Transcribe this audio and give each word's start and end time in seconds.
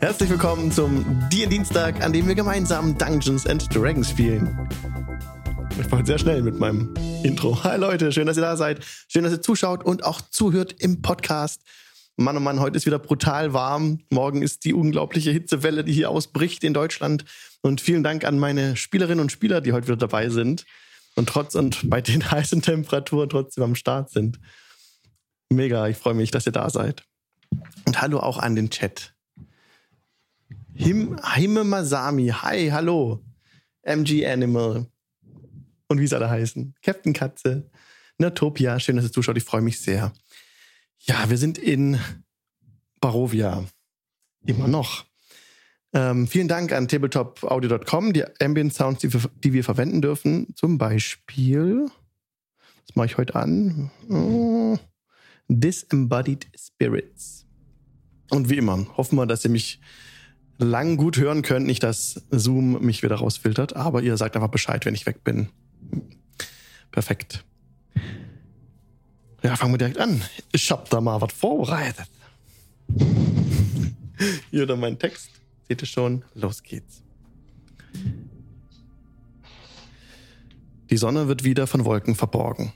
Herzlich 0.00 0.30
willkommen 0.30 0.72
zum 0.72 1.28
Dienstag, 1.28 2.02
an 2.02 2.14
dem 2.14 2.26
wir 2.26 2.34
gemeinsam 2.34 2.96
Dungeons 2.96 3.46
and 3.46 3.74
Dragons 3.74 4.08
spielen. 4.08 4.66
Ich 5.78 5.92
war 5.92 6.04
sehr 6.06 6.18
schnell 6.18 6.40
mit 6.40 6.58
meinem 6.58 6.94
Intro. 7.22 7.62
Hi 7.64 7.78
Leute, 7.78 8.10
schön, 8.10 8.26
dass 8.26 8.38
ihr 8.38 8.42
da 8.42 8.56
seid. 8.56 8.82
Schön, 9.08 9.24
dass 9.24 9.32
ihr 9.34 9.42
zuschaut 9.42 9.84
und 9.84 10.02
auch 10.02 10.22
zuhört 10.22 10.74
im 10.78 11.02
Podcast. 11.02 11.60
Mann, 12.16 12.34
oh 12.34 12.40
Mann, 12.40 12.60
heute 12.60 12.78
ist 12.78 12.86
wieder 12.86 12.98
brutal 12.98 13.52
warm. 13.52 14.00
Morgen 14.08 14.40
ist 14.40 14.64
die 14.64 14.72
unglaubliche 14.72 15.32
Hitzewelle, 15.32 15.84
die 15.84 15.92
hier 15.92 16.08
ausbricht 16.08 16.64
in 16.64 16.72
Deutschland. 16.72 17.26
Und 17.60 17.82
vielen 17.82 18.02
Dank 18.02 18.24
an 18.24 18.38
meine 18.38 18.76
Spielerinnen 18.76 19.20
und 19.20 19.32
Spieler, 19.32 19.60
die 19.60 19.74
heute 19.74 19.88
wieder 19.88 19.98
dabei 19.98 20.30
sind 20.30 20.64
und 21.14 21.28
trotz 21.28 21.54
und 21.54 21.90
bei 21.90 22.00
den 22.00 22.30
heißen 22.30 22.62
Temperaturen 22.62 23.28
trotzdem 23.28 23.64
am 23.64 23.74
Start 23.74 24.08
sind. 24.08 24.40
Mega, 25.50 25.88
ich 25.88 25.98
freue 25.98 26.14
mich, 26.14 26.30
dass 26.30 26.46
ihr 26.46 26.52
da 26.52 26.70
seid. 26.70 27.04
Und 27.84 28.00
hallo 28.00 28.20
auch 28.20 28.38
an 28.38 28.56
den 28.56 28.70
Chat. 28.70 29.12
Him, 30.74 31.18
Hime 31.34 31.64
Masami, 31.64 32.28
hi, 32.28 32.70
hallo. 32.70 33.22
MG 33.82 34.26
Animal. 34.26 34.86
Und 35.88 36.00
wie 36.00 36.06
soll 36.06 36.22
er 36.22 36.30
heißen? 36.30 36.74
Captain 36.82 37.12
Katze. 37.12 37.70
Natopia, 38.18 38.78
schön, 38.78 38.96
dass 38.96 39.04
ihr 39.04 39.12
zuschaut, 39.12 39.36
ich 39.36 39.44
freue 39.44 39.62
mich 39.62 39.80
sehr. 39.80 40.12
Ja, 41.00 41.30
wir 41.30 41.38
sind 41.38 41.58
in 41.58 41.98
Barovia. 43.00 43.64
Immer 44.44 44.68
noch. 44.68 45.06
Ähm, 45.92 46.28
vielen 46.28 46.46
Dank 46.46 46.72
an 46.72 46.86
tabletopaudio.com, 46.86 48.12
die 48.12 48.24
Ambient 48.40 48.72
Sounds, 48.72 49.00
die 49.00 49.12
wir, 49.12 49.20
die 49.42 49.52
wir, 49.52 49.64
verwenden 49.64 50.00
dürfen. 50.00 50.54
Zum 50.54 50.78
Beispiel, 50.78 51.86
was 52.86 52.94
mache 52.94 53.06
ich 53.06 53.18
heute 53.18 53.34
an? 53.34 53.90
Oh, 54.08 54.78
Disembodied 55.48 56.46
Spirits. 56.56 57.46
Und 58.30 58.48
wie 58.48 58.58
immer, 58.58 58.86
hoffen 58.96 59.16
wir, 59.16 59.26
dass 59.26 59.44
ihr 59.44 59.50
mich 59.50 59.80
lang 60.60 60.96
gut 60.96 61.16
hören 61.16 61.42
könnt, 61.42 61.66
nicht 61.66 61.82
dass 61.82 62.22
Zoom 62.30 62.84
mich 62.84 63.02
wieder 63.02 63.16
rausfiltert, 63.16 63.74
aber 63.76 64.02
ihr 64.02 64.16
sagt 64.16 64.36
einfach 64.36 64.48
Bescheid, 64.48 64.84
wenn 64.84 64.94
ich 64.94 65.06
weg 65.06 65.24
bin. 65.24 65.48
Perfekt. 66.90 67.44
Ja, 69.42 69.56
fangen 69.56 69.72
wir 69.72 69.78
direkt 69.78 69.98
an. 69.98 70.22
Ich 70.52 70.70
hab 70.70 70.90
da 70.90 71.00
mal 71.00 71.20
was 71.20 71.32
vorbereitet. 71.32 72.08
Hier 74.50 74.66
dann 74.66 74.80
mein 74.80 74.98
Text. 74.98 75.30
Seht 75.68 75.82
ihr 75.82 75.86
schon? 75.86 76.24
Los 76.34 76.62
geht's. 76.62 77.02
Die 80.90 80.96
Sonne 80.96 81.28
wird 81.28 81.44
wieder 81.44 81.66
von 81.66 81.84
Wolken 81.84 82.14
verborgen. 82.16 82.72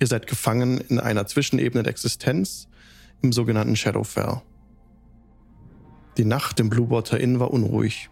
Ihr 0.00 0.06
seid 0.06 0.26
gefangen 0.26 0.78
in 0.78 1.00
einer 1.00 1.26
Zwischenebene 1.26 1.82
der 1.82 1.90
Existenz 1.90 2.68
im 3.20 3.32
sogenannten 3.32 3.76
Shadowfell. 3.76 4.40
Die 6.18 6.24
Nacht 6.24 6.58
im 6.58 6.68
Bluewater 6.68 7.20
Inn 7.20 7.38
war 7.38 7.52
unruhig. 7.52 8.10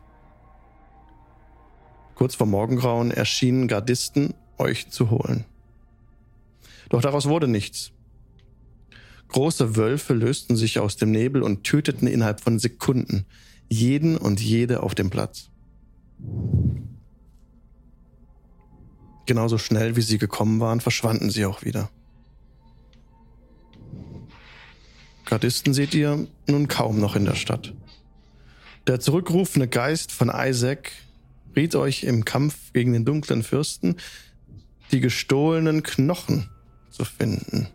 Kurz 2.14 2.36
vor 2.36 2.46
Morgengrauen 2.46 3.10
erschienen 3.10 3.66
Gardisten, 3.66 4.32
euch 4.58 4.90
zu 4.90 5.10
holen. 5.10 5.44
Doch 6.88 7.02
daraus 7.02 7.26
wurde 7.28 7.48
nichts. 7.48 7.90
Große 9.28 9.74
Wölfe 9.74 10.14
lösten 10.14 10.56
sich 10.56 10.78
aus 10.78 10.96
dem 10.96 11.10
Nebel 11.10 11.42
und 11.42 11.64
töteten 11.64 12.06
innerhalb 12.06 12.40
von 12.40 12.60
Sekunden 12.60 13.26
jeden 13.68 14.16
und 14.16 14.40
jede 14.40 14.84
auf 14.84 14.94
dem 14.94 15.10
Platz. 15.10 15.50
Genauso 19.26 19.58
schnell 19.58 19.96
wie 19.96 20.02
sie 20.02 20.18
gekommen 20.18 20.60
waren, 20.60 20.80
verschwanden 20.80 21.30
sie 21.30 21.44
auch 21.44 21.64
wieder. 21.64 21.90
Gardisten 25.24 25.74
seht 25.74 25.92
ihr 25.92 26.28
nun 26.46 26.68
kaum 26.68 27.00
noch 27.00 27.16
in 27.16 27.24
der 27.24 27.34
Stadt. 27.34 27.74
Der 28.86 29.00
zurückrufende 29.00 29.66
Geist 29.66 30.12
von 30.12 30.30
Isaac 30.32 30.92
riet 31.56 31.74
euch 31.74 32.04
im 32.04 32.24
Kampf 32.24 32.72
gegen 32.72 32.92
den 32.92 33.04
dunklen 33.04 33.42
Fürsten, 33.42 33.96
die 34.92 35.00
gestohlenen 35.00 35.82
Knochen 35.82 36.48
zu 36.90 37.04
finden. 37.04 37.66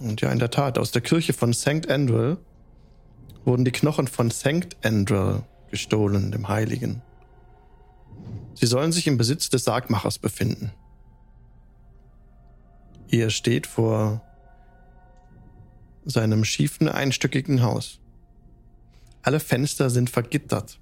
Und 0.00 0.20
ja, 0.20 0.32
in 0.32 0.40
der 0.40 0.50
Tat, 0.50 0.78
aus 0.78 0.90
der 0.90 1.02
Kirche 1.02 1.32
von 1.32 1.52
St. 1.52 1.88
Andrew 1.88 2.36
wurden 3.44 3.64
die 3.64 3.72
Knochen 3.72 4.08
von 4.08 4.32
St. 4.32 4.76
Andrew 4.82 5.42
gestohlen, 5.70 6.32
dem 6.32 6.48
Heiligen. 6.48 7.02
Sie 8.54 8.66
sollen 8.66 8.90
sich 8.90 9.06
im 9.06 9.16
Besitz 9.16 9.48
des 9.48 9.62
Sargmachers 9.62 10.18
befinden. 10.18 10.72
Ihr 13.08 13.30
steht 13.30 13.68
vor 13.68 14.22
seinem 16.04 16.44
schiefen, 16.44 16.88
einstöckigen 16.88 17.62
Haus. 17.62 18.00
Alle 19.22 19.40
Fenster 19.40 19.90
sind 19.90 20.10
vergittert. 20.10 20.78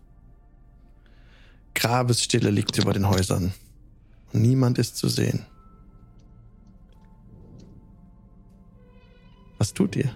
Grabesstille 1.74 2.50
liegt 2.50 2.78
über 2.78 2.92
den 2.92 3.08
Häusern. 3.08 3.52
Niemand 4.32 4.78
ist 4.78 4.97
zu 4.97 5.08
sehen. 5.08 5.47
Was 9.58 9.72
tut 9.72 9.96
ihr? 9.96 10.10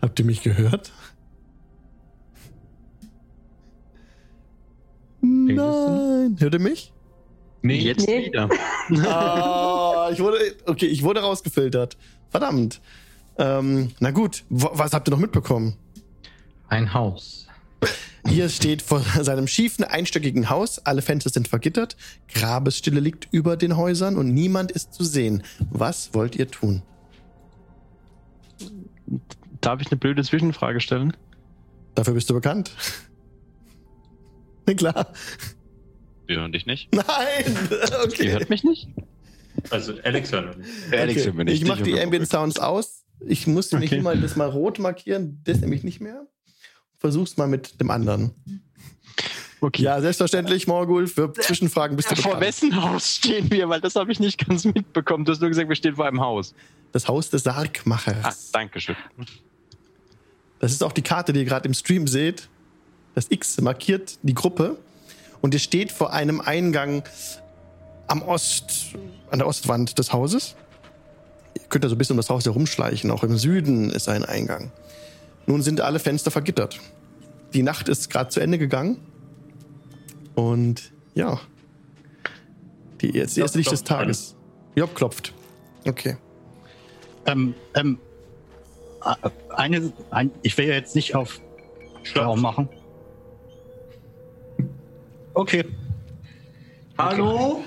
Habt 0.00 0.18
ihr 0.20 0.24
mich 0.24 0.42
gehört? 0.42 0.92
Nein. 5.56 6.36
Hört 6.38 6.54
ihr 6.54 6.60
mich? 6.60 6.92
Nee, 7.62 7.78
jetzt 7.78 8.06
nee. 8.06 8.26
wieder. 8.26 8.48
ah, 9.08 10.10
ich 10.12 10.20
wurde, 10.20 10.38
okay, 10.66 10.86
ich 10.86 11.02
wurde 11.02 11.20
rausgefiltert. 11.20 11.96
Verdammt. 12.30 12.80
Ähm, 13.38 13.92
na 14.00 14.10
gut, 14.10 14.44
was 14.48 14.92
habt 14.92 15.08
ihr 15.08 15.12
noch 15.12 15.18
mitbekommen? 15.18 15.76
Ein 16.68 16.92
Haus. 16.92 17.46
Hier 18.26 18.48
steht 18.48 18.82
vor 18.82 19.00
seinem 19.00 19.46
schiefen, 19.46 19.84
einstöckigen 19.84 20.50
Haus. 20.50 20.78
Alle 20.80 21.02
Fenster 21.02 21.30
sind 21.30 21.48
vergittert. 21.48 21.96
Grabesstille 22.32 23.00
liegt 23.00 23.28
über 23.30 23.56
den 23.56 23.76
Häusern 23.76 24.16
und 24.16 24.34
niemand 24.34 24.70
ist 24.70 24.92
zu 24.92 25.02
sehen. 25.04 25.42
Was 25.70 26.12
wollt 26.14 26.36
ihr 26.36 26.50
tun? 26.50 26.82
Darf 29.60 29.80
ich 29.80 29.90
eine 29.90 29.98
blöde 29.98 30.22
Zwischenfrage 30.22 30.80
stellen? 30.80 31.16
Dafür 31.94 32.14
bist 32.14 32.28
du 32.28 32.34
bekannt. 32.34 32.70
Klar. 34.76 35.12
Wir 36.26 36.40
hören 36.40 36.52
dich 36.52 36.66
nicht. 36.66 36.94
Nein! 36.94 37.04
Okay. 38.04 38.26
Ihr 38.26 38.32
hört 38.32 38.50
mich 38.50 38.64
nicht? 38.64 38.88
Also 39.70 39.94
Alex 40.04 40.30
hören 40.30 40.64
wir 40.90 41.00
Alex 41.00 41.26
okay. 41.26 41.44
nicht. 41.44 41.62
Ich 41.62 41.68
mache 41.68 41.82
die 41.82 42.00
Ambient 42.00 42.28
Sounds 42.28 42.58
aus. 42.58 43.04
Ich 43.20 43.46
muss 43.46 43.72
nämlich 43.72 43.92
okay. 43.92 44.00
mal 44.00 44.20
das 44.20 44.36
mal 44.36 44.48
rot 44.48 44.78
markieren, 44.78 45.40
das 45.44 45.60
nämlich 45.60 45.82
nicht 45.82 46.00
mehr. 46.00 46.26
Versuch's 46.98 47.36
mal 47.36 47.48
mit 47.48 47.80
dem 47.80 47.90
anderen. 47.90 48.32
Okay. 49.60 49.82
Ja, 49.82 50.00
selbstverständlich, 50.00 50.68
Morgul, 50.68 51.08
für 51.08 51.32
Zwischenfragen 51.32 51.96
bist 51.96 52.10
du 52.10 52.14
ja, 52.14 52.22
Vor 52.22 52.40
wessen 52.40 52.80
Haus 52.80 53.16
stehen 53.16 53.50
wir? 53.50 53.68
Weil 53.68 53.80
das 53.80 53.96
habe 53.96 54.12
ich 54.12 54.20
nicht 54.20 54.46
ganz 54.46 54.64
mitbekommen. 54.64 55.24
Du 55.24 55.32
hast 55.32 55.40
nur 55.40 55.48
gesagt, 55.48 55.68
wir 55.68 55.76
stehen 55.76 55.96
vor 55.96 56.06
einem 56.06 56.20
Haus. 56.20 56.54
Das 56.92 57.08
Haus 57.08 57.30
des 57.30 57.42
Sargmachers. 57.42 58.24
Ah, 58.24 58.34
danke 58.52 58.80
schön. 58.80 58.96
Das 60.60 60.72
ist 60.72 60.82
auch 60.82 60.92
die 60.92 61.02
Karte, 61.02 61.32
die 61.32 61.40
ihr 61.40 61.44
gerade 61.44 61.66
im 61.66 61.74
Stream 61.74 62.06
seht. 62.06 62.48
Das 63.18 63.26
X 63.30 63.60
markiert 63.60 64.20
die 64.22 64.32
Gruppe. 64.32 64.76
Und 65.40 65.52
ihr 65.52 65.58
steht 65.58 65.90
vor 65.90 66.12
einem 66.12 66.40
Eingang 66.40 67.02
am 68.06 68.22
Ost, 68.22 68.94
an 69.32 69.40
der 69.40 69.48
Ostwand 69.48 69.98
des 69.98 70.12
Hauses. 70.12 70.54
Ihr 71.54 71.64
könnt 71.68 71.82
da 71.82 71.88
so 71.88 71.96
ein 71.96 71.98
bisschen 71.98 72.14
um 72.14 72.18
das 72.18 72.30
Haus 72.30 72.44
herumschleichen. 72.44 73.10
Auch 73.10 73.24
im 73.24 73.36
Süden 73.36 73.90
ist 73.90 74.08
ein 74.08 74.24
Eingang. 74.24 74.70
Nun 75.46 75.62
sind 75.62 75.80
alle 75.80 75.98
Fenster 75.98 76.30
vergittert. 76.30 76.78
Die 77.54 77.64
Nacht 77.64 77.88
ist 77.88 78.08
gerade 78.08 78.30
zu 78.30 78.38
Ende 78.38 78.56
gegangen. 78.56 78.98
Und 80.36 80.92
ja, 81.16 81.40
die, 83.00 83.08
jetzt 83.08 83.36
die 83.36 83.40
erste 83.40 83.58
Licht 83.58 83.72
des 83.72 83.82
Tages. 83.82 84.36
Job 84.76 84.94
klopft. 84.94 85.34
Okay. 85.84 86.16
Ähm, 87.26 87.56
ähm, 87.74 87.98
eine, 89.48 89.92
ein, 90.10 90.30
ich 90.42 90.56
will 90.56 90.68
ja 90.68 90.74
jetzt 90.74 90.94
nicht 90.94 91.16
auf 91.16 91.40
Schlau 92.04 92.36
machen. 92.36 92.68
Okay. 95.38 95.64
Hallo? 96.98 97.62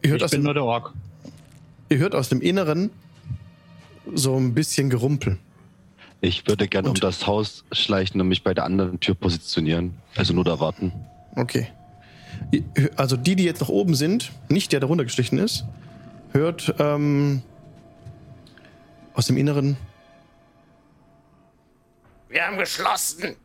Ihr 0.00 0.12
hört 0.12 0.22
ich 0.22 0.30
bin 0.30 0.40
dem, 0.40 0.44
nur 0.44 0.54
der 0.54 0.64
Ork. 0.64 0.94
Ihr 1.90 1.98
hört 1.98 2.14
aus 2.14 2.30
dem 2.30 2.40
Inneren 2.40 2.88
so 4.14 4.34
ein 4.36 4.54
bisschen 4.54 4.88
Gerumpel. 4.88 5.36
Ich 6.22 6.46
würde 6.46 6.66
gerne 6.66 6.88
um 6.88 6.94
das 6.94 7.26
Haus 7.26 7.66
schleichen 7.72 8.18
und 8.22 8.28
mich 8.28 8.42
bei 8.42 8.54
der 8.54 8.64
anderen 8.64 8.98
Tür 9.00 9.14
positionieren. 9.14 9.98
Also 10.16 10.32
nur 10.32 10.44
da 10.44 10.60
warten. 10.60 10.90
Okay. 11.36 11.68
Also 12.96 13.18
die, 13.18 13.36
die 13.36 13.44
jetzt 13.44 13.60
noch 13.60 13.68
oben 13.68 13.94
sind, 13.94 14.32
nicht 14.48 14.72
der, 14.72 14.80
der 14.80 14.88
runtergeschlichen 14.88 15.36
ist, 15.36 15.66
hört 16.32 16.74
ähm, 16.78 17.42
aus 19.12 19.26
dem 19.26 19.36
Inneren 19.36 19.76
Wir 22.30 22.46
haben 22.46 22.56
geschlossen. 22.56 23.36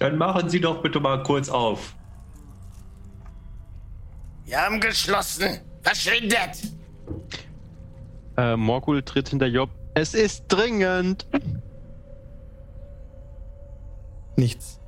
Dann 0.00 0.16
machen 0.16 0.48
Sie 0.48 0.60
doch 0.60 0.82
bitte 0.82 0.98
mal 0.98 1.22
kurz 1.22 1.50
auf. 1.50 1.94
Wir 4.46 4.58
haben 4.58 4.80
geschlossen. 4.80 5.60
Verschwindet. 5.82 6.72
Äh, 8.36 8.56
Morgul 8.56 9.02
tritt 9.02 9.28
hinter 9.28 9.46
Job. 9.46 9.68
Es 9.94 10.14
ist 10.14 10.46
dringend. 10.48 11.26
Nichts. 14.36 14.80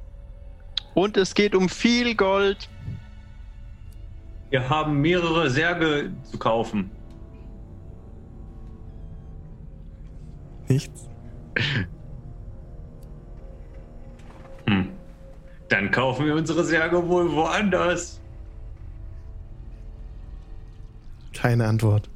Und 0.94 1.18
es 1.18 1.34
geht 1.34 1.54
um 1.54 1.68
viel 1.68 2.14
Gold. 2.14 2.70
Wir 4.48 4.66
haben 4.70 4.98
mehrere 5.02 5.50
Särge 5.50 6.10
zu 6.24 6.38
kaufen. 6.38 6.90
Nichts. 10.68 11.06
Dann 15.72 15.90
kaufen 15.90 16.26
wir 16.26 16.34
unsere 16.34 16.64
Särge 16.64 17.08
wohl 17.08 17.32
woanders. 17.32 18.20
Keine 21.32 21.66
Antwort. 21.66 22.10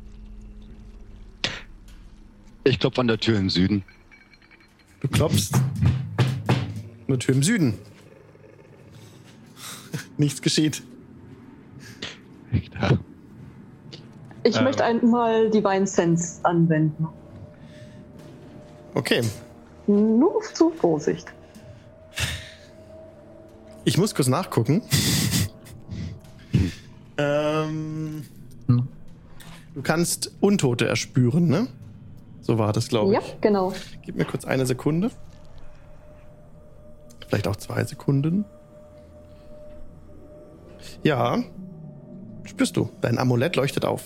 Ich 2.65 2.79
klopfe 2.79 3.01
an 3.01 3.07
der 3.07 3.19
Tür 3.19 3.39
im 3.39 3.49
Süden. 3.49 3.83
Du 5.01 5.09
klopfst. 5.09 5.55
Eine 7.09 7.19
Tür 7.19 7.35
im 7.35 7.43
Süden. 7.43 7.79
Nichts 10.19 10.43
geschieht. 10.43 10.83
Ich 14.43 14.57
Ähm. 14.59 14.65
möchte 14.65 14.85
einmal 14.85 15.49
Divine 15.49 15.87
Sense 15.87 16.45
anwenden. 16.45 17.09
Okay. 18.93 19.23
Nur 19.87 20.43
zu 20.53 20.69
Vorsicht. 20.69 21.33
Ich 23.87 23.97
muss 23.99 24.15
kurz 24.17 24.27
nachgucken. 24.29 24.83
ähm, 27.19 28.25
Hm. 28.67 28.89
du 29.75 29.83
kannst 29.83 30.33
Untote 30.41 30.89
erspüren, 30.89 31.47
ne? 31.47 31.69
So 32.41 32.59
war 32.59 32.73
das, 32.73 32.89
glaube 32.89 33.13
Ja, 33.15 33.21
ich. 33.21 33.41
genau. 33.41 33.73
Gib 34.05 34.17
mir 34.17 34.25
kurz 34.25 34.45
eine 34.45 34.67
Sekunde. 34.67 35.11
Vielleicht 37.29 37.47
auch 37.47 37.57
zwei 37.57 37.85
Sekunden. 37.85 38.45
Ja. 41.05 41.39
Spürst 42.45 42.77
du. 42.77 42.91
Dein 43.01 43.19
Amulett 43.19 43.55
leuchtet 43.57 43.85
auf. 43.85 44.03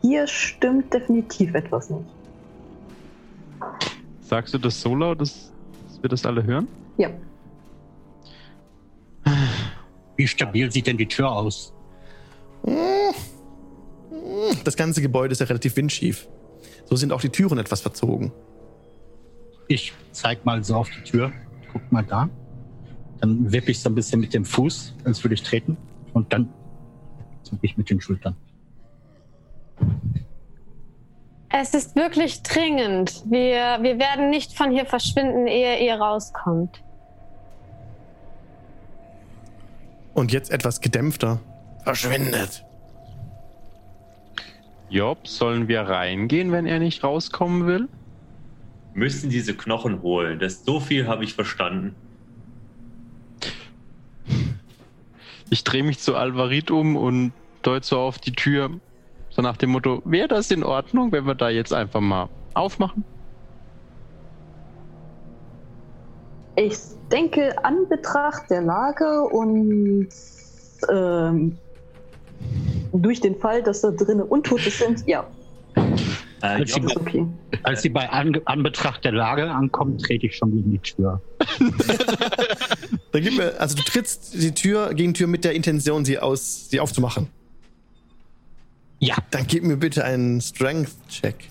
Hier 0.00 0.26
stimmt 0.26 0.92
definitiv 0.92 1.54
etwas 1.54 1.90
nicht. 1.90 2.04
Sagst 4.22 4.52
du 4.54 4.58
das 4.58 4.80
so 4.80 4.94
laut, 4.94 5.20
dass 5.20 5.52
wir 6.04 6.08
das 6.08 6.24
alle 6.24 6.44
hören? 6.44 6.68
Ja. 6.98 7.10
Wie 10.16 10.28
stabil 10.28 10.70
sieht 10.70 10.86
denn 10.86 10.96
die 10.96 11.08
Tür 11.08 11.32
aus? 11.32 11.72
Das 14.62 14.76
ganze 14.76 15.02
Gebäude 15.02 15.32
ist 15.32 15.40
ja 15.40 15.46
relativ 15.46 15.76
windschief. 15.76 16.28
So 16.84 16.94
sind 16.96 17.12
auch 17.12 17.20
die 17.20 17.30
Türen 17.30 17.58
etwas 17.58 17.80
verzogen. 17.80 18.32
Ich 19.66 19.92
zeig 20.12 20.44
mal 20.44 20.62
so 20.62 20.76
auf 20.76 20.90
die 20.90 21.02
Tür. 21.02 21.32
Guck 21.72 21.90
mal 21.90 22.04
da. 22.04 22.28
Dann 23.20 23.50
wippe 23.50 23.70
ich 23.70 23.80
so 23.80 23.88
ein 23.88 23.94
bisschen 23.94 24.20
mit 24.20 24.34
dem 24.34 24.44
Fuß, 24.44 24.94
als 25.04 25.24
würde 25.24 25.34
ich 25.34 25.42
treten. 25.42 25.76
Und 26.12 26.32
dann 26.32 26.50
zucke 27.42 27.60
ich 27.62 27.76
mit 27.76 27.88
den 27.88 28.00
Schultern. 28.00 28.36
Es 31.50 31.74
ist 31.74 31.94
wirklich 31.94 32.42
dringend. 32.42 33.22
Wir, 33.26 33.78
wir 33.80 33.98
werden 33.98 34.30
nicht 34.30 34.56
von 34.56 34.70
hier 34.70 34.86
verschwinden, 34.86 35.46
ehe 35.46 35.84
ihr 35.84 35.94
rauskommt. 35.94 36.82
Und 40.14 40.32
jetzt 40.32 40.50
etwas 40.50 40.80
gedämpfter. 40.80 41.40
Verschwindet. 41.82 42.64
Job, 44.88 45.26
sollen 45.26 45.68
wir 45.68 45.82
reingehen, 45.82 46.52
wenn 46.52 46.66
er 46.66 46.78
nicht 46.78 47.02
rauskommen 47.02 47.66
will? 47.66 47.88
Müssen 48.94 49.28
diese 49.28 49.54
Knochen 49.56 50.02
holen. 50.02 50.38
Das 50.38 50.64
so 50.64 50.78
viel 50.78 51.08
habe 51.08 51.24
ich 51.24 51.34
verstanden. 51.34 51.96
Ich 55.50 55.64
drehe 55.64 55.82
mich 55.82 55.98
zu 55.98 56.16
Alvarit 56.16 56.70
um 56.70 56.96
und 56.96 57.32
deute 57.62 57.86
so 57.86 57.98
auf 57.98 58.18
die 58.18 58.32
Tür. 58.32 58.70
So 59.34 59.42
nach 59.42 59.56
dem 59.56 59.70
Motto, 59.70 60.00
wäre 60.04 60.28
das 60.28 60.52
in 60.52 60.62
Ordnung, 60.62 61.10
wenn 61.10 61.24
wir 61.26 61.34
da 61.34 61.48
jetzt 61.48 61.72
einfach 61.72 62.00
mal 62.00 62.28
aufmachen? 62.54 63.02
Ich 66.54 66.76
denke, 67.10 67.52
an 67.64 67.88
Betracht 67.88 68.48
der 68.48 68.62
Lage 68.62 69.22
und 69.22 70.06
ähm, 70.88 71.58
durch 72.92 73.20
den 73.20 73.34
Fall, 73.40 73.60
dass 73.64 73.80
da 73.80 73.90
drinnen 73.90 74.22
Untote 74.22 74.70
sind, 74.70 75.04
ja, 75.08 75.26
Äh, 75.76 76.46
Als 76.46 76.74
sie, 76.74 76.80
ist 76.80 76.96
okay. 76.96 77.26
als 77.64 77.82
sie 77.82 77.88
bei 77.88 78.08
An 78.08 78.38
Anbetracht 78.44 79.02
der 79.04 79.12
Lage 79.12 79.50
ankommen, 79.50 79.98
trete 79.98 80.26
ich 80.26 80.36
schon 80.36 80.52
gegen 80.52 80.70
die 80.72 80.78
Tür. 80.78 81.20
Dann 83.12 83.22
gib 83.22 83.36
mir, 83.36 83.58
also 83.58 83.74
du 83.76 83.82
trittst 83.82 84.34
die 84.34 84.52
Tür 84.52 84.92
gegen 84.94 85.14
die 85.14 85.18
Tür 85.18 85.26
mit 85.26 85.44
der 85.44 85.54
Intention, 85.54 86.04
sie 86.04 86.18
aus, 86.18 86.68
sie 86.68 86.78
aufzumachen. 86.80 87.28
Ja, 89.04 89.16
Dann 89.30 89.46
gib 89.46 89.64
mir 89.64 89.76
bitte 89.76 90.02
einen 90.02 90.40
Strength-Check. 90.40 91.50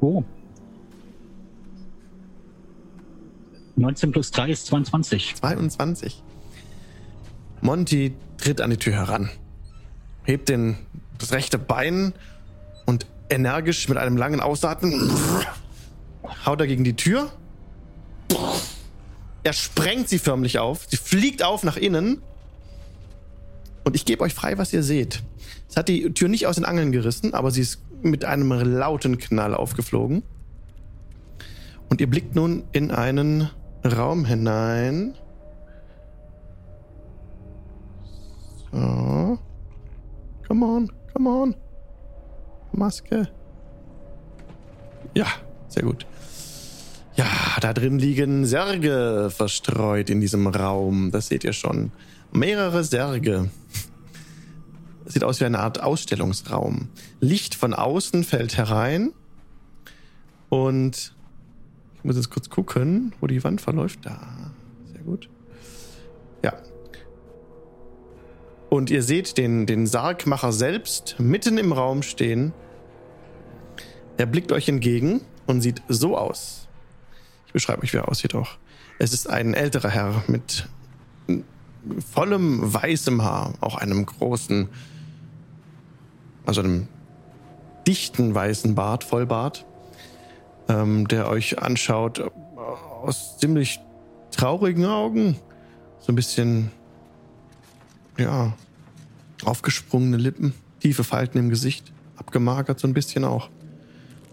oh. 0.00 0.24
19 3.76 4.12
plus 4.12 4.30
3 4.30 4.48
ist 4.48 4.66
22. 4.68 5.34
22. 5.34 6.22
Monty 7.60 8.14
tritt 8.38 8.62
an 8.62 8.70
die 8.70 8.78
Tür 8.78 8.94
heran, 8.94 9.28
hebt 10.24 10.48
den, 10.48 10.78
das 11.18 11.32
rechte 11.32 11.58
Bein 11.58 12.14
und 12.86 13.06
energisch 13.28 13.90
mit 13.90 13.98
einem 13.98 14.16
langen 14.16 14.40
Ausatmen 14.40 15.10
haut 16.46 16.60
er 16.60 16.66
gegen 16.66 16.84
die 16.84 16.96
Tür. 16.96 17.30
Er 19.44 19.52
sprengt 19.52 20.08
sie 20.08 20.18
förmlich 20.18 20.58
auf. 20.58 20.86
Sie 20.88 20.96
fliegt 20.96 21.42
auf 21.42 21.64
nach 21.64 21.76
innen. 21.76 22.22
Und 23.84 23.96
ich 23.96 24.04
gebe 24.04 24.22
euch 24.22 24.34
frei, 24.34 24.58
was 24.58 24.72
ihr 24.72 24.82
seht. 24.82 25.22
Es 25.68 25.76
hat 25.76 25.88
die 25.88 26.12
Tür 26.12 26.28
nicht 26.28 26.46
aus 26.46 26.56
den 26.56 26.64
Angeln 26.64 26.92
gerissen, 26.92 27.34
aber 27.34 27.50
sie 27.50 27.62
ist 27.62 27.80
mit 28.02 28.24
einem 28.24 28.52
lauten 28.52 29.18
Knall 29.18 29.54
aufgeflogen. 29.54 30.22
Und 31.88 32.00
ihr 32.00 32.08
blickt 32.08 32.34
nun 32.34 32.64
in 32.72 32.90
einen 32.90 33.50
Raum 33.84 34.24
hinein. 34.24 35.14
So. 38.70 39.38
Come 40.46 40.66
on, 40.66 40.92
come 41.12 41.28
on. 41.28 41.54
Maske. 42.72 43.28
Ja, 45.14 45.26
sehr 45.68 45.82
gut. 45.82 46.06
Ja, 47.22 47.60
da 47.60 47.72
drin 47.72 48.00
liegen 48.00 48.46
Särge 48.46 49.30
verstreut 49.30 50.10
in 50.10 50.20
diesem 50.20 50.48
Raum. 50.48 51.12
Das 51.12 51.28
seht 51.28 51.44
ihr 51.44 51.52
schon. 51.52 51.92
Mehrere 52.32 52.82
Särge. 52.82 53.48
Sieht 55.04 55.22
aus 55.22 55.38
wie 55.38 55.44
eine 55.44 55.60
Art 55.60 55.80
Ausstellungsraum. 55.80 56.88
Licht 57.20 57.54
von 57.54 57.74
außen 57.74 58.24
fällt 58.24 58.56
herein. 58.56 59.12
Und 60.48 61.14
ich 61.98 62.04
muss 62.04 62.16
jetzt 62.16 62.30
kurz 62.30 62.50
gucken, 62.50 63.14
wo 63.20 63.28
die 63.28 63.44
Wand 63.44 63.60
verläuft. 63.60 64.00
Da. 64.02 64.50
Sehr 64.92 65.02
gut. 65.02 65.28
Ja. 66.42 66.54
Und 68.68 68.90
ihr 68.90 69.04
seht 69.04 69.38
den, 69.38 69.66
den 69.66 69.86
Sargmacher 69.86 70.52
selbst 70.52 71.16
mitten 71.20 71.56
im 71.56 71.72
Raum 71.72 72.02
stehen. 72.02 72.52
Er 74.16 74.26
blickt 74.26 74.50
euch 74.50 74.68
entgegen 74.68 75.20
und 75.46 75.60
sieht 75.60 75.82
so 75.88 76.18
aus. 76.18 76.61
Ich 77.52 77.60
beschreibe 77.60 77.82
euch, 77.82 77.92
wie 77.92 77.98
er 77.98 78.08
aussieht 78.08 78.34
auch. 78.34 78.56
Es 78.98 79.12
ist 79.12 79.28
ein 79.28 79.52
älterer 79.52 79.90
Herr 79.90 80.24
mit 80.26 80.66
vollem 82.10 82.72
weißem 82.72 83.22
Haar, 83.22 83.52
auch 83.60 83.76
einem 83.76 84.06
großen, 84.06 84.70
also 86.46 86.62
einem 86.62 86.88
dichten 87.86 88.34
weißen 88.34 88.74
Bart, 88.74 89.04
Vollbart, 89.04 89.66
ähm, 90.68 91.06
der 91.08 91.28
euch 91.28 91.60
anschaut 91.60 92.20
äh, 92.20 92.30
aus 93.02 93.36
ziemlich 93.36 93.80
traurigen 94.30 94.86
Augen. 94.86 95.36
So 95.98 96.10
ein 96.10 96.14
bisschen, 96.14 96.70
ja, 98.16 98.54
aufgesprungene 99.44 100.16
Lippen, 100.16 100.54
tiefe 100.80 101.04
Falten 101.04 101.36
im 101.36 101.50
Gesicht, 101.50 101.92
abgemagert 102.16 102.80
so 102.80 102.88
ein 102.88 102.94
bisschen 102.94 103.24
auch. 103.24 103.50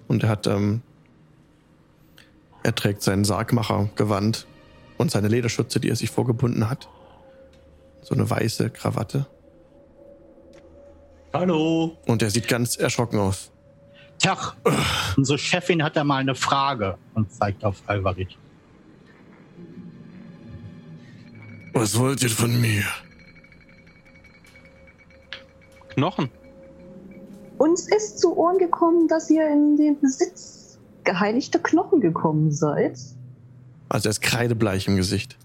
Und 0.08 0.24
er 0.24 0.30
hat, 0.30 0.48
ähm, 0.48 0.84
er 2.64 2.76
trägt 2.76 3.02
sein 3.02 3.24
Sargmachergewand 3.24 4.48
und 4.98 5.12
seine 5.12 5.28
Lederschürze, 5.28 5.80
die 5.80 5.90
er 5.90 5.96
sich 5.96 6.12
vorgebunden 6.12 6.70
hat. 6.70 6.90
So 8.02 8.16
eine 8.16 8.30
weiße 8.30 8.70
Krawatte. 8.70 9.28
Hallo. 11.34 11.98
Und 12.06 12.22
er 12.22 12.32
sieht 12.32 12.48
ganz 12.48 12.76
erschrocken 12.76 13.20
aus. 13.20 13.52
Tag, 14.20 14.56
unsere 15.16 15.38
Chefin 15.38 15.84
hat 15.84 15.96
da 15.96 16.04
mal 16.04 16.18
eine 16.18 16.36
Frage 16.36 16.98
und 17.14 17.32
zeigt 17.32 17.64
auf 17.64 17.82
Alvarit. 17.88 18.38
Was 21.74 21.98
wollt 21.98 22.22
ihr 22.24 22.30
von 22.30 22.60
mir? 22.60 22.84
Knochen. 25.90 26.30
Uns 27.58 27.88
ist 27.90 28.20
zu 28.20 28.36
Ohren 28.36 28.58
gekommen, 28.58 29.08
dass 29.08 29.30
ihr 29.30 29.48
in 29.48 29.78
den 29.78 30.00
Besitz 30.00 30.59
geheiligter 31.10 31.58
Knochen 31.58 32.02
gekommen 32.02 32.52
seid. 32.52 33.00
Also 33.90 34.10
er 34.10 34.12
ist 34.12 34.22
kreidebleich 34.22 34.88
im 34.88 34.96
Gesicht. 34.96 35.38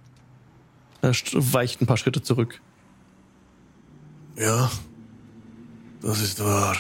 Er 1.00 1.12
weicht 1.12 1.80
ein 1.80 1.86
paar 1.86 1.96
Schritte 1.96 2.20
zurück. 2.20 2.60
Ja, 4.36 4.70
das 6.02 6.20
ist 6.20 6.44
wahr. 6.44 6.76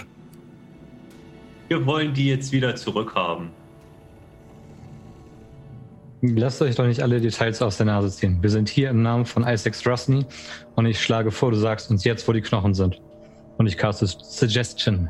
Wir 1.68 1.86
wollen 1.86 2.12
die 2.12 2.26
jetzt 2.26 2.52
wieder 2.52 2.76
zurückhaben. 2.76 3.50
Lasst 6.20 6.60
euch 6.60 6.74
doch 6.74 6.86
nicht 6.86 7.02
alle 7.02 7.20
Details 7.22 7.62
aus 7.62 7.78
der 7.78 7.86
Nase 7.86 8.10
ziehen. 8.10 8.42
Wir 8.42 8.50
sind 8.50 8.68
hier 8.68 8.90
im 8.90 9.02
Namen 9.02 9.24
von 9.24 9.46
Isaac 9.46 9.74
Strasny 9.74 10.26
und 10.74 10.84
ich 10.84 11.02
schlage 11.02 11.30
vor, 11.30 11.50
du 11.50 11.56
sagst 11.56 11.90
uns 11.90 12.04
jetzt, 12.04 12.28
wo 12.28 12.32
die 12.32 12.42
Knochen 12.42 12.74
sind. 12.74 13.00
Und 13.56 13.66
ich 13.66 13.78
caste 13.78 14.06
Suggestion. 14.06 15.08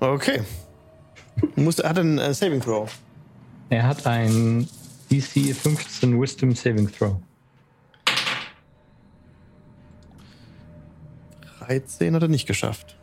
Okay. 0.00 0.42
Muss, 1.56 1.78
er 1.78 1.90
hat 1.90 1.98
einen 1.98 2.18
äh, 2.18 2.34
Saving 2.34 2.60
Throw. 2.60 2.90
Er 3.70 3.86
hat 3.86 4.06
ein 4.06 4.68
DC 5.10 5.54
15 5.54 6.20
Wisdom 6.20 6.54
Saving 6.54 6.90
Throw. 6.90 7.16
13 11.60 12.14
hat 12.14 12.22
er 12.22 12.28
nicht 12.28 12.46
geschafft. 12.46 12.96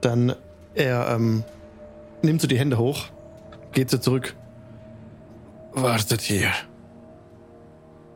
Dann 0.00 0.34
er 0.74 1.08
ähm, 1.08 1.44
nimmt 2.22 2.40
so 2.40 2.46
die 2.46 2.58
Hände 2.58 2.78
hoch, 2.78 3.08
geht 3.72 3.90
so 3.90 3.98
zurück. 3.98 4.34
Wartet 5.72 6.20
hier. 6.20 6.50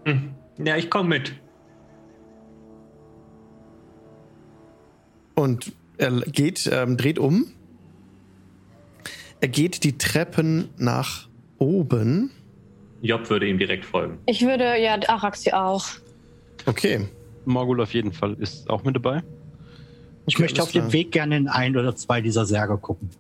Hm. 0.05 0.35
Ja, 0.59 0.77
ich 0.77 0.91
komme 0.91 1.09
mit. 1.09 1.33
Und 5.35 5.73
er 5.99 6.21
geht, 6.21 6.69
ähm, 6.73 6.97
dreht 6.97 7.19
um. 7.19 7.53
Er 9.41 9.49
geht 9.49 9.85
die 9.85 9.99
Treppen 9.99 10.71
nach 10.77 11.29
oben. 11.59 12.31
Job 13.03 13.29
würde 13.31 13.47
ihm 13.47 13.59
direkt 13.59 13.85
folgen. 13.85 14.19
Ich 14.27 14.43
würde, 14.43 14.81
ja, 14.81 14.99
Araxi 15.09 15.53
auch. 15.53 15.85
Okay. 16.65 17.07
Morgul 17.45 17.81
auf 17.81 17.95
jeden 17.95 18.13
Fall 18.13 18.35
ist 18.35 18.69
auch 18.71 18.83
mit 18.85 18.97
dabei. 18.97 19.23
Ich 20.27 20.35
Okay, 20.35 20.43
möchte 20.43 20.63
auf 20.63 20.73
dem. 20.73 20.93
Weg 20.93 21.13
gerne 21.13 21.37
in 21.37 21.49
ein 21.49 21.77
oder 21.77 21.95
zwei 21.95 22.21
dieser 22.21 22.47
Särge 22.47 22.79
gucken. 22.79 23.11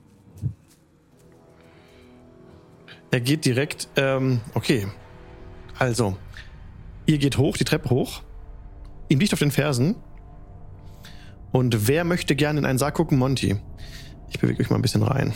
Er 3.11 3.21
geht 3.21 3.45
direkt, 3.45 3.89
ähm, 3.97 4.41
okay. 4.55 4.89
Also, 5.79 6.17
ihr 7.07 7.19
geht 7.19 7.39
hoch, 7.39 7.57
die 7.57 7.65
Treppe 7.65 7.91
hoch. 7.91 8.23
Ihm 9.09 9.21
liegt 9.21 9.33
auf 9.33 9.39
den 9.39 9.53
Fersen. 9.53 9.95
Und 11.53 11.87
wer 11.87 12.05
möchte 12.05 12.35
gerne 12.35 12.59
in 12.59 12.65
einen 12.67 12.79
Sarg 12.79 12.95
gucken? 12.95 13.19
Monty. 13.19 13.57
Ich 14.29 14.41
bewege 14.41 14.63
euch 14.63 14.71
mal 14.71 14.77
ein 14.77 14.83
bisschen 14.83 15.03
rein. 15.03 15.33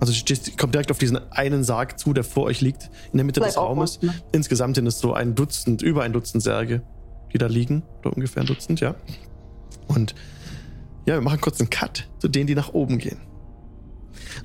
Also, 0.00 0.12
kommt 0.56 0.74
direkt 0.74 0.90
auf 0.90 0.98
diesen 0.98 1.16
einen 1.32 1.64
Sarg 1.64 1.98
zu, 1.98 2.12
der 2.12 2.24
vor 2.24 2.44
euch 2.44 2.60
liegt, 2.60 2.90
in 3.12 3.18
der 3.18 3.24
Mitte 3.24 3.40
Bleib 3.40 3.50
des 3.50 3.58
Raumes. 3.58 3.96
unten. 3.96 4.14
Insgesamt 4.32 4.76
sind 4.76 4.86
es 4.86 5.00
so 5.00 5.12
ein 5.12 5.34
Dutzend, 5.34 5.82
über 5.82 6.02
ein 6.04 6.12
Dutzend 6.12 6.42
Särge, 6.42 6.82
die 7.32 7.38
da 7.38 7.46
liegen. 7.46 7.82
Oder 8.00 8.14
ungefähr 8.14 8.42
ein 8.42 8.46
Dutzend, 8.46 8.80
ja. 8.80 8.94
Und 9.88 10.14
ja, 11.06 11.14
wir 11.14 11.20
machen 11.20 11.40
kurz 11.40 11.58
einen 11.60 11.70
Cut 11.70 12.08
zu 12.18 12.28
denen, 12.28 12.46
die 12.46 12.54
nach 12.54 12.74
oben 12.74 12.98
gehen. 12.98 13.18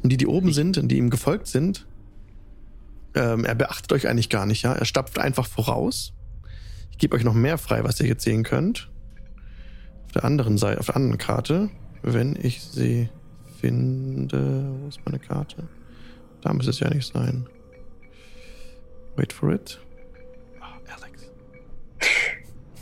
Und 0.01 0.11
die, 0.11 0.17
die 0.17 0.27
oben 0.27 0.53
sind 0.53 0.77
und 0.77 0.87
die 0.87 0.97
ihm 0.97 1.09
gefolgt 1.09 1.47
sind, 1.47 1.85
ähm, 3.15 3.45
er 3.45 3.55
beachtet 3.55 3.91
euch 3.93 4.07
eigentlich 4.07 4.29
gar 4.29 4.45
nicht, 4.45 4.63
ja. 4.63 4.73
Er 4.73 4.85
stapft 4.85 5.19
einfach 5.19 5.45
voraus. 5.45 6.13
Ich 6.91 6.97
gebe 6.97 7.15
euch 7.15 7.23
noch 7.23 7.33
mehr 7.33 7.57
frei, 7.57 7.83
was 7.83 7.99
ihr 7.99 8.07
jetzt 8.07 8.23
sehen 8.23 8.43
könnt. 8.43 8.89
Auf 10.05 10.13
der 10.13 10.25
anderen 10.25 10.57
Seite, 10.57 10.79
auf 10.79 10.87
der 10.87 10.95
anderen 10.95 11.17
Karte, 11.17 11.69
wenn 12.01 12.35
ich 12.35 12.61
sie 12.63 13.09
finde. 13.63 14.65
Wo 14.81 14.87
ist 14.89 14.99
meine 15.05 15.19
Karte? 15.19 15.63
Da 16.41 16.51
müsste 16.51 16.71
es 16.71 16.81
ja 16.81 16.89
nicht 16.89 17.11
sein. 17.11 17.47
Wait 19.15 19.31
for 19.31 19.53
it. 19.53 19.79
Oh, 20.59 20.91
Alex. 20.99 21.31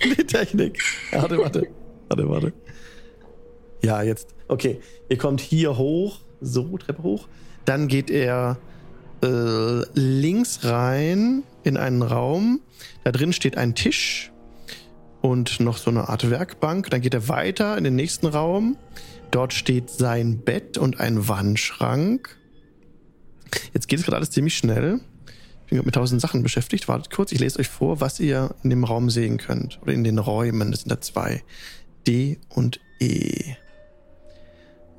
Die 0.17 0.25
Technik. 0.25 0.81
Warte, 1.11 1.37
warte. 1.37 1.67
Warte, 2.07 2.29
warte. 2.29 2.53
Ja, 3.83 4.01
jetzt. 4.01 4.33
Okay. 4.47 4.81
Ihr 5.07 5.17
kommt 5.19 5.39
hier 5.39 5.77
hoch. 5.77 6.21
So, 6.39 6.77
Treppe 6.79 7.03
hoch. 7.03 7.27
Dann 7.65 7.87
geht 7.87 8.09
er 8.09 8.57
äh, 9.23 9.83
links 9.93 10.63
rein 10.63 11.43
in 11.63 11.77
einen 11.77 12.01
Raum. 12.01 12.61
Da 13.03 13.11
drin 13.11 13.33
steht 13.33 13.55
ein 13.55 13.75
Tisch 13.75 14.31
und 15.21 15.59
noch 15.59 15.77
so 15.77 15.91
eine 15.91 16.09
Art 16.09 16.29
Werkbank. 16.29 16.89
Dann 16.89 17.01
geht 17.01 17.13
er 17.13 17.27
weiter 17.29 17.77
in 17.77 17.83
den 17.83 17.95
nächsten 17.95 18.27
Raum. 18.27 18.77
Dort 19.29 19.53
steht 19.53 19.89
sein 19.89 20.39
Bett 20.39 20.77
und 20.77 20.99
ein 20.99 21.27
Wandschrank. 21.27 22.37
Jetzt 23.73 23.87
geht 23.87 23.99
es 23.99 24.05
gerade 24.05 24.17
alles 24.17 24.31
ziemlich 24.31 24.57
schnell. 24.57 24.99
Ich 25.65 25.77
bin 25.77 25.85
mit 25.85 25.95
tausend 25.95 26.19
Sachen 26.19 26.43
beschäftigt. 26.43 26.87
Wartet 26.87 27.11
kurz, 27.11 27.31
ich 27.31 27.39
lese 27.39 27.59
euch 27.59 27.69
vor, 27.69 28.01
was 28.01 28.19
ihr 28.19 28.55
in 28.63 28.69
dem 28.69 28.83
Raum 28.83 29.09
sehen 29.09 29.37
könnt. 29.37 29.81
Oder 29.81 29.93
in 29.93 30.03
den 30.03 30.17
Räumen. 30.17 30.71
Das 30.71 30.81
sind 30.81 30.91
da 30.91 30.99
zwei. 30.99 31.43
D 32.07 32.39
und 32.49 32.79
E. 32.99 33.55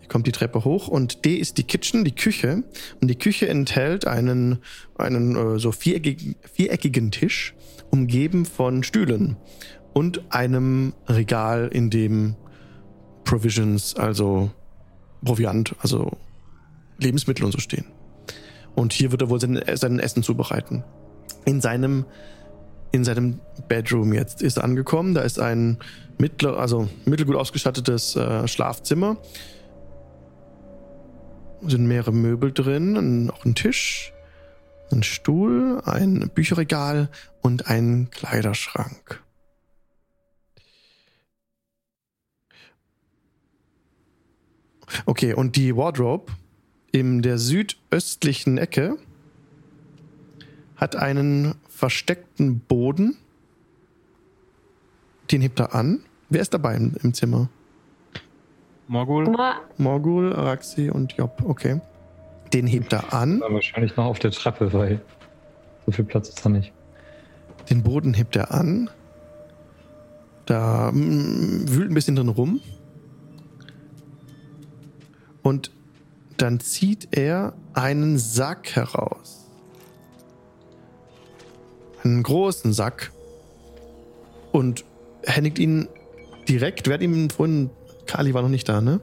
Hier 0.01 0.09
kommt 0.09 0.27
die 0.27 0.33
Treppe 0.33 0.65
hoch 0.65 0.89
und 0.89 1.25
D 1.25 1.35
ist 1.35 1.59
die 1.59 1.65
Kitchen, 1.65 2.05
die 2.05 2.15
Küche. 2.15 2.63
Und 3.01 3.09
die 3.09 3.19
Küche 3.19 3.49
enthält 3.49 4.07
einen, 4.07 4.59
einen 4.95 5.37
äh, 5.37 5.59
so 5.59 5.73
viereckigen, 5.73 6.37
viereckigen 6.53 7.11
Tisch, 7.11 7.55
umgeben 7.91 8.47
von 8.47 8.83
Stühlen 8.83 9.37
und 9.93 10.23
einem 10.31 10.95
Regal, 11.09 11.69
in 11.73 11.91
dem 11.91 12.37
Provisions, 13.25 13.95
also 13.97 14.51
Proviant, 15.25 15.75
also 15.81 16.13
Lebensmittel 16.99 17.45
und 17.45 17.53
so 17.53 17.59
stehen. 17.59 17.85
Und 18.75 18.93
hier 18.93 19.11
wird 19.13 19.23
er 19.23 19.29
wohl 19.31 19.41
sein, 19.41 19.61
sein 19.75 19.99
Essen 19.99 20.23
zubereiten. 20.23 20.83
In 21.45 21.61
seinem, 21.61 22.07
in 22.91 23.05
seinem 23.05 23.41
Bedroom 23.69 24.13
jetzt 24.13 24.43
ist 24.43 24.57
er 24.57 24.65
angekommen. 24.65 25.15
Da 25.15 25.23
ist 25.23 25.39
ein 25.39 25.79
mittler, 26.19 26.59
also 26.59 26.89
mittelgut 27.05 27.37
ausgestattetes 27.37 28.17
äh, 28.17 28.49
Schlafzimmer. 28.49 29.19
Sind 31.67 31.87
mehrere 31.87 32.13
Möbel 32.13 32.51
drin, 32.53 32.97
ein- 32.97 33.31
auch 33.31 33.45
ein 33.45 33.55
Tisch, 33.55 34.13
ein 34.91 35.03
Stuhl, 35.03 35.81
ein 35.85 36.31
Bücherregal 36.35 37.09
und 37.41 37.69
ein 37.69 38.09
Kleiderschrank. 38.11 39.23
Okay, 45.07 45.35
und 45.35 45.57
die 45.57 45.77
Wardrobe 45.77 46.33
in 46.91 47.23
der 47.23 47.39
südöstlichen 47.39 48.59
Ecke 48.59 48.97
hat 50.77 50.97
einen 50.97 51.55
versteckten 51.69 52.61
Boden. 52.61 53.17
Den 55.31 55.41
hebt 55.41 55.61
er 55.61 55.75
an. 55.75 56.01
Wer 56.29 56.43
ist 56.43 56.53
dabei 56.55 56.77
im, 56.77 56.95
im 57.03 57.15
Zimmer? 57.15 57.49
Morgul. 58.89 59.27
Morgul, 59.79 60.35
Araxi 60.35 60.91
und 60.91 61.13
Job. 61.15 61.43
Okay. 61.47 61.81
Den 62.53 62.67
hebt 62.67 62.93
er 62.93 63.15
an. 63.15 63.41
War 63.41 63.55
wahrscheinlich 63.55 63.97
noch 63.97 64.05
auf 64.05 64.19
der 64.19 64.31
Treppe, 64.31 64.73
weil 64.73 65.01
so 65.87 65.93
viel 65.93 66.05
Platz 66.05 66.29
ist 66.29 66.45
da 66.45 66.51
nicht. 66.51 66.73
Den 67.71 67.83
Boden 67.83 68.13
hebt 68.13 68.37
er 68.37 68.53
an. 68.53 68.91
Da 70.47 70.91
mm, 70.93 71.69
wühlt 71.69 71.91
ein 71.91 71.95
bisschen 71.95 72.17
drin 72.17 72.29
rum. 72.29 72.61
Und 75.43 75.71
dann 76.37 76.61
zieht 76.61 77.09
er 77.13 77.55
einen 77.75 78.19
Sack 78.19 78.75
heraus. 78.75 79.47
Einen 82.03 82.23
großen 82.23 82.73
Sack. 82.73 83.13
Und 84.51 84.85
händigt 85.25 85.59
ihn 85.59 85.89
direkt. 86.49 86.87
Wer 86.87 86.95
hat 86.95 87.03
ihm 87.03 87.31
vorhin. 87.31 87.71
Kali 88.07 88.35
war 88.35 88.43
noch 88.43 88.49
nicht 88.49 88.69
da, 88.69 88.81
ne? 88.81 89.01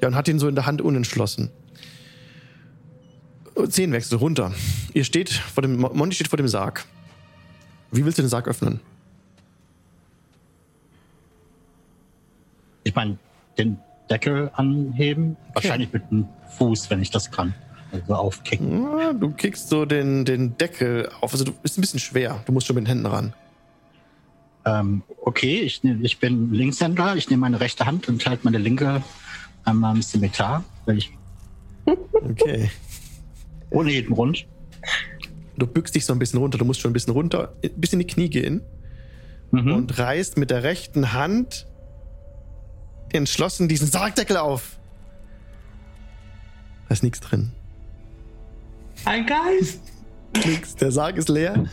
Ja, 0.00 0.08
und 0.08 0.14
hat 0.14 0.28
ihn 0.28 0.38
so 0.38 0.48
in 0.48 0.54
der 0.54 0.66
Hand 0.66 0.82
unentschlossen. 0.82 1.50
Zehnwechsel 3.68 4.18
runter. 4.18 4.52
Ihr 4.92 5.04
steht 5.04 5.30
vor 5.30 5.62
dem. 5.62 5.78
Monty 5.78 6.14
steht 6.14 6.28
vor 6.28 6.36
dem 6.36 6.48
Sarg. 6.48 6.84
Wie 7.90 8.04
willst 8.04 8.18
du 8.18 8.22
den 8.22 8.28
Sarg 8.28 8.48
öffnen? 8.48 8.80
Ich 12.84 12.94
meine, 12.94 13.18
den 13.58 13.78
Deckel 14.10 14.50
anheben, 14.54 15.36
wahrscheinlich 15.54 15.92
mit 15.92 16.10
dem 16.10 16.26
Fuß, 16.58 16.90
wenn 16.90 17.00
ich 17.02 17.10
das 17.10 17.30
kann. 17.30 17.54
Also 17.92 18.14
aufkicken. 18.14 18.82
Ja, 18.98 19.12
du 19.12 19.30
kickst 19.30 19.68
so 19.68 19.84
den, 19.84 20.24
den 20.24 20.56
Deckel 20.56 21.08
auf. 21.20 21.32
Also 21.32 21.44
du 21.44 21.52
ist 21.62 21.76
ein 21.78 21.82
bisschen 21.82 22.00
schwer. 22.00 22.40
Du 22.46 22.52
musst 22.52 22.66
schon 22.66 22.74
mit 22.74 22.84
den 22.84 22.88
Händen 22.88 23.06
ran. 23.06 23.32
Ähm, 24.64 25.02
okay, 25.22 25.60
ich, 25.60 25.82
nehm- 25.82 26.02
ich 26.04 26.18
bin 26.18 26.52
Linkshänder. 26.52 27.16
Ich 27.16 27.28
nehme 27.28 27.40
meine 27.40 27.60
rechte 27.60 27.84
Hand 27.84 28.08
und 28.08 28.24
halte 28.26 28.44
meine 28.44 28.58
linke 28.58 29.02
einmal 29.64 29.90
am 29.92 30.02
Scimitar, 30.02 30.64
weil 30.86 30.98
ich 30.98 31.12
Okay. 32.14 32.70
ohne 33.70 33.90
jeden 33.90 34.12
Rund. 34.14 34.46
Du 35.58 35.66
bückst 35.66 35.94
dich 35.94 36.04
so 36.06 36.12
ein 36.12 36.18
bisschen 36.18 36.38
runter. 36.38 36.58
Du 36.58 36.64
musst 36.64 36.80
schon 36.80 36.90
ein 36.90 36.94
bisschen 36.94 37.12
runter, 37.12 37.54
bis 37.76 37.92
in 37.92 37.98
die 37.98 38.06
Knie 38.06 38.28
gehen 38.30 38.62
Mhm. 39.54 39.74
und 39.74 39.98
reißt 39.98 40.38
mit 40.38 40.50
der 40.50 40.62
rechten 40.62 41.12
Hand 41.12 41.66
entschlossen 43.12 43.68
diesen 43.68 43.86
Sargdeckel 43.86 44.36
auf. 44.36 44.78
Da 46.88 46.94
ist 46.94 47.02
nichts 47.02 47.20
drin. 47.20 47.52
Ein 49.04 49.26
Geist! 49.26 49.80
Nix. 50.44 50.76
Der 50.76 50.92
Sarg 50.92 51.16
ist 51.16 51.28
leer. 51.28 51.66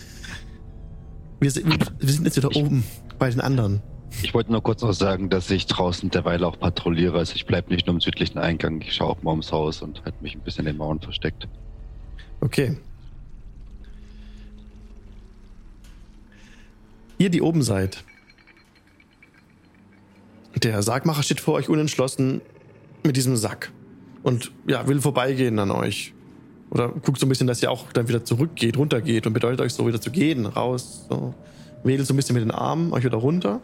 Wir 1.39 1.51
sind, 1.51 1.67
wir 1.99 2.13
sind 2.13 2.25
jetzt 2.25 2.37
wieder 2.37 2.55
oben 2.55 2.83
bei 3.17 3.29
den 3.29 3.39
anderen. 3.39 3.81
Ich 4.21 4.33
wollte 4.33 4.51
nur 4.51 4.61
kurz 4.61 4.81
noch 4.81 4.93
sagen, 4.93 5.29
dass 5.29 5.49
ich 5.49 5.65
draußen 5.67 6.09
derweil 6.09 6.43
auch 6.43 6.59
patrouilliere. 6.59 7.17
Also 7.17 7.35
ich 7.35 7.45
bleibe 7.45 7.73
nicht 7.73 7.87
nur 7.87 7.95
im 7.95 8.01
südlichen 8.01 8.37
Eingang, 8.37 8.81
ich 8.81 8.93
schaue 8.93 9.09
auch 9.09 9.23
mal 9.23 9.31
ums 9.31 9.51
Haus 9.51 9.81
und 9.81 10.03
halte 10.03 10.21
mich 10.21 10.35
ein 10.35 10.41
bisschen 10.41 10.65
in 10.65 10.73
den 10.73 10.77
Mauern 10.77 10.99
versteckt. 10.99 11.47
Okay. 12.41 12.77
Ihr, 17.17 17.29
die 17.29 17.41
oben 17.41 17.61
seid. 17.61 18.03
Der 20.63 20.81
Sargmacher 20.83 21.23
steht 21.23 21.39
vor 21.39 21.53
euch 21.55 21.69
unentschlossen 21.69 22.41
mit 23.03 23.15
diesem 23.15 23.37
Sack. 23.37 23.71
Und 24.23 24.51
ja, 24.67 24.87
will 24.87 24.99
vorbeigehen 24.99 25.59
an 25.59 25.71
euch. 25.71 26.13
Oder 26.69 26.89
guckt 26.89 27.19
so 27.19 27.25
ein 27.25 27.29
bisschen, 27.29 27.47
dass 27.47 27.63
ihr 27.63 27.71
auch 27.71 27.91
dann 27.93 28.07
wieder 28.07 28.23
zurückgeht, 28.23 28.77
runtergeht 28.77 29.25
und 29.25 29.33
bedeutet 29.33 29.61
euch 29.61 29.73
so 29.73 29.87
wieder 29.87 30.01
zu 30.01 30.11
gehen, 30.11 30.45
raus. 30.45 31.05
So. 31.09 31.33
Wedelt 31.83 32.07
so 32.07 32.13
ein 32.13 32.17
bisschen 32.17 32.35
mit 32.35 32.43
den 32.43 32.51
Armen, 32.51 32.91
euch 32.91 33.03
wieder 33.03 33.17
runter. 33.17 33.61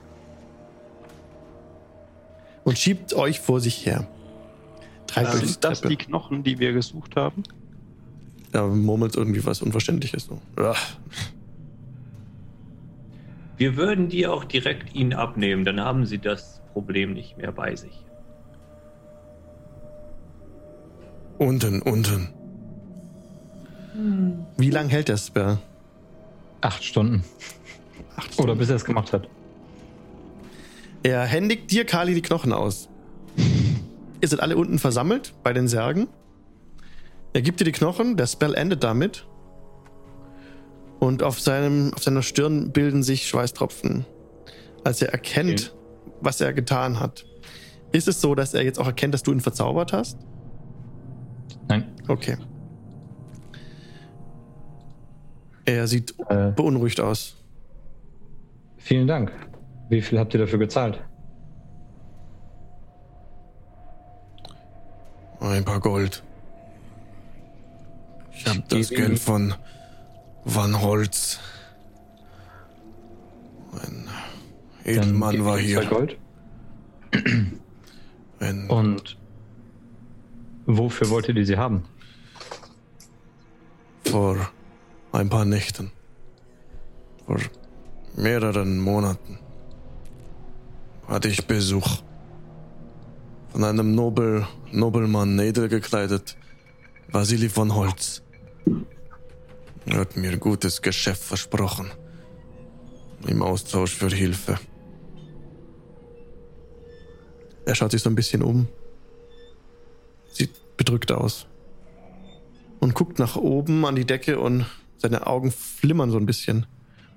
Und 2.64 2.78
schiebt 2.80 3.14
euch 3.14 3.40
vor 3.42 3.60
sich 3.60 3.86
her. 3.86 4.08
Treibt 5.06 5.36
euch 5.36 5.42
die 5.42 5.48
Sind 5.48 5.64
das 5.64 5.82
die 5.82 5.98
Knochen, 5.98 6.44
die 6.44 6.58
wir 6.58 6.74
gesucht 6.74 7.16
haben? 7.16 7.44
Ja, 8.54 8.66
murmelt 8.66 9.16
irgendwie 9.16 9.46
was 9.46 9.62
Unverständliches. 9.62 10.26
So. 10.26 10.40
Wir 13.58 13.78
würden 13.78 14.10
die 14.10 14.26
auch 14.28 14.46
direkt 14.46 14.96
ihnen 14.96 15.14
abnehmen, 15.14 15.66
dann 15.66 15.80
haben 15.80 16.06
sie 16.06 16.18
das 16.18 16.55
Problem 16.76 17.14
nicht 17.14 17.38
mehr 17.38 17.54
bei 17.54 17.74
sich. 17.74 18.04
Unten, 21.38 21.82
unten. 21.82 22.34
Wie 24.58 24.70
lang 24.70 24.90
hält 24.90 25.08
der 25.08 25.16
Spell? 25.16 25.58
Acht 26.60 26.84
Stunden. 26.84 27.24
Acht 28.18 28.38
Oder 28.42 28.56
bis 28.56 28.70
er 28.70 28.76
es 28.76 28.84
gemacht 28.84 29.14
hat. 29.14 29.30
Er 31.02 31.24
händigt 31.24 31.72
dir, 31.72 31.86
Kali, 31.86 32.14
die 32.14 32.22
Knochen 32.22 32.52
aus. 32.52 32.90
Ihr 34.20 34.28
seid 34.28 34.42
alle 34.42 34.58
unten 34.58 34.78
versammelt 34.78 35.34
bei 35.44 35.54
den 35.54 35.70
Särgen. 35.70 36.10
Er 37.32 37.42
gibt 37.42 37.62
dir 37.62 37.66
die 37.66 37.72
Knochen, 37.72 38.18
der 38.18 38.28
Spell 38.28 38.54
endet 38.54 38.84
damit. 38.84 39.26
Und 41.00 41.24
auf, 41.24 41.40
seinem, 41.40 41.94
auf 41.94 42.04
seiner 42.04 42.22
Stirn 42.22 42.74
bilden 42.74 43.02
sich 43.02 43.30
Schweißtropfen, 43.30 44.06
als 44.84 45.02
er 45.02 45.14
erkennt, 45.14 45.74
was 46.26 46.42
er 46.42 46.52
getan 46.54 47.00
hat. 47.00 47.26
Ist 47.92 48.08
es 48.08 48.20
so, 48.20 48.36
dass 48.36 48.54
er 48.54 48.64
jetzt 48.64 48.80
auch 48.80 48.88
erkennt, 48.88 49.14
dass 49.14 49.24
du 49.24 49.32
ihn 49.32 49.40
verzaubert 49.40 49.94
hast? 49.94 50.18
Nein. 51.70 51.86
Okay. 52.08 52.38
Er 55.66 55.88
sieht 55.88 56.14
Äh, 56.30 56.52
beunruhigt 56.52 57.00
aus. 57.00 57.36
vielen 58.78 59.08
Dank. 59.08 59.32
Wie 59.90 60.02
viel 60.02 60.20
habt 60.20 60.34
ihr 60.34 60.40
dafür 60.40 60.60
gezahlt? 60.60 61.00
Ein 65.40 65.64
paar 65.66 65.80
Gold. 65.80 66.24
Ich 68.32 68.46
habe 68.48 68.64
das 68.68 68.90
Geld 68.90 69.20
von 69.20 69.54
Van 70.44 70.82
Holz. 70.82 71.40
Ein 73.74 74.05
Edelmann 74.86 75.44
war 75.44 75.60
ihm 75.60 75.74
zwei 75.74 75.82
hier. 75.82 75.86
Gold. 75.86 76.18
Ein, 78.40 78.70
Und 78.70 79.18
wofür 80.66 81.10
wollt 81.10 81.28
ihr 81.30 81.46
sie 81.46 81.58
haben? 81.58 81.84
vor 84.16 84.38
ein 85.12 85.28
paar 85.28 85.44
Nächten. 85.44 85.92
Vor 87.26 87.38
mehreren 88.16 88.80
Monaten 88.80 89.40
hatte 91.08 91.28
ich 91.28 91.46
Besuch 91.48 92.02
von 93.52 93.64
einem 93.66 93.94
Nobel, 93.94 94.48
Nobelmann 94.72 95.38
edel 95.40 95.68
gekleidet, 95.68 96.38
Vasili 97.10 97.50
von 97.50 97.76
Holz. 97.76 98.22
Er 99.86 100.00
hat 100.00 100.16
mir 100.16 100.38
gutes 100.38 100.82
Geschäft 100.82 101.24
versprochen. 101.24 101.92
Im 103.28 103.42
Austausch 103.42 103.96
für 103.96 104.10
Hilfe. 104.10 104.60
Er 107.66 107.76
schaut 107.76 107.92
sich 107.92 108.02
so 108.02 108.10
ein 108.10 108.16
bisschen 108.16 108.42
um. 108.44 108.68
Sieht 110.32 110.52
bedrückt 110.78 111.12
aus. 111.12 111.48
Und 112.80 112.94
guckt 112.94 113.20
nach 113.20 113.36
oben 113.36 113.86
an 113.86 113.96
die 113.96 114.06
Decke 114.06 114.40
und 114.40 114.66
seine 114.98 115.26
Augen 115.28 115.52
flimmern 115.52 116.12
so 116.12 116.18
ein 116.18 116.26
bisschen. 116.26 116.68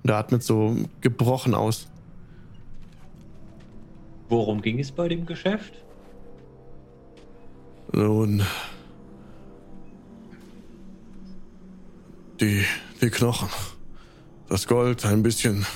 Und 0.03 0.11
er 0.11 0.17
atmet 0.17 0.43
so 0.43 0.77
gebrochen 1.01 1.55
aus. 1.55 1.89
Worum 4.29 4.63
ging 4.63 4.79
es 4.79 4.93
bei 4.93 5.09
dem 5.09 5.27
Geschäft? 5.27 5.75
Nun. 7.93 8.43
Die, 12.41 12.65
die 13.01 13.11
Knochen. 13.11 13.49
Das 14.49 14.67
Gold, 14.67 15.05
ein 15.05 15.23
bisschen 15.23 15.67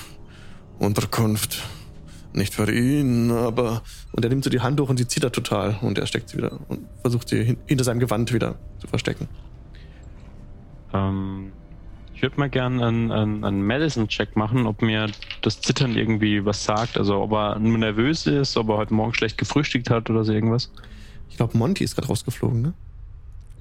Unterkunft. 0.79 1.63
Nicht 2.33 2.55
für 2.55 2.71
ihn, 2.71 3.31
aber. 3.31 3.83
Und 4.11 4.25
er 4.25 4.29
nimmt 4.29 4.43
so 4.43 4.49
die 4.49 4.61
Hand 4.61 4.79
hoch 4.81 4.89
und 4.89 4.97
sie 4.97 5.07
zittert 5.07 5.35
total. 5.35 5.77
Und 5.81 5.99
er 5.99 6.07
steckt 6.07 6.29
sie 6.29 6.37
wieder 6.37 6.59
und 6.67 6.87
versucht 7.01 7.29
sie 7.29 7.43
hin, 7.43 7.57
hinter 7.67 7.83
seinem 7.83 7.99
Gewand 7.99 8.33
wieder 8.33 8.55
zu 8.79 8.87
verstecken. 8.87 9.27
Ähm, 10.93 11.51
ich 12.15 12.21
würde 12.23 12.39
mal 12.39 12.49
gerne 12.49 12.85
einen, 12.85 13.11
einen, 13.11 13.43
einen 13.43 13.61
Medicine-Check 13.61 14.35
machen, 14.35 14.65
ob 14.65 14.81
mir 14.81 15.09
das 15.41 15.61
Zittern 15.61 15.95
irgendwie 15.95 16.43
was 16.43 16.63
sagt. 16.63 16.97
Also 16.97 17.21
ob 17.21 17.33
er 17.33 17.59
nur 17.59 17.77
nervös 17.77 18.25
ist, 18.25 18.57
ob 18.57 18.69
er 18.69 18.77
heute 18.77 18.93
Morgen 18.93 19.13
schlecht 19.13 19.37
gefrühstückt 19.37 19.89
hat 19.89 20.09
oder 20.09 20.23
so 20.23 20.33
irgendwas. 20.33 20.71
Ich 21.29 21.37
glaube, 21.37 21.57
Monty 21.57 21.83
ist 21.83 21.95
gerade 21.95 22.07
rausgeflogen, 22.07 22.61
ne? 22.61 22.73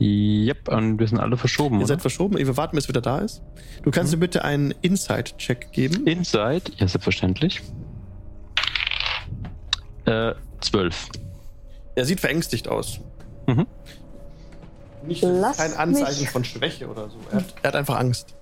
Yep, 0.00 0.68
und 0.68 0.98
wir 0.98 1.06
sind 1.06 1.18
alle 1.18 1.36
verschoben. 1.36 1.76
Ihr 1.76 1.80
Oder? 1.80 1.88
seid 1.88 2.00
verschoben, 2.00 2.36
wir 2.36 2.56
warten, 2.56 2.74
bis 2.74 2.86
er 2.86 2.88
wieder 2.88 3.00
da 3.00 3.18
ist. 3.18 3.42
Du 3.82 3.90
kannst 3.90 4.12
mir 4.12 4.18
bitte 4.18 4.44
einen 4.44 4.74
Inside-Check 4.82 5.72
geben. 5.72 6.06
Inside, 6.06 6.72
ja, 6.78 6.88
selbstverständlich. 6.88 7.62
Äh, 10.04 10.34
12. 10.60 11.08
Er 11.94 12.04
sieht 12.04 12.20
verängstigt 12.20 12.68
aus. 12.68 13.00
Mhm. 13.46 13.66
Nicht 15.06 15.22
Lasst 15.22 15.58
kein 15.60 15.74
Anzeichen 15.74 16.20
mich- 16.20 16.30
von 16.30 16.44
Schwäche 16.44 16.88
oder 16.88 17.08
so. 17.08 17.16
Er 17.30 17.38
hat, 17.38 17.54
er 17.62 17.68
hat 17.68 17.76
einfach 17.76 17.98
Angst. 17.98 18.34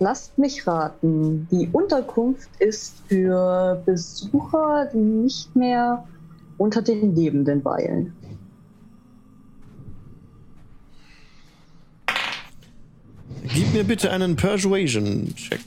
Lasst 0.00 0.38
mich 0.38 0.66
raten. 0.66 1.48
Die 1.50 1.68
Unterkunft 1.72 2.48
ist 2.60 3.02
für 3.08 3.82
Besucher, 3.84 4.88
die 4.92 4.96
nicht 4.98 5.54
mehr 5.56 6.06
unter 6.56 6.82
den 6.82 7.14
Lebenden 7.16 7.64
weilen. 7.64 8.12
Gib 13.42 13.72
mir 13.72 13.84
bitte 13.84 14.10
einen 14.10 14.36
Persuasion-Check. 14.36 15.60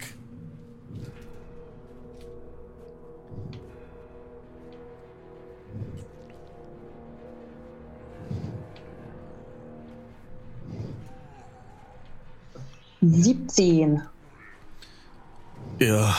Siebzehn. 13.02 14.02
Ja. 15.80 16.16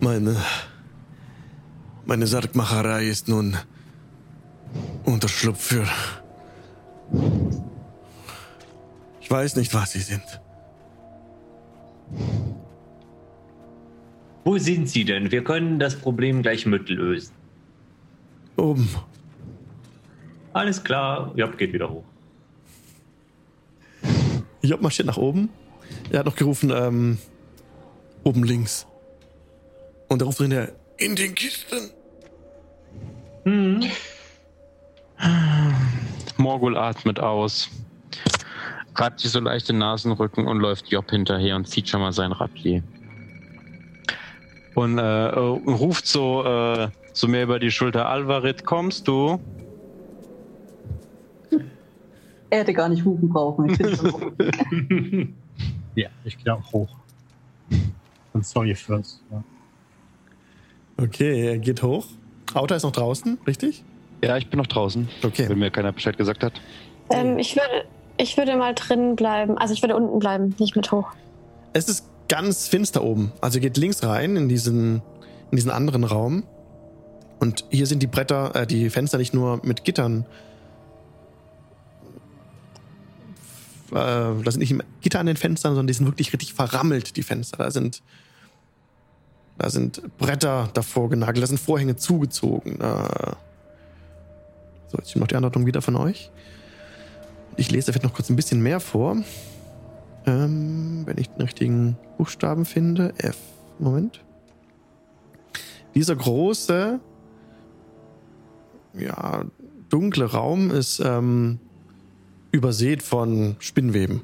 Meine. 0.00 0.36
Meine 2.06 2.26
Sargmacherei 2.26 3.06
ist 3.06 3.28
nun 3.28 3.56
Unterschlupf 5.04 5.60
für. 5.60 5.86
Ich 9.20 9.30
weiß 9.30 9.56
nicht, 9.56 9.72
was 9.72 9.92
sie 9.92 10.00
sind. 10.00 10.40
Wo 14.44 14.58
sind 14.58 14.90
sie 14.90 15.06
denn? 15.06 15.32
Wir 15.32 15.42
können 15.42 15.78
das 15.78 15.96
Problem 15.96 16.42
gleich 16.42 16.66
mit 16.66 16.90
lösen. 16.90 17.32
Oben. 18.56 18.86
Alles 20.52 20.84
klar, 20.84 21.32
Job 21.34 21.56
geht 21.56 21.72
wieder 21.72 21.88
hoch. 21.88 22.04
Job 24.68 24.80
marschiert 24.80 25.06
nach 25.06 25.16
oben. 25.16 25.50
Er 26.10 26.20
hat 26.20 26.26
noch 26.26 26.36
gerufen, 26.36 26.72
ähm, 26.74 27.18
oben 28.22 28.44
links. 28.44 28.86
Und 30.08 30.22
er 30.22 30.26
ruft 30.26 30.38
hinterher, 30.38 30.72
in 30.96 31.16
den 31.16 31.34
Kisten. 31.34 31.90
Morgul 36.36 36.76
atmet 36.76 37.20
aus, 37.20 37.68
reibt 38.94 39.20
sich 39.20 39.30
so 39.30 39.40
leicht 39.40 39.68
den 39.68 39.78
Nasenrücken 39.78 40.46
und 40.46 40.58
läuft 40.58 40.88
Job 40.88 41.10
hinterher 41.10 41.56
und 41.56 41.68
zieht 41.68 41.88
schon 41.88 42.00
mal 42.00 42.12
sein 42.12 42.32
Rapier. 42.32 42.82
Und 44.74 44.98
äh, 44.98 45.28
äh, 45.28 45.38
ruft 45.38 46.06
so, 46.06 46.44
äh, 46.44 46.88
so 47.12 47.28
mehr 47.28 47.44
über 47.44 47.58
die 47.58 47.70
Schulter, 47.70 48.08
Alvarit, 48.08 48.64
kommst 48.64 49.06
du? 49.06 49.40
Er 52.54 52.60
hätte 52.60 52.72
gar 52.72 52.88
nicht 52.88 53.04
rufen 53.04 53.28
brauchen. 53.30 53.68
Ich. 53.68 53.78
Ja, 55.96 56.08
ich 56.24 56.38
gehe 56.38 56.52
auch 56.52 56.72
hoch. 56.72 56.88
Und 58.32 58.46
sorry 58.46 58.74
first. 58.74 59.22
Ja. 59.30 59.44
Okay, 60.96 61.48
er 61.50 61.58
geht 61.58 61.82
hoch. 61.82 62.06
Auto 62.52 62.74
ist 62.74 62.82
noch 62.84 62.92
draußen, 62.92 63.38
richtig? 63.46 63.84
Ja, 64.22 64.36
ich 64.36 64.50
bin 64.50 64.58
noch 64.58 64.66
draußen, 64.68 65.08
Okay. 65.24 65.48
wenn 65.48 65.58
mir 65.58 65.70
keiner 65.70 65.92
Bescheid 65.92 66.16
gesagt 66.16 66.42
hat. 66.42 66.52
Ähm, 67.10 67.38
ich, 67.38 67.54
würde, 67.56 67.86
ich 68.16 68.36
würde 68.36 68.56
mal 68.56 68.74
drinnen 68.74 69.14
bleiben. 69.16 69.56
Also 69.58 69.74
ich 69.74 69.82
würde 69.82 69.96
unten 69.96 70.18
bleiben, 70.18 70.54
nicht 70.58 70.74
mit 70.76 70.90
hoch. 70.90 71.10
Es 71.72 71.88
ist 71.88 72.08
ganz 72.28 72.66
finster 72.68 73.02
oben. 73.04 73.32
Also 73.40 73.58
ihr 73.58 73.62
geht 73.62 73.76
links 73.76 74.02
rein 74.04 74.36
in 74.36 74.48
diesen, 74.48 75.02
in 75.50 75.56
diesen 75.56 75.70
anderen 75.70 76.04
Raum. 76.04 76.44
Und 77.40 77.64
hier 77.70 77.86
sind 77.86 78.00
die 78.02 78.06
Bretter, 78.08 78.54
äh, 78.54 78.66
die 78.66 78.90
Fenster 78.90 79.18
nicht 79.18 79.34
nur 79.34 79.60
mit 79.64 79.84
Gittern. 79.84 80.24
Äh, 83.94 84.42
da 84.42 84.50
sind 84.50 84.58
nicht 84.58 84.74
Gitter 85.00 85.20
an 85.20 85.26
den 85.26 85.36
Fenstern, 85.36 85.74
sondern 85.74 85.86
die 85.86 85.92
sind 85.92 86.06
wirklich 86.06 86.32
richtig 86.32 86.52
verrammelt, 86.52 87.16
die 87.16 87.22
Fenster. 87.22 87.58
Da 87.58 87.70
sind, 87.70 88.02
da 89.56 89.70
sind 89.70 90.02
Bretter 90.18 90.68
davor 90.74 91.08
genagelt, 91.10 91.42
da 91.42 91.46
sind 91.46 91.60
Vorhänge 91.60 91.94
zugezogen. 91.94 92.80
Äh, 92.80 93.32
so, 94.88 94.98
jetzt 94.98 95.14
noch 95.14 95.28
die 95.28 95.36
Anordnung 95.36 95.66
wieder 95.66 95.80
von 95.80 95.94
euch. 95.94 96.32
Ich 97.56 97.70
lese 97.70 97.92
vielleicht 97.92 98.02
noch 98.04 98.14
kurz 98.14 98.30
ein 98.30 98.36
bisschen 98.36 98.60
mehr 98.60 98.80
vor. 98.80 99.16
Ähm, 100.26 101.02
wenn 101.04 101.18
ich 101.18 101.28
den 101.28 101.42
richtigen 101.42 101.96
Buchstaben 102.18 102.64
finde. 102.64 103.14
F. 103.18 103.36
Moment. 103.78 104.24
Dieser 105.94 106.16
große, 106.16 106.98
ja, 108.94 109.44
dunkle 109.88 110.24
Raum 110.24 110.72
ist 110.72 110.98
ähm, 110.98 111.60
übersät 112.54 113.02
von 113.02 113.56
Spinnweben. 113.58 114.22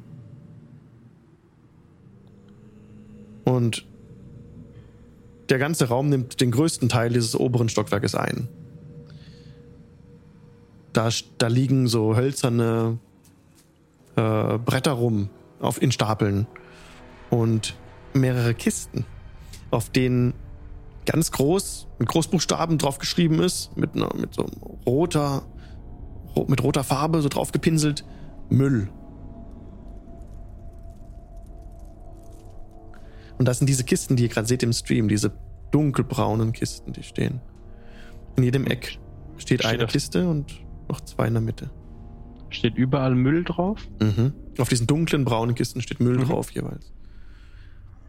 Und 3.45 3.85
der 5.49 5.59
ganze 5.59 5.89
Raum 5.89 6.09
nimmt 6.09 6.41
den 6.41 6.53
größten 6.53 6.89
Teil 6.89 7.11
dieses 7.11 7.35
oberen 7.35 7.69
Stockwerkes 7.69 8.15
ein. 8.15 8.49
Da, 10.93 11.09
da 11.39 11.49
liegen 11.49 11.89
so 11.89 12.17
hölzerne 12.17 12.99
äh, 14.15 14.59
Bretter 14.59 14.93
rum 14.93 15.29
auf, 15.61 15.83
in 15.83 15.91
Stapeln 15.91 16.47
und 17.31 17.75
mehrere 18.15 18.55
Kisten, 18.55 19.05
auf 19.71 19.91
denen 19.91 20.35
ganz 21.07 21.33
groß 21.33 21.89
mit 21.99 22.09
Großbuchstaben 22.09 22.79
drauf 22.79 22.99
geschrieben 22.99 23.41
ist, 23.41 23.77
mit, 23.77 23.95
einer, 23.97 24.15
mit 24.17 24.35
so 24.35 24.47
roter, 24.87 25.43
ro- 26.37 26.47
mit 26.49 26.63
roter 26.63 26.85
Farbe 26.85 27.23
so 27.23 27.29
drauf 27.29 27.51
gepinselt, 27.51 28.05
Müll. 28.51 28.89
Und 33.39 33.47
das 33.49 33.59
sind 33.59 33.69
diese 33.69 33.85
Kisten, 33.85 34.17
die 34.17 34.25
ihr 34.25 34.29
gerade 34.29 34.47
seht 34.47 34.63
im 34.63 34.73
Stream, 34.73 35.09
diese 35.09 35.33
dunkelbraunen 35.71 36.53
Kisten, 36.53 36.93
die 36.93 37.03
stehen. 37.03 37.41
In 38.37 38.43
jedem 38.43 38.67
Eck 38.67 38.99
steht 39.39 39.61
Steht 39.61 39.65
eine 39.67 39.85
auf- 39.85 39.91
Kiste 39.93 40.29
und 40.29 40.61
noch 40.89 41.01
zwei 41.01 41.27
in 41.29 41.35
der 41.35 41.41
Mitte. 41.41 41.71
Steht 42.51 42.77
überall 42.77 43.15
Müll 43.15 43.45
drauf? 43.45 43.89
Mhm. 44.01 44.33
Auf 44.59 44.69
diesen 44.69 44.87
dunklen 44.87 45.25
braunen 45.25 45.55
Kisten 45.55 45.81
steht 45.81 46.01
Müll 46.01 46.19
Mhm. 46.19 46.25
drauf 46.25 46.51
jeweils. 46.51 46.93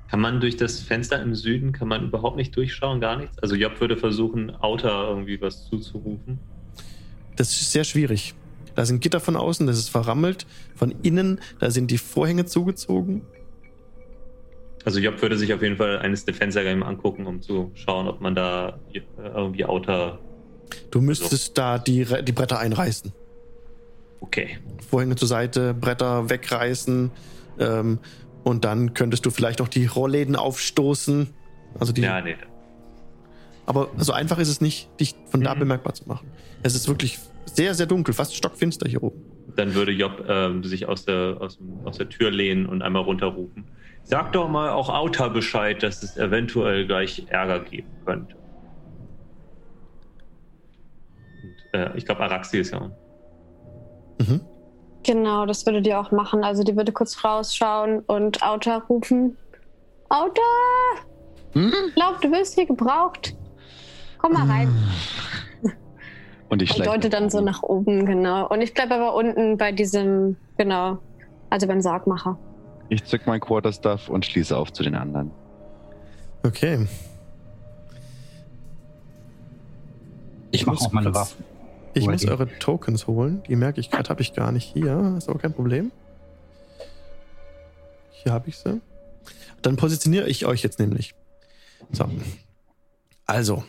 Kann 0.09 0.19
man 0.19 0.41
durch 0.41 0.57
das 0.57 0.79
Fenster 0.81 1.21
im 1.21 1.35
Süden, 1.35 1.71
kann 1.71 1.87
man 1.87 2.03
überhaupt 2.03 2.35
nicht 2.35 2.53
durchschauen, 2.57 2.99
gar 2.99 3.15
nichts? 3.17 3.37
Also 3.39 3.55
Job 3.55 3.79
würde 3.79 3.95
versuchen, 3.95 4.49
Outer 4.61 5.07
irgendwie 5.07 5.39
was 5.39 5.69
zuzurufen. 5.69 6.39
Das 7.37 7.49
ist 7.51 7.71
sehr 7.71 7.85
schwierig. 7.85 8.33
Da 8.75 8.85
sind 8.85 9.01
Gitter 9.01 9.19
von 9.19 9.35
außen, 9.35 9.67
das 9.67 9.77
ist 9.77 9.89
verrammelt. 9.89 10.45
Von 10.75 10.93
innen, 11.03 11.39
da 11.59 11.71
sind 11.71 11.91
die 11.91 11.97
Vorhänge 11.97 12.45
zugezogen. 12.45 13.21
Also 14.83 14.99
Job 14.99 15.21
würde 15.21 15.37
sich 15.37 15.53
auf 15.53 15.61
jeden 15.61 15.77
Fall 15.77 15.99
eines 15.99 16.25
gerne 16.25 16.75
mal 16.75 16.87
angucken, 16.87 17.27
um 17.27 17.41
zu 17.41 17.71
schauen, 17.75 18.07
ob 18.07 18.21
man 18.21 18.35
da 18.35 18.79
äh, 18.93 19.01
irgendwie 19.35 19.65
Outer... 19.65 20.19
Du 20.89 21.01
müsstest 21.01 21.57
da 21.57 21.77
die, 21.77 22.05
die 22.23 22.31
Bretter 22.31 22.59
einreißen. 22.59 23.11
Okay. 24.21 24.57
Vorhänge 24.89 25.15
zur 25.15 25.27
Seite, 25.27 25.73
Bretter 25.73 26.29
wegreißen. 26.29 27.11
Ähm, 27.59 27.99
und 28.43 28.65
dann 28.65 28.93
könntest 28.93 29.25
du 29.25 29.31
vielleicht 29.31 29.59
noch 29.59 29.67
die 29.67 29.85
Rollläden 29.85 30.35
aufstoßen. 30.35 31.29
Also 31.79 31.93
die, 31.93 32.01
Ja, 32.01 32.21
nee. 32.21 32.35
Aber 33.65 33.89
so 33.97 34.13
einfach 34.13 34.39
ist 34.39 34.47
es 34.49 34.61
nicht, 34.61 34.89
dich 34.99 35.15
von 35.29 35.41
da 35.41 35.53
Mhm. 35.55 35.59
bemerkbar 35.59 35.93
zu 35.93 36.07
machen. 36.07 36.27
Es 36.63 36.75
ist 36.75 36.87
wirklich 36.87 37.19
sehr, 37.45 37.73
sehr 37.73 37.85
dunkel, 37.85 38.13
fast 38.13 38.35
stockfinster 38.35 38.89
hier 38.89 39.03
oben. 39.03 39.21
Dann 39.55 39.73
würde 39.73 39.91
Job 39.91 40.25
ähm, 40.27 40.63
sich 40.63 40.87
aus 40.87 41.05
der, 41.05 41.37
aus, 41.39 41.59
aus 41.83 41.97
der 41.97 42.09
Tür 42.09 42.31
lehnen 42.31 42.65
und 42.65 42.81
einmal 42.81 43.03
runterrufen. 43.03 43.65
Sag 44.03 44.31
doch 44.33 44.49
mal 44.49 44.69
auch 44.69 44.89
Outer 44.89 45.29
Bescheid, 45.29 45.83
dass 45.83 46.03
es 46.03 46.17
eventuell 46.17 46.87
gleich 46.87 47.25
Ärger 47.29 47.59
geben 47.59 47.89
könnte. 48.05 48.35
Und, 51.43 51.79
äh, 51.79 51.97
ich 51.97 52.05
glaube, 52.05 52.21
Araxi 52.21 52.59
ist 52.59 52.71
ja 52.71 52.79
unten. 52.79 52.95
Mhm. 54.19 54.41
Genau, 55.03 55.45
das 55.45 55.65
würde 55.65 55.81
die 55.81 55.93
auch 55.93 56.11
machen. 56.11 56.43
Also 56.43 56.63
die 56.63 56.75
würde 56.75 56.91
kurz 56.91 57.23
rausschauen 57.23 57.99
und 58.01 58.43
Auta 58.43 58.77
rufen. 58.77 59.37
Auta! 60.09 60.41
Hm? 61.53 61.73
Ich 61.87 61.95
glaub, 61.95 62.21
du 62.21 62.31
wirst 62.31 62.55
hier 62.55 62.65
gebraucht. 62.65 63.35
Komm 64.19 64.33
mal 64.33 64.47
rein. 64.47 64.69
Und 66.51 66.61
ich 66.61 66.85
Und 66.85 67.13
dann 67.13 67.29
so 67.29 67.39
nach 67.39 67.63
oben, 67.63 68.05
genau. 68.05 68.45
Und 68.49 68.59
ich 68.59 68.73
bleibe 68.73 68.95
aber 68.95 69.15
unten 69.15 69.57
bei 69.57 69.71
diesem, 69.71 70.35
genau, 70.57 70.97
also 71.49 71.65
beim 71.65 71.79
Sargmacher. 71.79 72.37
Ich 72.89 73.05
zück 73.05 73.25
mein 73.25 73.39
Quarterstaff 73.39 74.09
und 74.09 74.25
schließe 74.25 74.57
auf 74.57 74.73
zu 74.73 74.83
den 74.83 74.95
anderen. 74.95 75.31
Okay. 76.43 76.85
Ich 80.51 80.65
muss 80.67 80.81
mache 80.81 80.87
auch 80.89 80.91
meine 80.91 81.05
kurz- 81.11 81.15
Waffen. 81.21 81.45
Ich 81.93 82.05
muss 82.05 82.25
eure 82.27 82.47
Tokens 82.59 83.07
holen. 83.07 83.41
Die 83.47 83.55
merke 83.55 83.79
ich 83.79 83.89
gerade, 83.89 84.09
habe 84.09 84.21
ich 84.21 84.33
gar 84.33 84.51
nicht 84.51 84.73
hier. 84.73 85.15
Ist 85.17 85.29
aber 85.29 85.39
kein 85.39 85.53
Problem. 85.53 85.91
Hier 88.11 88.33
habe 88.33 88.49
ich 88.49 88.57
sie. 88.57 88.81
Dann 89.61 89.77
positioniere 89.77 90.27
ich 90.27 90.45
euch 90.45 90.63
jetzt 90.63 90.79
nämlich. 90.79 91.15
So. 91.93 92.09
Also, 93.25 93.63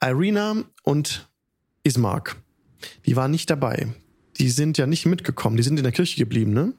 Irina 0.00 0.54
und 0.84 1.28
Ismark, 1.84 2.36
die 3.06 3.14
waren 3.16 3.30
nicht 3.30 3.50
dabei. 3.50 3.88
Die 4.38 4.48
sind 4.48 4.78
ja 4.78 4.86
nicht 4.86 5.06
mitgekommen. 5.06 5.56
Die 5.56 5.62
sind 5.62 5.76
in 5.76 5.84
der 5.84 5.92
Kirche 5.92 6.18
geblieben, 6.18 6.52
ne? 6.52 6.72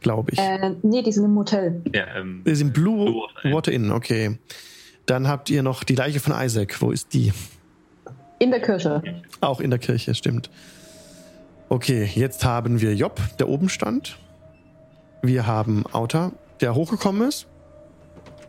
Glaube 0.00 0.32
ich. 0.32 0.38
Äh, 0.38 0.74
nee, 0.82 1.02
die 1.02 1.10
sind 1.12 1.24
im 1.24 1.36
Hotel. 1.36 1.82
Ja, 1.92 2.06
ähm, 2.16 2.42
Die 2.46 2.54
sind 2.54 2.74
Blue, 2.74 3.06
Blue 3.06 3.14
Water 3.14 3.44
Inn. 3.44 3.52
Water 3.54 3.72
Inn, 3.72 3.90
okay. 3.90 4.38
Dann 5.06 5.26
habt 5.26 5.48
ihr 5.50 5.62
noch 5.62 5.84
die 5.84 5.94
Leiche 5.94 6.20
von 6.20 6.34
Isaac. 6.36 6.80
Wo 6.82 6.90
ist 6.90 7.14
die? 7.14 7.32
In 8.38 8.50
der 8.50 8.60
Kirche. 8.60 9.02
Auch 9.40 9.60
in 9.60 9.70
der 9.70 9.78
Kirche, 9.78 10.14
stimmt. 10.14 10.50
Okay, 11.68 12.08
jetzt 12.14 12.44
haben 12.44 12.80
wir 12.80 12.94
Job, 12.94 13.20
der 13.38 13.48
oben 13.48 13.68
stand. 13.68 14.18
Wir 15.22 15.46
haben 15.46 15.86
Auta, 15.86 16.32
der 16.60 16.74
hochgekommen 16.74 17.26
ist. 17.26 17.46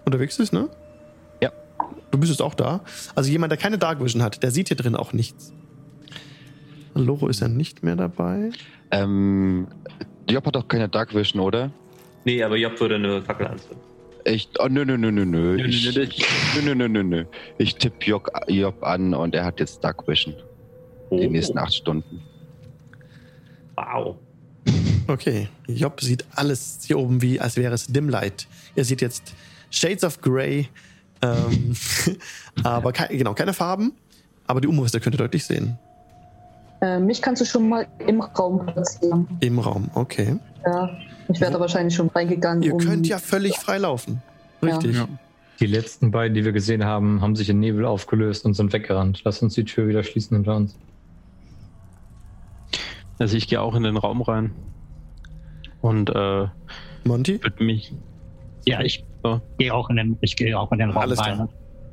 Unterwegs 0.06 0.38
ist, 0.40 0.54
ne? 0.54 0.70
Du 2.18 2.22
bist 2.22 2.32
jetzt 2.32 2.42
auch 2.42 2.56
da. 2.56 2.82
Also 3.14 3.30
jemand, 3.30 3.52
der 3.52 3.60
keine 3.60 3.78
Dark 3.78 4.04
Vision 4.04 4.24
hat, 4.24 4.42
der 4.42 4.50
sieht 4.50 4.70
hier 4.70 4.78
drin 4.78 4.96
auch 4.96 5.14
nichts. 5.14 5.54
Loro 6.96 7.28
ist 7.28 7.42
ja 7.42 7.48
nicht 7.48 7.84
mehr 7.84 7.96
dabei. 7.96 8.50
Ähm, 8.90 9.68
Job 10.28 10.48
hat 10.48 10.56
doch 10.56 10.68
keine 10.68 10.90
Dark 10.90 11.14
Vision, 11.14 11.40
oder? 11.44 11.70
nee, 12.26 12.42
aber 12.42 12.58
Job 12.58 12.80
würde 12.80 12.96
eine 12.96 13.22
Fackel 13.22 13.46
anzünden. 13.46 13.78
Ich, 14.26 14.50
oh, 14.58 14.66
nö, 14.68 14.84
nö, 14.84 14.98
nö, 14.98 15.12
nö, 15.12 15.26
nö. 15.26 15.58
nö, 15.58 15.66
Ich, 15.68 15.94
nö, 15.94 16.62
nö, 16.64 16.74
nö, 16.74 16.88
nö, 16.88 17.04
nö. 17.04 17.26
Ich 17.60 17.76
tippe 17.76 18.04
Job, 18.04 18.32
Job 18.48 18.84
an 18.84 19.14
und 19.14 19.36
er 19.36 19.46
hat 19.46 19.60
jetzt 19.60 19.84
Dark 19.84 20.08
Vision. 20.08 20.34
Oh, 21.12 21.20
Die 21.20 21.28
nächsten 21.30 21.60
acht 21.60 21.76
Stunden. 21.76 22.20
Wow. 23.76 24.16
Okay, 25.08 25.50
Job 25.68 26.02
sieht 26.02 26.26
alles 26.34 26.80
hier 26.88 26.98
oben 26.98 27.22
wie, 27.22 27.40
als 27.40 27.58
wäre 27.58 27.76
es 27.76 27.86
Dim 27.86 28.10
Light. 28.10 28.48
Ihr 28.76 28.86
seht 28.86 29.02
jetzt 29.02 29.36
Shades 29.70 30.04
of 30.04 30.20
Grey, 30.22 30.68
ähm, 31.22 31.76
aber 32.64 32.92
kei- 32.94 33.16
genau, 33.16 33.34
keine 33.34 33.54
Farben, 33.54 33.94
aber 34.46 34.62
die 34.62 34.68
Umrisse 34.68 35.00
könnt 35.00 35.16
ihr 35.16 35.20
deutlich 35.20 35.46
sehen. 35.46 35.78
Äh, 36.82 37.00
mich 37.00 37.22
kannst 37.22 37.42
du 37.42 37.46
schon 37.46 37.68
mal 37.70 37.88
im 38.06 38.22
Raum 38.22 38.66
platzieren. 38.66 39.28
Im 39.40 39.60
Raum, 39.60 39.90
okay. 39.96 40.38
Ja. 40.66 40.98
Ich 41.30 41.42
wäre 41.42 41.52
da 41.52 41.60
wahrscheinlich 41.60 41.96
schon 41.96 42.08
reingegangen. 42.10 42.64
Ihr 42.64 42.74
um, 42.74 42.80
könnt 42.80 43.08
ja 43.08 43.18
völlig 43.18 43.58
frei 43.58 43.80
laufen. 43.80 44.22
Richtig. 44.62 44.96
Ja. 44.96 45.08
Die 45.60 45.66
letzten 45.66 46.12
beiden, 46.12 46.36
die 46.36 46.46
wir 46.46 46.52
gesehen 46.52 46.86
haben, 46.86 47.22
haben 47.22 47.36
sich 47.36 47.50
in 47.50 47.60
Nebel 47.60 47.86
aufgelöst 47.86 48.46
und 48.46 48.54
sind 48.54 48.74
weggerannt. 48.74 49.22
Lass 49.24 49.42
uns 49.42 49.56
die 49.56 49.66
Tür 49.66 49.88
wieder 49.88 50.04
schließen 50.04 50.38
hinter 50.38 50.56
uns. 50.56 50.76
Also 53.20 53.36
ich 53.36 53.48
gehe 53.48 53.60
auch 53.60 53.76
in 53.76 53.84
den 53.84 53.98
Raum 53.98 54.22
rein. 54.22 54.52
Und 55.82 56.10
äh, 56.12 56.48
Monty? 57.04 57.42
würde 57.42 57.64
mich. 57.64 57.94
Ja, 58.68 58.82
ich 58.82 59.04
So. 59.24 59.42
gehe 59.58 59.74
auch 59.74 59.90
in 59.90 59.96
den, 59.96 60.18
ich 60.22 60.36
gehe 60.36 60.58
auch 60.60 60.72
in 60.72 60.80
den 60.80 60.90
Raum 60.92 61.02
Alles 61.02 61.20
rein. 61.20 61.36
klar. 61.36 61.50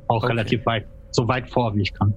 Auch 0.07 0.17
Okay. 0.17 0.27
relativ 0.27 0.65
weit, 0.65 0.85
so 1.11 1.27
weit 1.27 1.49
vor, 1.49 1.75
wie 1.75 1.81
ich 1.81 1.93
kann. 1.93 2.13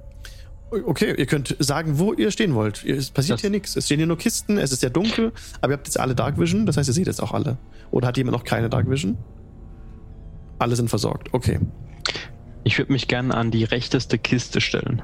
Okay, 0.70 1.14
ihr 1.16 1.24
könnt 1.26 1.56
sagen, 1.60 1.98
wo 1.98 2.12
ihr 2.12 2.30
stehen 2.30 2.54
wollt. 2.54 2.84
Es 2.84 3.10
passiert 3.10 3.36
Das- 3.36 3.40
hier 3.40 3.50
nichts. 3.50 3.74
Es 3.76 3.86
stehen 3.86 3.96
hier 3.98 4.06
nur 4.06 4.18
Kisten, 4.18 4.58
es 4.58 4.70
ist 4.72 4.80
sehr 4.80 4.90
dunkel, 4.90 5.32
aber 5.62 5.72
ihr 5.72 5.76
habt 5.78 5.86
jetzt 5.86 5.98
alle 5.98 6.14
Dark 6.14 6.38
Vision, 6.38 6.66
das 6.66 6.76
heißt, 6.76 6.88
ihr 6.90 6.92
seht 6.92 7.06
jetzt 7.06 7.22
auch 7.22 7.32
alle. 7.32 7.56
Oder 7.90 8.08
hat 8.08 8.16
jemand 8.18 8.36
noch 8.36 8.44
keine 8.44 8.68
Dark 8.68 8.90
Vision? 8.90 9.16
Alle 10.58 10.76
sind 10.76 10.88
versorgt. 10.90 11.32
Okay. 11.32 11.60
Ich 12.64 12.76
würde 12.76 12.92
mich 12.92 13.08
gerne 13.08 13.34
an 13.34 13.50
die 13.50 13.64
rechteste 13.64 14.18
Kiste 14.18 14.60
stellen. 14.60 15.00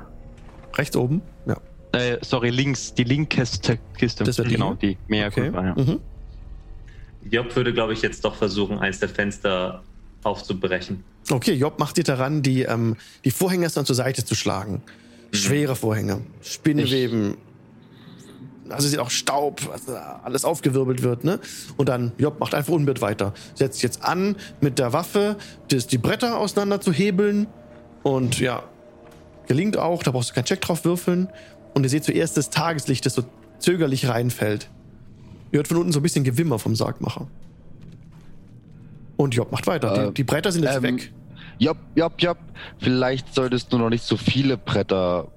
Rechts 0.77 0.97
oben? 0.97 1.23
Ja. 1.47 1.57
Äh, 1.93 2.19
sorry, 2.23 2.51
links, 2.51 2.93
die 2.93 3.05
linkeste 3.05 3.79
Kiste. 3.97 4.25
Das 4.25 4.37
wird 4.37 4.49
die 4.49 4.55
genau, 4.55 4.75
die 4.75 4.99
mehr 5.07 5.29
Okay. 5.29 5.51
ja. 5.55 5.75
Mhm. 5.75 6.01
Job 7.31 7.55
würde, 7.57 7.73
glaube 7.73 7.93
ich, 7.93 8.03
jetzt 8.03 8.25
doch 8.25 8.35
versuchen, 8.35 8.79
eins 8.79 9.01
der 9.01 9.09
Fenster 9.09 9.83
aufzubrechen. 10.23 11.05
Okay, 11.31 11.53
Job 11.53 11.79
macht 11.79 11.97
dir 11.97 12.05
daran, 12.05 12.43
die, 12.43 12.63
ähm, 12.63 12.97
die 13.25 13.31
Vorhänge 13.31 13.65
erstmal 13.65 13.87
zur 13.87 13.97
Seite 13.97 14.25
zu 14.25 14.35
schlagen. 14.35 14.83
Schwere 15.33 15.75
Vorhänge, 15.75 16.23
Spinnweben. 16.43 17.37
Also 18.69 18.89
sieht 18.89 18.99
auch 18.99 19.11
Staub, 19.11 19.61
da 19.87 20.21
alles 20.25 20.45
aufgewirbelt 20.45 21.03
wird, 21.03 21.25
ne? 21.25 21.39
Und 21.77 21.89
dann, 21.89 22.13
Job 22.19 22.41
macht 22.41 22.55
einfach 22.55 22.73
unbeirrt 22.73 23.03
weiter. 23.03 23.35
Setzt 23.55 23.83
jetzt 23.83 24.03
an, 24.03 24.37
mit 24.61 24.79
der 24.79 24.93
Waffe 24.93 25.37
das, 25.69 25.87
die 25.87 25.99
Bretter 25.99 26.39
auseinander 26.39 26.81
zu 26.81 26.93
hebeln. 26.93 27.47
Und 28.03 28.41
ja, 28.41 28.63
gelingt 29.47 29.77
auch, 29.77 30.03
da 30.03 30.13
brauchst 30.13 30.31
du 30.31 30.35
keinen 30.35 30.47
Check 30.47 30.63
drauf 30.63 30.85
würfeln. 30.85 31.29
Und 31.75 31.83
ihr 31.83 31.91
seht 31.91 32.05
zuerst 32.05 32.37
das 32.37 32.51
Tageslicht, 32.51 33.05
das 33.05 33.15
so 33.15 33.25
zögerlich 33.59 34.09
reinfällt. 34.09 34.71
Ihr 35.55 35.59
hört 35.59 35.69
von 35.69 35.77
unten 35.77 35.93
so 35.93 36.01
ein 36.01 36.03
bisschen 36.03 36.25
Gewimmer 36.25 36.59
vom 36.59 36.75
Sargmacher. 36.75 37.29
Und 39.17 39.37
Job 39.37 39.53
macht 39.53 39.69
weiter. 39.69 39.95
Äh, 39.95 40.07
die, 40.09 40.14
die 40.14 40.25
Bretter 40.25 40.51
sind 40.51 40.64
jetzt 40.64 40.79
ähm, 40.79 40.83
weg. 40.83 41.12
Jopp, 41.61 41.77
jopp, 41.95 42.14
jopp. 42.19 42.38
Vielleicht 42.79 43.33
solltest 43.33 43.73
du 43.73 43.79
noch 43.79 43.88
nicht 43.88 44.03
so 44.03 44.17
viele 44.17 44.57
Bretter 44.57 45.29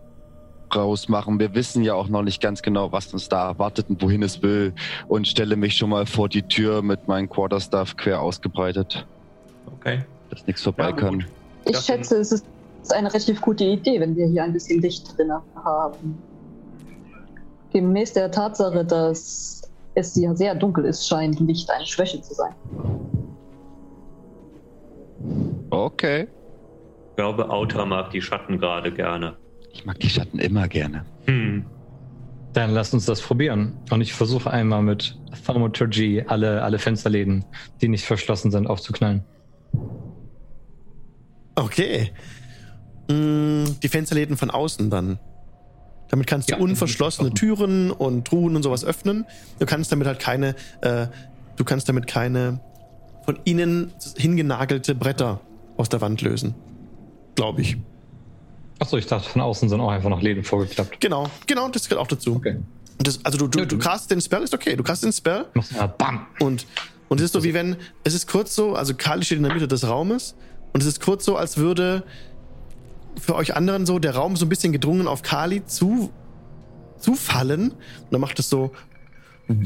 rausmachen. 0.76 1.40
Wir 1.40 1.54
wissen 1.54 1.84
ja 1.84 1.94
auch 1.94 2.08
noch 2.08 2.24
nicht 2.24 2.42
ganz 2.42 2.64
genau, 2.64 2.92
was 2.92 3.14
uns 3.14 3.30
da 3.30 3.48
erwartet 3.50 3.92
und 3.92 4.02
wohin 4.02 4.24
es 4.24 4.42
will. 4.42 4.74
Und 5.08 5.28
stelle 5.28 5.56
mich 5.56 5.78
schon 5.78 5.92
mal 5.92 6.08
vor 6.08 6.30
die 6.30 6.42
Tür 6.42 6.82
mit 6.82 7.08
meinem 7.08 7.30
Quarterstaff 7.30 7.96
quer 7.96 8.20
ausgebreitet, 8.20 9.06
Okay. 9.68 10.02
dass 10.32 10.48
nichts 10.48 10.64
vorbei 10.64 10.86
Ja, 10.90 10.92
kann. 10.94 11.20
gut. 11.20 11.28
Ich 11.66 11.78
schätze, 11.78 12.18
es 12.18 12.32
ist 12.32 12.44
eine 12.92 13.14
relativ 13.14 13.40
gute 13.40 13.66
Idee, 13.66 14.00
wenn 14.00 14.16
wir 14.16 14.26
hier 14.26 14.44
ein 14.44 14.54
bisschen 14.54 14.82
Licht 14.82 15.16
drin 15.16 15.32
haben. 15.64 16.18
Gemäß 17.72 18.14
der 18.14 18.32
Tatsache, 18.32 18.84
dass 18.84 19.57
es 19.98 20.14
hier 20.14 20.36
sehr 20.36 20.54
dunkel 20.56 20.86
ist, 20.86 21.08
scheint 21.08 21.40
Licht 21.40 21.70
eine 21.70 21.86
Schwäche 21.86 22.22
zu 22.22 22.34
sein. 22.34 22.54
Okay. 25.72 26.28
Ich 27.10 27.16
glaube, 27.16 27.50
Auta 27.50 27.86
mag 27.86 28.12
die 28.12 28.22
Schatten 28.22 28.60
gerade 28.60 28.92
gerne. 28.92 29.36
Ich 29.74 29.86
mag 29.86 30.00
die 30.00 30.10
Schatten 30.10 30.40
immer 30.40 30.68
gerne. 30.68 31.04
Hm. 31.26 31.66
Dann 32.54 32.72
lasst 32.72 32.94
uns 32.94 33.06
das 33.06 33.22
probieren. 33.22 33.74
Und 33.90 34.02
ich 34.02 34.14
versuche 34.14 34.52
einmal 34.52 34.82
mit 34.84 35.18
Thaumaturgy 35.46 36.24
alle, 36.28 36.62
alle 36.64 36.80
Fensterläden, 36.80 37.44
die 37.82 37.88
nicht 37.88 38.06
verschlossen 38.06 38.52
sind, 38.52 38.68
aufzuknallen. 38.68 39.24
Okay. 41.56 42.12
Mm, 43.10 43.66
Die 43.82 43.88
Fensterläden 43.90 44.38
von 44.38 44.52
außen 44.52 44.90
dann. 44.90 45.20
Damit 46.10 46.28
kannst 46.28 46.50
du 46.50 46.54
Ja, 46.56 46.60
unverschlossene 46.60 47.32
Türen 47.34 47.92
und 47.92 48.26
Truhen 48.26 48.56
und 48.56 48.64
sowas 48.64 48.86
öffnen. 48.86 49.26
Du 49.60 49.66
kannst 49.66 49.92
damit 49.92 50.08
halt 50.08 50.20
keine, 50.20 50.56
äh, 50.82 51.08
du 51.58 51.64
kannst 51.66 51.90
damit 51.90 52.08
keine 52.08 52.60
von 53.26 53.38
innen 53.44 53.92
hingenagelte 54.18 54.96
Bretter 54.96 55.42
aus 55.76 55.90
der 55.90 56.00
Wand 56.02 56.22
lösen. 56.22 56.56
Glaube 57.36 57.62
ich. 57.62 57.78
Achso, 58.80 58.98
ich 58.98 59.06
dachte, 59.08 59.28
von 59.30 59.42
außen 59.42 59.68
sind 59.70 59.82
auch 59.82 59.90
einfach 59.90 60.10
noch 60.10 60.22
Läden 60.22 60.44
vorgeklappt. 60.44 61.02
Genau, 61.02 61.30
genau, 61.46 61.68
das 61.68 61.90
gehört 61.90 62.02
auch 62.02 62.08
dazu. 62.08 62.36
Okay. 62.36 62.58
Das, 63.00 63.20
also 63.26 63.38
du, 63.38 63.48
du, 63.48 63.60
Ja, 63.60 63.66
du 63.66 63.76
du- 63.78 63.84
cast 63.84 64.10
den 64.10 64.22
Spell, 64.22 64.44
ist 64.44 64.54
okay. 64.54 64.76
Du 64.76 64.84
cast 64.84 65.04
den 65.04 65.12
Spell 65.12 65.46
Machst 65.54 65.72
du 65.72 65.76
mal 65.78 65.88
BAM! 65.88 66.26
und, 66.40 66.66
und 67.10 67.20
es 67.20 67.26
ist 67.26 67.34
so 67.34 67.44
wie 67.44 67.54
wenn, 67.54 67.76
es 68.04 68.14
ist 68.14 68.28
kurz 68.28 68.56
so, 68.56 68.76
also 68.76 68.94
Kali 68.96 69.24
steht 69.26 69.38
in 69.38 69.44
der 69.44 69.54
Mitte 69.54 69.68
des 69.68 69.88
Raumes 69.88 70.36
und 70.74 70.82
es 70.82 70.88
ist 70.88 71.02
kurz 71.02 71.26
so, 71.26 71.36
als 71.36 71.58
würde 71.58 72.04
für 73.20 73.36
euch 73.36 73.56
anderen 73.56 73.86
so 73.86 74.00
der 74.00 74.16
Raum 74.16 74.36
so 74.36 74.46
ein 74.46 74.50
bisschen 74.50 74.72
gedrungen 74.74 75.08
auf 75.08 75.22
Kali 75.22 75.66
zu, 75.66 76.12
zufallen 77.00 77.72
und 77.72 78.12
dann 78.12 78.22
macht 78.22 78.40
es 78.40 78.50
so, 78.50 78.72
dann 79.48 79.64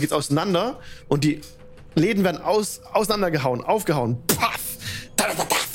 geht's 0.00 0.12
auseinander 0.12 0.78
und 1.08 1.24
die 1.24 1.40
Läden 1.94 2.24
werden 2.24 2.40
aus, 2.40 2.80
auseinandergehauen, 2.92 3.62
aufgehauen, 3.62 4.18
paff, 4.26 4.78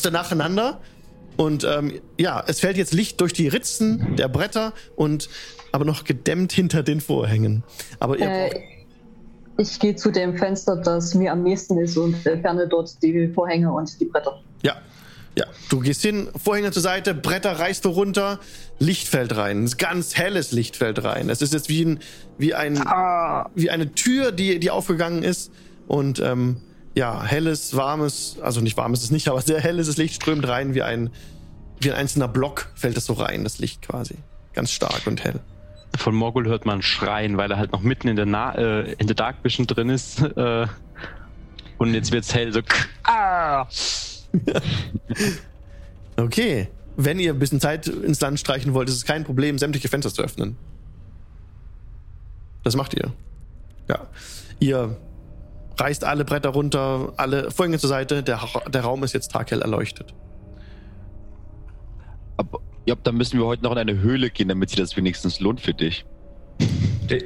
nacheinander 0.10 0.80
und 1.36 1.64
ähm, 1.66 2.00
ja, 2.18 2.44
es 2.48 2.60
fällt 2.62 2.78
jetzt 2.78 2.94
Licht 2.94 3.22
durch 3.22 3.34
die 3.34 3.48
Ritzen 3.48 4.16
der 4.16 4.28
Bretter 4.28 4.74
und 4.96 5.30
aber 5.72 5.86
noch 5.86 6.04
gedämmt 6.04 6.52
hinter 6.52 6.82
den 6.82 7.02
Vorhängen. 7.02 7.64
Aber 8.00 8.18
ihr 8.18 8.26
braucht 8.26 8.56
Äh, 8.56 8.78
ich 9.60 9.80
gehe 9.80 9.96
zu 9.96 10.12
dem 10.12 10.38
Fenster, 10.38 10.76
das 10.76 11.16
mir 11.16 11.32
am 11.32 11.44
nächsten 11.44 11.78
ist 11.80 11.98
und 11.98 12.26
entferne 12.26 12.68
dort 12.68 13.02
die 13.02 13.28
Vorhänge 13.28 13.72
und 13.72 14.00
die 14.00 14.06
Bretter. 14.06 14.40
Ja. 14.62 14.76
Ja, 15.38 15.46
du 15.70 15.82
gehst 15.82 16.02
hin, 16.02 16.30
Vorhänge 16.36 16.72
zur 16.72 16.82
Seite, 16.82 17.14
Bretter 17.14 17.60
reißt 17.60 17.86
du 17.86 17.90
runter, 17.90 18.40
Licht 18.80 19.08
fällt 19.08 19.38
rein. 19.38 19.66
Ein 19.66 19.72
ganz 19.78 20.18
helles 20.18 20.52
Licht 20.52 20.78
fällt 20.78 21.04
rein. 21.04 21.30
Es 21.30 21.44
ist 21.44 21.54
jetzt 21.54 21.70
wie, 21.70 21.86
ein, 21.86 22.00
wie, 22.40 22.56
ein, 22.56 22.84
wie 23.54 23.70
eine 23.70 23.94
Tür, 23.94 24.32
die, 24.32 24.60
die 24.60 24.72
aufgegangen 24.72 25.22
ist. 25.22 25.52
Und 25.88 26.20
ähm, 26.20 26.58
ja, 26.96 27.24
helles, 27.24 27.76
warmes, 27.76 28.38
also 28.42 28.62
nicht 28.62 28.78
warmes 28.78 29.02
ist 29.02 29.06
es 29.06 29.12
nicht, 29.12 29.28
aber 29.28 29.40
sehr 29.42 29.62
helles 29.62 29.96
Licht 29.98 30.16
strömt 30.16 30.48
rein 30.48 30.74
wie 30.74 30.82
ein, 30.82 31.12
wie 31.82 31.92
ein 31.92 31.98
einzelner 31.98 32.28
Block 32.28 32.70
fällt 32.74 32.98
das 32.98 33.06
so 33.06 33.14
rein, 33.14 33.44
das 33.44 33.60
Licht 33.60 33.84
quasi. 33.84 34.16
Ganz 34.54 34.72
stark 34.72 35.06
und 35.06 35.24
hell. 35.24 35.40
Von 35.96 36.16
Morgul 36.16 36.48
hört 36.48 36.66
man 36.66 36.82
schreien, 36.82 37.38
weil 37.38 37.52
er 37.52 37.60
halt 37.60 37.74
noch 37.74 37.82
mitten 37.82 38.08
in 38.08 38.16
der, 38.16 38.26
Na 38.26 38.56
äh, 38.56 38.94
in 38.94 39.06
der 39.06 39.16
Dark 39.16 39.44
Vision 39.44 39.68
drin 39.68 39.90
ist. 39.90 40.24
Äh, 40.36 40.66
und 41.78 41.94
jetzt 41.94 42.12
wird's 42.12 42.34
hell, 42.34 42.52
so. 42.52 42.62
Ah! 43.04 43.68
Okay. 46.18 46.68
Wenn 47.00 47.20
ihr 47.20 47.32
ein 47.32 47.40
bisschen 47.40 47.62
Zeit 47.62 47.88
ins 47.88 48.20
Land 48.20 48.40
streichen 48.40 48.74
wollt, 48.74 48.90
ist 48.90 48.96
es 48.96 49.06
kein 49.06 49.24
Problem, 49.24 49.60
sämtliche 49.60 49.88
Fenster 49.88 50.12
zu 50.12 50.24
öffnen. 50.24 50.58
Das 52.64 52.76
macht 52.76 52.96
ihr. 52.96 53.14
Ja. 53.88 54.08
Ihr 54.60 54.98
reißt 55.78 56.04
alle 56.04 56.26
Bretter 56.26 56.50
runter, 56.50 57.14
alle 57.18 57.52
Vorhänge 57.52 57.78
zur 57.78 57.90
Seite. 57.90 58.24
Der, 58.24 58.42
der 58.68 58.82
Raum 58.82 59.04
ist 59.04 59.14
jetzt 59.14 59.32
taghell 59.32 59.62
erleuchtet. 59.62 60.16
Aber 62.36 62.60
ja, 62.88 62.96
dann 63.04 63.16
müssen 63.16 63.38
wir 63.38 63.46
heute 63.46 63.64
noch 63.64 63.72
in 63.74 63.78
eine 63.78 64.00
Höhle 64.00 64.32
gehen, 64.32 64.48
damit 64.48 64.72
sich 64.72 64.80
das 64.80 64.98
wenigstens 64.98 65.40
lohnt 65.40 65.62
für 65.62 65.76
dich. 65.76 66.04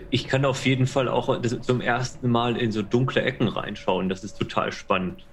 Ich 0.09 0.27
kann 0.27 0.43
auf 0.43 0.65
jeden 0.65 0.85
Fall 0.85 1.07
auch 1.07 1.41
zum 1.61 1.79
ersten 1.79 2.29
Mal 2.29 2.57
in 2.57 2.73
so 2.73 2.81
dunkle 2.81 3.21
Ecken 3.21 3.47
reinschauen. 3.47 4.09
Das 4.09 4.25
ist 4.25 4.37
total 4.37 4.73
spannend. 4.73 5.23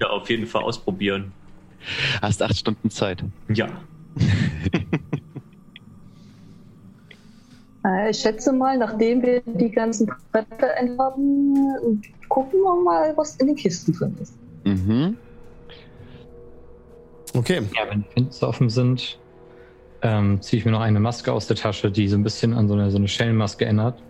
Ja, 0.00 0.08
auf 0.10 0.28
jeden 0.28 0.46
Fall 0.46 0.62
ausprobieren. 0.62 1.32
Hast 2.20 2.42
acht 2.42 2.56
Stunden 2.56 2.90
Zeit. 2.90 3.24
Ja. 3.48 3.68
Äh, 7.84 8.10
ich 8.10 8.18
schätze 8.18 8.52
mal, 8.52 8.76
nachdem 8.76 9.22
wir 9.22 9.40
die 9.46 9.70
ganzen 9.70 10.10
Bretter 10.32 10.76
enthaben, 10.76 12.02
gucken 12.28 12.60
wir 12.60 12.82
mal, 12.82 13.16
was 13.16 13.36
in 13.36 13.46
den 13.46 13.56
Kisten 13.56 13.92
drin 13.92 14.16
ist. 14.20 14.34
Mhm. 14.64 15.16
Okay. 17.34 17.62
Ja, 17.76 17.88
wenn 17.90 18.02
die 18.02 18.08
Fenster 18.08 18.48
offen 18.48 18.68
sind, 18.68 19.18
ähm, 20.02 20.40
ziehe 20.40 20.58
ich 20.58 20.64
mir 20.64 20.72
noch 20.72 20.80
eine 20.80 21.00
Maske 21.00 21.32
aus 21.32 21.46
der 21.46 21.56
Tasche, 21.56 21.90
die 21.90 22.08
so 22.08 22.16
ein 22.16 22.22
bisschen 22.22 22.54
an 22.54 22.68
so 22.68 22.74
eine, 22.74 22.90
so 22.90 22.98
eine 22.98 23.08
Schellenmaske 23.08 23.64
erinnert, 23.64 24.02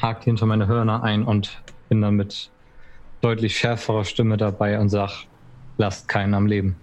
hake 0.00 0.20
die 0.20 0.30
hinter 0.30 0.46
meine 0.46 0.66
Hörner 0.66 1.02
ein 1.02 1.24
und 1.24 1.62
bin 1.88 2.00
dann 2.00 2.14
mit 2.14 2.50
deutlich 3.22 3.56
schärferer 3.56 4.04
Stimme 4.04 4.36
dabei 4.36 4.78
und 4.78 4.90
sag, 4.90 5.24
lasst 5.78 6.08
keinen 6.08 6.34
am 6.34 6.46
Leben. 6.46 6.76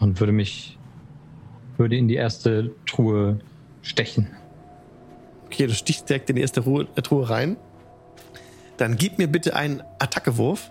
Und 0.00 0.18
würde 0.20 0.32
mich, 0.32 0.78
würde 1.76 1.96
in 1.96 2.08
die 2.08 2.14
erste 2.14 2.70
Truhe 2.86 3.40
stechen. 3.82 4.28
Okay, 5.46 5.66
du 5.66 5.74
stichst 5.74 6.08
direkt 6.08 6.30
in 6.30 6.36
die 6.36 6.42
erste 6.42 6.60
Ruhe, 6.60 6.86
äh, 6.94 7.02
Truhe 7.02 7.28
rein. 7.28 7.56
Dann 8.76 8.96
gib 8.96 9.18
mir 9.18 9.26
bitte 9.26 9.56
einen 9.56 9.82
Attackewurf. 9.98 10.70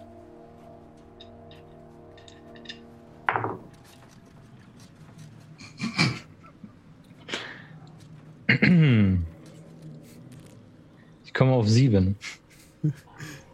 Ich 11.26 11.34
komme 11.34 11.52
auf 11.52 11.68
sieben. 11.68 12.16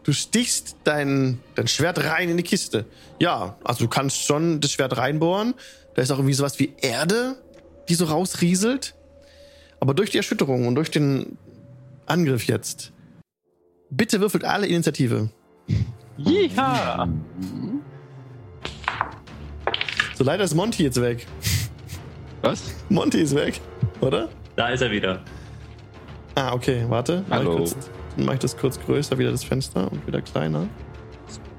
Du 0.04 0.12
stichst 0.12 0.76
dein, 0.84 1.39
dein 1.56 1.68
Schwert 1.68 2.04
rein 2.04 2.30
in 2.30 2.38
die 2.38 2.44
Kiste. 2.44 2.86
Ja, 3.20 3.56
also 3.63 3.86
du 3.86 3.89
kannst 3.89 4.26
schon 4.26 4.60
das 4.60 4.72
Schwert 4.72 4.98
reinbohren. 4.98 5.54
Da 5.96 6.02
ist 6.02 6.12
auch 6.12 6.18
irgendwie 6.18 6.34
sowas 6.34 6.60
wie 6.60 6.74
Erde, 6.82 7.36
die 7.88 7.96
so 7.96 8.06
rausrieselt. 8.06 8.96
Aber 9.80 9.94
durch 9.94 10.10
die 10.12 10.18
Erschütterung 10.18 10.68
und 10.68 10.76
durch 10.76 10.92
den 10.92 11.38
Angriff 12.06 12.46
jetzt. 12.48 12.92
Bitte 13.89 14.20
würfelt 14.20 14.44
alle 14.44 14.68
Initiative. 14.68 15.30
Jiha! 16.18 17.08
So 20.16 20.24
leider 20.24 20.44
ist 20.44 20.54
Monty 20.54 20.84
jetzt 20.84 21.02
weg. 21.02 21.26
Was? 22.42 22.62
Monty 22.89 23.22
ist 23.22 23.36
weg, 23.36 23.60
oder? 24.02 24.30
Da 24.56 24.70
ist 24.70 24.82
er 24.82 24.92
wieder. 24.92 25.22
Ah, 26.36 26.54
okay, 26.54 26.86
warte. 26.89 27.24
Hallo. 27.30 27.58
kurz- 27.58 27.76
Dann 28.15 28.26
mache 28.26 28.36
ich 28.36 28.41
das 28.41 28.58
kurz 28.58 28.80
größer, 28.80 29.17
wieder 29.17 29.32
das 29.32 29.43
Fenster 29.43 29.91
und 29.91 30.06
wieder 30.06 30.21
kleiner. 30.21 30.67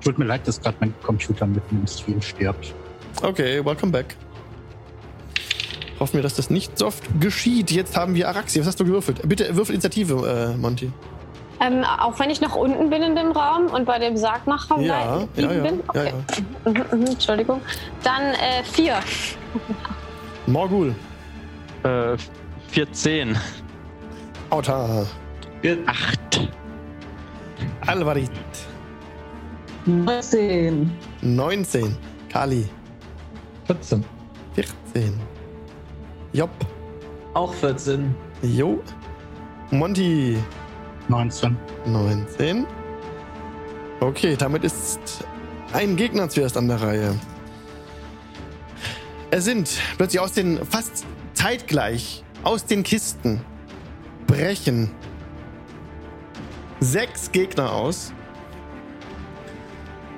Tut 0.03 0.19
mir 0.19 0.25
leid, 0.27 0.47
dass 0.47 0.61
gerade 0.61 0.77
mein 0.81 0.95
Computer 1.03 1.47
mitten 1.47 1.81
im 1.81 1.87
Stream 1.87 2.21
stirbt. 2.21 2.75
Okay, 3.23 3.65
welcome 3.65 3.91
back. 3.91 4.17
Hoffen 5.99 6.15
wir, 6.15 6.23
dass 6.23 6.35
das 6.35 6.51
nicht 6.51 6.79
so 6.79 6.87
oft 6.89 7.03
geschieht. 7.21 7.71
Jetzt 7.71 7.97
haben 7.97 8.15
wir 8.15 8.29
Araxi. 8.29 8.61
Was 8.61 8.67
hast 8.67 8.81
du 8.81 8.85
gewürfelt? 8.85 9.27
Bitte 9.27 9.57
würfel 9.57 9.75
Initiative, 9.75 10.53
äh, 10.55 10.57
Monty. 10.59 10.91
Ähm, 11.61 11.85
auch 11.85 12.19
wenn 12.19 12.31
ich 12.31 12.41
nach 12.41 12.57
unten 12.57 12.91
bin 12.91 13.03
in 13.03 13.15
dem 13.15 13.31
Raum 13.31 13.67
und 13.67 13.85
bei 13.87 13.99
dem 14.01 14.17
Sargmacher 14.17 14.81
Ja, 14.81 15.21
ja, 15.37 15.53
ja, 15.53 15.63
bin? 15.63 15.77
ja, 15.77 15.83
Okay. 15.89 16.13
ja. 16.67 16.71
Mhm, 16.71 17.01
mhm, 17.01 17.07
Entschuldigung. 17.07 17.61
Dann 18.03 18.23
äh, 18.35 18.63
vier. 18.65 18.97
Morgul. 20.47 20.95
Äh, 21.85 22.17
14. 22.73 23.37
Auta. 24.51 25.07
Acht. 25.87 26.51
Alvarit. 27.87 28.31
19. 29.87 30.91
19. 31.23 31.97
Kali. 32.29 32.69
14. 33.67 34.05
14. 34.55 35.21
Jopp. 36.35 36.51
Auch 37.33 37.55
14. 37.55 38.15
Jo. 38.43 38.83
Monty. 39.71 40.37
19. 41.09 41.57
19. 41.87 42.67
Okay, 44.01 44.37
damit 44.37 44.65
ist 44.65 45.25
ein 45.73 45.97
Gegner 45.97 46.29
zuerst 46.29 46.59
an 46.59 46.69
der 46.69 46.83
Reihe. 46.83 47.15
Es 49.31 49.47
sind 49.47 49.71
plötzlich 49.97 50.21
aus 50.21 50.33
den 50.33 50.63
fast 50.67 51.07
zeitgleich 51.33 52.23
aus 52.43 52.67
den 52.67 52.83
Kisten 52.83 53.41
brechen 54.27 54.91
sechs 56.81 57.31
Gegner 57.33 57.73
aus. 57.73 58.13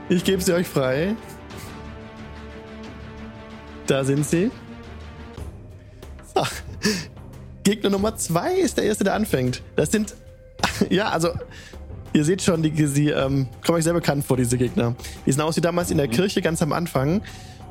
Ich 0.09 0.25
gebe 0.25 0.42
sie 0.42 0.53
euch 0.53 0.66
frei. 0.66 1.16
Da 3.87 4.05
sind 4.05 4.27
sie. 4.27 4.51
So. 6.35 6.47
Gegner 7.64 7.90
Nummer 7.90 8.16
zwei 8.16 8.55
ist 8.55 8.77
der 8.77 8.85
erste, 8.85 9.05
der 9.05 9.14
anfängt. 9.14 9.62
Das 9.75 9.90
sind 9.90 10.14
ja, 10.90 11.09
also 11.09 11.31
ihr 12.12 12.25
seht 12.25 12.42
schon, 12.42 12.62
die, 12.62 12.87
sie 12.87 13.11
ähm, 13.11 13.49
kommen 13.64 13.79
euch 13.79 13.85
sehr 13.85 13.92
bekannt 13.92 14.25
vor, 14.25 14.37
diese 14.37 14.59
Gegner. 14.59 14.95
Die 15.25 15.33
sind 15.33 15.40
aus 15.40 15.57
wie 15.57 15.61
damals 15.61 15.90
in 15.90 15.99
der 15.99 16.09
Kirche 16.09 16.42
ganz 16.42 16.62
am 16.62 16.73
Anfang. 16.73 17.23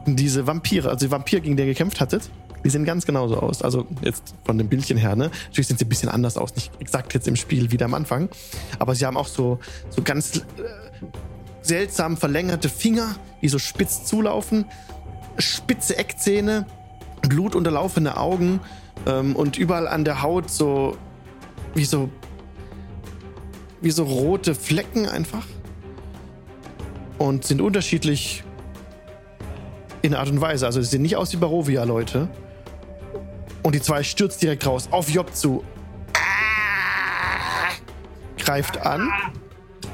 Diese 0.05 0.45
Vampire, 0.45 0.89
also 0.89 1.07
die 1.07 1.11
Vampir, 1.11 1.39
gegen 1.41 1.57
den 1.57 1.67
ihr 1.67 1.73
gekämpft 1.73 1.99
hattet, 1.99 2.29
die 2.65 2.69
sehen 2.71 2.83
ganz 2.83 3.05
genauso 3.05 3.37
aus. 3.37 3.61
Also 3.61 3.85
jetzt 4.01 4.33
von 4.43 4.57
dem 4.57 4.67
Bildchen 4.67 4.97
her, 4.97 5.15
ne? 5.15 5.29
Natürlich 5.45 5.67
sind 5.67 5.77
sie 5.77 5.85
ein 5.85 5.89
bisschen 5.89 6.09
anders 6.09 6.35
aus, 6.35 6.55
nicht 6.55 6.71
exakt 6.79 7.13
jetzt 7.13 7.27
im 7.27 7.35
Spiel 7.35 7.71
wie 7.71 7.81
am 7.83 7.93
Anfang. 7.93 8.27
Aber 8.79 8.95
sie 8.95 9.05
haben 9.05 9.17
auch 9.17 9.27
so, 9.27 9.59
so 9.91 10.01
ganz 10.01 10.37
äh, 10.37 10.41
seltsam 11.61 12.17
verlängerte 12.17 12.67
Finger, 12.67 13.15
die 13.43 13.49
so 13.49 13.59
spitz 13.59 14.05
zulaufen, 14.05 14.65
spitze 15.37 15.97
Eckzähne, 15.97 16.65
blutunterlaufene 17.21 18.17
Augen 18.17 18.59
ähm, 19.05 19.35
und 19.35 19.57
überall 19.57 19.87
an 19.87 20.03
der 20.03 20.23
Haut 20.23 20.49
so 20.49 20.97
wie 21.75 21.85
so 21.85 22.09
wie 23.81 23.91
so 23.91 24.05
rote 24.05 24.55
Flecken 24.55 25.07
einfach. 25.07 25.45
Und 27.19 27.45
sind 27.45 27.61
unterschiedlich 27.61 28.43
in 30.01 30.15
Art 30.15 30.29
und 30.29 30.41
Weise. 30.41 30.65
Also 30.65 30.81
sie 30.81 30.87
sehen 30.87 31.03
nicht 31.03 31.15
aus 31.15 31.31
wie 31.31 31.37
Barovia-Leute. 31.37 32.27
Und 33.65 33.73
die 33.73 33.81
zwei 33.81 34.03
stürzt 34.03 34.43
direkt 34.43 34.67
raus, 34.67 34.89
auf 34.91 35.09
Job 35.09 35.35
zu. 35.35 35.63
Greift 38.37 38.77
an. 38.85 39.11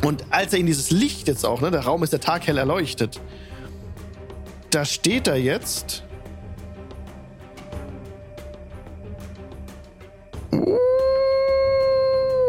Und 0.03 0.25
als 0.29 0.51
er 0.51 0.59
in 0.59 0.65
dieses 0.65 0.91
Licht 0.91 1.29
jetzt 1.29 1.45
auch, 1.45 1.61
ne, 1.61 1.71
der 1.71 1.85
Raum 1.85 2.03
ist 2.03 2.11
der 2.11 2.19
Tag 2.19 2.45
hell 2.47 2.57
erleuchtet. 2.57 3.21
Da 4.71 4.83
steht 4.83 5.29
er 5.29 5.37
jetzt. 5.37 6.03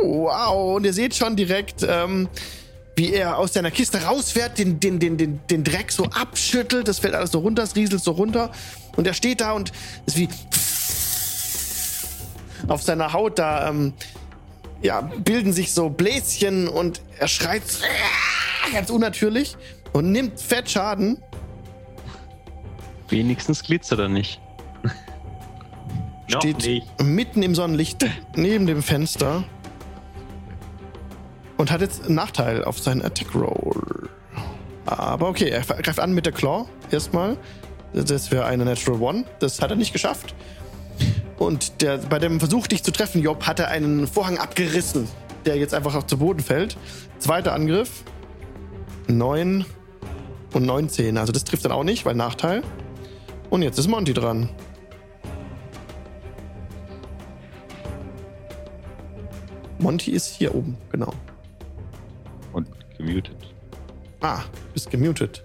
Wow, 0.02 0.74
und 0.74 0.84
ihr 0.84 0.92
seht 0.92 1.14
schon 1.14 1.36
direkt, 1.36 1.86
ähm, 1.88 2.28
wie 2.96 3.12
er 3.12 3.38
aus 3.38 3.52
seiner 3.52 3.70
Kiste 3.70 4.02
rausfährt, 4.02 4.58
den, 4.58 4.80
den, 4.80 4.98
den, 4.98 5.16
den, 5.16 5.40
den 5.48 5.62
Dreck 5.62 5.92
so 5.92 6.06
abschüttelt, 6.06 6.88
das 6.88 6.98
fällt 6.98 7.14
alles 7.14 7.30
so 7.30 7.38
runter, 7.38 7.62
es 7.62 7.76
rieselt 7.76 8.02
so 8.02 8.10
runter. 8.10 8.50
Und 8.96 9.06
er 9.06 9.14
steht 9.14 9.40
da 9.40 9.52
und 9.52 9.70
ist 10.06 10.18
wie 10.18 10.28
auf 12.68 12.82
seiner 12.82 13.12
Haut 13.12 13.38
da, 13.38 13.68
ähm, 13.68 13.92
ja, 14.82 15.00
bilden 15.00 15.52
sich 15.52 15.72
so 15.72 15.90
Bläschen 15.90 16.68
und 16.68 17.02
er 17.18 17.28
schreit 17.28 17.62
ganz 18.72 18.90
unnatürlich 18.90 19.56
und 19.92 20.10
nimmt 20.10 20.40
fett 20.40 20.70
Schaden. 20.70 21.18
Wenigstens 23.08 23.62
glitzert 23.62 23.98
er 23.98 24.08
nicht. 24.08 24.40
Steht 26.28 26.64
nicht. 26.64 27.02
mitten 27.02 27.42
im 27.42 27.54
Sonnenlicht 27.54 28.06
neben 28.34 28.66
dem 28.66 28.82
Fenster 28.82 29.44
und 31.58 31.70
hat 31.70 31.82
jetzt 31.82 32.06
einen 32.06 32.14
Nachteil 32.14 32.64
auf 32.64 32.78
seinen 32.78 33.02
Attack 33.02 33.34
Roll. 33.34 34.08
Aber 34.86 35.28
okay, 35.28 35.50
er 35.50 35.60
greift 35.60 36.00
an 36.00 36.12
mit 36.12 36.26
der 36.26 36.32
Claw 36.32 36.66
erstmal. 36.90 37.36
Das 37.92 38.30
wäre 38.30 38.46
eine 38.46 38.64
Natural 38.64 39.00
One. 39.00 39.24
Das 39.38 39.60
hat 39.60 39.70
er 39.70 39.76
nicht 39.76 39.92
geschafft. 39.92 40.34
Und 41.42 41.82
der, 41.82 41.98
bei 41.98 42.18
dem 42.18 42.38
Versuch, 42.38 42.68
dich 42.68 42.82
zu 42.82 42.92
treffen, 42.92 43.20
Job, 43.20 43.46
hat 43.46 43.58
er 43.58 43.68
einen 43.68 44.06
Vorhang 44.06 44.38
abgerissen, 44.38 45.08
der 45.44 45.56
jetzt 45.56 45.74
einfach 45.74 45.94
auch 45.94 46.04
zu 46.04 46.18
Boden 46.18 46.40
fällt. 46.40 46.76
Zweiter 47.18 47.52
Angriff. 47.52 48.04
9 49.08 49.64
und 50.52 50.64
19. 50.64 51.18
Also 51.18 51.32
das 51.32 51.44
trifft 51.44 51.64
dann 51.64 51.72
auch 51.72 51.82
nicht, 51.82 52.06
weil 52.06 52.14
Nachteil. 52.14 52.62
Und 53.50 53.62
jetzt 53.62 53.78
ist 53.78 53.88
Monty 53.88 54.14
dran. 54.14 54.48
Monty 59.80 60.12
ist 60.12 60.26
hier 60.36 60.54
oben, 60.54 60.76
genau. 60.92 61.12
Und 62.52 62.68
gemutet. 62.96 63.36
Ah, 64.20 64.42
bist 64.72 64.90
gemutet. 64.90 65.42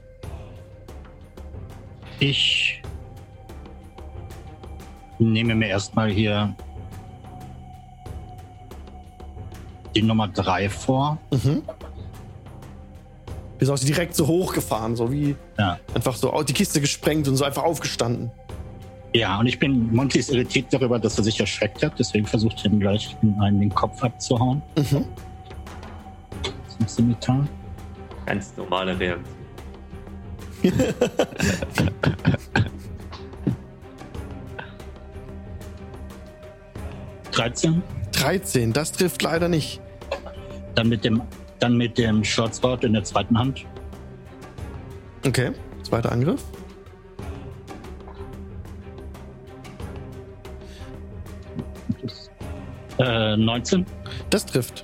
Ich 2.19 2.83
nehme 5.19 5.55
mir 5.55 5.67
erstmal 5.67 6.09
hier 6.09 6.55
die 9.95 10.01
Nummer 10.01 10.27
3 10.27 10.69
vor. 10.69 11.17
Mhm. 11.31 11.63
Bist 13.57 13.71
auch 13.71 13.79
direkt 13.79 14.15
so 14.15 14.27
hochgefahren, 14.27 14.95
so 14.95 15.11
wie 15.11 15.35
Ja. 15.57 15.79
einfach 15.95 16.15
so 16.15 16.31
die 16.43 16.53
Kiste 16.53 16.79
gesprengt 16.79 17.27
und 17.27 17.37
so 17.37 17.45
einfach 17.45 17.63
aufgestanden. 17.63 18.29
Ja, 19.13 19.39
und 19.39 19.47
ich 19.47 19.57
bin 19.57 19.91
Monty 19.95 20.19
ist 20.19 20.29
irritiert 20.29 20.67
darüber, 20.71 20.99
dass 20.99 21.17
er 21.17 21.23
sich 21.23 21.39
erschreckt 21.39 21.81
hat, 21.83 21.93
deswegen 21.97 22.27
versucht 22.27 22.63
er 22.63 22.71
ihm 22.71 22.79
gleich 22.79 23.15
in 23.23 23.33
einen 23.41 23.59
den 23.59 23.73
Kopf 23.73 24.03
abzuhauen. 24.03 24.61
Mhm. 24.77 25.05
Zum 26.77 26.87
Scimitar. 26.87 27.47
Ganz 28.27 28.55
normale 28.57 28.99
Reaktion. 28.99 29.33
13. 37.37 37.83
13, 38.13 38.73
das 38.73 38.91
trifft 38.91 39.21
leider 39.21 39.47
nicht. 39.47 39.79
Dann 40.73 40.89
mit 40.89 41.05
dem, 41.05 41.21
dann 41.59 41.77
mit 41.77 41.97
dem 41.97 42.23
Shortsword 42.23 42.83
in 42.83 42.93
der 42.93 43.03
zweiten 43.03 43.37
Hand. 43.37 43.63
Okay, 45.25 45.51
zweiter 45.83 46.11
Angriff. 46.11 46.43
Äh, 52.97 53.37
19. 53.37 53.85
Das 54.31 54.43
trifft. 54.43 54.83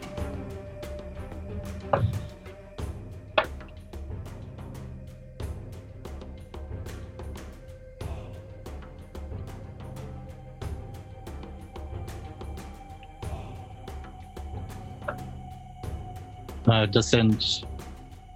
Das 16.87 17.09
sind 17.09 17.65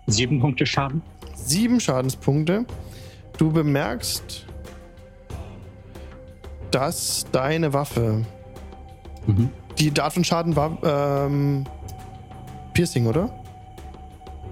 Sieben 0.07 0.39
Punkte 0.39 0.65
Schaden. 0.65 1.01
Sieben 1.35 1.79
Schadenspunkte. 1.79 2.65
Du 3.37 3.51
bemerkst, 3.51 4.45
dass 6.71 7.25
deine 7.31 7.73
Waffe, 7.73 8.25
Mhm. 9.25 9.49
die 9.77 9.91
Art 9.99 10.13
von 10.13 10.23
Schaden 10.23 10.55
war 10.55 10.77
ähm, 10.83 11.65
Piercing, 12.73 13.05
oder? 13.07 13.29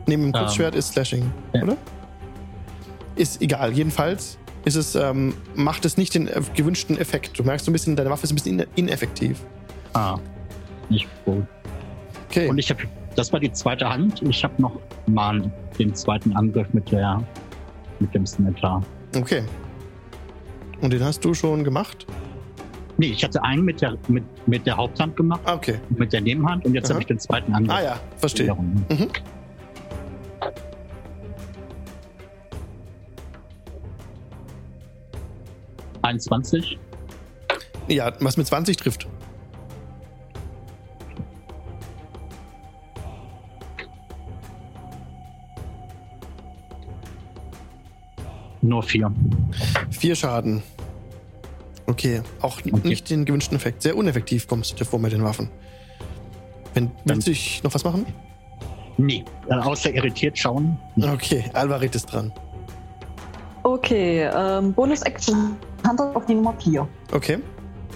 Neben 0.08 0.24
dem 0.24 0.32
Kurzschwert 0.34 0.76
ist 0.76 0.90
Slashing, 0.94 1.32
ja. 1.54 1.64
oder? 1.64 1.78
Ist 3.16 3.42
egal. 3.42 3.72
Jedenfalls 3.74 4.38
ist 4.66 4.76
es, 4.76 4.96
ähm, 4.96 5.34
macht 5.56 5.86
es 5.86 5.98
nicht 5.98 6.14
den 6.14 6.28
äh, 6.28 6.42
gewünschten 6.54 6.98
Effekt. 6.98 7.40
Du 7.40 7.44
merkst 7.44 7.66
so 7.66 7.72
ein 7.72 7.74
bisschen, 7.74 7.96
deine 7.96 8.10
Waffe 8.10 8.26
ist 8.26 8.32
ein 8.32 8.36
bisschen 8.36 8.60
in 8.60 8.66
ineffektiv. 8.76 9.42
Ah, 9.94 10.18
nicht 10.90 11.08
gut. 11.24 11.46
Okay. 12.30 12.50
Und 12.50 12.58
ich 12.58 12.70
habe, 12.70 12.84
das 13.16 13.32
war 13.34 13.40
die 13.40 13.52
zweite 13.52 13.90
Hand. 13.90 14.22
Ich 14.24 14.44
habe 14.44 14.62
noch 14.62 14.80
mal 15.08 15.52
den 15.80 15.94
zweiten 15.96 16.36
Angriff 16.36 16.68
mit 16.74 16.92
der, 16.92 17.22
mit 18.00 18.14
dem 18.14 18.26
Scimitar. 18.26 18.84
Okay. 19.16 19.44
Und 20.82 20.92
den 20.92 21.04
hast 21.04 21.24
du 21.24 21.34
schon 21.34 21.64
gemacht? 21.64 22.06
Nee, 22.98 23.08
ich 23.08 23.24
hatte 23.24 23.44
einen 23.44 23.64
mit 23.64 23.82
der, 23.82 23.98
mit, 24.08 24.24
mit 24.48 24.66
der 24.66 24.78
Haupthand 24.78 25.18
gemacht, 25.18 25.42
Ah, 25.46 25.56
okay. 25.56 25.80
mit 25.90 26.14
der 26.14 26.22
Nebenhand 26.22 26.66
und 26.66 26.74
jetzt 26.74 26.90
habe 26.90 27.02
ich 27.02 27.06
den 27.06 27.20
zweiten 27.20 27.54
Angriff. 27.54 27.76
Ah 27.78 27.84
ja, 27.84 28.00
verstehe. 28.18 28.54
Mhm. 28.54 29.10
21. 36.02 36.78
Ja, 37.88 38.14
was 38.20 38.38
mit 38.38 38.48
20 38.48 38.78
trifft. 38.78 39.08
Nur 48.76 48.84
vier. 48.84 49.10
Vier 49.90 50.16
Schaden. 50.18 50.62
Okay, 51.88 52.22
auch 52.42 52.58
Okay. 52.60 52.74
nicht 52.84 53.10
den 53.10 53.24
gewünschten 53.24 53.56
Effekt. 53.56 53.82
Sehr 53.84 53.96
uneffektiv 53.96 54.50
kommst 54.50 54.74
du 54.74 54.76
dir 54.76 54.84
vor 54.86 55.00
mit 55.00 55.14
den 55.14 55.24
Waffen. 55.24 55.50
Wenn, 56.74 56.92
willst 57.06 57.26
du 57.28 57.32
dich 57.32 57.64
noch 57.64 57.74
was 57.74 57.86
machen? 57.86 58.06
Nee, 58.98 59.24
außer 59.50 59.94
irritiert 59.94 60.38
schauen. 60.38 60.78
Okay, 61.02 61.46
Alvarit 61.54 61.96
ist 61.96 62.08
dran. 62.08 62.34
Okay, 63.64 64.30
ähm, 64.36 64.74
Bonus-Action. 64.74 65.56
Hand 65.88 66.02
auf 66.02 66.26
die 66.26 66.36
Nummer 66.36 66.54
4. 66.62 66.86
Okay, 67.14 67.38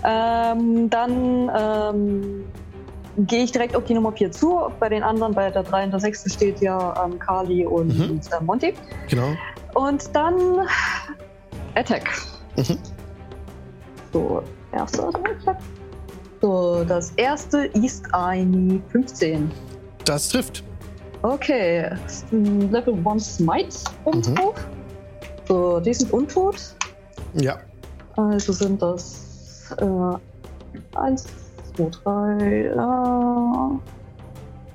Ähm, 0.06 0.90
dann 0.90 1.52
ähm, 1.60 2.46
gehe 3.28 3.44
ich 3.44 3.52
direkt 3.52 3.76
auf 3.76 3.84
die 3.84 3.96
Nummer 3.96 4.14
4 4.14 4.32
zu. 4.32 4.62
Bei 4.80 4.88
den 4.88 5.04
anderen, 5.04 5.34
bei 5.34 5.50
der 5.52 5.64
3 5.64 5.84
und 5.86 5.92
der 5.92 6.00
6 6.00 6.34
steht 6.34 6.62
ja 6.62 7.04
ähm, 7.04 7.20
Kali 7.20 7.66
und 7.66 7.88
Mhm. 7.98 8.22
äh, 8.32 8.42
Monty. 8.44 8.74
genau. 9.10 9.34
Und 9.76 10.14
dann 10.16 10.68
Attack. 11.76 12.10
Mhm. 12.58 12.78
So, 14.12 14.44
erster 14.72 15.10
Attack. 15.10 15.58
So, 16.42 16.84
das 16.86 17.12
erste 17.12 17.66
ist 17.68 18.04
ein 18.14 18.82
15. 18.92 19.52
Das 20.06 20.30
trifft. 20.30 20.64
Okay, 21.22 21.90
ist 22.06 22.32
ein 22.32 22.72
Level 22.72 22.96
1 23.06 23.36
Smite 23.38 23.76
oben 24.06 24.20
Mhm. 24.20 24.36
drauf. 24.36 24.56
So, 25.48 25.80
die 25.80 25.94
sind 25.94 26.12
untot. 26.14 26.56
Ja, 27.34 27.58
Also 28.16 28.54
sind 28.54 28.82
das 28.82 29.72
äh, 29.78 30.98
1, 30.98 31.26
2, 31.76 31.90
3, 32.04 32.66
äh, 32.66 33.80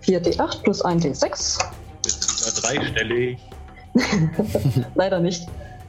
4 0.05 0.23
D8 0.23 0.63
plus 0.63 0.83
1 0.83 1.05
D6. 1.05 1.59
Ist 2.07 2.63
dreistellig. 2.63 3.39
Leider 4.95 5.21
nicht. 5.21 5.47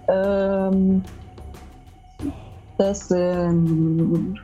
Ähm, 0.08 1.04
das 2.78 3.08
sind 3.08 4.36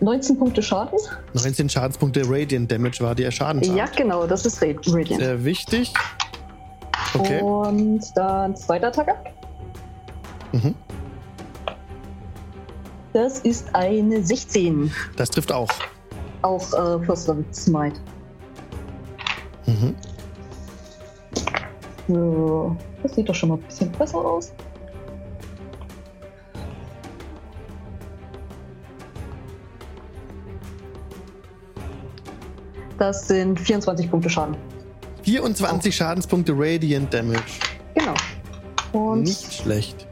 19 0.00 0.38
Punkte 0.38 0.62
Schaden. 0.62 0.98
19 1.34 1.68
Schadenspunkte 1.68 2.22
Radiant 2.26 2.70
Damage 2.70 3.00
war 3.00 3.14
der 3.14 3.30
Schaden. 3.30 3.62
Ja, 3.76 3.86
genau, 3.86 4.26
das 4.26 4.46
ist 4.46 4.62
Ra- 4.62 4.66
Radiant. 4.86 5.20
Sehr 5.22 5.44
wichtig. 5.44 5.92
Okay. 7.14 7.40
Und 7.42 8.00
dann 8.14 8.56
zweiter 8.56 8.88
Attacke. 8.88 9.14
Mhm. 10.52 10.74
Das 13.12 13.40
ist 13.40 13.66
eine 13.74 14.22
16. 14.22 14.92
Das 15.16 15.30
trifft 15.30 15.50
auch. 15.52 15.68
Auch 16.42 16.62
äh, 16.72 17.04
First 17.04 17.26
Level 17.28 17.44
Smite. 17.52 18.00
Mhm. 19.66 19.94
So, 22.10 22.76
das 23.04 23.14
sieht 23.14 23.28
doch 23.28 23.34
schon 23.36 23.50
mal 23.50 23.54
ein 23.54 23.62
bisschen 23.62 23.92
besser 23.92 24.18
aus. 24.18 24.52
Das 32.98 33.28
sind 33.28 33.60
24 33.60 34.10
Punkte 34.10 34.28
Schaden. 34.28 34.56
24 35.22 35.94
Schadenspunkte 35.94 36.52
Radiant 36.56 37.14
Damage. 37.14 37.42
Genau. 37.94 38.14
Und 38.92 39.22
Nicht 39.22 39.52
schlecht. 39.54 40.08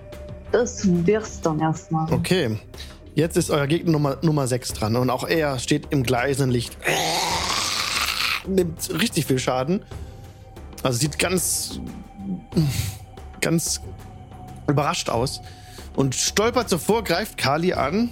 das 0.53 0.87
wär's 1.05 1.41
dann 1.41 1.59
erstmal. 1.59 2.13
Okay. 2.13 2.57
Jetzt 3.17 3.37
ist 3.37 3.51
euer 3.51 3.67
Gegner 3.67 3.91
Nummer, 3.91 4.19
Nummer 4.23 4.47
6 4.47 4.75
dran. 4.75 4.95
Und 4.95 5.11
auch 5.11 5.27
er 5.27 5.59
steht 5.59 5.89
im 5.91 6.05
gleißenden 6.05 6.53
Licht. 6.53 6.77
Nimmt 8.47 8.89
richtig 9.01 9.27
viel 9.27 9.41
Schaden. 9.41 9.83
Also 10.83 10.99
sieht 10.99 11.19
ganz. 11.19 11.81
ganz 13.41 13.81
überrascht 14.67 15.11
aus. 15.11 15.41
Und 15.97 16.15
stolpert 16.15 16.69
so 16.69 16.79
vor, 16.79 17.03
greift 17.03 17.37
Kali 17.39 17.73
an. 17.73 18.11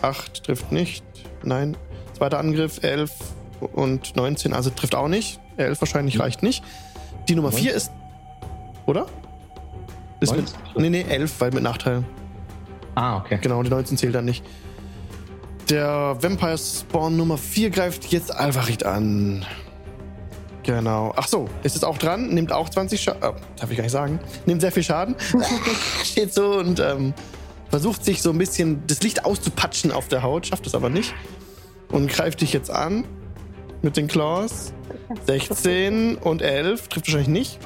8 0.00 0.44
trifft 0.44 0.72
nicht. 0.72 1.04
Nein. 1.44 1.76
Zweiter 2.14 2.38
Angriff, 2.40 2.82
11 2.82 3.12
und 3.60 4.16
19. 4.16 4.52
Also 4.52 4.70
trifft 4.70 4.94
auch 4.94 5.08
nicht. 5.08 5.38
11 5.58 5.80
wahrscheinlich 5.80 6.18
reicht 6.18 6.42
nicht. 6.42 6.64
Die 7.28 7.36
Nummer 7.36 7.52
4 7.52 7.74
ist. 7.74 7.92
Oder? 8.86 9.06
Ist 10.18 10.34
mit, 10.34 10.52
19? 10.74 10.82
nee, 10.82 10.90
nee, 10.90 11.02
11, 11.02 11.40
weil 11.40 11.50
mit 11.52 11.62
Nachteil. 11.62 12.02
Ah, 12.94 13.18
okay. 13.18 13.38
Genau, 13.40 13.62
die 13.62 13.70
19 13.70 13.96
zählt 13.96 14.14
dann 14.14 14.24
nicht. 14.24 14.44
Der 15.72 16.18
Vampire 16.20 16.58
Spawn 16.58 17.16
Nummer 17.16 17.38
4 17.38 17.70
greift 17.70 18.04
jetzt 18.08 18.30
Alvarit 18.30 18.84
an. 18.84 19.46
Genau. 20.64 21.14
Ach 21.16 21.26
so, 21.26 21.48
ist 21.62 21.76
es 21.76 21.82
auch 21.82 21.96
dran, 21.96 22.28
nimmt 22.28 22.52
auch 22.52 22.68
20 22.68 23.00
Schaden. 23.00 23.22
Oh, 23.22 23.34
darf 23.56 23.70
ich 23.70 23.78
gar 23.78 23.84
nicht 23.84 23.92
sagen. 23.92 24.20
Nimmt 24.44 24.60
sehr 24.60 24.70
viel 24.70 24.82
Schaden. 24.82 25.16
Steht 26.04 26.34
so 26.34 26.58
und 26.58 26.78
ähm, 26.78 27.14
versucht 27.70 28.04
sich 28.04 28.20
so 28.20 28.28
ein 28.28 28.36
bisschen 28.36 28.86
das 28.86 29.02
Licht 29.02 29.24
auszupatschen 29.24 29.92
auf 29.92 30.08
der 30.08 30.22
Haut, 30.22 30.46
schafft 30.46 30.66
es 30.66 30.74
aber 30.74 30.90
nicht. 30.90 31.14
Und 31.88 32.08
greift 32.08 32.42
dich 32.42 32.52
jetzt 32.52 32.70
an 32.70 33.06
mit 33.80 33.96
den 33.96 34.08
Claws. 34.08 34.74
16 35.24 36.16
und 36.16 36.42
11, 36.42 36.88
trifft 36.88 37.06
wahrscheinlich 37.06 37.28
nicht. 37.28 37.58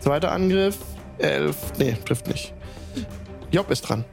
Zweiter 0.00 0.32
Angriff, 0.32 0.78
11, 1.18 1.74
nee, 1.78 1.96
trifft 2.04 2.26
nicht. 2.26 2.54
Job 3.52 3.70
ist 3.70 3.82
dran. 3.82 4.04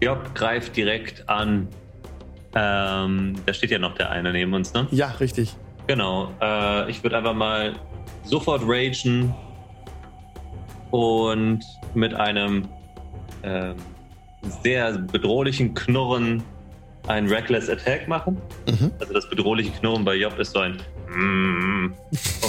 Job 0.00 0.34
greift 0.34 0.78
direkt 0.78 1.28
an. 1.28 1.68
Ähm, 2.58 3.34
da 3.44 3.52
steht 3.52 3.70
ja 3.70 3.78
noch 3.78 3.94
der 3.94 4.10
eine 4.10 4.32
neben 4.32 4.54
uns, 4.54 4.72
ne? 4.72 4.88
Ja, 4.90 5.08
richtig. 5.20 5.54
Genau. 5.86 6.30
Äh, 6.40 6.90
ich 6.90 7.02
würde 7.02 7.18
einfach 7.18 7.34
mal 7.34 7.74
sofort 8.24 8.62
ragen 8.64 9.34
und 10.90 11.60
mit 11.94 12.14
einem 12.14 12.66
ähm, 13.42 13.74
sehr 14.62 14.92
bedrohlichen 14.98 15.74
Knurren 15.74 16.42
einen 17.08 17.28
Reckless 17.28 17.68
Attack 17.68 18.08
machen. 18.08 18.40
Mhm. 18.66 18.90
Also 19.00 19.12
das 19.12 19.28
bedrohliche 19.28 19.70
Knurren 19.72 20.04
bei 20.04 20.14
Job 20.14 20.38
ist 20.38 20.52
so 20.52 20.60
ein 20.60 20.78
Mm. 21.08 21.94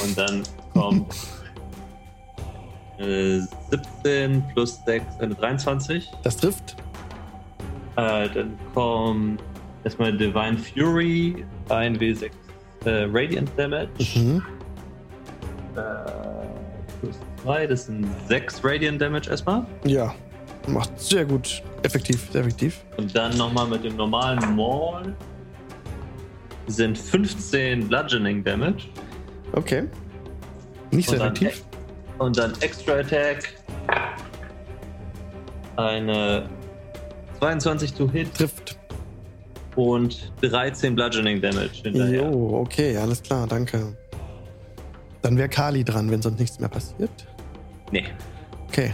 und 0.04 0.18
dann 0.18 0.44
kommt 0.74 1.14
äh, 2.98 3.40
17 3.70 4.44
plus 4.54 4.82
6, 4.86 5.20
eine 5.20 5.36
23. 5.36 6.12
Das 6.24 6.38
trifft. 6.38 6.76
Äh, 7.96 8.30
dann 8.30 8.58
kommt 8.74 9.42
erstmal 9.88 10.12
Divine 10.12 10.58
Fury, 10.58 11.46
ein 11.70 11.98
W6 11.98 12.30
äh, 12.84 13.08
Radiant 13.10 13.50
Damage. 13.56 13.88
Mhm. 14.16 14.44
Äh, 15.76 15.80
plus 17.00 17.16
2, 17.44 17.68
das 17.68 17.86
sind 17.86 18.06
6 18.28 18.62
Radiant 18.66 19.02
Damage 19.02 19.30
erstmal. 19.30 19.66
Ja, 19.86 20.14
macht 20.68 21.00
sehr 21.00 21.24
gut. 21.24 21.64
Effektiv, 21.84 22.30
sehr 22.32 22.42
effektiv. 22.42 22.84
Und 22.98 23.16
dann 23.16 23.38
nochmal 23.38 23.68
mit 23.68 23.86
dem 23.86 23.96
normalen 23.96 24.56
Maul 24.58 25.16
sind 26.68 26.98
15 26.98 27.88
Bludgeoning 27.88 28.44
Damage. 28.44 28.90
Okay. 29.54 29.86
Nicht 30.92 31.08
so 31.08 31.14
Und 31.14 31.20
dann, 31.22 31.34
effektiv. 31.36 31.64
und 32.18 32.38
dann 32.38 32.54
Extra 32.60 32.94
Attack. 32.96 33.54
Eine 35.78 36.50
22 37.40 37.94
to 37.94 38.10
Hit 38.12 38.34
Trifft. 38.34 38.77
Und 39.78 40.34
13 40.42 40.96
Bludgeoning 40.96 41.40
Damage 41.40 41.70
hinterher. 41.84 42.24
Jo, 42.30 42.60
okay, 42.62 42.98
alles 42.98 43.22
klar, 43.22 43.48
danke. 43.48 43.96
Dann 45.22 45.38
wäre 45.38 45.48
Kali 45.50 45.84
dran, 45.84 46.10
wenn 46.12 46.22
sonst 46.22 46.40
nichts 46.40 46.60
mehr 46.60 46.70
passiert. 46.70 47.10
Nee. 47.92 48.04
Okay. 48.68 48.94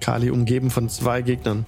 Kali 0.00 0.30
umgeben 0.30 0.70
von 0.70 0.88
zwei 0.88 1.22
Gegnern. 1.22 1.66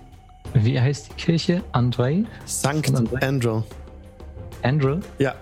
Wie 0.54 0.80
heißt 0.80 1.08
die 1.10 1.14
Kirche? 1.14 1.62
Andrei? 1.72 2.24
Sankt 2.44 2.92
Andrew. 3.22 3.62
Andrew? 4.62 5.00
Ja. 5.18 5.34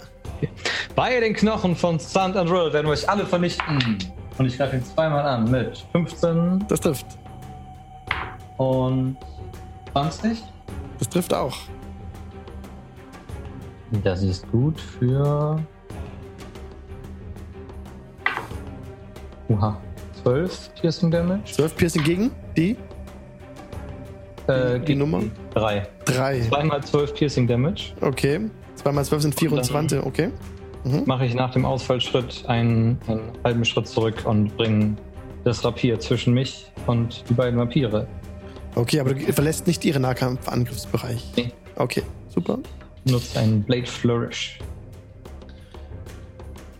Bei 0.94 1.20
den 1.20 1.34
Knochen 1.34 1.76
von 1.76 1.98
St. 2.00 2.16
Andrew 2.18 2.72
werden 2.72 2.86
wir 2.86 2.92
euch 2.92 3.08
alle 3.08 3.26
vernichten. 3.26 3.98
Und 4.38 4.46
ich 4.46 4.56
greife 4.56 4.76
ihn 4.76 4.84
zweimal 4.84 5.24
an 5.26 5.50
mit 5.50 5.84
15 5.92 6.64
Das 6.68 6.80
trifft. 6.80 7.06
und 8.56 9.16
20. 9.94 10.42
Das 10.98 11.08
trifft 11.08 11.32
auch. 11.32 11.56
Das 14.02 14.22
ist 14.22 14.50
gut 14.50 14.80
für. 14.80 15.60
Uha. 19.48 19.80
12 20.22 20.70
Piercing 20.80 21.10
Damage. 21.10 21.44
12 21.52 21.76
Piercing 21.76 22.02
gegen 22.02 22.30
die 22.56 22.76
Äh, 24.48 24.80
Die 24.80 24.94
Nummer? 24.94 25.22
3. 25.54 25.86
3. 26.06 26.40
Zweimal 26.40 26.82
12 26.82 27.14
Piercing 27.14 27.46
Damage. 27.46 27.92
Okay. 28.00 28.40
2 28.76 28.92
mal 28.92 29.04
12 29.04 29.22
sind 29.22 29.34
24, 29.38 30.04
okay. 30.04 30.30
Mache 31.06 31.24
ich 31.24 31.34
nach 31.34 31.52
dem 31.52 31.64
Ausfallschritt 31.64 32.44
einen, 32.48 32.98
einen 33.06 33.32
halben 33.44 33.64
Schritt 33.64 33.86
zurück 33.88 34.22
und 34.26 34.54
bringe 34.56 34.96
das 35.44 35.64
Rapier 35.64 35.98
zwischen 36.00 36.34
mich 36.34 36.70
und 36.86 37.24
die 37.30 37.34
beiden 37.34 37.58
Vampire. 37.58 38.06
Okay, 38.74 39.00
aber 39.00 39.14
du 39.14 39.32
verlässt 39.32 39.66
nicht 39.66 39.84
ihre 39.84 40.00
Nahkampf-Angriffsbereich. 40.00 41.22
Nee. 41.36 41.52
Okay, 41.76 42.02
super. 42.34 42.58
Nutze 43.04 43.38
einen 43.38 43.62
Blade 43.62 43.86
Flourish. 43.86 44.58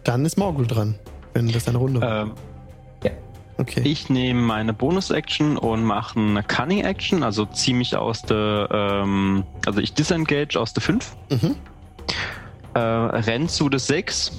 Dann 0.03 0.25
ist 0.25 0.37
Morgul 0.37 0.67
dran, 0.67 0.99
wenn 1.33 1.51
das 1.51 1.69
eine 1.69 1.79
Runde 1.79 2.01
war. 2.01 2.23
Ähm, 2.23 2.33
Okay. 3.57 3.83
ich 3.85 4.11
nehme 4.11 4.41
meine 4.43 4.73
Bonus-Action 4.73 5.57
und 5.57 5.85
mache 5.85 6.19
eine 6.19 6.43
Cunning-Action, 6.43 7.23
also 7.23 7.47
ziehe 7.47 7.77
mich 7.77 7.95
aus 7.95 8.23
der, 8.23 8.69
ähm, 8.73 9.45
also 9.65 9.79
ich 9.79 9.95
disengage 9.95 10.59
aus 10.59 10.73
der 10.75 10.83
5, 10.83 11.17
Mhm. 11.31 11.55
äh, 12.75 12.79
renn 12.81 13.49
zu 13.49 13.69
der 13.69 13.79
6. 13.79 14.33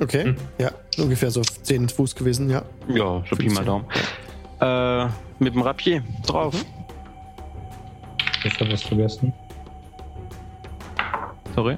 Okay. 0.00 0.24
Hm. 0.24 0.36
Ja, 0.58 0.72
ungefähr 0.98 1.30
so 1.30 1.42
10 1.42 1.88
Fuß 1.90 2.16
gewesen, 2.16 2.50
ja. 2.50 2.62
Ja, 2.88 3.22
so 3.30 3.36
Pi 3.36 3.50
mal 3.50 3.64
15. 3.64 3.66
Daumen. 3.66 3.84
Äh, 4.60 5.08
mit 5.38 5.54
dem 5.54 5.62
Rapier 5.62 6.02
drauf. 6.26 6.64
Ich 8.44 8.60
habe 8.60 8.72
was 8.72 8.82
vergessen. 8.82 9.32
Sorry. 11.54 11.76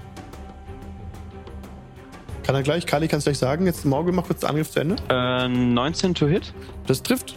Kann 2.45 2.55
er 2.55 2.63
gleich, 2.63 2.87
Kali, 2.87 3.09
kannst 3.09 3.27
du 3.27 3.31
gleich 3.31 3.39
sagen, 3.39 3.67
jetzt 3.67 3.85
Morgul 3.85 4.13
macht 4.13 4.27
kurz 4.27 4.41
den 4.41 4.51
Angriff 4.51 4.71
zu 4.71 4.81
Ende. 4.81 4.97
Äh, 5.09 5.49
19 5.49 6.15
to 6.15 6.27
hit. 6.27 6.53
Das 6.87 7.03
trifft. 7.03 7.35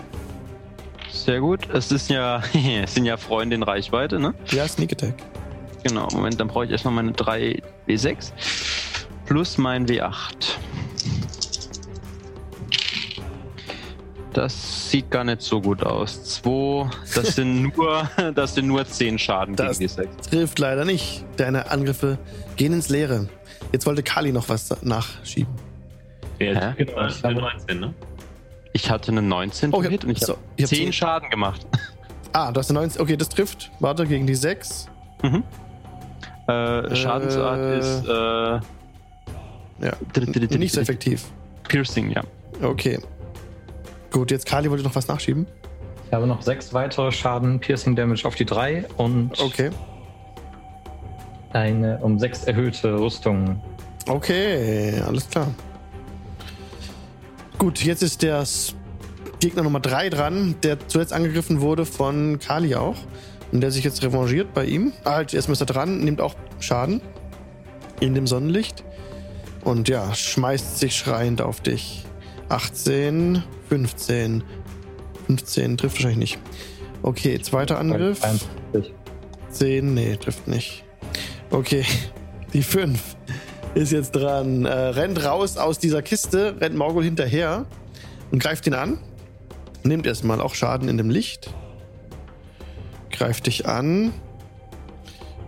Sehr 1.09 1.39
gut. 1.39 1.69
Es 1.69 1.91
ist 1.91 2.09
ja, 2.09 2.41
es 2.84 2.93
sind 2.93 3.05
ja 3.05 3.17
Freunde 3.17 3.55
in 3.55 3.63
Reichweite, 3.63 4.19
ne? 4.19 4.34
Ja, 4.51 4.67
Sneak 4.67 4.93
Attack. 4.93 5.15
Genau, 5.84 6.07
Moment, 6.11 6.39
dann 6.39 6.47
brauche 6.47 6.65
ich 6.65 6.71
erstmal 6.71 6.95
meine 6.95 7.11
3 7.11 7.61
W6 7.88 8.32
plus 9.26 9.57
mein 9.57 9.88
W8. 9.88 10.55
Das 14.36 14.91
sieht 14.91 15.09
gar 15.11 15.23
nicht 15.23 15.41
so 15.41 15.61
gut 15.61 15.81
aus. 15.81 16.21
2, 16.41 16.89
das 17.15 17.36
sind 17.36 17.61
nur, 17.77 18.09
das 18.36 18.53
sind 18.55 18.67
nur 18.67 18.86
10 18.86 19.17
Schaden 19.17 19.55
Das- 19.55 19.79
gegen 19.79 19.89
W6. 19.89 20.29
Trifft 20.29 20.59
leider 20.59 20.83
nicht. 20.83 21.23
Deine 21.38 21.71
Angriffe 21.71 22.17
gehen 22.57 22.73
ins 22.73 22.89
Leere. 22.89 23.29
Jetzt 23.71 23.86
wollte 23.86 24.03
Kali 24.03 24.33
noch 24.33 24.49
was 24.49 24.75
nachschieben. 24.83 25.53
Genau, 26.38 27.05
ist 27.07 27.23
eine 27.23 27.39
19, 27.39 27.79
ne? 27.79 27.93
Ich 28.73 28.89
hatte 28.91 29.11
eine 29.13 29.21
19 29.21 29.73
Oh, 29.73 29.81
ich 29.81 29.88
hit 29.88 30.03
und 30.03 30.11
ich 30.11 30.19
so, 30.19 30.33
habe 30.33 30.41
ich 30.57 30.63
hab 30.65 30.69
10 30.69 30.77
zehn. 30.79 30.93
Schaden 30.93 31.29
gemacht. 31.29 31.65
Ah, 32.33 32.51
du 32.51 32.59
hast 32.59 32.69
eine 32.69 32.79
19. 32.79 33.01
Okay, 33.01 33.15
das 33.15 33.29
trifft. 33.29 33.71
Warte, 33.79 34.05
gegen 34.05 34.27
die 34.27 34.36
6. 34.36 34.89
Mhm. 35.23 35.43
Äh, 36.49 36.93
Schadensart 36.93 37.57
Äh, 37.59 37.79
ist 37.79 38.05
äh, 38.05 38.59
Ja. 39.86 40.57
Nicht 40.57 40.73
so 40.73 40.81
effektiv. 40.81 41.23
Piercing, 41.69 42.11
ja. 42.11 42.21
Okay. 42.61 42.99
Gut, 44.16 44.32
jetzt 44.32 44.45
Kali 44.45 44.72
wollte 44.72 44.82
noch 44.86 44.95
was 44.95 45.09
nachschieben. 45.09 45.45
Ich 46.07 46.13
habe 46.13 46.26
noch 46.26 46.41
sechs 46.41 46.74
weitere 46.74 47.11
Schaden 47.11 47.59
Piercing 47.59 47.97
Damage 47.97 48.26
auf 48.26 48.36
die 48.36 48.45
3 48.45 48.86
und 48.95 49.38
Okay. 49.41 49.72
eine 51.51 51.97
um 51.97 52.18
6 52.18 52.45
erhöhte 52.45 52.97
Rüstung. 52.97 53.61
Okay, 54.07 55.01
alles 55.05 55.30
klar. 55.30 55.47
Gut, 57.57 57.84
jetzt 57.84 58.03
ist 58.03 58.22
der 58.22 58.45
Gegner 59.41 59.63
Nummer 59.63 59.82
3 59.82 60.09
dran, 60.09 60.55
der 60.63 60.88
zuletzt 60.88 61.11
angegriffen 61.11 61.59
wurde 61.59 61.86
von 61.86 62.39
Kali 62.39 62.74
auch. 62.76 62.95
Und 63.51 63.59
der 63.59 63.72
sich 63.72 63.84
jetzt 63.84 64.01
revanchiert 64.01 64.53
bei 64.53 64.63
ihm. 64.63 64.93
Ah, 65.03 65.16
Halt, 65.16 65.34
erstmal 65.34 65.55
ist 65.55 65.61
er 65.61 65.66
dran, 65.66 65.99
nimmt 65.99 66.22
auch 66.22 66.36
Schaden 66.61 67.01
in 67.99 68.16
dem 68.16 68.28
Sonnenlicht. 68.28 68.86
Und 69.66 69.89
ja, 69.89 70.16
schmeißt 70.16 70.80
sich 70.80 70.95
schreiend 70.95 71.41
auf 71.41 71.59
dich. 71.59 72.05
18, 72.50 73.43
15. 73.70 74.43
15 75.28 75.78
trifft 75.78 75.96
wahrscheinlich 75.96 76.18
nicht. 76.18 76.39
Okay, 77.02 77.39
zweiter 77.41 77.80
Angriff. 77.80 78.20
53. 78.20 78.93
10, 79.50 79.93
nee, 79.93 80.16
trifft 80.18 80.48
nicht. 80.48 80.84
Okay, 81.50 81.86
die 82.54 82.64
5 82.64 83.16
ist 83.74 83.91
jetzt 83.91 84.12
dran. 84.12 84.66
Äh, 84.66 84.72
rennt 84.72 85.24
raus 85.24 85.58
aus 85.58 85.80
dieser 85.80 86.02
Kiste, 86.02 86.56
rennt 86.60 86.76
Morgul 86.76 87.04
hinterher 87.04 87.66
und 88.32 88.39
greift 88.39 88.68
ihn 88.68 88.74
an. 88.74 89.00
Nimmt 89.84 90.08
erstmal 90.08 90.41
auch 90.41 90.56
Schaden 90.56 90.89
in 90.89 90.98
dem 90.98 91.10
Licht. 91.10 91.54
Greift 93.12 93.48
dich 93.48 93.68
an. 93.68 94.14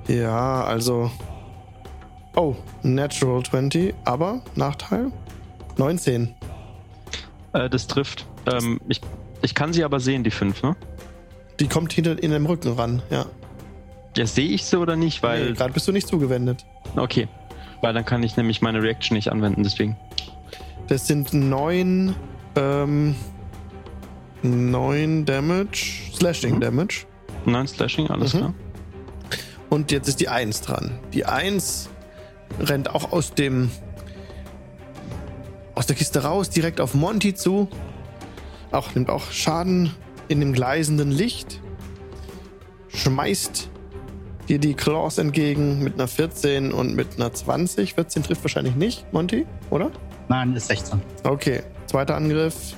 Ja, 0.07 0.63
also. 0.63 1.11
Oh, 2.35 2.55
Natural 2.83 3.43
20, 3.43 3.95
aber 4.05 4.41
Nachteil? 4.55 5.11
19. 5.77 6.35
Äh, 7.53 7.69
das 7.69 7.87
trifft. 7.87 8.25
Ähm, 8.51 8.79
ich, 8.87 9.01
ich 9.41 9.53
kann 9.55 9.73
sie 9.73 9.83
aber 9.83 9.99
sehen, 9.99 10.23
die 10.23 10.31
5, 10.31 10.63
ne? 10.63 10.75
Die 11.59 11.67
kommt 11.67 11.91
hinter 11.93 12.21
in 12.21 12.31
dem 12.31 12.45
Rücken 12.45 12.73
ran, 12.73 13.01
ja. 13.09 13.25
Ja, 14.15 14.25
sehe 14.25 14.47
ich 14.49 14.65
sie 14.65 14.77
oder 14.79 14.95
nicht? 14.95 15.21
Weil, 15.23 15.47
Nee, 15.49 15.53
Gerade 15.53 15.73
bist 15.73 15.87
du 15.87 15.91
nicht 15.91 16.07
zugewendet. 16.07 16.65
okay. 16.95 17.27
Weil 17.81 17.93
dann 17.93 18.05
kann 18.05 18.23
ich 18.23 18.35
nämlich 18.37 18.61
meine 18.63 18.81
Reaction 18.81 19.15
nicht 19.15 19.31
anwenden, 19.31 19.61
deswegen. 19.63 19.95
Das 20.87 21.05
sind 21.05 21.33
neun, 21.33 22.15
ähm, 22.55 23.15
neun 24.41 25.25
Damage, 25.25 26.11
Slashing 26.15 26.55
Mhm. 26.55 26.61
Damage. 26.61 27.05
9 27.45 27.67
Slashing, 27.67 28.07
alles 28.09 28.33
Mhm. 28.33 28.37
klar. 28.39 28.53
Und 29.69 29.91
jetzt 29.91 30.07
ist 30.07 30.19
die 30.19 30.29
Eins 30.29 30.61
dran. 30.61 30.97
Die 31.13 31.25
Eins 31.25 31.89
rennt 32.59 32.93
auch 32.95 33.11
aus 33.11 33.33
dem, 33.33 33.69
aus 35.77 35.85
der 35.85 35.95
Kiste 35.95 36.23
raus, 36.23 36.49
direkt 36.49 36.81
auf 36.81 36.95
Monty 36.95 37.35
zu. 37.35 37.67
Auch 38.71 38.95
nimmt 38.95 39.11
auch 39.11 39.29
Schaden 39.29 39.93
in 40.27 40.39
dem 40.39 40.51
gleisenden 40.51 41.11
Licht. 41.11 41.61
Schmeißt 42.87 43.69
dir 44.49 44.57
die 44.57 44.73
Claws 44.73 45.19
entgegen 45.19 45.83
mit 45.83 45.93
einer 45.93 46.07
14 46.07 46.71
und 46.73 46.95
mit 46.95 47.17
einer 47.17 47.31
20. 47.31 47.93
14 47.93 48.23
trifft 48.23 48.43
wahrscheinlich 48.43 48.75
nicht, 48.75 49.13
Monty, 49.13 49.45
oder? 49.69 49.91
Nein, 50.29 50.55
ist 50.55 50.67
16. 50.67 50.99
Okay, 51.23 51.61
zweiter 51.85 52.15
Angriff. 52.15 52.75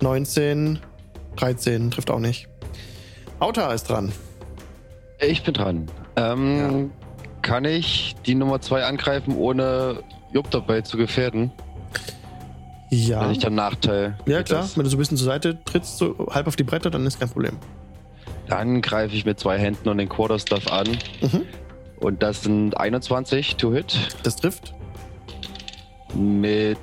19, 0.00 0.78
13, 1.36 1.90
trifft 1.90 2.10
auch 2.10 2.20
nicht. 2.20 2.48
Auta 3.38 3.70
ist 3.74 3.84
dran. 3.90 4.12
Ich 5.20 5.42
bin 5.42 5.52
dran. 5.52 5.90
Ähm, 6.16 6.90
Kann 7.42 7.66
ich 7.66 8.16
die 8.24 8.34
Nummer 8.34 8.62
2 8.62 8.84
angreifen, 8.84 9.36
ohne 9.36 10.02
Jupp 10.32 10.50
dabei 10.50 10.80
zu 10.80 10.96
gefährden? 10.96 11.52
Ja. 12.90 13.20
Also 13.20 13.32
ich 13.32 13.44
habe 13.44 13.54
Nachteil. 13.54 14.18
Ja, 14.26 14.42
klar. 14.42 14.62
das? 14.62 14.76
Wenn 14.76 14.84
du 14.84 14.90
so 14.90 14.96
ein 14.96 14.98
bisschen 14.98 15.16
zur 15.16 15.26
Seite 15.26 15.58
trittst, 15.64 15.98
so 15.98 16.26
halb 16.30 16.46
auf 16.46 16.56
die 16.56 16.64
Bretter, 16.64 16.90
dann 16.90 17.06
ist 17.06 17.18
kein 17.20 17.28
Problem. 17.30 17.56
Dann 18.48 18.82
greife 18.82 19.14
ich 19.14 19.24
mit 19.24 19.38
zwei 19.38 19.58
Händen 19.58 19.88
und 19.88 19.98
den 19.98 20.08
Quarterstaff 20.08 20.66
an. 20.72 20.88
Mhm. 21.20 21.42
Und 22.00 22.22
das 22.22 22.42
sind 22.42 22.76
21 22.76 23.56
to 23.56 23.72
hit 23.72 23.96
Das 24.24 24.34
trifft. 24.36 24.74
mit 26.14 26.78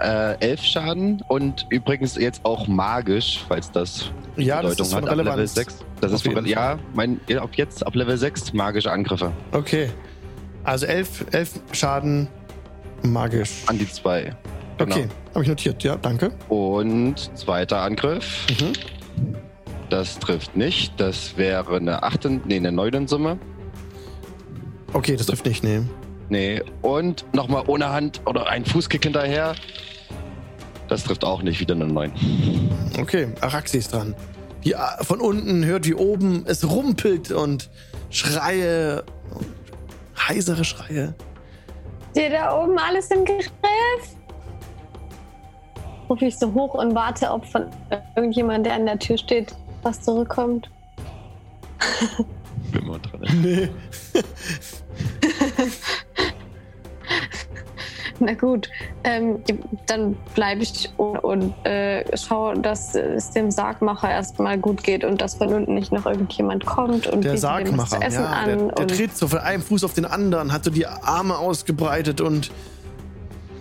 äh, 0.00 0.38
11 0.40 0.62
Schaden 0.62 1.22
und 1.28 1.66
übrigens 1.68 2.16
jetzt 2.16 2.44
auch 2.44 2.66
magisch, 2.66 3.44
falls 3.48 3.70
das 3.70 4.10
Ja, 4.36 4.62
das 4.62 4.76
Bedeutung 4.76 4.86
ist 4.86 4.92
von 4.94 5.02
hat 5.02 5.10
ab 5.10 5.16
Level 5.16 5.30
Relevanz. 5.32 5.54
6. 5.54 5.78
Das 6.00 6.12
Auf 6.14 6.24
ist 6.24 6.32
von, 6.32 6.46
ja, 6.46 6.78
mein, 6.94 7.20
ab 7.38 7.50
jetzt 7.56 7.86
ab 7.86 7.94
Level 7.94 8.16
6 8.16 8.54
magische 8.54 8.90
Angriffe 8.90 9.32
Okay. 9.52 9.90
Also 10.64 10.86
11, 10.86 11.26
11 11.32 11.60
Schaden 11.72 12.28
magisch. 13.02 13.64
an 13.66 13.76
die 13.78 13.88
zwei. 13.88 14.34
Genau. 14.80 14.96
Okay, 14.96 15.08
habe 15.34 15.42
ich 15.42 15.48
notiert. 15.48 15.82
Ja, 15.82 15.96
danke. 15.96 16.32
Und 16.48 17.30
zweiter 17.36 17.82
Angriff 17.82 18.46
Mhm. 18.60 18.72
Das 19.90 20.18
trifft 20.20 20.56
nicht. 20.56 20.98
Das 21.00 21.36
wäre 21.36 21.76
eine 21.76 22.02
8, 22.04 22.46
nee, 22.46 22.56
eine 22.56 22.70
9 22.70 23.08
Summe. 23.08 23.38
Okay, 24.92 25.16
das 25.16 25.26
trifft 25.26 25.46
nicht, 25.46 25.64
nee. 25.64 25.80
Nee. 26.28 26.62
Und 26.80 27.24
nochmal 27.34 27.64
ohne 27.66 27.90
Hand 27.90 28.20
oder 28.24 28.48
ein 28.48 28.64
Fußkick 28.64 29.02
hinterher. 29.02 29.54
Das 30.88 31.04
trifft 31.04 31.24
auch 31.24 31.42
nicht, 31.42 31.60
wieder 31.60 31.74
eine 31.74 31.86
9. 31.86 32.12
Okay, 33.00 33.28
Araxi 33.40 33.78
ist 33.78 33.92
dran. 33.92 34.14
Die 34.64 34.72
äh, 34.72 34.76
von 35.02 35.20
unten 35.20 35.64
hört 35.64 35.86
wie 35.86 35.94
oben 35.94 36.44
es 36.46 36.68
rumpelt 36.68 37.32
und 37.32 37.68
Schreie, 38.10 39.04
heisere 40.16 40.64
Schreie. 40.64 41.14
Dir 42.14 42.30
da 42.30 42.56
oben 42.60 42.78
alles 42.78 43.10
im 43.10 43.24
Griff? 43.24 43.50
Rufe 46.10 46.26
ich 46.26 46.36
so 46.36 46.52
hoch 46.52 46.74
und 46.74 46.94
warte, 46.94 47.30
ob 47.30 47.46
von 47.46 47.66
irgendjemand, 48.16 48.66
der 48.66 48.74
an 48.74 48.84
der 48.84 48.98
Tür 48.98 49.16
steht, 49.16 49.54
was 49.82 50.02
zurückkommt. 50.02 50.68
Bin 52.72 52.86
mal 52.86 52.98
dran. 52.98 53.20
Nee. 53.42 53.68
Na 58.20 58.34
gut, 58.34 58.68
ähm, 59.02 59.38
dann 59.86 60.14
bleibe 60.34 60.62
ich 60.62 60.90
und, 60.98 61.18
und 61.20 61.54
äh, 61.64 62.04
schaue, 62.18 62.58
dass 62.58 62.94
es 62.94 63.30
dem 63.30 63.50
Sargmacher 63.50 64.10
erstmal 64.10 64.58
gut 64.58 64.82
geht 64.82 65.04
und 65.04 65.22
dass 65.22 65.36
von 65.36 65.48
unten 65.54 65.74
nicht 65.74 65.90
noch 65.90 66.04
irgendjemand 66.04 66.66
kommt 66.66 67.06
und 67.06 67.24
Der 67.24 67.30
biete 67.30 67.30
dem 67.30 67.38
Sargmacher, 67.38 67.98
zu 67.98 68.04
essen 68.06 68.22
ja, 68.22 68.30
an. 68.30 68.46
der, 68.46 68.56
der 68.56 68.78
und 68.78 68.90
tritt 68.90 69.16
so 69.16 69.26
von 69.26 69.38
einem 69.38 69.62
Fuß 69.62 69.84
auf 69.84 69.94
den 69.94 70.04
anderen, 70.04 70.52
hat 70.52 70.64
so 70.64 70.70
die 70.70 70.86
Arme 70.86 71.38
ausgebreitet 71.38 72.20
und 72.20 72.50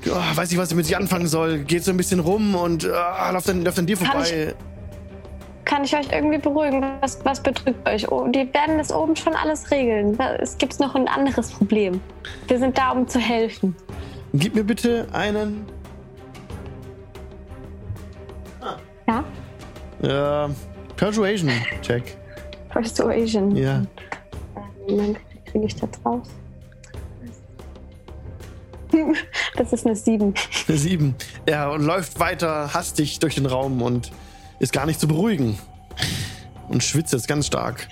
oh, 0.08 0.38
weiß 0.38 0.50
nicht, 0.50 0.60
was 0.60 0.70
ich 0.72 0.76
mit 0.76 0.86
sich 0.86 0.96
anfangen 0.98 1.28
soll. 1.28 1.60
Geht 1.60 1.84
so 1.84 1.92
ein 1.92 1.98
bisschen 1.98 2.20
rum 2.20 2.56
und 2.56 2.86
oh, 2.86 3.32
läuft, 3.32 3.50
dann, 3.50 3.64
läuft 3.64 3.78
dann 3.78 3.86
dir 3.86 3.98
Kann 3.98 4.08
vorbei. 4.08 4.56
kann 5.66 5.84
ich 5.84 5.96
euch 5.96 6.12
irgendwie 6.12 6.38
beruhigen? 6.38 6.84
Was, 7.02 7.24
was 7.26 7.42
bedrückt 7.42 7.88
euch? 7.88 8.12
Oh, 8.12 8.28
die 8.28 8.52
werden 8.54 8.78
das 8.78 8.92
oben 8.92 9.16
schon 9.16 9.34
alles 9.36 9.70
regeln. 9.72 10.18
Es 10.40 10.58
gibt 10.58 10.80
noch 10.80 10.96
ein 10.96 11.08
anderes 11.08 11.52
Problem. 11.52 12.02
Wir 12.48 12.60
sind 12.60 12.78
da, 12.78 12.92
um 12.92 13.08
zu 13.08 13.20
helfen. 13.20 13.76
Gib 14.34 14.56
mir 14.56 14.64
bitte 14.64 15.08
einen 15.12 15.66
Ja? 20.02 20.46
äh, 20.48 20.50
Persuasion-Check. 20.96 22.16
Persuasion. 22.70 23.56
Ja. 23.56 23.82
Moment, 24.88 25.18
wie 25.34 25.52
kriege 25.52 25.66
ich 25.66 25.76
das 25.76 25.90
raus? 26.06 26.30
Das 29.56 29.74
ist 29.74 29.86
eine 29.86 29.96
7. 29.96 30.34
Eine 30.68 30.78
Sieben. 30.78 31.16
Er 31.46 31.78
läuft 31.78 32.20
weiter 32.20 32.74
hastig 32.74 33.20
durch 33.20 33.36
den 33.36 33.46
Raum 33.46 33.82
und 33.82 34.12
ist 34.60 34.74
gar 34.74 34.86
nicht 34.86 35.00
zu 35.00 35.08
beruhigen. 35.08 35.58
Und 36.70 36.84
schwitzt 36.84 37.14
jetzt 37.14 37.28
ganz 37.28 37.48
stark. 37.48 37.88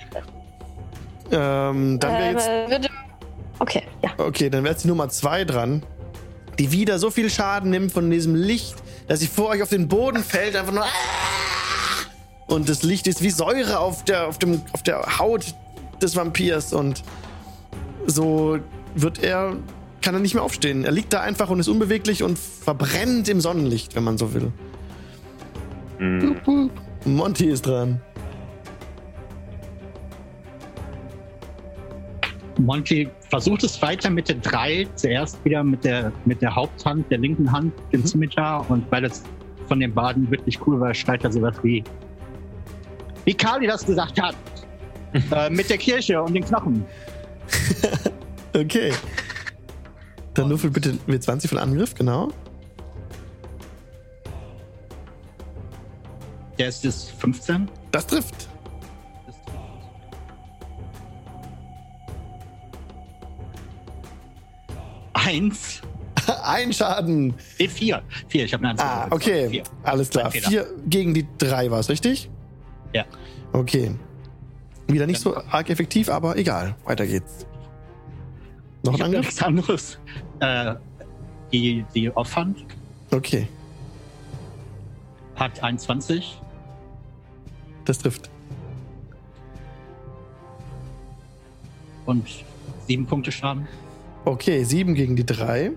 Ähm, 1.30 1.98
dann 1.98 2.12
wäre 2.12 2.30
jetzt. 2.32 2.48
Äh, 2.48 2.70
würde- 2.70 2.88
okay, 3.58 3.82
ja. 4.02 4.10
Okay, 4.18 4.48
dann 4.50 4.64
wäre 4.64 4.72
jetzt 4.72 4.84
die 4.84 4.88
Nummer 4.88 5.08
zwei 5.08 5.44
dran, 5.44 5.82
die 6.58 6.72
wieder 6.72 6.98
so 6.98 7.10
viel 7.10 7.28
Schaden 7.28 7.70
nimmt 7.70 7.92
von 7.92 8.10
diesem 8.10 8.34
Licht, 8.34 8.76
dass 9.08 9.20
sie 9.20 9.26
vor 9.26 9.48
euch 9.48 9.62
auf 9.62 9.68
den 9.68 9.88
Boden 9.88 10.22
fällt, 10.22 10.56
einfach 10.56 10.72
nur. 10.72 10.84
Und 12.46 12.68
das 12.68 12.82
Licht 12.82 13.06
ist 13.06 13.22
wie 13.22 13.30
Säure 13.30 13.78
auf 13.78 14.04
der, 14.04 14.26
auf 14.28 14.38
dem, 14.38 14.62
auf 14.72 14.82
der 14.82 15.18
Haut 15.18 15.54
des 16.00 16.16
Vampirs 16.16 16.72
und 16.72 17.02
so 18.06 18.58
wird 18.94 19.22
er, 19.22 19.56
kann 20.08 20.14
er 20.14 20.22
nicht 20.22 20.32
mehr 20.32 20.42
aufstehen. 20.42 20.86
Er 20.86 20.92
liegt 20.92 21.12
da 21.12 21.20
einfach 21.20 21.50
und 21.50 21.60
ist 21.60 21.68
unbeweglich 21.68 22.22
und 22.22 22.38
verbrennt 22.38 23.28
im 23.28 23.42
Sonnenlicht, 23.42 23.94
wenn 23.94 24.04
man 24.04 24.16
so 24.16 24.32
will. 24.32 24.50
Hm. 25.98 26.70
Monty 27.04 27.44
ist 27.50 27.66
dran. 27.66 28.00
Monty 32.58 33.10
versucht 33.28 33.64
es 33.64 33.82
weiter 33.82 34.08
mit 34.08 34.30
der 34.30 34.36
3, 34.36 34.88
zuerst 34.94 35.44
wieder 35.44 35.62
mit 35.62 35.84
der, 35.84 36.10
mit 36.24 36.40
der 36.40 36.56
Haupthand, 36.56 37.10
der 37.10 37.18
linken 37.18 37.52
Hand, 37.52 37.74
den 37.92 38.06
Scimitar 38.06 38.64
und 38.70 38.90
weil 38.90 39.04
es 39.04 39.22
von 39.66 39.78
den 39.78 39.92
Baden 39.92 40.30
wirklich 40.30 40.58
cool 40.66 40.80
war, 40.80 40.94
schreit 40.94 41.22
er 41.22 41.32
sowas 41.32 41.56
wie, 41.62 41.84
wie 43.26 43.34
Kali 43.34 43.66
das 43.66 43.84
gesagt 43.84 44.18
hat, 44.18 44.34
äh, 45.32 45.50
mit 45.50 45.68
der 45.68 45.76
Kirche 45.76 46.22
und 46.22 46.32
den 46.32 46.46
Knochen. 46.46 46.86
Okay. 48.54 48.92
Dann 50.38 50.50
würfel 50.50 50.70
bitte 50.70 50.92
W20 51.08 51.48
für 51.48 51.56
den 51.56 51.58
Angriff, 51.58 51.96
genau. 51.96 52.28
Der 56.56 56.68
ist 56.68 56.84
das 56.84 57.10
15. 57.10 57.68
Das 57.90 58.06
trifft. 58.06 58.48
Eins. 65.12 65.82
Ein 66.44 66.72
Schaden. 66.72 67.34
Nee, 67.58 67.66
vier. 67.66 68.02
Vier, 68.28 68.44
ich 68.44 68.52
habe 68.52 68.62
eine 68.62 68.70
Eins. 68.70 68.80
Ah, 68.80 69.08
okay. 69.10 69.48
Vier. 69.48 69.64
Alles 69.82 70.10
klar. 70.10 70.30
Vier 70.30 70.68
gegen 70.86 71.14
die 71.14 71.26
drei 71.38 71.68
war 71.68 71.80
es, 71.80 71.88
richtig? 71.88 72.30
Ja. 72.92 73.04
Okay. 73.52 73.90
Wieder 74.86 75.08
nicht 75.08 75.20
so 75.20 75.36
arg 75.36 75.68
effektiv, 75.68 76.08
aber 76.08 76.36
egal. 76.36 76.76
Weiter 76.84 77.08
geht's. 77.08 77.44
Noch 78.84 78.94
ein 78.94 79.02
Angriff? 79.02 79.26
nichts 79.26 79.42
anderes. 79.42 79.98
Äh, 80.40 80.74
die, 81.52 81.84
die 81.94 82.14
Offhand 82.16 82.58
Okay. 83.10 83.48
hat 85.36 85.62
21. 85.62 86.40
Das 87.84 87.98
trifft. 87.98 88.30
und 92.08 92.26
sieben 92.86 93.04
Punkte 93.06 93.30
Schaden. 93.30 93.68
Okay, 94.24 94.64
sieben 94.64 94.94
gegen 94.94 95.14
die 95.14 95.26
drei. 95.26 95.72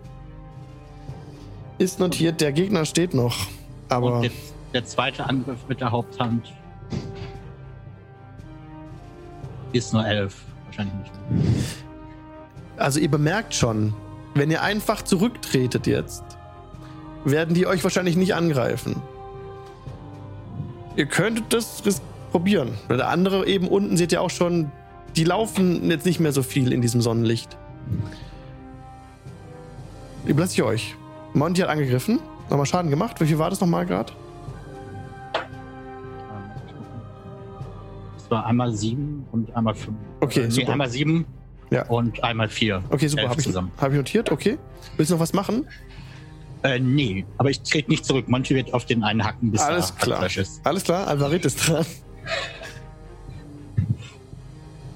Ist 1.78 2.00
notiert, 2.00 2.40
der 2.40 2.54
Gegner 2.54 2.86
steht 2.86 3.14
noch. 3.14 3.36
Aber 3.90 4.16
Und 4.16 4.22
der, 4.24 4.32
der 4.74 4.86
zweite 4.86 5.26
Angriff 5.28 5.60
mit 5.68 5.82
der 5.82 5.92
Haupthand 5.92 6.54
ist 9.74 9.92
nur 9.94 10.06
elf. 10.08 10.42
Wahrscheinlich 10.66 10.96
nicht. 10.96 11.12
Also 12.78 13.00
ihr 13.02 13.12
bemerkt 13.12 13.54
schon, 13.54 13.94
wenn 14.34 14.52
ihr 14.52 14.62
einfach 14.62 15.02
zurücktretet 15.02 15.88
jetzt, 15.88 16.24
werden 17.26 17.54
die 17.54 17.68
euch 17.68 17.84
wahrscheinlich 17.84 18.16
nicht 18.16 18.34
angreifen. 18.36 19.02
Ihr 20.96 21.06
könntet 21.06 21.54
das 21.54 22.02
probieren. 22.32 22.74
Weil 22.88 22.98
der 22.98 23.10
andere 23.10 23.46
eben 23.46 23.68
unten 23.68 23.98
seht 23.98 24.12
ihr 24.12 24.22
auch 24.22 24.30
schon, 24.30 24.72
die 25.16 25.24
laufen 25.24 25.90
jetzt 25.90 26.06
nicht 26.06 26.20
mehr 26.20 26.32
so 26.32 26.44
viel 26.44 26.72
in 26.72 26.82
diesem 26.82 27.02
Sonnenlicht. 27.02 27.58
Überlasse 30.26 30.54
ich 30.54 30.64
euch. 30.64 30.96
Monty 31.34 31.62
hat 31.62 31.70
angegriffen, 31.70 32.20
nochmal 32.50 32.66
Schaden 32.66 32.90
gemacht. 32.90 33.20
Wie 33.20 33.26
viel 33.26 33.38
war 33.38 33.50
das 33.50 33.60
nochmal 33.62 33.86
gerade? 33.86 34.12
Es 38.18 38.30
war 38.30 38.46
einmal 38.46 38.74
sieben 38.74 39.26
und 39.32 39.54
einmal 39.56 39.76
fünf. 39.76 39.98
Okay, 40.22 40.42
Äh, 40.44 40.48
nee, 40.48 40.66
einmal 40.66 40.90
sieben 40.90 41.26
Ja. 41.72 41.86
und 41.88 42.24
einmal 42.24 42.50
vier. 42.50 42.84
Okay, 42.90 43.08
super. 43.08 43.22
Elf 43.24 43.32
Habe 43.32 43.40
ich, 43.42 43.48
zusammen. 43.48 43.72
hab 43.80 43.92
ich 43.92 43.98
notiert. 43.98 44.30
Okay. 44.32 44.58
Willst 44.98 45.10
du 45.10 45.16
noch 45.16 45.22
was 45.22 45.34
machen? 45.34 45.66
Äh, 46.64 46.80
nee, 46.80 47.26
aber 47.38 47.50
ich 47.50 47.62
trete 47.64 47.90
nicht 47.90 48.06
zurück. 48.06 48.28
Monty 48.28 48.54
wird 48.54 48.74
auf 48.74 48.86
den 48.86 49.04
einen 49.04 49.24
hacken, 49.24 49.52
bis 49.52 49.62
Alles 49.62 49.92
er 49.92 49.96
klar. 50.06 50.26
Ist. 50.26 50.62
Alles 50.66 50.84
klar, 50.84 51.08
Alvarit 51.08 51.46
ist 51.46 51.68
dran. 51.68 51.86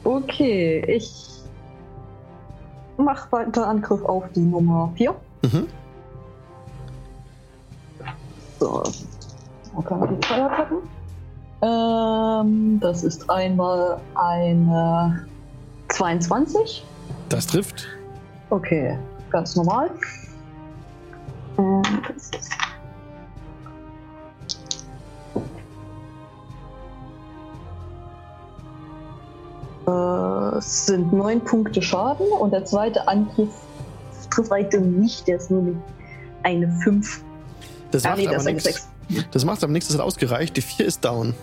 Okay, 0.03 0.83
ich 0.87 1.11
mach 2.97 3.31
weiter 3.31 3.67
Angriff 3.67 4.03
auf 4.03 4.25
die 4.35 4.41
Nummer 4.41 4.93
4. 4.95 5.15
Mhm. 5.43 5.67
So. 8.59 8.83
Okay, 9.75 9.95
die 10.11 10.27
Feuerattacken. 10.27 10.77
Ähm, 11.61 12.79
das 12.79 13.03
ist 13.03 13.27
einmal 13.29 13.99
eine 14.13 15.25
22. 15.89 16.85
Das 17.29 17.47
trifft. 17.47 17.87
Okay, 18.49 18.97
ganz 19.29 19.55
normal. 19.55 19.89
Ähm, 21.57 21.81
das 22.07 22.29
ist 22.39 22.51
es 30.57 30.85
sind 30.87 31.13
neun 31.13 31.41
Punkte 31.41 31.81
Schaden 31.81 32.27
und 32.39 32.51
der 32.51 32.65
zweite 32.65 33.07
Angriff 33.07 33.49
trifft 34.29 34.49
weiter 34.49 34.79
nicht, 34.79 35.27
der 35.27 35.37
ist 35.37 35.51
nur 35.51 35.75
eine 36.43 36.71
5. 36.83 37.23
Das 37.91 38.05
Ah, 38.05 38.09
macht 38.09 38.17
nee, 38.19 38.25
das 38.25 38.35
aber 38.41 38.51
nichts. 38.51 38.63
6. 38.63 38.87
Das 39.31 39.45
macht 39.45 39.67
nichts, 39.69 39.87
das 39.89 39.97
hat 39.97 40.05
ausgereicht. 40.05 40.57
Die 40.57 40.61
4 40.61 40.85
ist 40.85 41.05
down. 41.05 41.33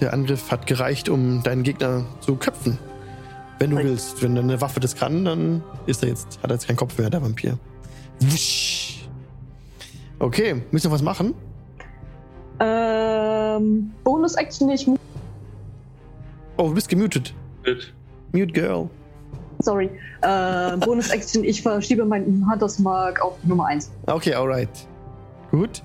Der 0.00 0.12
Angriff 0.12 0.50
hat 0.50 0.66
gereicht, 0.66 1.08
um 1.08 1.42
deinen 1.42 1.62
Gegner 1.62 2.04
zu 2.20 2.36
köpfen. 2.36 2.78
Wenn 3.58 3.70
du 3.70 3.76
willst. 3.76 4.22
Wenn 4.22 4.36
eine 4.36 4.60
Waffe 4.60 4.80
das 4.80 4.96
kann, 4.96 5.24
dann 5.24 5.62
ist 5.86 6.02
er 6.02 6.08
jetzt, 6.10 6.38
hat 6.42 6.50
er 6.50 6.54
jetzt 6.54 6.66
keinen 6.66 6.76
Kopf 6.76 6.98
mehr, 6.98 7.08
der 7.10 7.22
Vampir. 7.22 7.58
Wusch. 8.20 9.06
Okay, 10.18 10.62
müssen 10.70 10.88
wir 10.90 10.94
was 10.94 11.02
machen? 11.02 11.34
Äh, 12.60 13.54
Ähm, 13.54 13.92
Bonus-Action, 14.02 14.68
ich. 14.70 14.86
mu- 14.86 14.96
Oh, 16.56 16.68
du 16.68 16.74
bist 16.74 16.88
gemutet. 16.88 17.32
Mute 18.32 18.52
Girl. 18.52 18.88
Sorry. 19.60 19.88
Äh, 20.22 20.76
Bonus-Action, 20.78 21.44
ich 21.44 21.62
verschiebe 21.62 22.04
meinen 22.04 22.44
Hunters 22.50 22.80
Mark 22.80 23.20
auf 23.24 23.34
Nummer 23.44 23.66
1. 23.66 23.90
Okay, 24.06 24.34
alright. 24.34 24.68
Gut. 25.52 25.82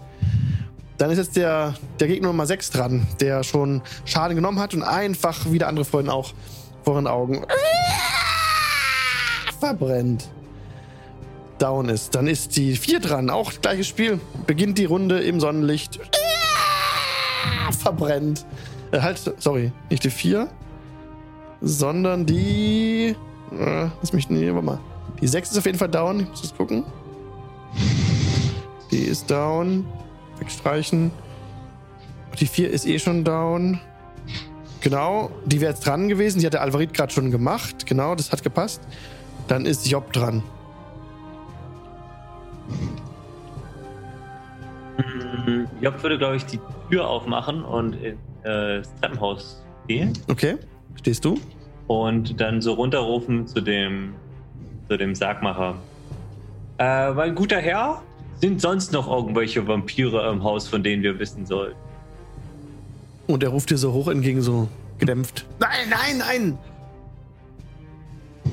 Dann 1.00 1.10
ist 1.10 1.18
jetzt 1.18 1.36
der, 1.36 1.74
der 2.00 2.08
Gegner 2.08 2.28
Nummer 2.28 2.45
6 2.45 2.70
dran, 2.70 3.08
der 3.20 3.43
schon 3.43 3.82
Schaden 4.06 4.36
genommen 4.36 4.60
hat 4.60 4.76
und 4.76 4.84
einfach, 4.84 5.50
wie 5.50 5.58
der 5.58 5.68
andere 5.68 5.86
vorhin 5.86 6.10
auch, 6.10 6.34
vor 6.84 6.95
den 6.95 7.08
Augen 7.08 7.43
verbrennt. 9.60 10.30
Down 11.58 11.89
ist. 11.89 12.16
Dann 12.16 12.28
ist 12.28 12.56
die 12.56 12.76
4 12.76 13.00
dran. 13.02 13.30
Auch 13.30 13.52
gleiches 13.62 13.88
Spiel. 13.88 14.20
Beginnt 14.47 14.78
die 14.78 14.86
Runde 14.86 15.20
im 15.20 15.39
Sonnenlicht. 15.39 16.00
Verbrennt. 17.78 18.45
Äh, 18.91 19.02
halt, 19.02 19.20
sorry. 19.39 19.72
Nicht 19.89 20.04
die 20.04 20.10
4, 20.10 20.47
sondern 21.62 22.26
die. 22.26 23.16
Äh, 23.52 23.88
lass 24.02 24.14
mich. 24.14 24.30
Nee, 24.30 24.54
warte 24.54 24.66
mal. 24.66 24.80
Die 25.22 25.28
6 25.28 25.52
ist 25.52 25.58
auf 25.58 25.66
jeden 25.66 25.78
Fall 25.78 25.89
down. 25.89 26.22
Ich 26.22 26.30
muss 26.30 26.41
das 26.41 26.56
gucken. 26.56 26.86
Die 28.91 29.04
ist 29.04 29.30
down. 29.30 29.86
Wegstreichen. 30.39 31.11
Die 32.39 32.45
4 32.47 32.69
ist 32.69 32.85
eh 32.85 32.99
schon 32.99 33.23
down. 33.23 33.79
Genau, 34.81 35.29
die 35.45 35.59
wäre 35.59 35.71
jetzt 35.73 35.85
dran 35.85 36.07
gewesen. 36.07 36.39
Die 36.39 36.45
hat 36.45 36.53
der 36.53 36.61
Alvarit 36.61 36.93
gerade 36.93 37.11
schon 37.11 37.31
gemacht. 37.31 37.85
Genau, 37.85 38.15
das 38.15 38.31
hat 38.31 38.43
gepasst. 38.43 38.81
Dann 39.47 39.65
ist 39.65 39.89
Job 39.89 40.13
dran. 40.13 40.41
Mm, 44.97 45.65
Job 45.81 46.01
würde, 46.03 46.17
glaube 46.17 46.35
ich, 46.37 46.45
die 46.45 46.59
Tür 46.89 47.07
aufmachen 47.07 47.63
und 47.63 47.93
in 47.95 48.17
äh, 48.43 48.81
Treppenhaus 49.01 49.63
gehen 49.87 50.13
Okay, 50.29 50.55
stehst 50.95 51.25
du? 51.25 51.37
und 51.87 52.39
dann 52.39 52.61
so 52.61 52.73
runterrufen 52.73 53.47
zu 53.47 53.61
dem, 53.61 54.13
zu 54.87 54.95
dem 54.95 55.15
Sargmacher. 55.15 55.75
Äh, 56.77 57.11
mein 57.13 57.33
guter 57.33 57.57
Herr, 57.57 58.03
sind 58.39 58.61
sonst 58.61 58.91
noch 58.91 59.09
irgendwelche 59.09 59.67
Vampire 59.67 60.29
im 60.31 60.43
Haus, 60.43 60.67
von 60.67 60.83
denen 60.83 61.03
wir 61.03 61.19
wissen 61.19 61.45
sollten? 61.45 61.77
Und 63.27 63.43
er 63.43 63.49
ruft 63.49 63.69
dir 63.69 63.77
so 63.77 63.93
hoch 63.93 64.07
entgegen, 64.07 64.41
so 64.41 64.67
gedämpft. 64.97 65.45
Nein, 65.59 65.89
nein, 65.89 66.17
nein! 66.17 66.57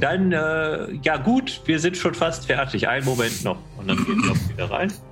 Dann, 0.00 0.32
äh, 0.32 0.92
ja 1.02 1.16
gut, 1.16 1.62
wir 1.64 1.78
sind 1.78 1.96
schon 1.96 2.14
fast 2.14 2.46
fertig. 2.46 2.86
Einen 2.88 3.06
Moment 3.06 3.44
noch. 3.44 3.56
Und 3.78 3.88
dann 3.88 3.96
geht 3.96 4.16
Job 4.24 4.36
wieder 4.48 4.70
rein. 4.70 4.92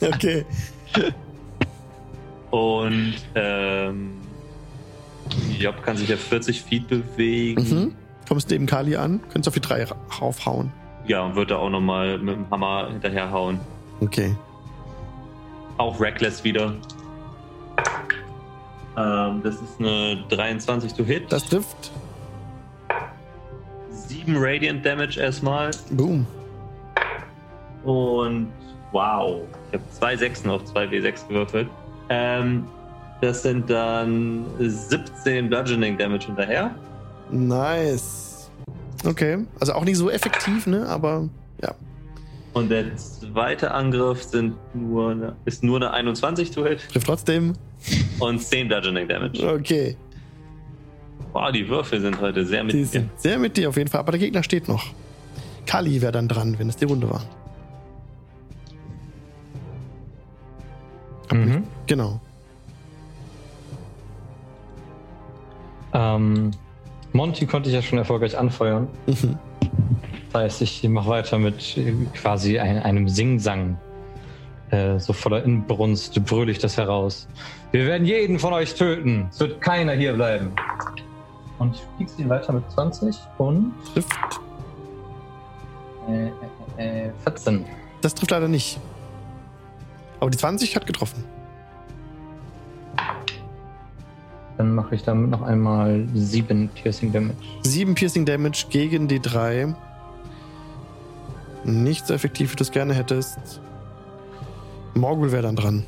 Okay. 0.00 0.44
Und 2.50 3.14
ähm, 3.34 4.10
Job 5.58 5.82
kann 5.82 5.96
sich 5.96 6.08
ja 6.08 6.16
40 6.16 6.62
Feet 6.62 6.88
bewegen. 6.88 7.62
Mhm. 7.62 7.94
Kommst 8.28 8.50
neben 8.50 8.66
Kali 8.66 8.96
an, 8.96 9.20
könntest 9.30 9.48
auf 9.48 9.54
die 9.54 9.60
3 9.60 9.86
raufhauen. 10.20 10.72
Ja, 11.06 11.22
und 11.22 11.34
wird 11.34 11.50
da 11.50 11.56
auch 11.56 11.70
nochmal 11.70 12.18
mit 12.18 12.36
dem 12.36 12.50
Hammer 12.50 12.88
hinterherhauen. 12.90 13.60
Okay. 14.00 14.36
Auch 15.78 16.00
Reckless 16.00 16.44
wieder. 16.44 16.74
Ähm, 18.96 19.40
das 19.42 19.54
ist 19.56 19.78
eine 19.78 20.22
23 20.28 20.92
to 20.92 21.04
hit. 21.04 21.32
Das 21.32 21.44
trifft. 21.46 21.90
7 23.90 24.34
Radiant 24.36 24.84
Damage 24.84 25.18
erstmal. 25.20 25.70
Boom. 25.90 26.26
Und 27.84 28.52
wow, 28.92 29.40
ich 29.68 29.78
habe 29.78 29.90
zwei 29.92 30.16
Sechsen 30.16 30.50
auf 30.50 30.64
2 30.64 30.86
W6 30.86 31.28
gewürfelt. 31.28 31.68
Ähm, 32.08 32.66
das 33.20 33.42
sind 33.42 33.70
dann 33.70 34.44
17 34.58 35.48
Bludgeoning 35.48 35.96
Damage 35.96 36.26
hinterher. 36.26 36.74
Nice. 37.30 38.29
Okay. 39.04 39.38
Also 39.58 39.72
auch 39.74 39.84
nicht 39.84 39.96
so 39.96 40.10
effektiv, 40.10 40.66
ne? 40.66 40.86
Aber 40.86 41.28
ja. 41.62 41.74
Und 42.52 42.70
der 42.70 42.96
zweite 42.96 43.72
Angriff 43.72 44.22
sind 44.24 44.54
nur 44.74 45.10
eine, 45.10 45.36
ist 45.44 45.62
nur 45.62 45.76
eine 45.76 45.92
21 45.92 46.50
to 46.50 46.64
hit 46.66 46.80
Trifft 46.92 47.06
trotzdem. 47.06 47.54
und 48.18 48.42
10 48.42 48.68
Bludgeoning 48.68 49.08
Damage. 49.08 49.54
Okay. 49.54 49.96
Wow, 51.32 51.52
die 51.52 51.68
Würfel 51.68 52.00
sind 52.00 52.20
heute 52.20 52.44
sehr 52.44 52.64
mit 52.64 52.72
Die 52.74 52.84
sind 52.84 53.08
sehr 53.20 53.38
mit 53.38 53.56
dir 53.56 53.68
auf 53.68 53.76
jeden 53.76 53.88
Fall. 53.88 54.00
Aber 54.00 54.12
der 54.12 54.18
Gegner 54.18 54.42
steht 54.42 54.66
noch. 54.68 54.84
Kali 55.66 56.02
wäre 56.02 56.10
dann 56.12 56.26
dran, 56.26 56.58
wenn 56.58 56.68
es 56.68 56.76
die 56.76 56.86
Runde 56.86 57.08
war. 57.08 57.22
Mhm. 61.32 61.62
Genau. 61.86 62.20
Ähm, 65.92 66.50
Monty 67.12 67.46
konnte 67.46 67.68
ich 67.68 67.74
ja 67.74 67.82
schon 67.82 67.98
erfolgreich 67.98 68.36
anfeuern. 68.36 68.88
Mhm. 69.06 69.38
Das 70.32 70.42
heißt, 70.42 70.62
ich 70.62 70.88
mache 70.88 71.08
weiter 71.08 71.38
mit 71.38 71.76
äh, 71.76 71.92
quasi 72.14 72.58
ein, 72.58 72.78
einem 72.82 73.08
Singsang. 73.08 73.76
Äh, 74.70 74.98
so 75.00 75.12
voller 75.12 75.42
Inbrunst 75.42 76.24
brülle 76.24 76.52
ich 76.52 76.58
das 76.58 76.76
heraus. 76.76 77.26
Wir 77.72 77.86
werden 77.86 78.06
jeden 78.06 78.38
von 78.38 78.52
euch 78.52 78.74
töten. 78.74 79.26
Es 79.30 79.40
wird 79.40 79.60
keiner 79.60 79.92
hier 79.92 80.12
bleiben. 80.12 80.52
Und 81.58 81.74
ich 81.74 81.82
piekse 81.98 82.22
ihn 82.22 82.28
weiter 82.28 82.52
mit 82.52 82.70
20 82.70 83.16
und 83.38 83.72
Trifft. 83.92 84.40
äh, 86.08 86.28
äh, 86.78 87.08
äh, 87.08 87.10
14. 87.24 87.64
Das 88.00 88.14
trifft 88.14 88.30
leider 88.30 88.48
nicht. 88.48 88.78
Aber 90.20 90.30
die 90.30 90.38
20 90.38 90.76
hat 90.76 90.86
getroffen. 90.86 91.24
Dann 94.60 94.74
mache 94.74 94.94
ich 94.94 95.02
damit 95.04 95.30
noch 95.30 95.40
einmal 95.40 96.06
7 96.12 96.68
Piercing 96.74 97.12
Damage. 97.14 97.34
7 97.62 97.94
Piercing 97.94 98.26
Damage 98.26 98.66
gegen 98.68 99.08
die 99.08 99.18
3. 99.18 99.74
Nicht 101.64 102.06
so 102.06 102.12
effektiv, 102.12 102.52
wie 102.52 102.56
du 102.56 102.62
es 102.62 102.70
gerne 102.70 102.92
hättest. 102.92 103.38
Morgul 104.92 105.32
wäre 105.32 105.44
dann 105.44 105.56
dran. 105.56 105.86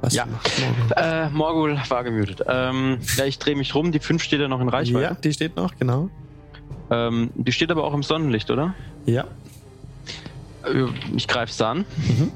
Was 0.00 0.14
Ja. 0.14 0.26
macht 0.26 0.50
Morgul? 0.58 0.92
Äh, 0.96 1.28
Morgul 1.30 1.78
war 1.88 2.04
gemutet. 2.04 2.42
Ähm, 2.48 2.98
ja, 3.16 3.26
ich 3.26 3.38
drehe 3.38 3.54
mich 3.54 3.74
rum. 3.74 3.92
Die 3.92 4.00
5 4.00 4.22
steht 4.22 4.40
ja 4.40 4.48
noch 4.48 4.60
in 4.60 4.66
Ja, 4.68 4.72
Reichweite. 4.72 5.16
die 5.22 5.32
steht 5.32 5.56
noch, 5.56 5.76
genau. 5.78 6.08
Ähm, 6.90 7.30
die 7.34 7.52
steht 7.52 7.70
aber 7.70 7.84
auch 7.84 7.94
im 7.94 8.02
Sonnenlicht, 8.02 8.50
oder? 8.50 8.74
Ja. 9.06 9.24
Äh, 10.64 10.86
Ich 11.14 11.28
greife 11.28 11.52
es 11.52 11.60
an. 11.62 11.84
Mhm. 12.08 12.32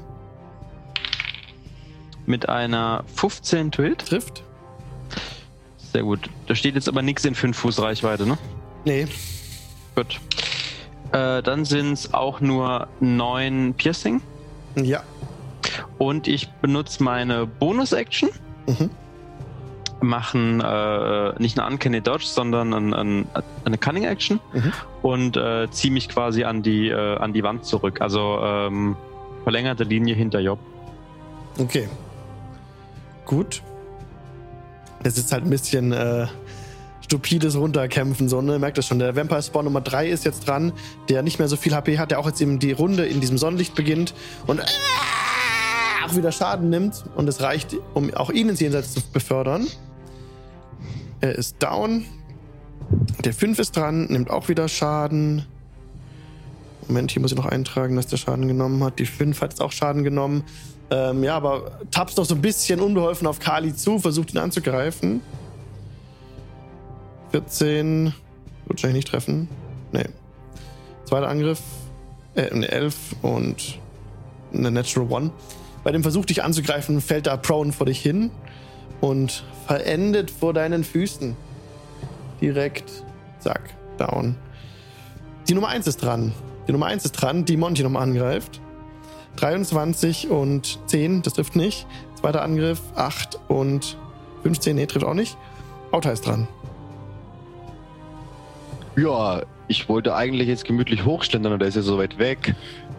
Mit 2.25 2.49
einer 2.49 3.03
15 3.15 3.71
to 3.71 3.83
hit. 3.83 3.99
Trifft. 4.07 4.43
Sehr 5.77 6.03
gut. 6.03 6.29
Da 6.47 6.55
steht 6.55 6.75
jetzt 6.75 6.89
aber 6.89 7.01
nichts 7.01 7.23
in 7.25 7.35
5 7.35 7.57
Fuß 7.57 7.81
Reichweite, 7.81 8.25
ne? 8.25 8.37
Nee. 8.83 9.07
Gut. 9.95 10.19
Äh, 11.11 11.41
dann 11.41 11.65
sind 11.65 11.93
es 11.93 12.13
auch 12.13 12.41
nur 12.41 12.87
9 12.99 13.73
Piercing. 13.75 14.21
Ja. 14.75 15.03
Und 15.97 16.27
ich 16.27 16.49
benutze 16.61 17.03
meine 17.03 17.45
Bonus-Action. 17.45 18.29
Mhm. 18.67 18.89
Machen 20.01 20.59
äh, 20.61 21.33
nicht 21.39 21.57
eine 21.57 21.67
Uncanny 21.67 22.01
Dodge, 22.01 22.25
sondern 22.25 22.73
ein, 22.73 22.93
ein, 22.93 23.27
eine 23.63 23.77
Cunning 23.77 24.03
Action. 24.03 24.39
Mhm. 24.53 24.73
Und 25.01 25.37
äh, 25.37 25.69
ziehe 25.71 25.93
mich 25.93 26.09
quasi 26.09 26.43
an 26.43 26.61
die, 26.61 26.89
äh, 26.89 27.17
an 27.17 27.31
die 27.33 27.43
Wand 27.43 27.65
zurück. 27.65 28.01
Also 28.01 28.39
ähm, 28.41 28.97
verlängerte 29.43 29.83
Linie 29.83 30.15
hinter 30.15 30.39
Job. 30.39 30.59
Okay. 31.57 31.87
Gut. 33.25 33.61
Das 35.03 35.17
ist 35.17 35.31
halt 35.31 35.43
ein 35.43 35.49
bisschen 35.49 35.91
äh, 35.91 36.27
stupides 37.01 37.55
Runterkämpfen, 37.55 38.27
so, 38.27 38.41
ne? 38.41 38.57
Merkt 38.57 38.77
das 38.77 38.87
schon. 38.87 38.99
Der 38.99 39.15
Vampire 39.15 39.41
Spawn 39.41 39.65
Nummer 39.65 39.81
3 39.81 40.09
ist 40.09 40.25
jetzt 40.25 40.47
dran, 40.47 40.73
der 41.09 41.21
nicht 41.21 41.39
mehr 41.39 41.47
so 41.47 41.55
viel 41.55 41.75
HP 41.75 41.99
hat, 41.99 42.11
der 42.11 42.19
auch 42.19 42.27
jetzt 42.27 42.41
eben 42.41 42.59
die 42.59 42.71
Runde 42.71 43.05
in 43.05 43.21
diesem 43.21 43.37
Sonnenlicht 43.37 43.75
beginnt 43.75 44.13
und 44.47 44.59
äh, 44.59 44.63
auch 46.05 46.15
wieder 46.15 46.31
Schaden 46.31 46.69
nimmt. 46.69 47.03
Und 47.15 47.27
es 47.27 47.41
reicht, 47.41 47.75
um 47.93 48.13
auch 48.13 48.31
ihn 48.31 48.49
ins 48.49 48.59
Jenseits 48.59 48.93
zu 48.93 49.01
befördern. 49.13 49.67
Er 51.21 51.35
ist 51.35 51.61
down. 51.61 52.05
Der 53.23 53.33
5 53.33 53.59
ist 53.59 53.75
dran, 53.75 54.05
nimmt 54.05 54.29
auch 54.29 54.47
wieder 54.49 54.67
Schaden. 54.67 55.45
Moment, 56.87 57.11
hier 57.11 57.21
muss 57.21 57.31
ich 57.31 57.37
noch 57.37 57.47
eintragen, 57.47 57.95
dass 57.95 58.07
der 58.07 58.17
Schaden 58.17 58.47
genommen 58.47 58.83
hat. 58.83 58.99
Die 58.99 59.05
5 59.05 59.41
hat 59.41 59.51
jetzt 59.51 59.61
auch 59.61 59.71
Schaden 59.71 60.03
genommen. 60.03 60.43
Ähm, 60.91 61.23
ja, 61.23 61.35
aber 61.35 61.79
tappst 61.91 62.17
doch 62.17 62.25
so 62.25 62.35
ein 62.35 62.41
bisschen 62.41 62.79
unbeholfen 62.79 63.27
auf 63.27 63.39
Kali 63.39 63.75
zu, 63.75 63.99
versucht 63.99 64.33
ihn 64.33 64.37
anzugreifen. 64.37 65.21
14. 67.31 68.05
Wird 68.05 68.13
wahrscheinlich 68.67 68.95
nicht 68.95 69.07
treffen. 69.07 69.49
Nee. 69.91 70.05
Zweiter 71.05 71.27
Angriff. 71.27 71.61
Äh, 72.35 72.49
eine 72.51 72.69
11 72.69 72.95
und 73.21 73.79
eine 74.53 74.71
Natural 74.71 75.11
One. 75.11 75.31
Bei 75.83 75.91
dem 75.91 76.03
Versuch, 76.03 76.25
dich 76.25 76.43
anzugreifen, 76.43 77.01
fällt 77.01 77.27
da 77.27 77.37
prone 77.37 77.71
vor 77.71 77.85
dich 77.85 77.99
hin 77.99 78.31
und 79.01 79.43
verendet 79.67 80.31
vor 80.31 80.53
deinen 80.53 80.83
Füßen. 80.83 81.35
Direkt. 82.41 83.03
Zack. 83.39 83.61
Down. 83.97 84.35
Die 85.47 85.53
Nummer 85.53 85.69
1 85.69 85.87
ist 85.87 85.97
dran. 85.97 86.33
Die 86.67 86.71
Nummer 86.71 86.87
1 86.87 87.05
ist 87.05 87.11
dran, 87.13 87.45
die 87.45 87.57
Monty 87.57 87.83
nochmal 87.83 88.03
angreift. 88.03 88.59
23 89.35 90.29
und 90.29 90.79
10, 90.87 91.21
das 91.21 91.33
trifft 91.33 91.55
nicht. 91.55 91.85
Zweiter 92.15 92.41
Angriff, 92.41 92.81
8 92.95 93.39
und 93.47 93.97
15, 94.43 94.75
nee, 94.75 94.85
trifft 94.85 95.05
auch 95.05 95.13
nicht. 95.13 95.37
Auta 95.91 96.11
ist 96.11 96.25
dran. 96.25 96.47
Ja, 98.95 99.41
ich 99.67 99.89
wollte 99.89 100.15
eigentlich 100.15 100.47
jetzt 100.47 100.65
gemütlich 100.65 101.05
hochständern 101.05 101.53
und 101.53 101.59
der 101.59 101.67
ist 101.67 101.75
ja 101.75 101.81
so 101.81 101.97
weit 101.97 102.17
weg. 102.17 102.55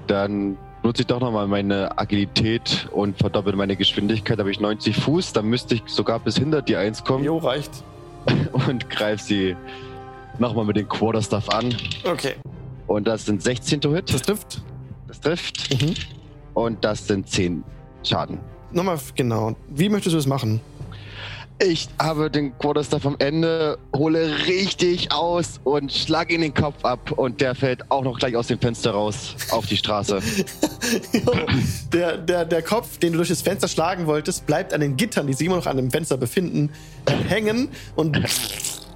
Dann 0.06 0.58
nutze 0.82 1.02
ich 1.02 1.06
doch 1.06 1.20
nochmal 1.20 1.48
meine 1.48 1.98
Agilität 1.98 2.88
und 2.92 3.18
verdoppel 3.18 3.54
meine 3.56 3.76
Geschwindigkeit. 3.76 4.38
Da 4.38 4.42
habe 4.42 4.50
ich 4.50 4.60
90 4.60 4.96
Fuß, 4.96 5.32
dann 5.32 5.46
müsste 5.46 5.76
ich 5.76 5.82
sogar 5.86 6.20
bis 6.20 6.36
hinter 6.36 6.62
die 6.62 6.76
1 6.76 7.04
kommen 7.04 7.24
Jo, 7.24 7.38
reicht. 7.38 7.70
und 8.52 8.90
greife 8.90 9.22
sie 9.22 9.56
nochmal 10.38 10.64
mit 10.64 10.76
dem 10.76 10.88
Quarterstaff 10.88 11.48
an. 11.48 11.74
Okay. 12.04 12.34
Und 12.86 13.06
das 13.06 13.24
sind 13.24 13.42
16 13.42 13.80
to 13.80 13.94
Hit. 13.94 14.12
Das 14.12 14.22
trifft. 14.22 14.62
Das 15.08 15.20
trifft. 15.20 15.82
Mhm. 15.82 15.94
Und 16.56 16.82
das 16.82 17.06
sind 17.06 17.28
10 17.28 17.62
Schaden. 18.02 18.38
Nochmal, 18.72 18.98
genau. 19.14 19.54
Wie 19.68 19.90
möchtest 19.90 20.14
du 20.14 20.16
das 20.16 20.26
machen? 20.26 20.58
Ich 21.62 21.88
habe 21.98 22.30
den 22.30 22.56
Quarterstaff 22.58 23.04
am 23.04 23.16
Ende, 23.18 23.78
hole 23.94 24.46
richtig 24.46 25.12
aus 25.12 25.60
und 25.64 25.92
schlag 25.92 26.32
ihn 26.32 26.40
den 26.40 26.54
Kopf 26.54 26.82
ab 26.82 27.12
und 27.12 27.42
der 27.42 27.54
fällt 27.54 27.90
auch 27.90 28.02
noch 28.02 28.18
gleich 28.18 28.36
aus 28.36 28.46
dem 28.46 28.58
Fenster 28.58 28.92
raus 28.92 29.36
auf 29.50 29.66
die 29.66 29.76
Straße. 29.76 30.20
der, 31.92 32.16
der, 32.16 32.46
der 32.46 32.62
Kopf, 32.62 32.98
den 32.98 33.12
du 33.12 33.18
durch 33.18 33.28
das 33.28 33.42
Fenster 33.42 33.68
schlagen 33.68 34.06
wolltest, 34.06 34.46
bleibt 34.46 34.72
an 34.72 34.80
den 34.80 34.96
Gittern, 34.96 35.26
die 35.26 35.34
sich 35.34 35.46
immer 35.46 35.56
noch 35.56 35.66
an 35.66 35.76
dem 35.76 35.90
Fenster 35.90 36.16
befinden, 36.16 36.70
hängen 37.28 37.68
und, 37.96 38.18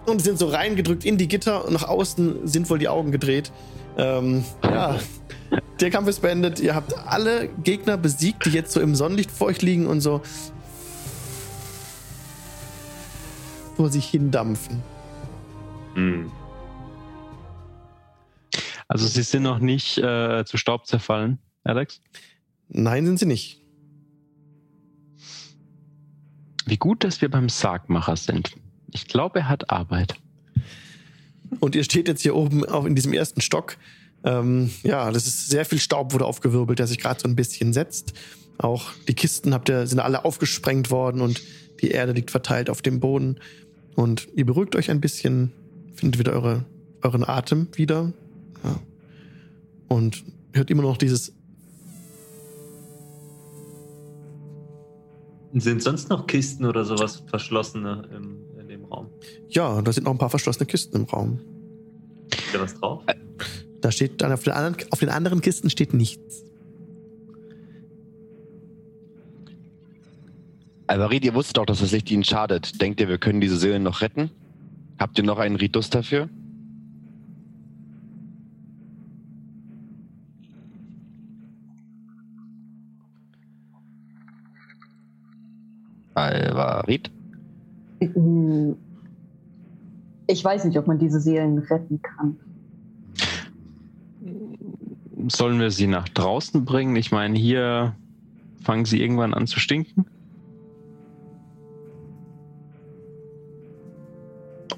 und 0.07 0.23
sind 0.23 0.39
so 0.39 0.49
reingedrückt 0.49 1.05
in 1.05 1.19
die 1.19 1.29
Gitter 1.29 1.67
und 1.67 1.75
nach 1.75 1.89
außen 1.89 2.47
sind 2.47 2.71
wohl 2.71 2.79
die 2.79 2.89
Augen 2.89 3.11
gedreht. 3.11 3.53
Ähm, 3.99 4.45
ja, 4.65 4.99
der 5.81 5.91
Kampf 5.91 6.09
ist 6.09 6.21
beendet. 6.21 6.61
Ihr 6.61 6.75
habt 6.75 6.97
alle 7.07 7.49
Gegner 7.63 7.97
besiegt, 7.97 8.47
die 8.47 8.51
jetzt 8.51 8.73
so 8.73 8.81
im 8.81 8.95
Sonnenlicht 8.95 9.31
vor 9.31 9.49
euch 9.49 9.63
liegen 9.63 9.87
und 9.87 10.01
so 10.01 10.23
vor 13.81 13.89
sich 13.89 14.11
hindampfen. 14.11 14.83
Hm. 15.95 16.31
Also 18.89 19.07
sie 19.07 19.23
sind 19.23 19.43
noch 19.43 19.59
nicht 19.59 19.97
äh, 19.97 20.45
zu 20.45 20.59
Staub 20.59 20.87
zerfallen, 20.87 21.39
Alex. 21.65 22.03
Nein, 22.69 23.07
sind 23.07 23.19
sie 23.19 23.25
nicht. 23.25 23.63
Wie 26.67 26.77
gut, 26.77 27.05
dass 27.05 27.23
wir 27.23 27.31
beim 27.31 27.49
Sargmacher 27.49 28.17
sind. 28.17 28.53
Ich 28.93 29.07
glaube, 29.07 29.39
er 29.39 29.49
hat 29.49 29.71
Arbeit. 29.71 30.15
Und 31.59 31.75
ihr 31.75 31.85
steht 31.85 32.07
jetzt 32.07 32.21
hier 32.21 32.37
oben 32.37 32.67
auch 32.67 32.85
in 32.85 32.95
diesem 32.95 33.15
ersten 33.15 33.41
Stock. 33.41 33.79
Ähm, 34.25 34.71
ja, 34.83 35.11
das 35.11 35.27
ist 35.27 35.49
sehr 35.49 35.64
viel 35.64 35.79
Staub 35.79 36.12
wurde 36.12 36.27
aufgewirbelt, 36.27 36.79
der 36.79 36.87
sich 36.87 36.99
gerade 36.99 37.21
so 37.21 37.29
ein 37.29 37.37
bisschen 37.37 37.73
setzt. 37.73 38.12
Auch 38.59 38.93
die 39.09 39.14
Kisten 39.14 39.55
habt 39.55 39.68
ihr, 39.71 39.87
sind 39.87 40.01
alle 40.01 40.25
aufgesprengt 40.25 40.91
worden 40.91 41.23
und 41.23 41.41
die 41.81 41.91
Erde 41.91 42.12
liegt 42.12 42.31
verteilt 42.31 42.68
auf 42.68 42.83
dem 42.83 43.01
Boden. 43.01 43.41
Und 43.97 44.29
ihr 44.35 44.45
beruhigt 44.45 44.77
euch 44.77 44.91
ein 44.91 45.01
bisschen, 45.01 45.53
findet 45.95 46.18
wieder 46.18 46.33
eure, 46.33 46.64
euren 47.03 47.27
Atem 47.27 47.68
wieder. 47.75 48.12
Ja. 48.62 48.81
Und 49.89 50.25
hört 50.53 50.71
immer 50.71 50.83
noch 50.83 50.99
dieses. 50.99 51.33
Sind 55.53 55.83
sonst 55.83 56.11
noch 56.11 56.27
Kisten 56.27 56.64
oder 56.66 56.85
sowas 56.85 57.23
verschlossene 57.27 58.09
im, 58.14 58.37
in 58.61 58.68
dem 58.68 58.85
Raum? 58.85 59.09
Ja, 59.49 59.81
da 59.83 59.93
sind 59.93 60.05
noch 60.05 60.12
ein 60.12 60.18
paar 60.18 60.31
verschlossene 60.31 60.66
Kisten 60.66 60.97
im 60.97 61.05
Raum. 61.05 61.41
Ist 62.31 62.55
da 62.55 62.61
was 62.61 62.75
drauf? 62.75 63.03
Da 63.81 63.91
steht 63.91 64.20
dann 64.20 64.33
auf 64.33 64.43
den 64.45 64.53
anderen, 64.53 64.76
auf 64.91 64.99
den 64.99 65.09
anderen 65.09 65.41
Kisten 65.41 65.70
steht 65.70 65.95
nichts. 65.95 66.45
Alvarid, 70.87 71.24
ihr 71.24 71.35
wusstet 71.35 71.57
doch, 71.57 71.66
dass 71.66 71.81
das 71.81 71.93
Licht 71.93 72.11
ihnen 72.11 72.24
schadet. 72.24 72.81
Denkt 72.83 73.01
ihr, 73.01 73.09
wir 73.09 73.18
können 73.18 73.41
diese 73.41 73.57
Seelen 73.57 73.85
noch 73.85 74.01
retten? 74.01 74.31
Habt 74.99 75.16
ihr 75.18 75.24
noch 75.24 75.39
einen 75.39 75.57
Ritus 75.57 75.89
dafür? 75.89 76.28
Alvarid? 86.14 87.11
Ich 90.26 90.45
weiß 90.45 90.64
nicht, 90.64 90.76
ob 90.76 90.87
man 90.87 90.99
diese 90.99 91.20
Seelen 91.20 91.59
retten 91.59 92.03
kann. 92.03 92.37
Sollen 95.29 95.61
wir 95.61 95.71
sie 95.71 95.87
nach 95.87 96.09
draußen 96.09 96.64
bringen? 96.64 96.97
Ich 96.97 97.12
meine, 97.12 97.39
hier 97.39 97.97
fangen 98.62 98.85
sie 98.85 99.01
irgendwann 99.01 99.35
an 99.35 99.47
zu 99.47 99.61
stinken. 99.61 100.07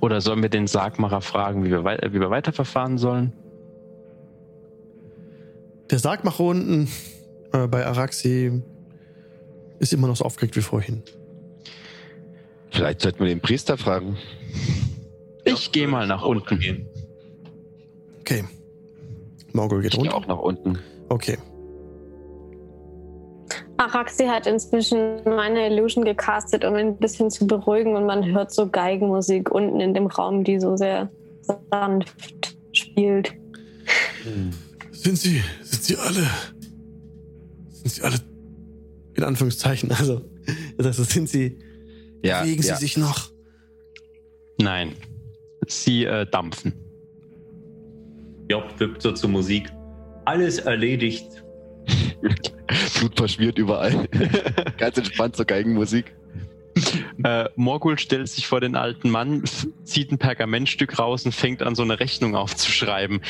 Oder 0.00 0.20
sollen 0.20 0.42
wir 0.42 0.48
den 0.48 0.66
Sargmacher 0.66 1.20
fragen, 1.20 1.64
wie 1.64 1.70
wir, 1.70 1.84
wie 1.84 2.20
wir 2.20 2.30
weiterverfahren 2.30 2.98
sollen? 2.98 3.32
Der 5.90 5.98
Sargmacher 5.98 6.42
unten 6.42 6.88
äh, 7.52 7.68
bei 7.68 7.86
Araxi 7.86 8.62
ist 9.78 9.92
immer 9.92 10.08
noch 10.08 10.16
so 10.16 10.24
aufgeregt 10.24 10.56
wie 10.56 10.62
vorhin. 10.62 11.02
Vielleicht 12.70 13.02
sollten 13.02 13.20
wir 13.20 13.28
den 13.28 13.40
Priester 13.40 13.76
fragen. 13.76 14.16
Ich 15.44 15.70
gehe 15.70 15.86
mal 15.86 16.06
nach 16.06 16.22
unten. 16.22 16.58
Gehen. 16.58 16.88
Okay. 18.20 18.44
Morgul 19.54 19.82
geht 19.82 19.94
Ich 19.94 19.98
runter. 20.00 20.14
auch 20.14 20.26
nach 20.26 20.38
unten. 20.38 20.78
Okay. 21.08 21.36
Araxi 23.76 24.24
hat 24.26 24.46
inzwischen 24.46 25.22
meine 25.24 25.66
Illusion 25.68 26.04
gecastet, 26.04 26.64
um 26.64 26.74
ihn 26.76 26.88
ein 26.88 26.96
bisschen 26.98 27.30
zu 27.30 27.46
beruhigen 27.46 27.96
und 27.96 28.06
man 28.06 28.24
hört 28.24 28.52
so 28.52 28.68
Geigenmusik 28.68 29.50
unten 29.50 29.80
in 29.80 29.92
dem 29.94 30.06
Raum, 30.06 30.44
die 30.44 30.60
so 30.60 30.76
sehr 30.76 31.10
sanft 31.70 32.56
spielt. 32.72 33.34
Sind 34.92 35.16
sie, 35.18 35.42
sind 35.62 35.82
sie 35.82 35.96
alle, 35.96 36.26
sind 37.72 37.90
sie 37.90 38.02
alle, 38.02 38.16
in 39.14 39.24
Anführungszeichen, 39.24 39.90
also, 39.90 40.22
das 40.78 40.98
heißt, 40.98 41.10
sind 41.10 41.28
sie, 41.28 41.58
Ja, 42.22 42.42
bewegen 42.42 42.62
ja. 42.62 42.76
sie 42.76 42.80
sich 42.86 42.96
noch? 42.96 43.30
Nein. 44.60 44.92
Sie 45.66 46.04
äh, 46.04 46.24
dampfen. 46.30 46.74
Job 48.52 48.78
wippt 48.78 49.00
so 49.00 49.12
zur 49.12 49.30
Musik. 49.30 49.72
Alles 50.26 50.58
erledigt. 50.58 51.42
Blut 52.98 53.16
verschmiert 53.16 53.56
überall. 53.56 54.06
Ganz 54.76 54.98
entspannt 54.98 55.36
zur 55.36 55.46
Geigenmusik. 55.46 56.14
Äh, 57.24 57.48
Morgul 57.56 57.98
stellt 57.98 58.28
sich 58.28 58.46
vor 58.46 58.60
den 58.60 58.76
alten 58.76 59.08
Mann, 59.08 59.42
zieht 59.84 60.12
ein 60.12 60.18
Pergamentstück 60.18 60.98
raus 60.98 61.24
und 61.24 61.32
fängt 61.32 61.62
an, 61.62 61.74
so 61.74 61.82
eine 61.82 61.98
Rechnung 61.98 62.36
aufzuschreiben. 62.36 63.22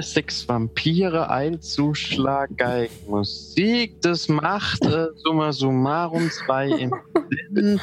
Sechs 0.00 0.48
Vampire, 0.48 1.28
ein 1.28 1.60
Zuschlag, 1.60 2.56
Geigenmusik, 2.56 4.00
das 4.00 4.30
macht 4.30 4.86
äh, 4.86 5.08
summa 5.16 5.52
summarum 5.52 6.30
zwei 6.30 6.68
im 6.68 6.94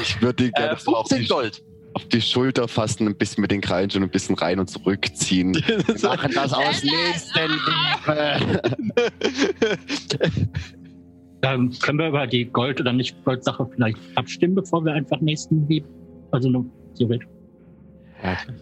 Ich 0.01 0.19
würde 0.19 0.45
die 0.45 0.51
gerne 0.51 0.73
äh, 0.73 0.79
so 0.79 0.95
auf 0.95 1.07
15 1.09 1.21
die, 1.21 1.27
Gold. 1.27 1.63
Auf 1.93 2.05
die 2.07 2.21
Schulter 2.21 2.67
fassen, 2.67 3.07
ein 3.07 3.15
bisschen 3.15 3.41
mit 3.41 3.51
den 3.51 3.61
Krallen 3.61 3.89
schon 3.89 4.03
ein 4.03 4.09
bisschen 4.09 4.35
rein 4.35 4.59
und 4.59 4.69
zurückziehen. 4.69 5.53
Wir 5.55 6.09
machen 6.09 6.31
das 6.33 6.53
aus 6.53 6.83
Nächstenliebe. 6.83 8.61
Ähm, 11.43 11.71
können 11.81 11.99
wir 11.99 12.07
über 12.09 12.27
die 12.27 12.45
Gold- 12.45 12.79
oder 12.79 12.93
Nicht-Gold-Sache 12.93 13.67
vielleicht 13.73 13.97
abstimmen, 14.15 14.55
bevor 14.55 14.85
wir 14.85 14.93
einfach 14.93 15.19
nächsten 15.21 15.67
Lieb. 15.67 15.85
Also 16.31 16.49
nur 16.49 16.65
theoretisch. 16.95 17.27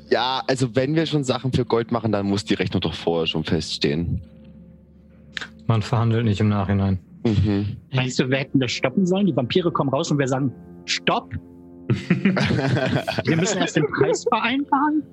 Ja, 0.09 0.41
also 0.47 0.75
wenn 0.75 0.95
wir 0.95 1.05
schon 1.05 1.23
Sachen 1.23 1.51
für 1.51 1.65
Gold 1.65 1.91
machen, 1.91 2.11
dann 2.11 2.25
muss 2.25 2.45
die 2.45 2.53
Rechnung 2.53 2.82
doch 2.82 2.93
vorher 2.93 3.27
schon 3.27 3.43
feststehen. 3.43 4.21
Man 5.67 5.82
verhandelt 5.82 6.25
nicht 6.25 6.39
im 6.39 6.49
Nachhinein. 6.49 6.99
Mhm. 7.25 7.77
Meinst 7.93 8.17
du, 8.19 8.30
wir 8.30 8.38
hätten 8.38 8.59
das 8.59 8.71
stoppen 8.71 9.05
sollen? 9.05 9.27
Die 9.27 9.36
Vampire 9.36 9.71
kommen 9.71 9.89
raus 9.89 10.09
und 10.09 10.17
wir 10.17 10.27
sagen, 10.27 10.53
stopp! 10.86 11.36
Wir 13.26 13.36
müssen 13.36 13.58
erst 13.58 13.76
den 13.76 13.88
Preis 13.88 14.24
vereinbaren? 14.24 15.04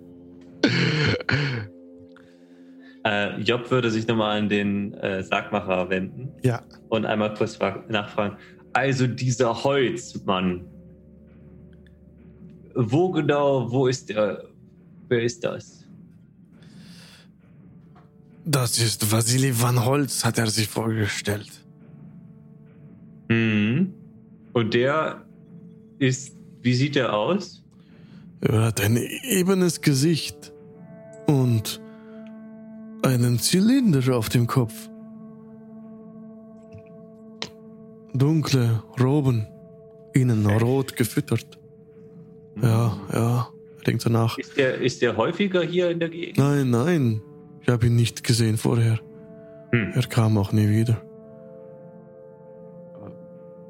Äh, 3.04 3.40
Job 3.40 3.70
würde 3.70 3.90
sich 3.90 4.06
nochmal 4.06 4.38
an 4.38 4.48
den 4.48 4.92
äh, 4.94 5.22
Sargmacher 5.22 5.88
wenden 5.88 6.28
Ja. 6.42 6.62
und 6.88 7.06
einmal 7.06 7.32
kurz 7.34 7.56
fra- 7.56 7.84
nachfragen. 7.88 8.36
Also 8.72 9.06
dieser 9.06 9.62
Holzmann. 9.64 10.64
Wo 12.74 13.10
genau, 13.10 13.70
wo 13.70 13.86
ist 13.86 14.08
der? 14.10 14.44
Wer 15.08 15.22
ist 15.22 15.42
das? 15.44 15.86
Das 18.44 18.78
ist 18.78 19.10
Vasili 19.10 19.52
van 19.60 19.82
Holz, 19.84 20.24
hat 20.24 20.38
er 20.38 20.48
sich 20.48 20.68
vorgestellt. 20.68 21.50
Mhm. 23.28 23.94
Und 24.52 24.74
der 24.74 25.24
ist, 25.98 26.35
wie 26.66 26.74
sieht 26.74 26.96
er 26.96 27.14
aus? 27.14 27.62
Er 28.40 28.62
hat 28.64 28.80
ein 28.80 28.96
ebenes 28.96 29.80
Gesicht 29.80 30.52
und 31.26 31.80
einen 33.02 33.38
Zylinder 33.38 34.16
auf 34.16 34.28
dem 34.28 34.48
Kopf. 34.48 34.74
Dunkle 38.12 38.82
Roben, 39.00 39.46
innen 40.12 40.44
rot 40.46 40.96
gefüttert. 40.96 41.58
Ja, 42.60 42.98
ja, 43.12 43.48
er 43.78 43.84
denkt 43.86 44.02
so 44.02 44.10
nach. 44.10 44.36
Ist 44.36 44.56
der, 44.56 44.80
ist 44.80 45.02
der 45.02 45.16
häufiger 45.16 45.62
hier 45.62 45.90
in 45.90 46.00
der 46.00 46.08
Gegend? 46.08 46.38
Nein, 46.38 46.70
nein, 46.70 47.22
ich 47.60 47.68
habe 47.68 47.86
ihn 47.86 47.94
nicht 47.94 48.24
gesehen 48.24 48.56
vorher. 48.56 48.98
Hm. 49.70 49.92
Er 49.94 50.02
kam 50.02 50.36
auch 50.36 50.50
nie 50.50 50.68
wieder. 50.68 51.00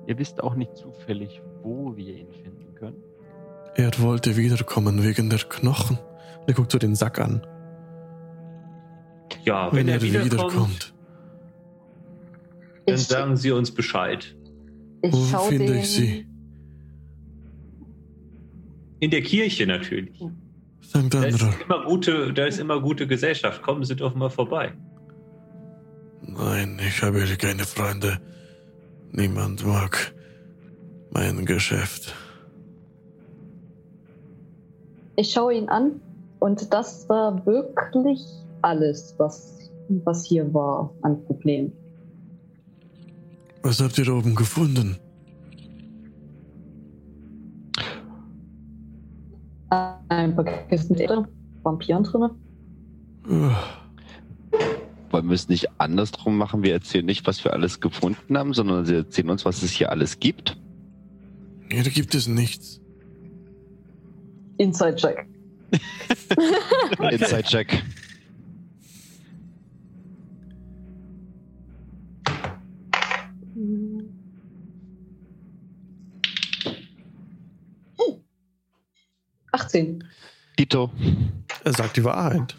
Ihr 0.06 0.16
wisst 0.18 0.42
auch 0.42 0.54
nicht 0.54 0.74
zufällig, 0.76 1.42
wo 1.62 1.94
wir 1.94 2.14
ihn 2.14 2.32
finden 2.42 2.65
können. 2.76 3.02
Er 3.74 3.90
wollte 3.98 4.36
wiederkommen 4.36 5.02
wegen 5.02 5.28
der 5.28 5.40
Knochen. 5.40 5.98
Er 6.46 6.54
guckt 6.54 6.72
so 6.72 6.78
den 6.78 6.94
Sack 6.94 7.18
an. 7.18 7.44
Ja, 9.44 9.66
Wenn, 9.72 9.86
wenn, 9.86 9.88
er 9.88 9.94
er 9.96 10.02
wiederkommt, 10.02 10.32
wiederkommt. 10.32 10.94
dann 12.86 12.96
sagen 12.96 13.36
Sie 13.36 13.50
uns 13.50 13.72
Bescheid. 13.72 14.36
ich 15.02 15.12
Wo 15.12 15.38
finde 15.48 15.66
den, 15.66 15.76
ich 15.78 15.90
sie? 15.90 16.26
In 19.00 19.10
der 19.10 19.22
Kirche 19.22 19.66
natürlich. 19.66 20.18
Sankt 20.80 21.14
Da 21.14 21.24
ist, 21.24 21.42
immer 21.64 21.84
gute, 21.84 22.32
da 22.32 22.46
ist 22.46 22.58
immer 22.58 22.80
gute 22.80 23.06
Gesellschaft. 23.06 23.62
Kommen 23.62 23.84
Sie 23.84 23.96
doch 23.96 24.14
mal 24.14 24.30
vorbei. 24.30 24.72
Nein, 26.22 26.80
ich 26.86 27.02
habe 27.02 27.22
hier 27.24 27.36
keine 27.36 27.64
Freunde. 27.64 28.20
Niemand 29.10 29.66
mag 29.66 30.14
mein 31.10 31.44
Geschäft. 31.44 32.14
Ich 35.16 35.30
schaue 35.32 35.54
ihn 35.54 35.68
an 35.68 36.00
und 36.38 36.72
das 36.72 37.08
war 37.08 37.44
wirklich 37.46 38.22
alles, 38.62 39.14
was, 39.18 39.70
was 40.04 40.26
hier 40.26 40.52
war 40.52 40.90
an 41.02 41.22
Problemen. 41.24 41.72
Was 43.62 43.80
habt 43.80 43.98
ihr 43.98 44.14
oben 44.14 44.34
gefunden? 44.34 44.96
Ein 49.70 50.36
paar 50.36 50.44
Kisten 50.44 50.92
mit 50.92 51.00
Erde, 51.00 51.26
Vampiren 51.62 52.04
drin. 52.04 52.30
Wollen 55.10 55.26
wir 55.26 55.34
es 55.34 55.48
nicht 55.48 55.68
andersrum 55.78 56.36
machen? 56.38 56.62
Wir 56.62 56.74
erzählen 56.74 57.04
nicht, 57.04 57.26
was 57.26 57.42
wir 57.42 57.52
alles 57.52 57.80
gefunden 57.80 58.38
haben, 58.38 58.54
sondern 58.54 58.84
sie 58.84 58.94
erzählen 58.94 59.30
uns, 59.30 59.44
was 59.44 59.62
es 59.62 59.72
hier 59.72 59.90
alles 59.90 60.20
gibt. 60.20 60.56
Hier 61.68 61.82
gibt 61.82 62.14
es 62.14 62.28
nichts. 62.28 62.80
Inside-Check. 64.58 65.26
Inside-Check. 67.10 67.82
Hm. 73.54 74.08
18. 79.52 80.04
Tito. 80.56 80.90
Er 81.64 81.72
sagt 81.72 81.96
die 81.96 82.04
Wahrheit. 82.04 82.56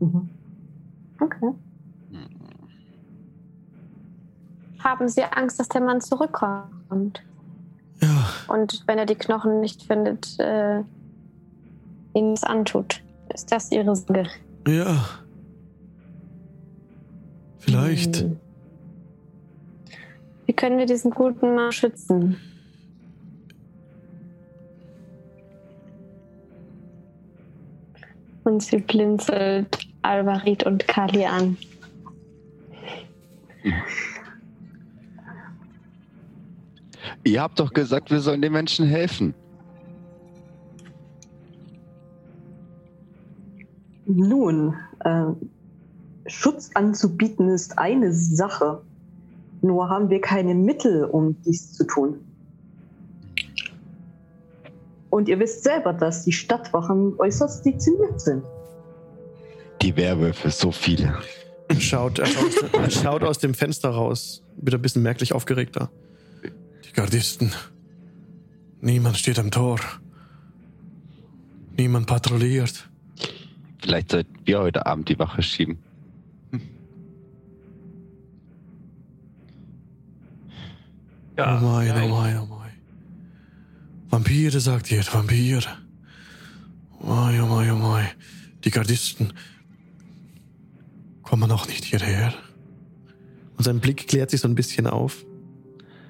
Mhm. 0.00 0.28
Okay. 1.20 1.54
Haben 4.82 5.08
Sie 5.08 5.22
Angst, 5.22 5.60
dass 5.60 5.68
der 5.68 5.82
Mann 5.82 6.00
zurückkommt? 6.00 7.22
Ja, 8.00 8.30
Und 8.48 8.82
wenn 8.86 8.98
er 8.98 9.04
die 9.04 9.14
Knochen 9.14 9.60
nicht 9.60 9.82
findet, 9.82 10.38
äh, 10.40 10.82
ihnen 12.14 12.32
es 12.34 12.44
antut? 12.44 13.02
Ist 13.32 13.52
das 13.52 13.70
Ihre 13.70 13.94
Sorge? 13.96 14.26
ja. 14.66 15.04
Vielleicht. 17.60 18.22
Hm. 18.22 18.40
Wie 20.46 20.52
können 20.52 20.78
wir 20.78 20.86
diesen 20.86 21.12
guten 21.12 21.54
Mann 21.54 21.70
schützen? 21.70 22.36
Und 28.42 28.62
sie 28.62 28.78
blinzelt 28.78 29.78
Alvarit 30.02 30.64
und 30.64 30.88
Kali 30.88 31.24
an. 31.24 31.56
Ihr 37.22 37.42
habt 37.42 37.60
doch 37.60 37.72
gesagt, 37.72 38.10
wir 38.10 38.20
sollen 38.20 38.42
den 38.42 38.52
Menschen 38.52 38.86
helfen. 38.86 39.34
Nun, 44.16 44.74
äh, 45.04 45.26
Schutz 46.26 46.70
anzubieten 46.74 47.48
ist 47.48 47.78
eine 47.78 48.12
Sache. 48.12 48.82
Nur 49.62 49.88
haben 49.88 50.10
wir 50.10 50.20
keine 50.20 50.54
Mittel, 50.54 51.04
um 51.04 51.40
dies 51.42 51.74
zu 51.74 51.84
tun. 51.84 52.18
Und 55.10 55.28
ihr 55.28 55.38
wisst 55.38 55.62
selber, 55.62 55.92
dass 55.92 56.24
die 56.24 56.32
Stadtwachen 56.32 57.14
äußerst 57.18 57.64
dezimiert 57.64 58.20
sind. 58.20 58.42
Die 59.82 59.96
Werwölfe, 59.96 60.50
so 60.50 60.72
viele. 60.72 61.18
Er 61.68 61.80
schaut, 61.80 62.18
er 62.18 62.26
schaut, 62.26 62.72
er 62.72 62.90
schaut 62.90 63.22
aus 63.22 63.38
dem 63.38 63.54
Fenster 63.54 63.90
raus. 63.90 64.42
Wird 64.56 64.74
ein 64.74 64.82
bisschen 64.82 65.02
merklich 65.02 65.32
aufgeregter. 65.32 65.90
Die 66.84 66.92
Gardisten. 66.92 67.52
Niemand 68.80 69.18
steht 69.18 69.38
am 69.38 69.52
Tor. 69.52 69.78
Niemand 71.76 72.06
patrouilliert. 72.06 72.89
Vielleicht 73.80 74.10
sollten 74.10 74.34
wir 74.44 74.60
heute 74.60 74.86
Abend 74.86 75.08
die 75.08 75.18
Wache 75.18 75.42
schieben. 75.42 75.78
Ja, 81.36 81.58
oh 81.58 81.64
mein, 81.64 81.86
ja, 81.86 82.02
oh 82.02 82.08
mein, 82.08 82.38
oh 82.38 82.46
mein. 82.46 82.70
Vampire, 84.10 84.60
sagt 84.60 84.90
ihr, 84.90 85.02
Vampire. 85.02 85.64
Oh 87.00 87.06
mein, 87.06 87.40
oh 87.40 87.46
mein, 87.46 87.70
oh 87.70 87.76
mein. 87.76 88.08
Die 88.64 88.70
Gardisten 88.70 89.32
kommen 91.22 91.48
noch 91.48 91.66
nicht 91.66 91.84
hierher. 91.84 92.34
Und 93.56 93.64
sein 93.64 93.80
Blick 93.80 94.06
klärt 94.06 94.30
sich 94.30 94.42
so 94.42 94.48
ein 94.48 94.54
bisschen 94.54 94.86
auf. 94.86 95.24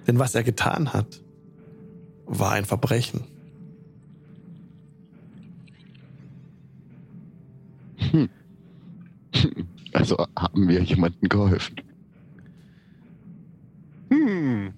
Denn 0.08 0.18
was 0.18 0.34
er 0.34 0.42
getan 0.42 0.92
hat, 0.92 1.20
war 2.26 2.52
ein 2.52 2.64
Verbrechen. 2.64 3.29
Also 9.92 10.16
haben 10.36 10.68
wir 10.68 10.82
jemandem 10.82 11.28
geholfen. 11.28 11.76
Hm. 14.10 14.72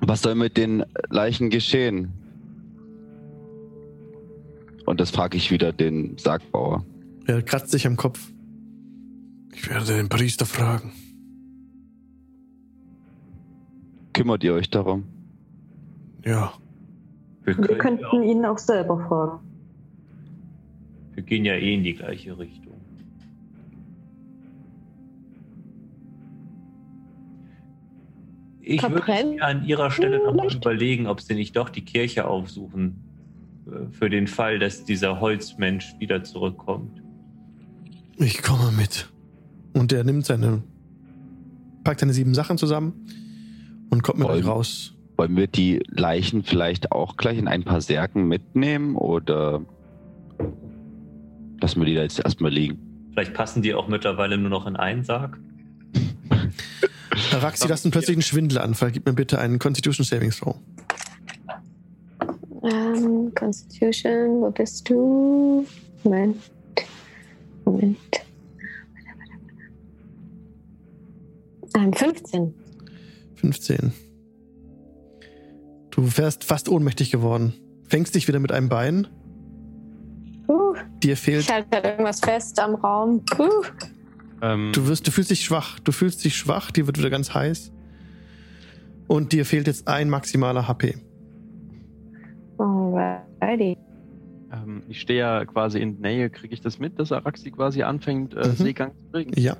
Was 0.00 0.22
soll 0.22 0.34
mit 0.34 0.56
den 0.56 0.84
Leichen 1.08 1.50
geschehen? 1.50 2.12
Und 4.86 5.00
das 5.00 5.10
frage 5.10 5.36
ich 5.36 5.50
wieder 5.50 5.72
den 5.72 6.18
Sargbauer. 6.18 6.84
Er 7.26 7.42
kratzt 7.42 7.70
sich 7.70 7.86
am 7.86 7.96
Kopf. 7.96 8.32
Ich 9.52 9.68
werde 9.68 9.86
den 9.86 10.08
Priester 10.08 10.46
fragen. 10.46 10.92
Kümmert 14.12 14.42
ihr 14.42 14.54
euch 14.54 14.70
darum? 14.70 15.04
Ja, 16.24 16.52
wir, 17.44 17.56
Wir 17.58 17.78
könnten 17.78 18.04
auch, 18.04 18.12
ihn 18.22 18.44
auch 18.44 18.58
selber 18.58 18.98
fragen. 19.08 19.40
wir 21.14 21.22
gehen 21.22 21.44
ja 21.44 21.54
eh 21.54 21.74
in 21.74 21.82
die 21.84 21.94
gleiche 21.94 22.38
Richtung. 22.38 22.74
Ich 28.62 28.82
würde 28.82 28.96
Verbrennen? 28.96 29.34
mir 29.36 29.44
an 29.46 29.64
Ihrer 29.64 29.90
Stelle 29.90 30.22
nochmal 30.24 30.52
überlegen, 30.54 31.06
ob 31.06 31.20
Sie 31.20 31.34
nicht 31.34 31.56
doch 31.56 31.70
die 31.70 31.82
Kirche 31.84 32.26
aufsuchen. 32.26 32.96
äh, 33.66 33.90
Für 33.92 34.10
den 34.10 34.26
Fall, 34.26 34.58
dass 34.58 34.84
dieser 34.84 35.20
Holzmensch 35.20 35.94
wieder 35.98 36.22
zurückkommt. 36.22 37.02
ich 38.18 38.42
komme 38.42 38.70
mit. 38.72 39.10
Und 39.72 39.92
er 39.92 40.04
nimmt 40.04 40.26
seine, 40.26 40.62
packt 41.84 42.00
seine 42.00 42.12
sieben 42.12 42.34
Sachen 42.34 42.58
zusammen 42.58 42.92
und 43.90 44.02
kommt 44.02 44.18
mit 44.18 44.28
euch 44.28 44.44
raus. 44.46 44.94
Wollen 45.20 45.36
wir 45.36 45.48
die 45.48 45.82
Leichen 45.90 46.44
vielleicht 46.44 46.92
auch 46.92 47.18
gleich 47.18 47.36
in 47.36 47.46
ein 47.46 47.62
paar 47.62 47.82
Särgen 47.82 48.26
mitnehmen 48.26 48.96
oder 48.96 49.60
lassen 51.60 51.78
wir 51.78 51.84
die 51.84 51.94
da 51.94 52.00
jetzt 52.00 52.20
erstmal 52.20 52.50
liegen? 52.50 52.78
Vielleicht 53.12 53.34
passen 53.34 53.60
die 53.60 53.74
auch 53.74 53.86
mittlerweile 53.86 54.38
nur 54.38 54.48
noch 54.48 54.66
in 54.66 54.76
einen 54.76 55.04
Sarg. 55.04 55.38
Herr 57.32 57.42
Rax, 57.42 57.60
Sie 57.60 57.68
lassen 57.68 57.90
plötzlich 57.90 58.16
einen 58.16 58.22
Schwindel 58.22 58.56
an. 58.60 58.72
Vergib 58.72 59.04
mir 59.04 59.12
bitte 59.12 59.38
einen 59.38 59.58
Constitution 59.58 60.06
Savings 60.06 60.40
Throw. 60.40 60.56
Ähm, 62.62 63.30
Constitution, 63.34 64.40
wo 64.40 64.50
bist 64.50 64.88
du? 64.88 65.66
Moment. 66.02 66.38
Moment. 67.66 67.98
Ähm, 71.76 71.92
15. 71.92 72.54
15. 73.34 73.92
Du 75.90 76.16
wärst 76.16 76.44
fast 76.44 76.68
ohnmächtig 76.68 77.10
geworden. 77.10 77.54
Fängst 77.88 78.14
dich 78.14 78.28
wieder 78.28 78.38
mit 78.38 78.52
einem 78.52 78.68
Bein 78.68 79.06
Dir 81.02 81.16
fehlt 81.16 81.42
Ich 81.42 81.50
halte 81.50 81.68
halt 81.72 81.84
irgendwas 81.84 82.20
fest 82.20 82.58
am 82.60 82.74
Raum. 82.74 83.22
Uh. 83.38 83.48
Ähm, 84.42 84.72
Du 84.74 84.86
wirst, 84.86 85.06
du 85.06 85.10
fühlst 85.10 85.30
dich 85.30 85.44
schwach. 85.44 85.78
Du 85.80 85.92
fühlst 85.92 86.24
dich 86.24 86.36
schwach, 86.36 86.70
dir 86.70 86.86
wird 86.86 86.98
wieder 86.98 87.10
ganz 87.10 87.32
heiß. 87.34 87.72
Und 89.06 89.32
dir 89.32 89.44
fehlt 89.44 89.66
jetzt 89.66 89.88
ein 89.88 90.10
maximaler 90.10 90.68
HP. 90.68 90.96
Alrighty. 92.58 93.78
ähm, 94.52 94.82
ich 94.88 95.00
stehe 95.00 95.20
ja 95.20 95.44
quasi 95.44 95.78
in 95.80 96.00
Nähe, 96.00 96.28
kriege 96.30 96.52
ich 96.52 96.60
das 96.60 96.78
mit, 96.78 96.98
dass 96.98 97.12
Araxi 97.12 97.50
quasi 97.50 97.82
anfängt, 97.82 98.34
äh, 98.34 98.48
Mhm. 98.48 98.52
Seegang 98.56 98.92
zu 98.96 99.04
kriegen? 99.12 99.32
Ja. 99.40 99.56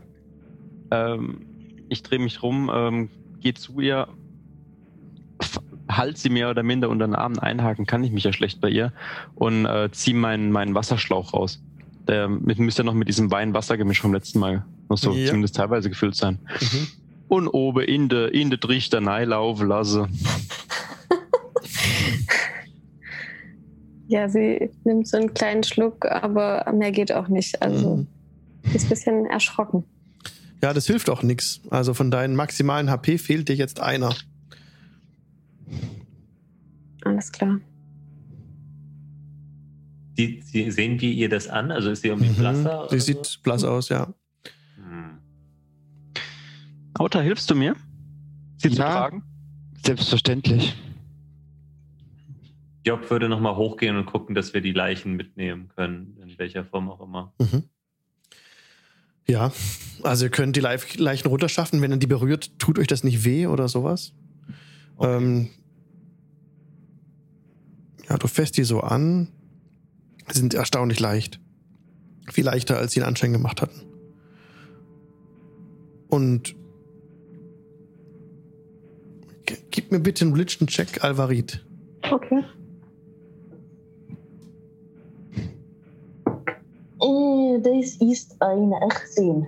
Ähm, 0.90 1.46
ich 1.88 2.02
drehe 2.02 2.18
mich 2.18 2.42
rum, 2.42 2.70
ähm, 2.72 3.08
gehe 3.40 3.54
zu 3.54 3.80
ihr, 3.80 4.08
halt 5.96 6.18
sie 6.18 6.30
mehr 6.30 6.50
oder 6.50 6.62
minder 6.62 6.88
unter 6.88 7.06
den 7.06 7.14
Armen 7.14 7.38
einhaken, 7.38 7.86
kann 7.86 8.02
ich 8.04 8.10
mich 8.12 8.24
ja 8.24 8.32
schlecht 8.32 8.60
bei 8.60 8.68
ihr 8.68 8.92
und 9.34 9.66
äh, 9.66 9.90
ziehe 9.92 10.16
meinen, 10.16 10.50
meinen 10.52 10.74
Wasserschlauch 10.74 11.32
raus. 11.34 11.62
Der 12.08 12.28
mit, 12.28 12.58
müsste 12.58 12.82
ja 12.82 12.86
noch 12.86 12.94
mit 12.94 13.08
diesem 13.08 13.30
Wein-Wasser-Gemisch 13.30 14.00
vom 14.00 14.12
letzten 14.14 14.38
Mal 14.38 14.64
noch 14.88 14.98
so 14.98 15.12
Ja. 15.12 15.26
zumindest 15.26 15.56
teilweise 15.56 15.88
gefüllt 15.90 16.14
sein. 16.16 16.38
Mhm. 16.60 16.86
Und 17.28 17.48
oben 17.48 17.84
in 17.84 18.08
der 18.08 18.34
in 18.34 18.50
de 18.50 18.58
Trichter 18.58 19.00
laufen 19.00 19.68
lasse. 19.68 20.08
Ja, 24.08 24.28
sie 24.28 24.70
nimmt 24.84 25.06
so 25.06 25.16
einen 25.18 25.32
kleinen 25.34 25.62
Schluck, 25.62 26.04
aber 26.06 26.70
mehr 26.72 26.90
geht 26.90 27.12
auch 27.12 27.28
nicht. 27.28 27.62
Also, 27.62 27.96
Mhm. 27.98 28.06
sie 28.64 28.76
ist 28.76 28.84
ein 28.86 28.88
bisschen 28.88 29.26
erschrocken. 29.26 29.84
Ja, 30.62 30.72
das 30.74 30.86
hilft 30.86 31.08
auch 31.08 31.22
nichts. 31.22 31.60
Also 31.70 31.94
von 31.94 32.10
deinen 32.10 32.34
maximalen 32.34 32.90
HP 32.90 33.18
fehlt 33.18 33.48
dir 33.48 33.54
jetzt 33.54 33.80
einer. 33.80 34.14
Alles 37.04 37.32
klar. 37.32 37.60
Die, 40.18 40.42
sie, 40.42 40.70
sehen 40.70 41.00
wir 41.00 41.10
ihr 41.10 41.28
das 41.28 41.48
an? 41.48 41.70
Also 41.70 41.90
ist 41.90 42.02
sie 42.02 42.08
irgendwie 42.08 42.30
blasser? 42.32 42.82
Mhm. 42.84 42.88
Sie 42.88 42.94
oder 42.94 43.00
sieht 43.24 43.40
blass 43.42 43.64
aus, 43.64 43.88
ja. 43.88 44.06
so? 44.06 44.82
Hm. 44.82 45.18
Auta, 46.94 47.20
hilfst 47.20 47.50
du 47.50 47.54
mir? 47.54 47.74
Sie 48.58 48.70
zu 48.70 48.78
Ja. 48.78 48.90
tragen? 48.92 49.22
Selbstverständlich. 49.84 50.76
Job 52.84 53.10
würde 53.10 53.28
nochmal 53.28 53.56
hochgehen 53.56 53.96
und 53.96 54.06
gucken, 54.06 54.34
dass 54.34 54.52
wir 54.54 54.60
die 54.60 54.72
Leichen 54.72 55.14
mitnehmen 55.14 55.68
können, 55.68 56.16
in 56.22 56.38
welcher 56.38 56.64
Form 56.64 56.90
auch 56.90 57.00
immer. 57.00 57.32
Mhm. 57.38 57.64
Ja, 59.26 59.52
also 60.02 60.24
ihr 60.26 60.30
könnt 60.30 60.56
die 60.56 60.60
Leichen 60.60 61.28
runterschaffen. 61.28 61.80
Wenn 61.82 61.92
ihr 61.92 61.98
die 61.98 62.06
berührt, 62.06 62.58
tut 62.58 62.78
euch 62.78 62.86
das 62.88 63.04
nicht 63.04 63.24
weh 63.24 63.46
oder 63.46 63.68
sowas. 63.68 64.12
Ähm, 64.98 65.50
ja, 68.10 68.18
du 68.18 68.26
fässt 68.26 68.56
die 68.56 68.64
so 68.64 68.80
an. 68.80 69.28
Sie 70.28 70.40
sind 70.40 70.52
erstaunlich 70.52 70.98
leicht. 71.00 71.40
Viel 72.30 72.44
leichter, 72.44 72.76
als 72.76 72.92
sie 72.92 73.00
ihn 73.00 73.06
anscheinend 73.06 73.36
gemacht 73.36 73.62
hatten. 73.62 73.82
Und 76.08 76.56
gib 79.70 79.92
mir 79.92 80.00
bitte 80.00 80.24
einen 80.24 80.32
Religion-Check, 80.34 81.04
Alvarid. 81.04 81.64
Okay. 82.10 82.44
Äh, 87.00 87.60
das 87.62 87.96
ist 87.96 88.36
eine 88.42 88.76
18. 88.82 89.46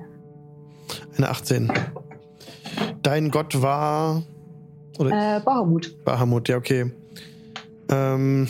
Eine 1.16 1.28
18. 1.28 1.72
Dein 3.02 3.30
Gott 3.30 3.60
war. 3.60 4.22
Oder 4.98 5.36
Äh, 5.36 5.40
Bahamut. 5.40 6.04
Bahamut, 6.04 6.48
ja, 6.48 6.56
okay. 6.56 6.92
Ähm, 7.92 8.48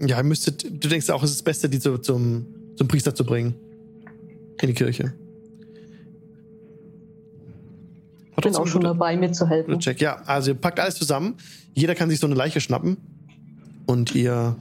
ja, 0.00 0.16
ihr 0.16 0.24
müsstet. 0.24 0.64
Du 0.64 0.88
denkst 0.88 1.10
auch, 1.10 1.22
es 1.22 1.30
ist 1.30 1.40
das 1.40 1.44
Beste, 1.44 1.68
die 1.68 1.78
zu, 1.78 1.98
zum, 1.98 2.46
zum 2.76 2.88
Priester 2.88 3.14
zu 3.14 3.24
bringen. 3.24 3.54
In 4.60 4.68
die 4.68 4.74
Kirche. 4.74 5.12
Ich 8.36 8.44
bin 8.44 8.54
auch 8.54 8.66
schon 8.66 8.82
dabei, 8.82 9.16
mitzuhelfen. 9.16 9.78
Check. 9.80 10.00
Ja, 10.00 10.22
also 10.22 10.52
ihr 10.52 10.54
packt 10.54 10.80
alles 10.80 10.94
zusammen. 10.94 11.34
Jeder 11.74 11.94
kann 11.94 12.08
sich 12.08 12.20
so 12.20 12.26
eine 12.26 12.36
Leiche 12.36 12.60
schnappen. 12.60 12.96
Und 13.86 14.14
ihr 14.14 14.56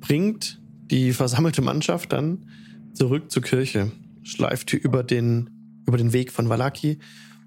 bringt 0.00 0.60
die 0.90 1.12
versammelte 1.12 1.60
Mannschaft 1.60 2.12
dann 2.12 2.46
zurück 2.94 3.30
zur 3.30 3.42
Kirche. 3.42 3.90
Schleift 4.22 4.72
ihr 4.72 4.82
über 4.82 5.02
den, 5.02 5.50
über 5.86 5.98
den 5.98 6.12
Weg 6.12 6.30
von 6.32 6.48
Valaki. 6.48 6.98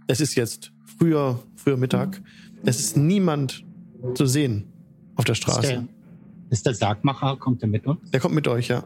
Es 0.08 0.20
ist 0.22 0.36
jetzt 0.36 0.72
früher, 0.98 1.42
früher 1.56 1.78
Mittag. 1.78 2.22
Es 2.66 2.80
ist 2.80 2.98
niemand 2.98 3.64
zu 4.16 4.26
sehen 4.26 4.66
auf 5.16 5.26
der 5.26 5.36
Straße. 5.36 5.88
Ist 6.54 6.66
der 6.66 6.76
Sargmacher, 6.76 7.36
kommt 7.38 7.62
der 7.62 7.70
mit 7.70 7.86
uns? 7.86 8.12
Der 8.12 8.20
kommt 8.20 8.36
mit 8.36 8.48
euch, 8.48 8.68
ja. 8.68 8.84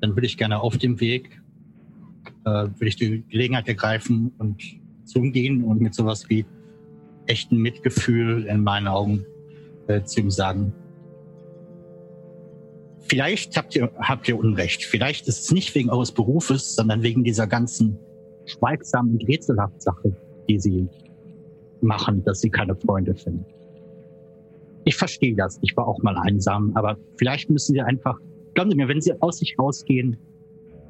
Dann 0.00 0.14
würde 0.14 0.26
ich 0.26 0.36
gerne 0.36 0.60
auf 0.60 0.76
dem 0.76 1.00
Weg, 1.00 1.40
äh, 2.44 2.50
würde 2.50 2.86
ich 2.86 2.96
die 2.96 3.24
Gelegenheit 3.28 3.66
ergreifen 3.68 4.32
und 4.38 4.62
zugehen 5.04 5.64
und 5.64 5.80
mit 5.80 5.94
sowas 5.94 6.28
wie 6.28 6.44
echten 7.26 7.56
Mitgefühl 7.56 8.44
in 8.44 8.62
meinen 8.62 8.86
Augen 8.86 9.24
äh, 9.88 10.02
zu 10.02 10.20
ihm 10.20 10.30
sagen. 10.30 10.72
Vielleicht 13.08 13.56
habt 13.56 13.74
ihr, 13.74 13.90
habt 13.98 14.28
ihr 14.28 14.38
Unrecht. 14.38 14.84
Vielleicht 14.84 15.26
ist 15.26 15.44
es 15.44 15.50
nicht 15.50 15.74
wegen 15.74 15.90
eures 15.90 16.12
Berufes, 16.12 16.76
sondern 16.76 17.02
wegen 17.02 17.24
dieser 17.24 17.46
ganzen 17.46 17.98
schweigsamen 18.44 19.14
und 19.14 19.26
rätselhaften 19.26 19.80
Sache, 19.80 20.16
die 20.48 20.60
sie 20.60 20.88
machen, 21.80 22.22
dass 22.24 22.40
sie 22.40 22.50
keine 22.50 22.76
Freunde 22.76 23.14
finden. 23.14 23.44
Ich 24.84 24.96
verstehe 24.96 25.34
das. 25.36 25.58
Ich 25.62 25.76
war 25.76 25.86
auch 25.86 26.02
mal 26.02 26.16
einsam, 26.16 26.72
aber 26.74 26.96
vielleicht 27.16 27.50
müssen 27.50 27.74
sie 27.74 27.80
einfach, 27.80 28.18
glauben 28.54 28.70
Sie 28.70 28.76
mir, 28.76 28.88
wenn 28.88 29.00
sie 29.00 29.12
aus 29.20 29.38
sich 29.38 29.56
rausgehen, 29.58 30.16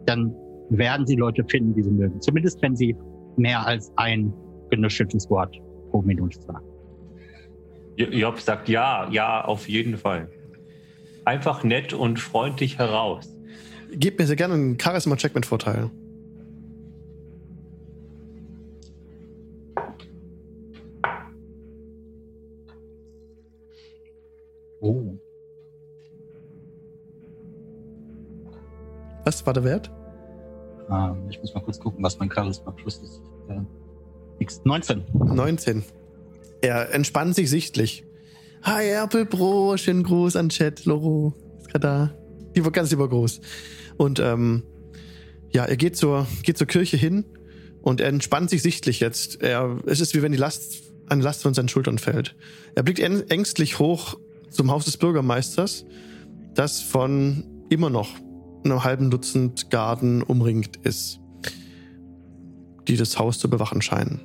dann 0.07 0.35
werden 0.71 1.07
sie 1.07 1.17
Leute 1.17 1.45
finden, 1.49 1.75
die 1.75 1.83
sie 1.83 1.91
mögen. 1.91 2.21
Zumindest 2.21 2.63
wenn 2.63 2.77
sie 2.77 2.97
mehr 3.37 3.67
als 3.67 3.93
ein 3.97 4.33
genuscheltes 4.71 5.29
Wort 5.31 5.57
pro 5.91 6.03
Minute 6.03 6.41
sagen. 6.41 6.65
Jo- 7.97 8.07
Job 8.11 8.41
sagt 8.41 8.69
ja, 8.69 9.09
ja, 9.11 9.45
auf 9.45 9.69
jeden 9.69 9.97
Fall. 9.97 10.31
Einfach 11.25 11.65
nett 11.65 11.93
und 11.93 12.19
freundlich 12.21 12.79
heraus. 12.79 13.37
Gebt 13.93 14.19
mir 14.21 14.27
sehr 14.27 14.37
gerne 14.37 14.55
einen 14.55 14.79
Charisma-Check 14.81 15.35
mit 15.35 15.45
Vorteil. 15.45 15.91
Was 29.41 29.47
war 29.47 29.55
der 29.55 29.65
Wert? 29.65 29.91
Ähm, 30.91 31.27
ich 31.31 31.41
muss 31.41 31.55
mal 31.55 31.63
kurz 31.63 31.81
gucken, 31.81 32.05
was 32.05 32.19
mein 32.19 32.31
Charisma 32.31 32.73
Plus 32.73 32.99
ist. 32.99 33.23
Äh, 33.49 33.61
nix. 34.39 34.61
19. 34.65 35.03
19. 35.15 35.83
Er 36.61 36.93
entspannt 36.93 37.35
sich 37.35 37.49
sichtlich. 37.49 38.05
Hi, 38.63 38.85
Erpel 38.87 39.25
Bro, 39.25 39.79
schönen 39.79 40.03
Gruß 40.03 40.37
an 40.37 40.51
Chat, 40.51 40.85
Loro. 40.85 41.33
Ist 41.59 41.69
gerade 41.71 41.81
da. 41.81 42.15
Die 42.55 42.63
war 42.63 42.71
ganz 42.71 42.91
lieber 42.91 43.09
groß. 43.09 43.41
Und 43.97 44.21
ähm, 44.21 44.63
ja, 45.51 45.65
er 45.65 45.79
geht 45.79 45.97
zur, 45.97 46.27
geht 46.43 46.59
zur 46.59 46.67
Kirche 46.67 46.99
hin 46.99 47.25
und 47.81 48.03
er 48.03 48.09
entspannt 48.09 48.51
sich 48.51 48.61
sichtlich 48.61 49.01
jetzt. 49.01 49.41
Er, 49.43 49.79
es 49.87 50.01
ist 50.01 50.15
wie 50.15 50.21
wenn 50.21 50.33
die 50.33 50.39
Last, 50.39 50.83
eine 51.09 51.23
Last 51.23 51.41
von 51.45 51.55
seinen 51.55 51.69
Schultern 51.71 51.97
fällt. 51.97 52.37
Er 52.75 52.83
blickt 52.83 52.99
än- 53.01 53.31
ängstlich 53.31 53.79
hoch 53.79 54.19
zum 54.51 54.71
Haus 54.71 54.85
des 54.85 54.99
Bürgermeisters, 54.99 55.87
das 56.53 56.83
von 56.83 57.45
immer 57.71 57.89
noch 57.89 58.11
einem 58.65 58.85
halben 58.85 59.11
Dutzend 59.11 59.71
Garden 59.71 60.23
umringt 60.23 60.77
ist, 60.79 61.21
die 62.89 62.97
das 62.97 63.19
Haus 63.19 63.39
zu 63.39 63.49
bewachen 63.49 63.83
scheinen. 63.83 64.21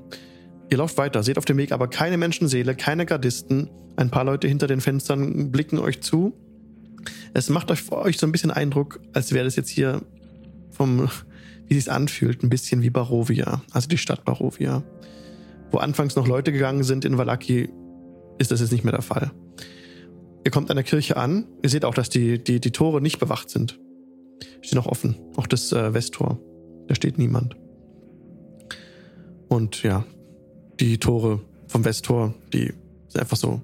Ihr 0.69 0.77
lauft 0.77 0.97
weiter, 0.97 1.23
seht 1.23 1.37
auf 1.37 1.45
dem 1.45 1.57
Weg 1.57 1.71
aber 1.71 1.87
keine 1.87 2.17
Menschenseele, 2.17 2.75
keine 2.75 3.05
Gardisten. 3.05 3.69
Ein 3.95 4.09
paar 4.09 4.23
Leute 4.23 4.47
hinter 4.47 4.67
den 4.67 4.81
Fenstern 4.81 5.51
blicken 5.51 5.79
euch 5.79 6.01
zu. 6.01 6.33
Es 7.33 7.49
macht 7.49 7.69
euch, 7.71 7.91
euch 7.91 8.17
so 8.17 8.25
ein 8.25 8.31
bisschen 8.31 8.51
Eindruck, 8.51 8.99
als 9.13 9.31
wäre 9.31 9.45
das 9.45 9.55
jetzt 9.55 9.69
hier 9.69 10.01
vom, 10.71 11.09
wie 11.67 11.77
es 11.77 11.87
anfühlt, 11.87 12.43
ein 12.43 12.49
bisschen 12.49 12.81
wie 12.81 12.89
Barovia, 12.89 13.61
also 13.71 13.87
die 13.87 13.97
Stadt 13.97 14.25
Barovia. 14.25 14.83
Wo 15.71 15.77
anfangs 15.77 16.15
noch 16.15 16.27
Leute 16.27 16.51
gegangen 16.51 16.83
sind 16.83 17.05
in 17.05 17.17
Valaki, 17.17 17.69
ist 18.37 18.51
das 18.51 18.59
jetzt 18.59 18.71
nicht 18.71 18.83
mehr 18.83 18.93
der 18.93 19.01
Fall. 19.01 19.31
Ihr 20.43 20.51
kommt 20.51 20.69
an 20.69 20.75
der 20.75 20.83
Kirche 20.83 21.17
an. 21.17 21.47
Ihr 21.63 21.69
seht 21.69 21.85
auch, 21.85 21.93
dass 21.95 22.09
die, 22.09 22.43
die, 22.43 22.59
die 22.59 22.71
Tore 22.71 23.01
nicht 23.01 23.19
bewacht 23.19 23.49
sind. 23.49 23.79
Stehen 24.61 24.77
noch 24.77 24.87
offen. 24.87 25.15
Auch 25.35 25.47
das 25.47 25.71
äh, 25.71 25.93
Westtor. 25.93 26.39
Da 26.87 26.95
steht 26.95 27.17
niemand. 27.17 27.55
Und 29.47 29.83
ja, 29.83 30.05
die 30.79 30.97
Tore 30.97 31.41
vom 31.67 31.85
Westtor, 31.85 32.33
die 32.53 32.73
sind 33.07 33.21
einfach 33.21 33.37
so 33.37 33.61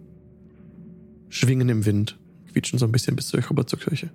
schwingen 1.30 1.70
im 1.70 1.86
Wind, 1.86 2.18
quietschen 2.52 2.78
so 2.80 2.86
ein 2.86 2.92
bisschen 2.92 3.16
bis 3.16 3.28
zur- 3.28 3.48
rüber 3.50 3.66
zur 3.66 3.80
Kirche. 3.80 4.10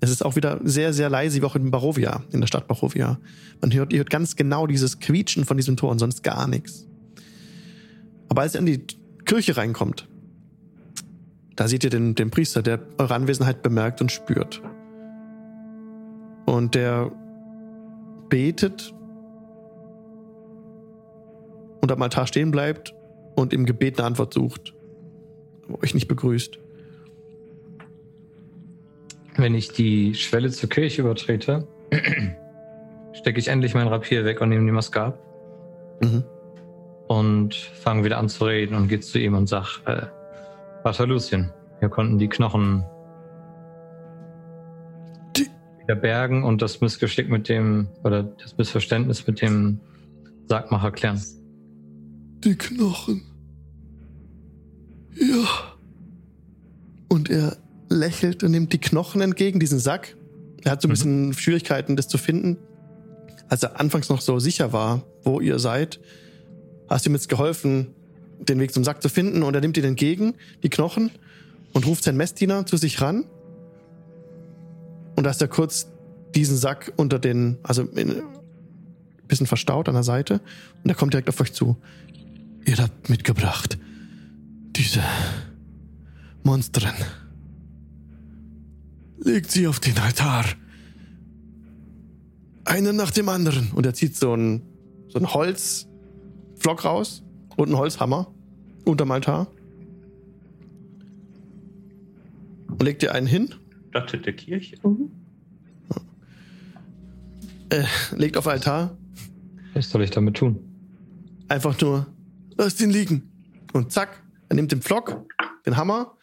Es 0.00 0.10
ist 0.10 0.24
auch 0.24 0.36
wieder 0.36 0.60
sehr, 0.62 0.92
sehr 0.92 1.10
leise, 1.10 1.40
wie 1.40 1.44
auch 1.44 1.56
in 1.56 1.70
Barovia, 1.70 2.22
in 2.30 2.40
der 2.40 2.46
Stadt 2.46 2.68
Barovia. 2.68 3.18
Man 3.60 3.72
hört, 3.74 3.92
hört 3.92 4.10
ganz 4.10 4.36
genau 4.36 4.66
dieses 4.66 5.00
Quietschen 5.00 5.44
von 5.44 5.56
diesem 5.56 5.76
Tor 5.76 5.90
und 5.90 5.98
sonst 5.98 6.22
gar 6.22 6.46
nichts. 6.46 6.86
Aber 8.28 8.42
als 8.42 8.54
ihr 8.54 8.60
in 8.60 8.66
die 8.66 8.84
Kirche 9.24 9.56
reinkommt, 9.56 10.06
da 11.56 11.66
seht 11.66 11.82
ihr 11.82 11.90
den, 11.90 12.14
den 12.14 12.30
Priester, 12.30 12.62
der 12.62 12.80
eure 12.98 13.14
Anwesenheit 13.14 13.62
bemerkt 13.62 14.00
und 14.00 14.12
spürt. 14.12 14.62
Und 16.48 16.74
der 16.74 17.12
betet 18.30 18.94
und 21.82 21.92
am 21.92 22.00
Altar 22.00 22.26
stehen 22.26 22.50
bleibt 22.50 22.94
und 23.36 23.52
im 23.52 23.66
Gebet 23.66 23.98
eine 23.98 24.06
Antwort 24.06 24.32
sucht. 24.32 24.72
Aber 25.68 25.82
euch 25.82 25.92
nicht 25.92 26.08
begrüßt. 26.08 26.58
Wenn 29.36 29.54
ich 29.54 29.72
die 29.72 30.14
Schwelle 30.14 30.48
zur 30.50 30.70
Kirche 30.70 31.02
übertrete, 31.02 31.68
stecke 33.12 33.38
ich 33.38 33.48
endlich 33.48 33.74
mein 33.74 33.86
Rapier 33.88 34.24
weg 34.24 34.40
und 34.40 34.48
nehme 34.48 34.64
die 34.64 34.72
Maske 34.72 35.02
ab 35.02 35.18
Mhm. 36.00 36.24
und 37.08 37.54
fange 37.54 38.04
wieder 38.04 38.18
an 38.18 38.28
zu 38.30 38.44
reden 38.46 38.74
und 38.74 38.88
gehe 38.88 39.00
zu 39.00 39.18
ihm 39.18 39.34
und 39.34 39.48
sag, 39.48 39.80
äh, 39.84 40.06
Vater 40.82 41.06
Lucien, 41.08 41.52
wir 41.80 41.88
konnten 41.90 42.18
die 42.18 42.28
Knochen 42.28 42.84
Die- 45.88 45.92
wieder 45.92 46.00
bergen 46.00 46.44
und 46.44 46.60
das 46.60 46.80
Missgeschick 46.82 47.30
mit 47.30 47.48
dem, 47.48 47.88
oder 48.04 48.22
das 48.22 48.58
Missverständnis 48.58 49.26
mit 49.26 49.40
dem 49.40 49.80
Sargmacher 50.46 50.90
klären. 50.92 51.22
Die 52.44 52.54
Knochen. 52.56 53.22
Ja. 55.18 55.72
Und 57.08 57.30
er 57.30 57.56
lächelt 57.88 58.44
und 58.44 58.50
nimmt 58.50 58.72
die 58.74 58.78
Knochen 58.78 59.22
entgegen, 59.22 59.60
diesen 59.60 59.78
Sack. 59.78 60.14
Er 60.62 60.72
hat 60.72 60.82
so 60.82 60.88
ein 60.88 60.90
Mhm. 60.90 60.92
bisschen 60.92 61.32
Schwierigkeiten, 61.32 61.96
das 61.96 62.06
zu 62.08 62.18
finden. 62.18 62.58
Als 63.48 63.62
er 63.62 63.80
anfangs 63.80 64.10
noch 64.10 64.20
so 64.20 64.38
sicher 64.38 64.74
war, 64.74 65.04
wo 65.24 65.40
ihr 65.40 65.58
seid, 65.58 66.00
hast 66.88 67.06
du 67.06 67.10
ihm 67.10 67.14
jetzt 67.14 67.30
geholfen, 67.30 67.88
den 68.40 68.60
Weg 68.60 68.74
zum 68.74 68.84
Sack 68.84 69.00
zu 69.02 69.08
finden. 69.08 69.42
Und 69.42 69.54
er 69.54 69.62
nimmt 69.62 69.78
ihn 69.78 69.84
entgegen, 69.84 70.34
die 70.62 70.68
Knochen, 70.68 71.10
und 71.72 71.86
ruft 71.86 72.04
seinen 72.04 72.18
Messdiener 72.18 72.66
zu 72.66 72.76
sich 72.76 73.00
ran. 73.00 73.24
Und 75.18 75.24
da 75.24 75.30
ist 75.30 75.42
er 75.42 75.48
kurz 75.48 75.88
diesen 76.36 76.56
Sack 76.56 76.92
unter 76.94 77.18
den, 77.18 77.58
also 77.64 77.82
in, 77.82 78.08
ein 78.08 78.22
bisschen 79.26 79.48
verstaut 79.48 79.88
an 79.88 79.94
der 79.94 80.04
Seite. 80.04 80.40
Und 80.84 80.90
er 80.90 80.94
kommt 80.94 81.12
direkt 81.12 81.28
auf 81.28 81.40
euch 81.40 81.52
zu. 81.52 81.76
Ihr 82.64 82.76
habt 82.76 83.10
mitgebracht. 83.10 83.78
Diese 84.76 85.02
Monstren. 86.44 86.94
Legt 89.18 89.50
sie 89.50 89.66
auf 89.66 89.80
den 89.80 89.98
Altar. 89.98 90.44
Einen 92.64 92.94
nach 92.94 93.10
dem 93.10 93.28
anderen. 93.28 93.72
Und 93.72 93.86
er 93.86 93.94
zieht 93.94 94.14
so 94.14 94.36
ein, 94.36 94.62
so 95.08 95.18
ein 95.18 95.34
Holzflock 95.34 96.84
raus 96.84 97.24
und 97.56 97.70
einen 97.70 97.76
Holzhammer 97.78 98.32
unterm 98.84 99.10
Altar. 99.10 99.48
Und 102.68 102.84
legt 102.84 103.02
ihr 103.02 103.12
einen 103.16 103.26
hin, 103.26 103.52
Der 103.94 104.32
Kirche. 104.34 104.76
Mhm. 104.86 105.10
äh, 107.70 107.84
legt 108.16 108.36
auf 108.36 108.46
Altar, 108.46 108.96
Was 109.74 109.90
soll 109.90 110.02
ich 110.02 110.10
damit 110.10 110.36
tun? 110.36 110.58
einfach 111.48 111.80
nur, 111.80 112.06
lasst 112.56 112.80
ihn 112.80 112.90
liegen. 112.90 113.30
Und 113.72 113.92
zack, 113.92 114.22
er 114.48 114.56
nimmt 114.56 114.70
den 114.72 114.82
Pflock, 114.82 115.24
den 115.66 115.76
Hammer 115.76 116.14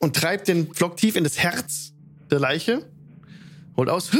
und 0.00 0.16
treibt 0.16 0.48
den 0.48 0.66
Pflock 0.74 0.96
tief 0.96 1.14
in 1.16 1.24
das 1.24 1.38
Herz 1.38 1.92
der 2.30 2.40
Leiche, 2.40 2.90
holt 3.76 3.88
aus. 3.88 4.10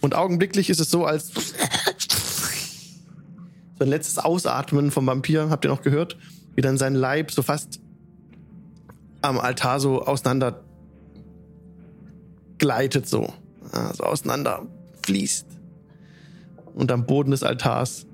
Und 0.00 0.14
augenblicklich 0.14 0.70
ist 0.70 0.80
es 0.80 0.90
so, 0.90 1.04
als 1.06 1.28
so 3.78 3.84
ein 3.84 3.88
letztes 3.88 4.18
Ausatmen 4.18 4.90
vom 4.90 5.06
Vampir, 5.06 5.48
habt 5.50 5.64
ihr 5.64 5.68
noch 5.70 5.82
gehört, 5.82 6.16
wie 6.54 6.60
dann 6.60 6.76
sein 6.78 6.94
Leib 6.94 7.30
so 7.30 7.42
fast 7.42 7.80
am 9.22 9.38
Altar 9.38 9.78
so 9.78 10.02
auseinander 10.02 10.64
gleitet, 12.62 13.08
so. 13.08 13.28
Also 13.72 14.04
auseinander 14.04 14.66
fließt. 15.04 15.46
Und 16.74 16.92
am 16.92 17.06
Boden 17.06 17.32
des 17.32 17.42
Altars 17.42 18.06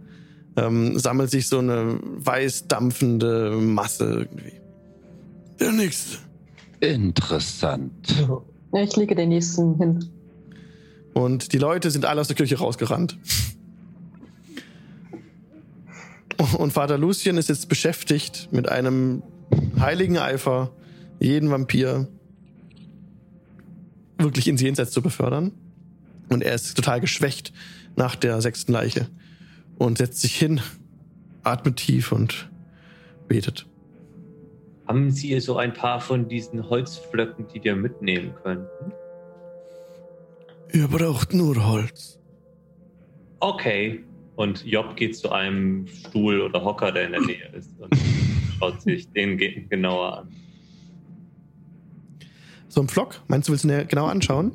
ähm, 0.57 0.99
sammelt 0.99 1.31
sich 1.31 1.49
so 1.49 1.59
eine 1.59 2.01
weiß 2.03 2.67
dampfende 2.67 3.51
Masse 3.53 4.05
irgendwie. 4.05 4.55
Der 5.61 5.73
nächste. 5.73 6.19
Interessant. 6.81 7.93
Ja, 8.73 8.83
ich 8.83 8.97
lege 8.97 9.15
den 9.15 9.29
nächsten 9.29 9.77
hin. 9.77 10.09
Und 11.13 11.53
die 11.53 11.59
Leute 11.59 11.91
sind 11.91 12.07
alle 12.07 12.23
aus 12.23 12.29
der 12.29 12.37
Kirche 12.37 12.59
rausgerannt. 12.59 13.19
Und 16.57 16.73
Vater 16.73 16.97
Lucien 16.97 17.37
ist 17.37 17.51
jetzt 17.51 17.69
beschäftigt 17.69 18.49
mit 18.51 18.69
einem 18.69 19.23
heiligen 19.79 20.17
Eifer, 20.19 20.71
jeden 21.19 21.51
Vampir 21.51 22.09
wirklich 24.19 24.49
ins 24.49 24.61
Jenseits 24.61 24.91
zu 24.91 25.03
befördern. 25.03 25.53
Und 26.29 26.43
er 26.43 26.55
ist 26.55 26.75
total 26.75 27.01
geschwächt 27.01 27.53
nach 27.97 28.15
der 28.15 28.41
sechsten 28.43 28.73
Leiche 28.73 29.09
und 29.79 29.99
setzt 29.99 30.21
sich 30.21 30.35
hin, 30.37 30.61
atmet 31.43 31.77
tief 31.77 32.13
und 32.13 32.51
betet. 33.29 33.67
Haben 34.87 35.11
Sie 35.11 35.39
so 35.41 35.57
ein 35.57 35.73
paar 35.73 36.01
von 36.01 36.29
diesen 36.29 36.69
Holzflöcken, 36.69 37.47
die 37.55 37.63
wir 37.63 37.77
mitnehmen 37.77 38.35
könnten? 38.43 38.93
Ihr 40.73 40.89
braucht 40.89 41.33
nur 41.35 41.67
Holz. 41.67 42.19
Okay. 43.41 44.05
Und 44.37 44.65
Job 44.65 44.97
geht 44.97 45.17
zu 45.17 45.33
einem 45.33 45.87
Stuhl 45.89 46.41
oder 46.41 46.63
Hocker, 46.63 46.93
der 46.93 47.07
in 47.07 47.13
der 47.13 47.21
Nähe 47.23 47.49
ist 47.57 47.71
und 47.81 47.93
schaut 48.59 48.81
sich 48.83 49.09
den 49.11 49.37
ge- 49.37 49.65
genauer 49.69 50.19
an. 50.19 50.29
So 52.69 52.81
ein 52.81 52.89
Flock, 52.89 53.21
meinst 53.29 53.49
du, 53.49 53.53
willst 53.53 53.65
du 53.65 53.69
ihn 53.69 53.89
genau 53.89 54.07
anschauen? 54.07 54.53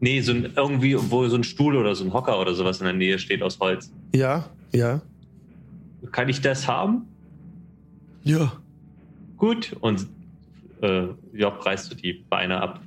Nee, 0.00 0.20
so 0.20 0.32
ein, 0.32 0.52
irgendwie, 0.56 0.96
wo 1.10 1.26
so 1.28 1.36
ein 1.36 1.44
Stuhl 1.44 1.76
oder 1.76 1.94
so 1.94 2.04
ein 2.04 2.12
Hocker 2.12 2.40
oder 2.40 2.54
sowas 2.54 2.80
in 2.80 2.84
der 2.84 2.94
Nähe 2.94 3.18
steht 3.18 3.42
aus 3.42 3.58
Holz. 3.60 3.90
Ja, 4.14 4.44
ja, 4.72 5.00
Kann 6.12 6.28
ich 6.28 6.40
das 6.40 6.68
haben? 6.68 7.06
ja. 8.24 8.52
Gut. 9.36 9.76
Und 9.80 10.06
äh, 10.80 11.08
Job 11.34 11.64
reißt 11.64 11.90
du 11.90 11.94
die 11.94 12.24
Beine 12.30 12.60
ab. 12.60 12.80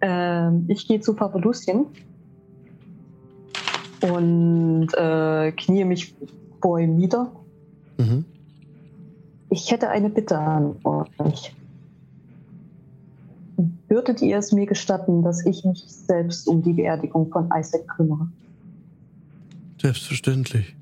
Ähm, 0.00 0.64
ich 0.68 0.88
gehe 0.88 1.00
zu 1.00 1.14
Papa 1.14 1.38
Lucien 1.38 1.86
und 4.00 4.88
äh, 4.94 5.52
knie 5.52 5.84
mich 5.84 6.14
vor 6.60 6.80
ihm 6.80 6.96
nieder. 6.96 7.30
Mhm. 7.98 8.24
Ich 9.50 9.70
hätte 9.70 9.88
eine 9.88 10.10
Bitte 10.10 10.36
an 10.36 10.76
euch. 11.18 11.54
Würdet 13.88 14.20
ihr 14.22 14.38
es 14.38 14.52
mir 14.52 14.66
gestatten, 14.66 15.22
dass 15.22 15.44
ich 15.46 15.64
mich 15.64 15.84
selbst 15.86 16.48
um 16.48 16.62
die 16.62 16.72
Beerdigung 16.72 17.30
von 17.30 17.50
Isaac 17.56 17.86
kümmere? 17.88 18.28
Selbstverständlich. 19.80 20.74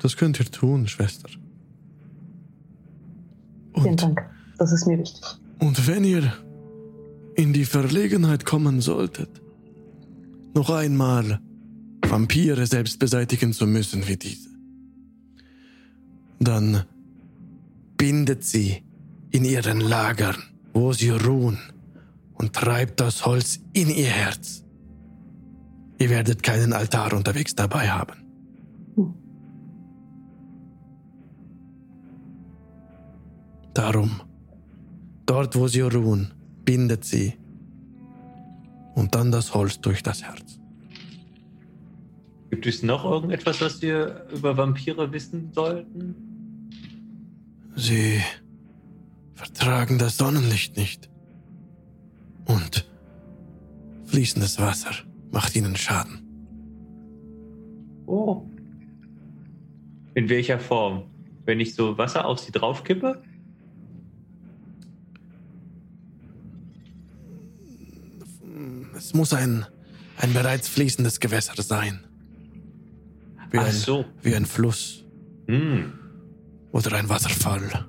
Das 0.00 0.16
könnt 0.16 0.38
ihr 0.40 0.46
tun, 0.46 0.88
Schwester. 0.88 1.28
Vielen 3.74 3.86
Und, 3.90 4.02
Dank. 4.02 4.22
Das 4.58 4.72
ist 4.72 4.86
mir 4.86 4.98
wichtig. 4.98 5.22
und 5.60 5.86
wenn 5.86 6.04
ihr 6.04 6.32
in 7.36 7.52
die 7.52 7.64
Verlegenheit 7.64 8.44
kommen 8.44 8.80
solltet, 8.80 9.28
noch 10.54 10.70
einmal 10.70 11.40
Vampire 12.04 12.66
selbst 12.66 12.98
beseitigen 12.98 13.52
zu 13.52 13.66
müssen 13.66 14.08
wie 14.08 14.16
diese, 14.16 14.48
dann 16.40 16.84
bindet 17.96 18.44
sie 18.44 18.82
in 19.30 19.44
ihren 19.44 19.80
Lagern, 19.80 20.36
wo 20.78 20.92
sie 20.92 21.10
ruhen, 21.10 21.58
und 22.34 22.52
treibt 22.52 23.00
das 23.00 23.26
Holz 23.26 23.58
in 23.72 23.90
ihr 23.90 24.06
Herz. 24.06 24.64
Ihr 25.98 26.08
werdet 26.08 26.44
keinen 26.44 26.72
Altar 26.72 27.12
unterwegs 27.14 27.54
dabei 27.56 27.90
haben. 27.90 28.14
Darum, 33.74 34.20
dort 35.26 35.56
wo 35.56 35.66
sie 35.66 35.80
ruhen, 35.80 36.32
bindet 36.64 37.04
sie 37.04 37.34
und 38.94 39.16
dann 39.16 39.32
das 39.32 39.52
Holz 39.54 39.80
durch 39.80 40.04
das 40.04 40.22
Herz. 40.22 40.60
Gibt 42.50 42.66
es 42.66 42.84
noch 42.84 43.04
irgendetwas, 43.04 43.60
was 43.60 43.82
wir 43.82 44.26
über 44.32 44.56
Vampire 44.56 45.12
wissen 45.12 45.52
sollten? 45.52 46.14
Sie 47.74 48.20
vertragen 49.38 49.98
das 49.98 50.16
Sonnenlicht 50.16 50.76
nicht. 50.76 51.08
Und 52.44 52.88
fließendes 54.06 54.58
Wasser 54.58 54.90
macht 55.30 55.54
ihnen 55.54 55.76
Schaden. 55.76 56.22
Oh. 58.06 58.42
In 60.14 60.28
welcher 60.28 60.58
Form? 60.58 61.04
Wenn 61.44 61.60
ich 61.60 61.74
so 61.76 61.96
Wasser 61.96 62.24
auf 62.26 62.40
sie 62.40 62.50
draufkippe? 62.50 63.22
Es 68.96 69.14
muss 69.14 69.32
ein, 69.32 69.64
ein 70.16 70.32
bereits 70.32 70.68
fließendes 70.68 71.20
Gewässer 71.20 71.62
sein. 71.62 72.00
Wie 73.50 73.58
Ach 73.58 73.66
ein, 73.66 73.72
so. 73.72 74.04
wie 74.22 74.34
ein 74.34 74.46
Fluss 74.46 75.04
Hm. 75.46 75.92
oder 76.72 76.92
ein 76.96 77.08
Wasserfall. 77.08 77.87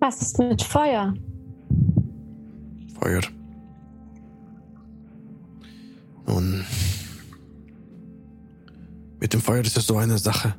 Was 0.00 0.22
ist 0.22 0.38
mit 0.38 0.62
Feuer? 0.62 1.14
Feuer. 2.98 3.20
Nun, 6.26 6.64
mit 9.20 9.34
dem 9.34 9.42
Feuer 9.42 9.62
ist 9.62 9.76
es 9.76 9.86
so 9.86 9.98
eine 9.98 10.16
Sache. 10.16 10.54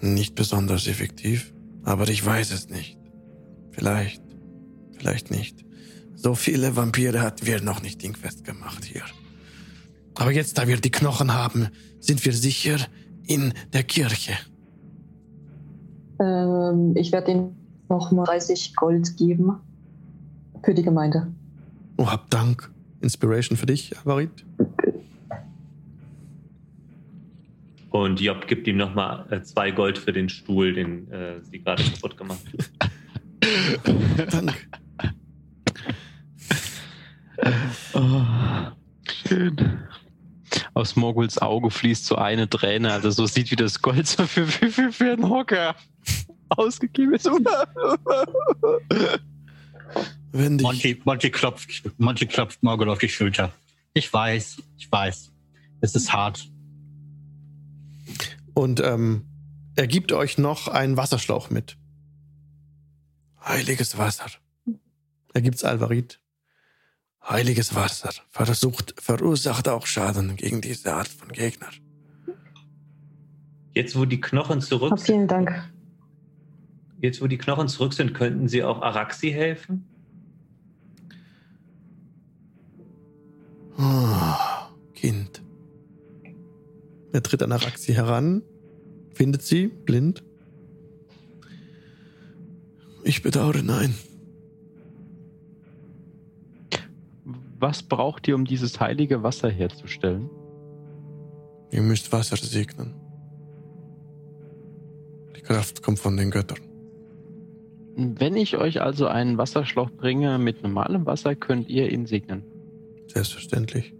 Nicht 0.00 0.36
besonders 0.36 0.86
effektiv, 0.86 1.52
aber 1.82 2.08
ich 2.08 2.24
weiß 2.24 2.52
es 2.52 2.68
nicht. 2.68 2.98
Vielleicht, 3.72 4.22
vielleicht 4.96 5.32
nicht. 5.32 5.64
So 6.14 6.34
viele 6.34 6.76
Vampire 6.76 7.20
hatten 7.20 7.46
wir 7.46 7.60
noch 7.60 7.82
nicht 7.82 8.02
dingfest 8.02 8.44
gemacht 8.44 8.84
hier. 8.84 9.02
Aber 10.14 10.30
jetzt, 10.30 10.56
da 10.56 10.68
wir 10.68 10.76
die 10.76 10.90
Knochen 10.90 11.34
haben, 11.34 11.68
sind 11.98 12.24
wir 12.24 12.32
sicher 12.32 12.78
in 13.26 13.52
der 13.72 13.82
Kirche. 13.82 14.34
Ähm, 16.20 16.94
ich 16.96 17.12
werde 17.12 17.32
ihnen 17.32 17.55
noch 17.88 18.12
mal 18.12 18.24
30 18.24 18.74
Gold 18.76 19.16
geben 19.16 19.60
für 20.64 20.74
die 20.74 20.82
Gemeinde. 20.82 21.32
Oh, 21.96 22.06
hab 22.06 22.30
Dank. 22.30 22.70
Inspiration 23.00 23.56
für 23.56 23.66
dich, 23.66 23.96
Avarit. 23.98 24.44
Und 27.90 28.20
Job 28.20 28.46
gibt 28.46 28.66
ihm 28.66 28.76
nochmal 28.76 29.26
äh, 29.30 29.42
zwei 29.42 29.70
Gold 29.70 29.96
für 29.96 30.12
den 30.12 30.28
Stuhl, 30.28 30.74
den 30.74 31.10
äh, 31.10 31.40
sie 31.42 31.60
gerade 31.60 31.82
kaputt 31.82 32.16
gemacht 32.16 32.40
hat. 32.80 34.32
Dank. 34.32 34.68
Oh, 37.94 38.22
schön. 39.26 39.56
Aus 40.74 40.96
Morguls 40.96 41.38
Auge 41.38 41.70
fließt 41.70 42.04
so 42.04 42.16
eine 42.16 42.48
Träne, 42.50 42.92
also 42.92 43.10
so 43.10 43.26
sieht, 43.26 43.50
wie 43.50 43.56
das 43.56 43.80
Gold 43.80 44.06
so 44.06 44.26
für, 44.26 44.46
für, 44.46 44.70
für, 44.70 44.92
für 44.92 45.12
einen 45.12 45.28
Hocker 45.28 45.74
ausgegeben 46.48 47.14
ist. 47.14 47.28
Wenn 50.32 50.58
dich, 50.58 50.66
Monty, 50.66 51.00
Monty 51.04 51.30
klopft, 51.30 51.82
Monty 51.98 52.26
klopft 52.26 52.62
Morgul 52.62 52.90
auf 52.90 52.98
die 52.98 53.08
Schulter. 53.08 53.52
Ich 53.94 54.12
weiß, 54.12 54.58
ich 54.76 54.90
weiß. 54.92 55.32
Es 55.80 55.94
ist 55.94 56.12
hart. 56.12 56.48
und 58.54 58.80
ähm, 58.80 59.24
er 59.76 59.86
gibt 59.86 60.12
euch 60.12 60.38
noch 60.38 60.68
einen 60.68 60.96
Wasserschlauch 60.96 61.50
mit. 61.50 61.76
Heiliges 63.44 63.98
Wasser. 63.98 64.26
Er 65.34 65.42
gibt's 65.42 65.64
Alvarit. 65.64 66.20
Heiliges 67.28 67.74
Wasser 67.74 68.10
versucht, 68.30 68.94
verursacht 69.00 69.68
auch 69.68 69.86
Schaden 69.86 70.36
gegen 70.36 70.60
diese 70.60 70.94
Art 70.94 71.08
von 71.08 71.28
Gegner. 71.28 71.68
Jetzt, 73.74 73.98
wo 73.98 74.04
die 74.06 74.20
Knochen 74.20 74.60
zurück 74.62 74.92
Ah, 74.94 74.96
vielen 74.96 75.28
Dank. 75.28 75.70
Jetzt, 77.00 77.20
wo 77.20 77.26
die 77.26 77.38
Knochen 77.38 77.68
zurück 77.68 77.92
sind, 77.92 78.14
könnten 78.14 78.48
sie 78.48 78.62
auch 78.64 78.82
Araxi 78.82 79.30
helfen? 79.30 79.86
Ah, 83.76 84.70
Kind. 84.94 85.42
Er 87.12 87.22
tritt 87.22 87.42
an 87.42 87.52
Araxi 87.52 87.92
heran, 87.92 88.42
findet 89.14 89.42
sie, 89.42 89.68
blind. 89.68 90.22
Ich 93.04 93.22
bedauere, 93.22 93.62
nein. 93.62 93.94
Was 97.58 97.82
braucht 97.82 98.28
ihr, 98.28 98.34
um 98.34 98.44
dieses 98.44 98.80
heilige 98.80 99.22
Wasser 99.22 99.48
herzustellen? 99.48 100.28
Ihr 101.70 101.82
müsst 101.82 102.12
Wasser 102.12 102.36
segnen. 102.36 102.94
Die 105.36 105.40
Kraft 105.40 105.82
kommt 105.82 105.98
von 105.98 106.16
den 106.16 106.30
Göttern. 106.30 106.65
Wenn 107.96 108.36
ich 108.36 108.58
euch 108.58 108.82
also 108.82 109.06
einen 109.06 109.38
Wasserschlauch 109.38 109.90
bringe 109.90 110.38
mit 110.38 110.62
normalem 110.62 111.06
Wasser, 111.06 111.34
könnt 111.34 111.68
ihr 111.70 111.90
ihn 111.90 112.04
segnen. 112.04 112.42
Selbstverständlich. 113.06 113.94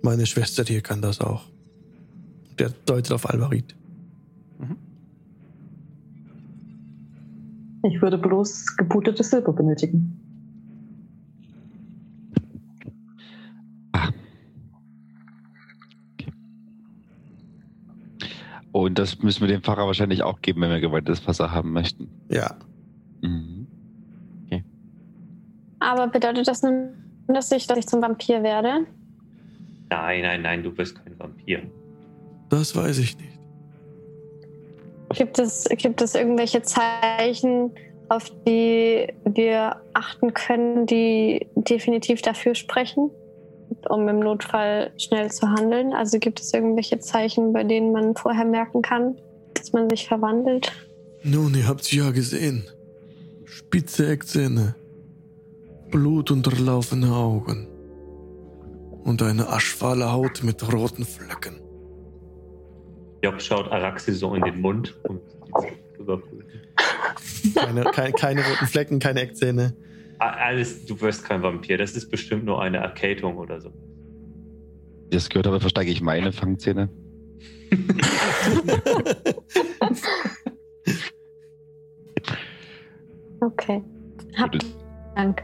Meine 0.00 0.24
Schwester 0.24 0.64
hier 0.64 0.80
kann 0.80 1.02
das 1.02 1.20
auch. 1.20 1.44
Der 2.58 2.70
deutet 2.86 3.12
auf 3.12 3.28
Alvarit. 3.28 3.74
Ich 7.84 8.00
würde 8.00 8.16
bloß 8.16 8.76
geputetes 8.76 9.30
Silber 9.30 9.52
benötigen. 9.52 10.11
Und 18.92 18.98
das 18.98 19.22
müssen 19.22 19.40
wir 19.40 19.48
dem 19.48 19.62
Pfarrer 19.62 19.86
wahrscheinlich 19.86 20.22
auch 20.22 20.42
geben, 20.42 20.60
wenn 20.60 20.68
wir 20.68 20.78
geweihtes 20.78 21.26
Wasser 21.26 21.50
haben 21.50 21.72
möchten. 21.72 22.10
Ja. 22.28 22.56
Mhm. 23.22 23.66
Aber 25.80 26.08
bedeutet 26.08 26.46
das 26.46 26.62
nun, 26.62 26.90
dass 27.26 27.50
ich, 27.52 27.66
dass 27.66 27.78
ich 27.78 27.88
zum 27.88 28.02
Vampir 28.02 28.42
werde? 28.42 28.86
Nein, 29.88 30.20
nein, 30.20 30.42
nein, 30.42 30.62
du 30.62 30.70
bist 30.70 31.02
kein 31.02 31.18
Vampir. 31.18 31.62
Das 32.50 32.76
weiß 32.76 32.98
ich 32.98 33.16
nicht. 33.16 33.38
Gibt 35.14 35.38
es, 35.38 35.66
gibt 35.78 36.02
es 36.02 36.14
irgendwelche 36.14 36.60
Zeichen, 36.60 37.70
auf 38.10 38.30
die 38.46 39.08
wir 39.24 39.80
achten 39.94 40.34
können, 40.34 40.84
die 40.84 41.46
definitiv 41.54 42.20
dafür 42.20 42.54
sprechen, 42.54 43.10
um 43.88 44.08
im 44.08 44.20
Notfall 44.20 44.92
schnell 44.96 45.30
zu 45.30 45.48
handeln? 45.48 45.92
Also 45.92 46.18
gibt 46.18 46.40
es 46.40 46.52
irgendwelche 46.52 46.98
Zeichen, 46.98 47.52
bei 47.52 47.64
denen 47.64 47.92
man 47.92 48.14
vorher 48.14 48.44
merken 48.44 48.82
kann, 48.82 49.16
dass 49.54 49.72
man 49.72 49.88
sich 49.88 50.06
verwandelt? 50.06 50.72
Nun, 51.22 51.54
ihr 51.54 51.68
habt's 51.68 51.92
ja 51.92 52.10
gesehen. 52.10 52.64
Spitze 53.44 54.08
Eckzähne. 54.08 54.74
Blutunterlaufene 55.90 57.14
Augen. 57.14 57.68
Und 59.04 59.22
eine 59.22 59.48
aschfahle 59.48 60.12
Haut 60.12 60.42
mit 60.42 60.72
roten 60.72 61.04
Flecken. 61.04 61.60
Job 63.22 63.40
schaut 63.40 63.70
Araxi 63.70 64.12
so 64.12 64.34
in 64.34 64.42
den 64.42 64.60
Mund, 64.60 64.98
sie 65.60 65.68
zu 65.96 66.02
überprüfen. 66.02 66.42
Keine, 67.54 67.84
kein, 67.84 68.12
keine 68.12 68.40
roten 68.40 68.66
Flecken, 68.66 68.98
keine 68.98 69.20
Eckzähne. 69.20 69.74
Alles, 70.30 70.86
du 70.86 71.00
wirst 71.00 71.24
kein 71.24 71.42
Vampir. 71.42 71.78
Das 71.78 71.96
ist 71.96 72.10
bestimmt 72.10 72.44
nur 72.44 72.62
eine 72.62 72.78
Erkältung 72.78 73.38
oder 73.38 73.60
so. 73.60 73.72
Das 75.10 75.28
gehört 75.28 75.46
habe, 75.46 75.60
versteige 75.60 75.90
ich 75.90 76.00
meine 76.00 76.32
Fangzähne. 76.32 76.88
Okay. 83.42 83.82
Hab. 84.38 84.52
Dank. 85.16 85.42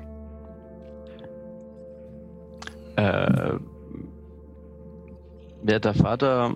Äh, 2.94 3.54
werter 5.62 5.94
Vater, 5.94 6.54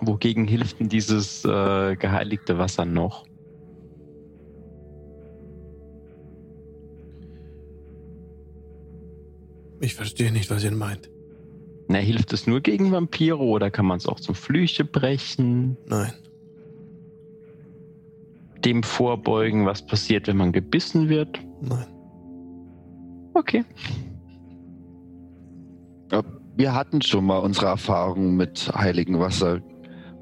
wogegen 0.00 0.46
hilft 0.46 0.78
denn 0.78 0.88
dieses 0.88 1.44
äh, 1.44 1.96
geheiligte 1.96 2.58
Wasser 2.58 2.84
noch? 2.84 3.24
Ich 9.80 9.94
verstehe 9.94 10.32
nicht, 10.32 10.50
was 10.50 10.64
ihr 10.64 10.72
meint. 10.72 11.10
Na, 11.88 11.98
hilft 11.98 12.32
es 12.32 12.46
nur 12.46 12.60
gegen 12.60 12.92
Vampire 12.92 13.38
oder 13.38 13.70
kann 13.70 13.86
man 13.86 13.96
es 13.96 14.06
auch 14.06 14.20
zum 14.20 14.34
Flüche 14.34 14.84
brechen? 14.84 15.76
Nein. 15.86 16.12
Dem 18.64 18.82
vorbeugen, 18.82 19.64
was 19.66 19.86
passiert, 19.86 20.26
wenn 20.26 20.36
man 20.36 20.52
gebissen 20.52 21.08
wird? 21.08 21.38
Nein. 21.62 21.86
Okay. 23.34 23.64
Ja, 26.12 26.22
Wir 26.56 26.74
hatten 26.74 27.00
schon 27.00 27.24
mal 27.24 27.38
unsere 27.38 27.66
Erfahrungen 27.66 28.36
mit 28.36 28.70
heiligem 28.74 29.20
Wasser. 29.20 29.60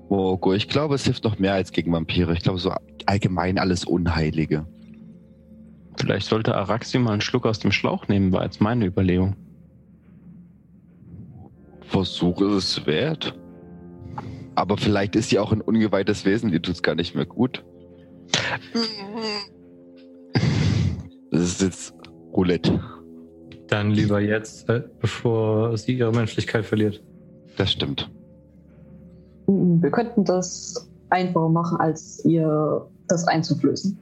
Morgo, 0.08 0.52
ich 0.52 0.68
glaube, 0.68 0.94
es 0.94 1.04
hilft 1.04 1.24
noch 1.24 1.38
mehr 1.38 1.54
als 1.54 1.72
gegen 1.72 1.92
Vampire. 1.92 2.32
Ich 2.34 2.42
glaube, 2.42 2.58
so 2.58 2.72
allgemein 3.06 3.58
alles 3.58 3.84
Unheilige. 3.84 4.66
Vielleicht 5.98 6.28
sollte 6.28 6.54
Araxi 6.54 6.98
mal 6.98 7.12
einen 7.12 7.20
Schluck 7.22 7.46
aus 7.46 7.58
dem 7.58 7.72
Schlauch 7.72 8.06
nehmen, 8.06 8.32
war 8.32 8.44
jetzt 8.44 8.60
meine 8.60 8.84
Überlegung. 8.84 9.34
Versuch 11.88 12.40
ist 12.42 12.78
es 12.78 12.86
wert. 12.86 13.38
Aber 14.54 14.76
vielleicht 14.76 15.16
ist 15.16 15.30
sie 15.30 15.38
auch 15.38 15.52
ein 15.52 15.60
ungeweihtes 15.60 16.24
Wesen, 16.24 16.50
die 16.50 16.60
tut 16.60 16.74
es 16.76 16.82
gar 16.82 16.94
nicht 16.94 17.14
mehr 17.14 17.26
gut. 17.26 17.64
Das 21.30 21.40
ist 21.40 21.62
jetzt 21.62 21.94
Roulette. 22.32 22.80
Dann 23.68 23.90
lieber 23.90 24.20
jetzt, 24.20 24.68
äh, 24.68 24.82
bevor 25.00 25.76
sie 25.76 25.98
ihre 25.98 26.12
Menschlichkeit 26.12 26.64
verliert. 26.64 27.02
Das 27.56 27.72
stimmt. 27.72 28.10
Wir 29.46 29.90
könnten 29.90 30.24
das 30.24 30.88
einfacher 31.10 31.48
machen, 31.48 31.78
als 31.78 32.24
ihr 32.24 32.86
das 33.08 33.26
einzuflößen. 33.26 33.98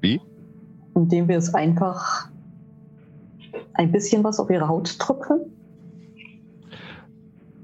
Wie? 0.00 0.20
Indem 0.94 1.28
wir 1.28 1.36
es 1.36 1.54
einfach 1.54 2.30
ein 3.74 3.92
bisschen 3.92 4.24
was 4.24 4.38
auf 4.40 4.50
ihre 4.50 4.66
Haut 4.68 4.98
tröpfeln. 4.98 5.40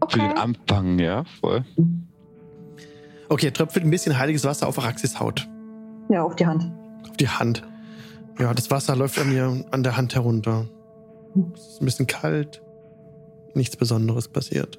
Für 0.09 0.19
den 0.19 0.31
Okay. 0.31 0.41
Anfang, 0.41 0.99
ja, 0.99 1.25
voll. 1.41 1.65
Okay, 3.29 3.51
tröpfelt 3.51 3.85
ein 3.85 3.91
bisschen 3.91 4.17
heiliges 4.19 4.45
Wasser 4.45 4.69
auf 4.69 4.79
Araxis 4.79 5.19
Haut. 5.19 5.49
Ja, 6.09 6.23
auf 6.23 6.37
die 6.37 6.47
Hand. 6.47 6.71
Auf 7.09 7.17
die 7.17 7.29
Hand. 7.29 7.65
Ja, 8.39 8.55
das 8.55 8.71
Wasser 8.71 8.95
läuft 8.95 9.19
an 9.19 9.31
mir 9.31 9.65
an 9.73 9.83
der 9.83 9.97
Hand 9.97 10.15
herunter. 10.15 10.67
Es 11.55 11.67
ist 11.69 11.83
ein 11.83 11.87
bisschen 11.87 12.07
kalt. 12.07 12.63
Nichts 13.55 13.77
Besonderes 13.77 14.29
passiert. 14.29 14.79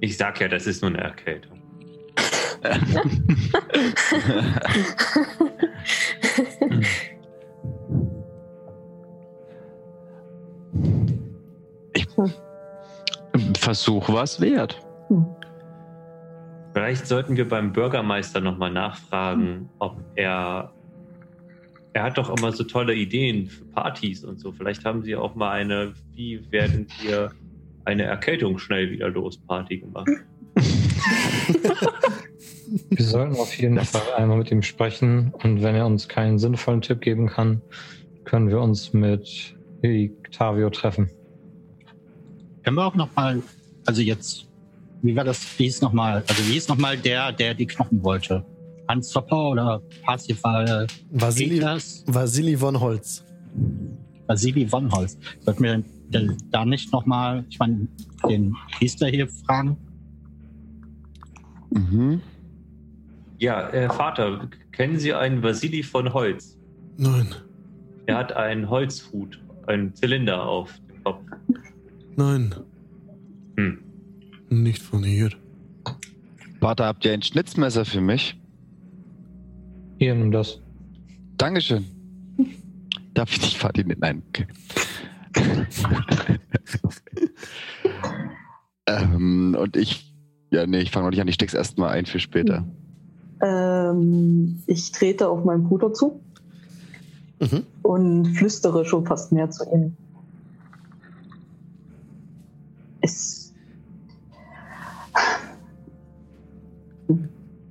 Ich 0.00 0.16
sag 0.16 0.40
ja, 0.40 0.48
das 0.48 0.66
ist 0.66 0.80
nur 0.82 0.90
eine 0.92 1.00
Erkältung. 1.02 1.58
Versuch 13.58 14.08
war 14.08 14.22
es 14.22 14.40
wert. 14.40 14.80
Vielleicht 16.72 17.06
sollten 17.06 17.36
wir 17.36 17.48
beim 17.48 17.72
Bürgermeister 17.72 18.40
nochmal 18.40 18.70
nachfragen, 18.70 19.68
ob 19.78 19.98
er. 20.14 20.72
Er 21.92 22.02
hat 22.02 22.18
doch 22.18 22.28
immer 22.36 22.52
so 22.52 22.64
tolle 22.64 22.94
Ideen 22.94 23.46
für 23.46 23.64
Partys 23.64 24.22
und 24.22 24.38
so. 24.38 24.52
Vielleicht 24.52 24.84
haben 24.84 25.02
sie 25.02 25.16
auch 25.16 25.34
mal 25.34 25.52
eine, 25.52 25.94
wie 26.12 26.46
werden 26.52 26.86
wir 27.00 27.30
eine 27.86 28.02
Erkältung 28.02 28.58
schnell 28.58 28.90
wieder 28.90 29.08
los 29.08 29.38
Party 29.38 29.78
gemacht. 29.78 30.10
Wir 32.90 33.04
sollten 33.04 33.36
auf 33.36 33.54
jeden 33.56 33.78
Fall 33.78 34.02
einmal 34.16 34.38
mit 34.38 34.50
ihm 34.50 34.62
sprechen 34.62 35.32
und 35.42 35.62
wenn 35.62 35.76
er 35.76 35.86
uns 35.86 36.08
keinen 36.08 36.38
sinnvollen 36.38 36.82
Tipp 36.82 37.00
geben 37.00 37.28
kann, 37.28 37.62
können 38.24 38.48
wir 38.48 38.60
uns 38.60 38.92
mit 38.92 39.56
Octavio 39.84 40.70
treffen. 40.70 41.10
Können 42.66 42.78
wir 42.78 42.84
auch 42.84 42.96
nochmal, 42.96 43.40
also 43.86 44.02
jetzt, 44.02 44.48
wie 45.02 45.14
war 45.14 45.22
das, 45.22 45.40
wie 45.56 45.64
hieß 45.66 45.82
nochmal, 45.82 46.24
also 46.26 46.42
wie 46.48 46.54
hieß 46.54 46.66
nochmal 46.66 46.98
der, 46.98 47.30
der 47.30 47.54
die 47.54 47.64
Knochen 47.64 48.02
wollte? 48.02 48.44
Hans 48.88 49.10
Zopper 49.10 49.50
oder 49.50 49.80
Parsifal 50.02 50.88
Vasili? 51.12 51.62
Vasili 52.06 52.56
von 52.56 52.80
Holz. 52.80 53.24
Vasili 54.26 54.66
von 54.66 54.90
Holz. 54.90 55.16
Sollten 55.42 55.62
wir 55.62 55.84
denn 56.08 56.36
da 56.50 56.64
nicht 56.64 56.92
nochmal, 56.92 57.44
ich 57.48 57.60
meine, 57.60 57.86
den 58.28 58.56
Priester 58.76 59.06
hier 59.06 59.28
fragen? 59.28 59.76
Mhm. 61.70 62.20
Ja, 63.38 63.68
Herr 63.70 63.92
Vater, 63.92 64.48
kennen 64.72 64.98
Sie 64.98 65.14
einen 65.14 65.40
Vasili 65.40 65.84
von 65.84 66.12
Holz? 66.12 66.58
Nein, 66.96 67.32
Er 68.06 68.16
hat 68.16 68.32
einen 68.32 68.68
Holzhut, 68.68 69.40
einen 69.68 69.94
Zylinder 69.94 70.42
auf 70.42 70.72
dem 70.88 71.04
Kopf. 71.04 71.20
Nein, 72.16 72.54
Hm. 73.56 73.78
nicht 74.50 74.82
von 74.82 75.02
hier. 75.02 75.30
Vater, 76.60 76.86
habt 76.86 77.04
ihr 77.04 77.12
ein 77.12 77.22
Schnitzmesser 77.22 77.84
für 77.84 78.00
mich? 78.00 78.40
Hier, 79.98 80.14
nimm 80.14 80.30
das. 80.32 80.60
Dankeschön. 81.38 81.84
Darf 83.14 83.30
ich 83.32 83.38
dich, 83.40 83.58
Vati? 83.62 83.84
Nein, 83.98 84.22
okay. 84.28 84.46
ähm, 88.86 89.56
und 89.58 89.76
ich, 89.76 90.14
ja, 90.50 90.66
nee, 90.66 90.80
ich 90.80 90.90
fange 90.90 91.06
noch 91.06 91.10
nicht 91.10 91.20
an, 91.20 91.28
ich 91.28 91.34
steck's 91.34 91.54
erstmal 91.54 91.90
ein 91.90 92.06
für 92.06 92.18
später. 92.18 92.66
Ähm, 93.42 94.62
ich 94.66 94.92
trete 94.92 95.28
auf 95.28 95.44
meinen 95.44 95.64
Bruder 95.64 95.92
zu 95.92 96.20
Mhm. 97.40 97.64
und 97.82 98.26
flüstere 98.34 98.86
schon 98.86 99.04
fast 99.04 99.30
mehr 99.32 99.50
zu 99.50 99.64
ihm. 99.70 99.94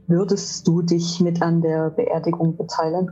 Würdest 0.07 0.67
du 0.67 0.83
dich 0.83 1.19
mit 1.19 1.41
an 1.41 1.61
der 1.61 1.89
Beerdigung 1.89 2.55
beteiligen? 2.55 3.11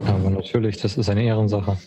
Aber 0.00 0.30
natürlich, 0.30 0.76
das 0.76 0.98
ist 0.98 1.08
eine 1.08 1.22
Ehrensache. 1.22 1.78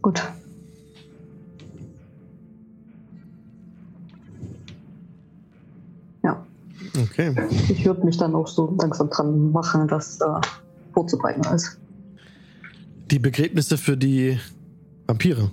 Gut. 0.00 0.22
Ja, 6.22 6.46
Okay. 7.02 7.34
ich 7.68 7.84
würde 7.84 8.04
mich 8.04 8.16
dann 8.16 8.34
auch 8.34 8.46
so 8.46 8.74
langsam 8.80 9.10
dran 9.10 9.52
machen, 9.52 9.86
das 9.88 10.16
da 10.16 10.40
vorzubereiten 10.94 11.44
alles. 11.46 11.78
Die 13.14 13.20
Begräbnisse 13.20 13.78
für 13.78 13.96
die 13.96 14.40
Vampire. 15.06 15.52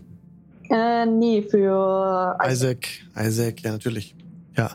Äh, 0.71 1.05
nee, 1.05 1.43
für 1.43 2.35
Isaac, 2.43 2.87
Isaac, 3.15 3.61
ja, 3.61 3.71
natürlich. 3.71 4.15
Ja. 4.57 4.71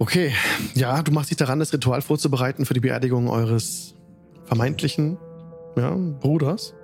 Okay. 0.00 0.32
Ja, 0.74 1.00
du 1.04 1.12
machst 1.12 1.30
dich 1.30 1.36
daran, 1.36 1.60
das 1.60 1.72
Ritual 1.72 2.02
vorzubereiten 2.02 2.66
für 2.66 2.74
die 2.74 2.80
Beerdigung 2.80 3.28
eures 3.30 3.94
vermeintlichen 4.46 5.16
ja, 5.76 5.94
Bruders. 5.94 6.74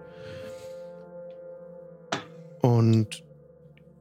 Und 2.63 3.25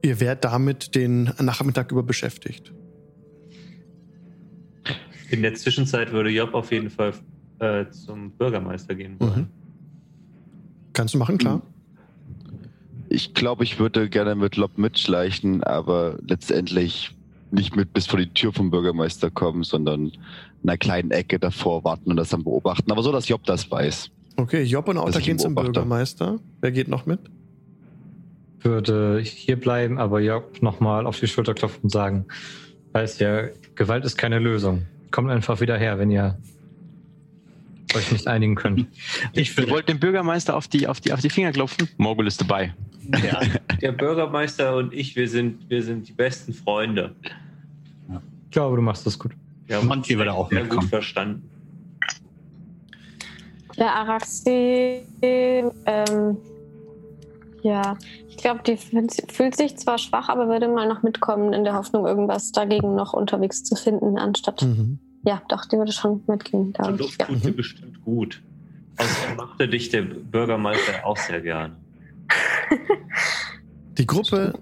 ihr 0.02 0.20
werdet 0.20 0.44
damit 0.44 0.94
den 0.94 1.32
Nachmittag 1.40 1.90
über 1.90 2.04
beschäftigt. 2.04 2.72
In 5.30 5.42
der 5.42 5.54
Zwischenzeit 5.54 6.12
würde 6.12 6.30
Job 6.30 6.54
auf 6.54 6.70
jeden 6.70 6.90
Fall 6.90 7.12
äh, 7.58 7.86
zum 7.90 8.30
Bürgermeister 8.30 8.94
gehen 8.94 9.18
wollen. 9.18 9.50
Mhm. 9.52 9.65
Kannst 10.96 11.12
du 11.12 11.18
machen, 11.18 11.36
klar? 11.36 11.60
Ich 13.10 13.34
glaube, 13.34 13.64
ich 13.64 13.78
würde 13.78 14.08
gerne 14.08 14.34
mit 14.34 14.56
Lob 14.56 14.78
mitschleichen, 14.78 15.62
aber 15.62 16.16
letztendlich 16.26 17.14
nicht 17.50 17.76
mit 17.76 17.92
bis 17.92 18.06
vor 18.06 18.18
die 18.18 18.30
Tür 18.30 18.50
vom 18.54 18.70
Bürgermeister 18.70 19.30
kommen, 19.30 19.62
sondern 19.62 20.06
in 20.06 20.12
einer 20.62 20.78
kleinen 20.78 21.10
Ecke 21.10 21.38
davor 21.38 21.84
warten 21.84 22.10
und 22.10 22.16
das 22.16 22.30
dann 22.30 22.44
beobachten. 22.44 22.90
Aber 22.90 23.02
so, 23.02 23.12
dass 23.12 23.28
Job 23.28 23.44
das 23.44 23.70
weiß. 23.70 24.10
Okay, 24.36 24.62
Job 24.62 24.88
und 24.88 24.96
Auta 24.96 25.20
gehen 25.20 25.38
zum. 25.38 25.54
Bürgermeister. 25.54 26.38
Wer 26.62 26.72
geht 26.72 26.88
noch 26.88 27.04
mit? 27.04 27.20
Würde 28.60 29.20
hier 29.20 29.60
bleiben, 29.60 29.98
aber 29.98 30.20
Jörg 30.20 30.62
nochmal 30.62 31.06
auf 31.06 31.20
die 31.20 31.26
Schulter 31.26 31.52
klopfen 31.52 31.80
und 31.82 31.90
sagen, 31.90 32.24
weiß 32.92 33.18
ja, 33.18 33.48
Gewalt 33.74 34.06
ist 34.06 34.16
keine 34.16 34.38
Lösung. 34.38 34.86
Kommt 35.10 35.30
einfach 35.30 35.60
wieder 35.60 35.76
her, 35.76 35.98
wenn 35.98 36.10
ihr 36.10 36.38
euch 37.96 38.12
nicht 38.12 38.26
einigen 38.26 38.54
könnt. 38.54 38.86
Ich 39.32 39.56
wollten 39.68 39.88
dem 39.92 40.00
Bürgermeister 40.00 40.56
auf 40.56 40.68
die, 40.68 40.86
auf 40.86 41.00
die, 41.00 41.12
auf 41.12 41.20
die 41.20 41.30
Finger 41.30 41.52
klopfen. 41.52 41.88
Morgul 41.96 42.26
ist 42.26 42.40
dabei. 42.40 42.74
ja, 43.24 43.40
Der 43.80 43.92
Bürgermeister 43.92 44.76
und 44.76 44.92
ich, 44.92 45.16
wir 45.16 45.28
sind, 45.28 45.68
wir 45.68 45.82
sind 45.82 46.08
die 46.08 46.12
besten 46.12 46.52
Freunde. 46.52 47.14
Ich 48.44 48.50
glaube, 48.50 48.76
du 48.76 48.82
machst 48.82 49.06
das 49.06 49.18
gut. 49.18 49.32
Wir 49.66 49.76
haben 49.76 49.88
Monty 49.88 50.16
würde 50.16 50.32
auch 50.32 50.48
sehr 50.48 50.60
gut 50.60 50.70
mitkommen. 50.70 50.88
verstanden. 50.88 51.50
Der 53.76 53.94
Araxi, 53.94 55.02
ähm, 55.20 56.36
ja, 57.62 57.98
ich 58.28 58.36
glaube, 58.38 58.60
die 58.66 58.76
fühlt, 58.76 59.30
fühlt 59.30 59.56
sich 59.56 59.76
zwar 59.76 59.98
schwach, 59.98 60.28
aber 60.28 60.48
würde 60.48 60.68
mal 60.68 60.88
noch 60.88 61.02
mitkommen, 61.02 61.52
in 61.52 61.64
der 61.64 61.74
Hoffnung, 61.74 62.06
irgendwas 62.06 62.52
dagegen 62.52 62.94
noch 62.94 63.12
unterwegs 63.12 63.64
zu 63.64 63.74
finden, 63.74 64.18
anstatt. 64.18 64.62
Mhm. 64.62 64.98
Ja, 65.26 65.42
doch, 65.48 65.64
die 65.66 65.76
würde 65.76 65.92
schon 65.92 66.22
mitgehen, 66.28 66.72
Die 66.72 66.92
ich. 66.92 66.98
Luft 66.98 67.20
Ja. 67.20 67.26
tut 67.26 67.44
dir 67.44 67.52
bestimmt 67.52 68.00
gut. 68.04 68.42
Außerdem 68.96 69.36
machte 69.36 69.68
dich 69.68 69.88
der 69.90 70.02
Bürgermeister 70.02 71.04
auch 71.04 71.16
sehr 71.16 71.40
gerne. 71.40 71.74
Die 73.98 74.06
Gruppe, 74.06 74.54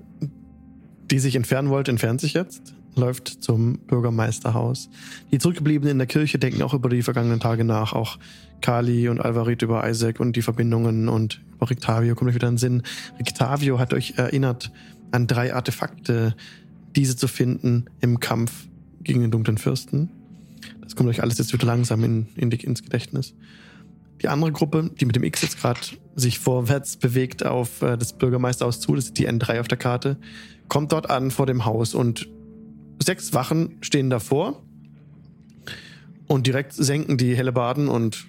die 1.10 1.18
sich 1.18 1.36
entfernen 1.36 1.68
wollte, 1.68 1.90
entfernt 1.90 2.20
sich 2.20 2.32
jetzt, 2.34 2.74
läuft 2.96 3.28
zum 3.28 3.78
Bürgermeisterhaus. 3.80 4.88
Die 5.32 5.38
Zurückgebliebenen 5.38 5.92
in 5.92 5.98
der 5.98 6.06
Kirche 6.06 6.38
denken 6.38 6.62
auch 6.62 6.72
über 6.74 6.88
die 6.88 7.02
vergangenen 7.02 7.40
Tage 7.40 7.64
nach. 7.64 7.92
Auch 7.92 8.18
Kali 8.60 9.08
und 9.08 9.20
Alvarit 9.20 9.62
über 9.62 9.88
Isaac 9.88 10.20
und 10.20 10.36
die 10.36 10.42
Verbindungen 10.42 11.08
und 11.08 11.42
über 11.54 11.68
Rictavio 11.68 12.14
kommt 12.14 12.30
euch 12.30 12.36
wieder 12.36 12.48
in 12.48 12.54
den 12.54 12.58
Sinn. 12.58 12.82
Rictavio 13.18 13.78
hat 13.78 13.92
euch 13.92 14.14
erinnert 14.16 14.70
an 15.10 15.26
drei 15.26 15.52
Artefakte, 15.54 16.34
diese 16.96 17.16
zu 17.16 17.28
finden 17.28 17.86
im 18.00 18.20
Kampf 18.20 18.68
gegen 19.02 19.20
den 19.20 19.30
dunklen 19.30 19.58
Fürsten. 19.58 20.08
Das 20.84 20.96
kommt 20.96 21.08
euch 21.08 21.22
alles 21.22 21.38
jetzt 21.38 21.52
wieder 21.52 21.66
langsam 21.66 22.04
in, 22.04 22.28
in 22.36 22.50
die, 22.50 22.62
ins 22.62 22.82
Gedächtnis. 22.82 23.34
Die 24.22 24.28
andere 24.28 24.52
Gruppe, 24.52 24.90
die 25.00 25.06
mit 25.06 25.16
dem 25.16 25.24
X 25.24 25.42
jetzt 25.42 25.60
gerade 25.60 25.80
sich 26.14 26.38
vorwärts 26.38 26.96
bewegt 26.96 27.44
auf 27.44 27.82
äh, 27.82 27.96
das 27.96 28.12
Bürgermeisterhaus 28.12 28.80
zu, 28.80 28.94
das 28.94 29.06
ist 29.06 29.18
die 29.18 29.28
N3 29.28 29.60
auf 29.60 29.68
der 29.68 29.78
Karte, 29.78 30.16
kommt 30.68 30.92
dort 30.92 31.10
an 31.10 31.30
vor 31.30 31.46
dem 31.46 31.64
Haus 31.64 31.94
und 31.94 32.28
sechs 33.02 33.34
Wachen 33.34 33.78
stehen 33.80 34.10
davor 34.10 34.62
und 36.26 36.46
direkt 36.46 36.72
senken 36.72 37.18
die 37.18 37.36
Hellebarden 37.36 37.88
und 37.88 38.26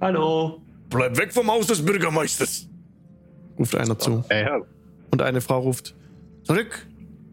Hallo. 0.00 0.62
Bleib 0.88 1.16
weg 1.18 1.32
vom 1.32 1.48
Haus 1.48 1.66
des 1.66 1.84
Bürgermeisters, 1.84 2.68
ruft 3.58 3.76
einer 3.76 3.98
zu. 3.98 4.24
Und 5.10 5.22
eine 5.22 5.40
Frau 5.40 5.60
ruft, 5.60 5.94
zurück, 6.42 6.88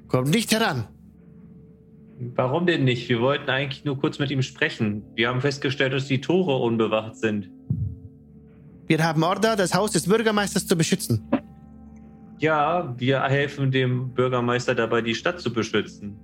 kommt 0.07 0.29
nicht 0.29 0.51
heran. 0.51 0.87
Warum 2.19 2.65
denn 2.65 2.83
nicht? 2.83 3.07
Wir 3.09 3.21
wollten 3.21 3.49
eigentlich 3.49 3.85
nur 3.85 3.99
kurz 3.99 4.17
mit 4.17 4.31
ihm 4.31 4.41
sprechen. 4.41 5.03
Wir 5.15 5.29
haben 5.29 5.41
festgestellt, 5.41 5.93
dass 5.93 6.07
die 6.07 6.19
Tore 6.19 6.57
unbewacht 6.57 7.15
sind. 7.15 7.49
Wir 8.87 9.03
haben 9.03 9.23
Order, 9.23 9.55
das 9.55 9.73
Haus 9.75 9.91
des 9.91 10.07
Bürgermeisters 10.07 10.65
zu 10.65 10.75
beschützen. 10.75 11.29
Ja, 12.39 12.95
wir 12.97 13.21
helfen 13.23 13.71
dem 13.71 14.13
Bürgermeister 14.13 14.73
dabei, 14.73 15.01
die 15.01 15.13
Stadt 15.13 15.39
zu 15.39 15.51
beschützen. 15.51 16.17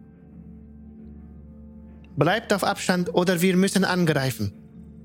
Bleibt 2.16 2.54
auf 2.54 2.64
Abstand 2.64 3.14
oder 3.14 3.42
wir 3.42 3.56
müssen 3.56 3.84
angreifen. 3.84 4.54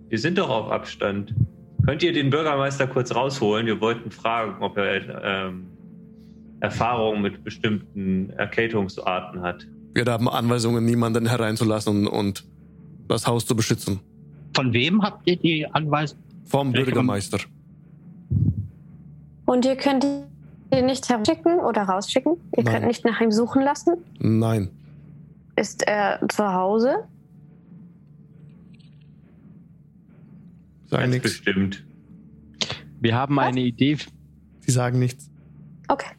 Wir 0.08 0.18
sind 0.18 0.38
doch 0.38 0.48
auf 0.48 0.70
Abstand. 0.70 1.34
Könnt 1.84 2.02
ihr 2.02 2.12
den 2.12 2.30
Bürgermeister 2.30 2.86
kurz 2.86 3.14
rausholen? 3.14 3.66
Wir 3.66 3.80
wollten 3.80 4.10
fragen, 4.10 4.62
ob 4.62 4.76
er 4.76 5.24
ähm, 5.24 5.68
Erfahrung 6.60 7.22
mit 7.22 7.44
bestimmten 7.44 8.30
Erkältungsarten 8.30 9.42
hat. 9.42 9.66
Wir 9.98 10.12
haben 10.12 10.28
Anweisungen, 10.28 10.84
niemanden 10.84 11.26
hereinzulassen 11.26 12.06
und, 12.06 12.06
und 12.06 12.44
das 13.08 13.26
Haus 13.26 13.46
zu 13.46 13.56
beschützen. 13.56 13.98
Von 14.54 14.72
wem 14.72 15.02
habt 15.02 15.26
ihr 15.26 15.34
die 15.34 15.66
Anweisung? 15.66 16.20
Vom 16.44 16.70
Bürgermeister. 16.70 17.40
Und 19.44 19.64
ihr 19.64 19.74
könnt 19.74 20.04
ihn 20.04 20.86
nicht 20.86 21.08
herausschicken 21.08 21.58
oder 21.58 21.82
rausschicken? 21.82 22.36
Ihr 22.56 22.62
Nein. 22.62 22.74
könnt 22.74 22.86
nicht 22.86 23.04
nach 23.04 23.20
ihm 23.20 23.32
suchen 23.32 23.60
lassen? 23.62 23.96
Nein. 24.20 24.70
Ist 25.56 25.82
er 25.84 26.20
zu 26.28 26.46
Hause? 26.46 26.98
Sagen 30.86 31.02
Ganz 31.02 31.14
nichts. 31.14 31.42
bestimmt. 31.42 31.84
Wir 33.00 33.16
haben 33.16 33.36
eine 33.40 33.62
Idee. 33.62 33.96
Sie 34.60 34.70
sagen 34.70 35.00
nichts. 35.00 35.28
Okay. 35.88 36.12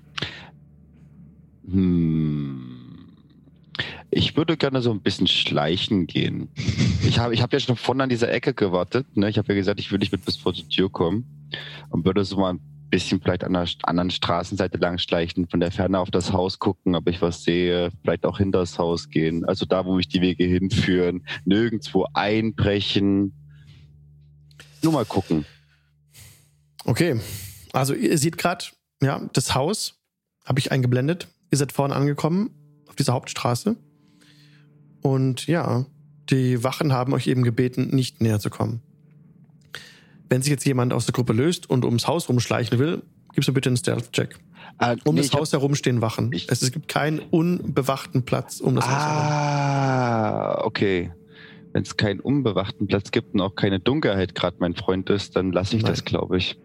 Hm. 1.71 2.68
Ich 4.19 4.35
würde 4.35 4.57
gerne 4.57 4.81
so 4.81 4.91
ein 4.91 4.99
bisschen 4.99 5.27
schleichen 5.27 6.05
gehen. 6.05 6.49
Ich 7.07 7.19
habe 7.19 7.33
ich 7.33 7.41
hab 7.41 7.53
ja 7.53 7.59
schon 7.61 7.77
vorne 7.77 8.03
an 8.03 8.09
dieser 8.09 8.29
Ecke 8.29 8.53
gewartet. 8.53 9.07
Ne? 9.15 9.29
Ich 9.29 9.37
habe 9.37 9.47
ja 9.47 9.55
gesagt, 9.55 9.79
ich 9.79 9.91
würde 9.91 10.01
nicht 10.01 10.11
mit 10.11 10.25
bis 10.25 10.35
vor 10.35 10.51
die 10.51 10.67
Tür 10.67 10.91
kommen 10.91 11.23
und 11.89 12.03
würde 12.03 12.25
so 12.25 12.35
mal 12.35 12.55
ein 12.55 12.59
bisschen 12.89 13.21
vielleicht 13.21 13.45
an 13.45 13.53
der 13.53 13.65
anderen 13.83 14.11
Straßenseite 14.11 14.77
lang 14.77 14.97
schleichen, 14.97 15.47
von 15.47 15.61
der 15.61 15.71
Ferne 15.71 15.99
auf 15.99 16.11
das 16.11 16.33
Haus 16.33 16.59
gucken, 16.59 16.95
ob 16.95 17.07
ich 17.07 17.21
was 17.21 17.45
sehe, 17.45 17.91
vielleicht 18.01 18.25
auch 18.25 18.39
hinter 18.39 18.59
das 18.59 18.77
Haus 18.77 19.09
gehen. 19.09 19.45
Also 19.45 19.65
da, 19.65 19.85
wo 19.85 19.95
mich 19.95 20.09
die 20.09 20.19
Wege 20.19 20.43
hinführen, 20.43 21.25
nirgendwo 21.45 22.05
einbrechen. 22.13 23.31
Nur 24.83 24.91
mal 24.91 25.05
gucken. 25.05 25.45
Okay. 26.83 27.21
Also 27.71 27.93
ihr 27.93 28.17
seht 28.17 28.37
gerade, 28.37 28.65
ja, 29.01 29.21
das 29.31 29.55
Haus 29.55 29.97
habe 30.43 30.59
ich 30.59 30.73
eingeblendet. 30.73 31.29
Ihr 31.51 31.57
seid 31.57 31.71
vorne 31.71 31.95
angekommen 31.95 32.49
auf 32.89 32.95
dieser 32.95 33.13
Hauptstraße. 33.13 33.77
Und 35.01 35.47
ja, 35.47 35.85
die 36.29 36.63
Wachen 36.63 36.93
haben 36.93 37.13
euch 37.13 37.27
eben 37.27 37.43
gebeten, 37.43 37.89
nicht 37.91 38.21
näher 38.21 38.39
zu 38.39 38.49
kommen. 38.49 38.81
Wenn 40.29 40.41
sich 40.41 40.51
jetzt 40.51 40.65
jemand 40.65 40.93
aus 40.93 41.05
der 41.05 41.13
Gruppe 41.13 41.33
löst 41.33 41.69
und 41.69 41.85
ums 41.85 42.07
Haus 42.07 42.29
rumschleichen 42.29 42.77
will, 42.77 43.01
gibst 43.33 43.47
du 43.47 43.53
bitte 43.53 43.69
einen 43.69 43.77
Stealth-Check. 43.77 44.37
Äh, 44.79 44.95
Um 45.05 45.15
nee, 45.15 45.21
das 45.21 45.27
ich 45.27 45.33
hab- 45.33 45.39
Haus 45.41 45.53
herum 45.53 45.73
stehen 45.75 46.01
Wachen. 46.01 46.31
Ich- 46.33 46.47
es, 46.49 46.61
es 46.61 46.71
gibt 46.71 46.87
keinen 46.87 47.19
unbewachten 47.19 48.23
Platz 48.23 48.59
um 48.59 48.75
das 48.75 48.85
Haus 48.85 48.93
herum. 49.03 49.27
Ah, 49.27 50.61
okay. 50.63 51.11
Wenn 51.73 51.83
es 51.83 51.97
keinen 51.97 52.19
unbewachten 52.19 52.87
Platz 52.87 53.11
gibt 53.11 53.33
und 53.33 53.41
auch 53.41 53.55
keine 53.55 53.79
Dunkelheit 53.79 54.35
gerade 54.35 54.57
mein 54.59 54.75
Freund 54.75 55.09
ist, 55.09 55.35
dann 55.35 55.51
lasse 55.51 55.75
ich 55.77 55.83
Nein. 55.83 55.91
das, 55.91 56.05
glaube 56.05 56.37
ich. 56.37 56.57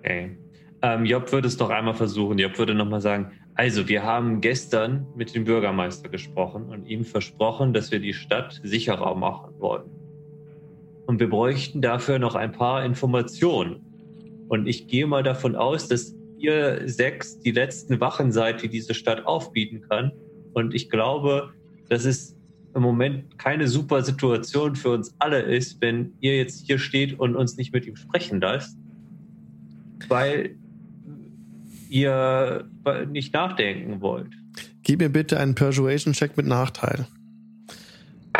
Okay. 0.00 0.36
Ähm, 0.82 1.04
Job 1.04 1.30
würde 1.32 1.46
es 1.48 1.58
noch 1.58 1.70
einmal 1.70 1.94
versuchen. 1.94 2.38
Job 2.38 2.58
würde 2.58 2.74
nochmal 2.74 3.00
sagen, 3.00 3.30
also 3.54 3.88
wir 3.88 4.02
haben 4.02 4.40
gestern 4.40 5.06
mit 5.14 5.34
dem 5.34 5.44
Bürgermeister 5.44 6.08
gesprochen 6.08 6.64
und 6.70 6.86
ihm 6.86 7.04
versprochen, 7.04 7.72
dass 7.72 7.90
wir 7.90 8.00
die 8.00 8.14
Stadt 8.14 8.60
sicherer 8.62 9.14
machen 9.14 9.54
wollen. 9.58 9.90
Und 11.06 11.20
wir 11.20 11.28
bräuchten 11.28 11.82
dafür 11.82 12.18
noch 12.18 12.34
ein 12.34 12.52
paar 12.52 12.84
Informationen. 12.84 13.84
Und 14.48 14.66
ich 14.66 14.86
gehe 14.86 15.06
mal 15.06 15.22
davon 15.22 15.56
aus, 15.56 15.88
dass 15.88 16.14
ihr 16.38 16.82
sechs 16.86 17.38
die 17.40 17.50
letzten 17.50 18.00
Wachen 18.00 18.32
seid, 18.32 18.62
die 18.62 18.68
diese 18.68 18.94
Stadt 18.94 19.26
aufbieten 19.26 19.82
kann. 19.88 20.12
Und 20.54 20.74
ich 20.74 20.90
glaube, 20.90 21.50
dass 21.88 22.04
es 22.04 22.36
im 22.74 22.82
Moment 22.82 23.38
keine 23.38 23.68
super 23.68 24.02
Situation 24.02 24.76
für 24.76 24.90
uns 24.90 25.14
alle 25.18 25.42
ist, 25.42 25.80
wenn 25.80 26.14
ihr 26.20 26.36
jetzt 26.38 26.66
hier 26.66 26.78
steht 26.78 27.18
und 27.18 27.36
uns 27.36 27.56
nicht 27.56 27.72
mit 27.72 27.86
ihm 27.86 27.96
sprechen 27.96 28.40
lasst 28.40 28.78
weil 30.08 30.56
ihr 31.88 32.68
nicht 33.10 33.32
nachdenken 33.34 34.00
wollt. 34.00 34.32
Gib 34.82 35.00
mir 35.00 35.08
bitte 35.08 35.38
einen 35.38 35.54
Persuasion-Check 35.54 36.36
mit 36.36 36.46
Nachteil. 36.46 37.06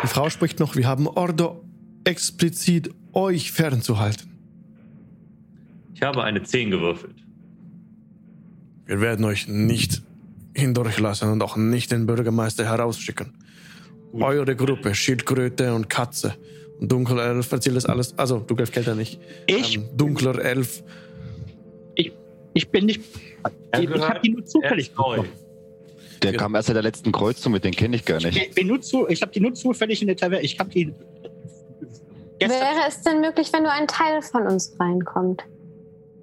Die 0.03 0.07
Frau 0.07 0.31
spricht 0.31 0.59
noch, 0.59 0.75
wir 0.77 0.87
haben 0.87 1.07
Order 1.07 1.61
explizit 2.05 2.91
euch 3.13 3.53
fernzuhalten. 3.53 4.31
Ich 5.95 6.03
habe 6.03 6.25
eine 6.25 6.43
10 6.43 6.71
gewürfelt. 6.71 7.15
Wir 8.87 9.01
werden 9.01 9.25
euch 9.25 9.47
nicht 9.47 10.03
hindurchlassen 10.55 11.31
und 11.31 11.43
auch 11.43 11.57
nicht 11.57 11.93
den 11.93 12.07
Bürgermeister 12.07 12.65
herausschicken. 12.65 13.33
Gut. 14.11 14.23
Eure 14.23 14.57
Gruppe, 14.57 14.95
Schildkröte 14.95 15.73
und 15.75 15.89
Katze 15.89 16.35
und 16.81 16.91
dunkler 16.91 17.25
Elf, 17.25 17.51
erzählt 17.53 17.77
das 17.77 17.87
alles. 17.87 18.19
Also, 18.19 18.41
Dunkelelf 18.41 18.73
kennt 18.73 18.89
er 18.89 18.95
nicht. 18.95 19.21
Ich, 19.47 19.77
Ähm, 19.77 19.85
dunkler 19.97 20.45
Elf. 20.45 20.83
Ich 22.55 22.69
bin 22.69 22.87
nicht. 22.87 23.01
Ich, 23.75 23.89
ich 23.89 24.09
habe 24.09 24.21
die 24.23 24.31
nur 24.31 24.45
zufällig 24.45 24.91
bekommen. 24.91 25.29
Der 26.23 26.35
kam 26.35 26.55
erst 26.55 26.69
seit 26.69 26.77
der 26.77 26.83
letzten 26.83 27.11
Kreuzung 27.11 27.53
mit, 27.53 27.65
den 27.65 27.73
kenne 27.73 27.97
ich 27.97 28.05
gar 28.05 28.19
nicht. 28.19 28.37
Ich, 28.37 28.55
bin 28.55 28.69
nur 28.69 28.81
zu, 28.81 29.09
ich 29.09 29.23
habe 29.23 29.33
die 29.33 29.41
nur 29.41 29.55
zufällig 29.55 30.01
in 30.03 30.07
der 30.07 30.17
Taverne. 30.17 30.45
Ich 30.45 30.59
habe 30.59 30.71
die. 30.71 30.93
Wäre 32.39 32.87
es 32.89 33.03
denn 33.03 33.21
möglich, 33.21 33.53
wenn 33.53 33.63
nur 33.63 33.73
ein 33.73 33.87
Teil 33.87 34.23
von 34.23 34.47
uns 34.47 34.75
reinkommt? 34.79 35.43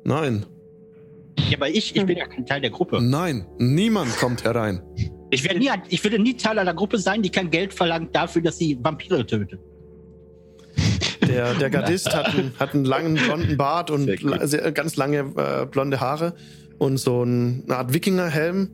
Nein, 0.03 0.45
ja, 1.47 1.57
aber 1.57 1.69
ich, 1.69 1.95
ich 1.95 2.05
bin 2.05 2.17
ja 2.17 2.27
kein 2.27 2.45
Teil 2.45 2.61
der 2.61 2.69
Gruppe. 2.69 3.01
nein, 3.01 3.45
niemand 3.57 4.15
kommt 4.17 4.43
herein. 4.43 4.81
Ich, 5.31 5.43
werde 5.43 5.59
nie, 5.59 5.69
ich 5.89 6.03
würde 6.03 6.19
nie 6.19 6.35
Teil 6.35 6.59
einer 6.59 6.73
Gruppe 6.73 6.97
sein, 6.97 7.21
die 7.21 7.29
kein 7.29 7.49
Geld 7.49 7.73
verlangt 7.73 8.15
dafür, 8.15 8.41
dass 8.41 8.57
sie 8.57 8.77
Vampire 8.81 9.25
tötet. 9.25 9.59
Der, 11.29 11.53
der 11.53 11.69
Gardist 11.69 12.13
hat, 12.15 12.27
einen, 12.27 12.53
hat 12.59 12.73
einen 12.73 12.85
langen 12.85 13.15
blonden 13.15 13.55
Bart 13.57 13.91
und 13.91 14.09
Sehr 14.43 14.71
ganz 14.71 14.95
lange 14.95 15.19
äh, 15.37 15.65
blonde 15.65 15.99
Haare 15.99 16.33
und 16.77 16.97
so 16.97 17.23
ein, 17.23 17.63
eine 17.67 17.77
Art 17.77 17.93
Wikingerhelm. 17.93 18.71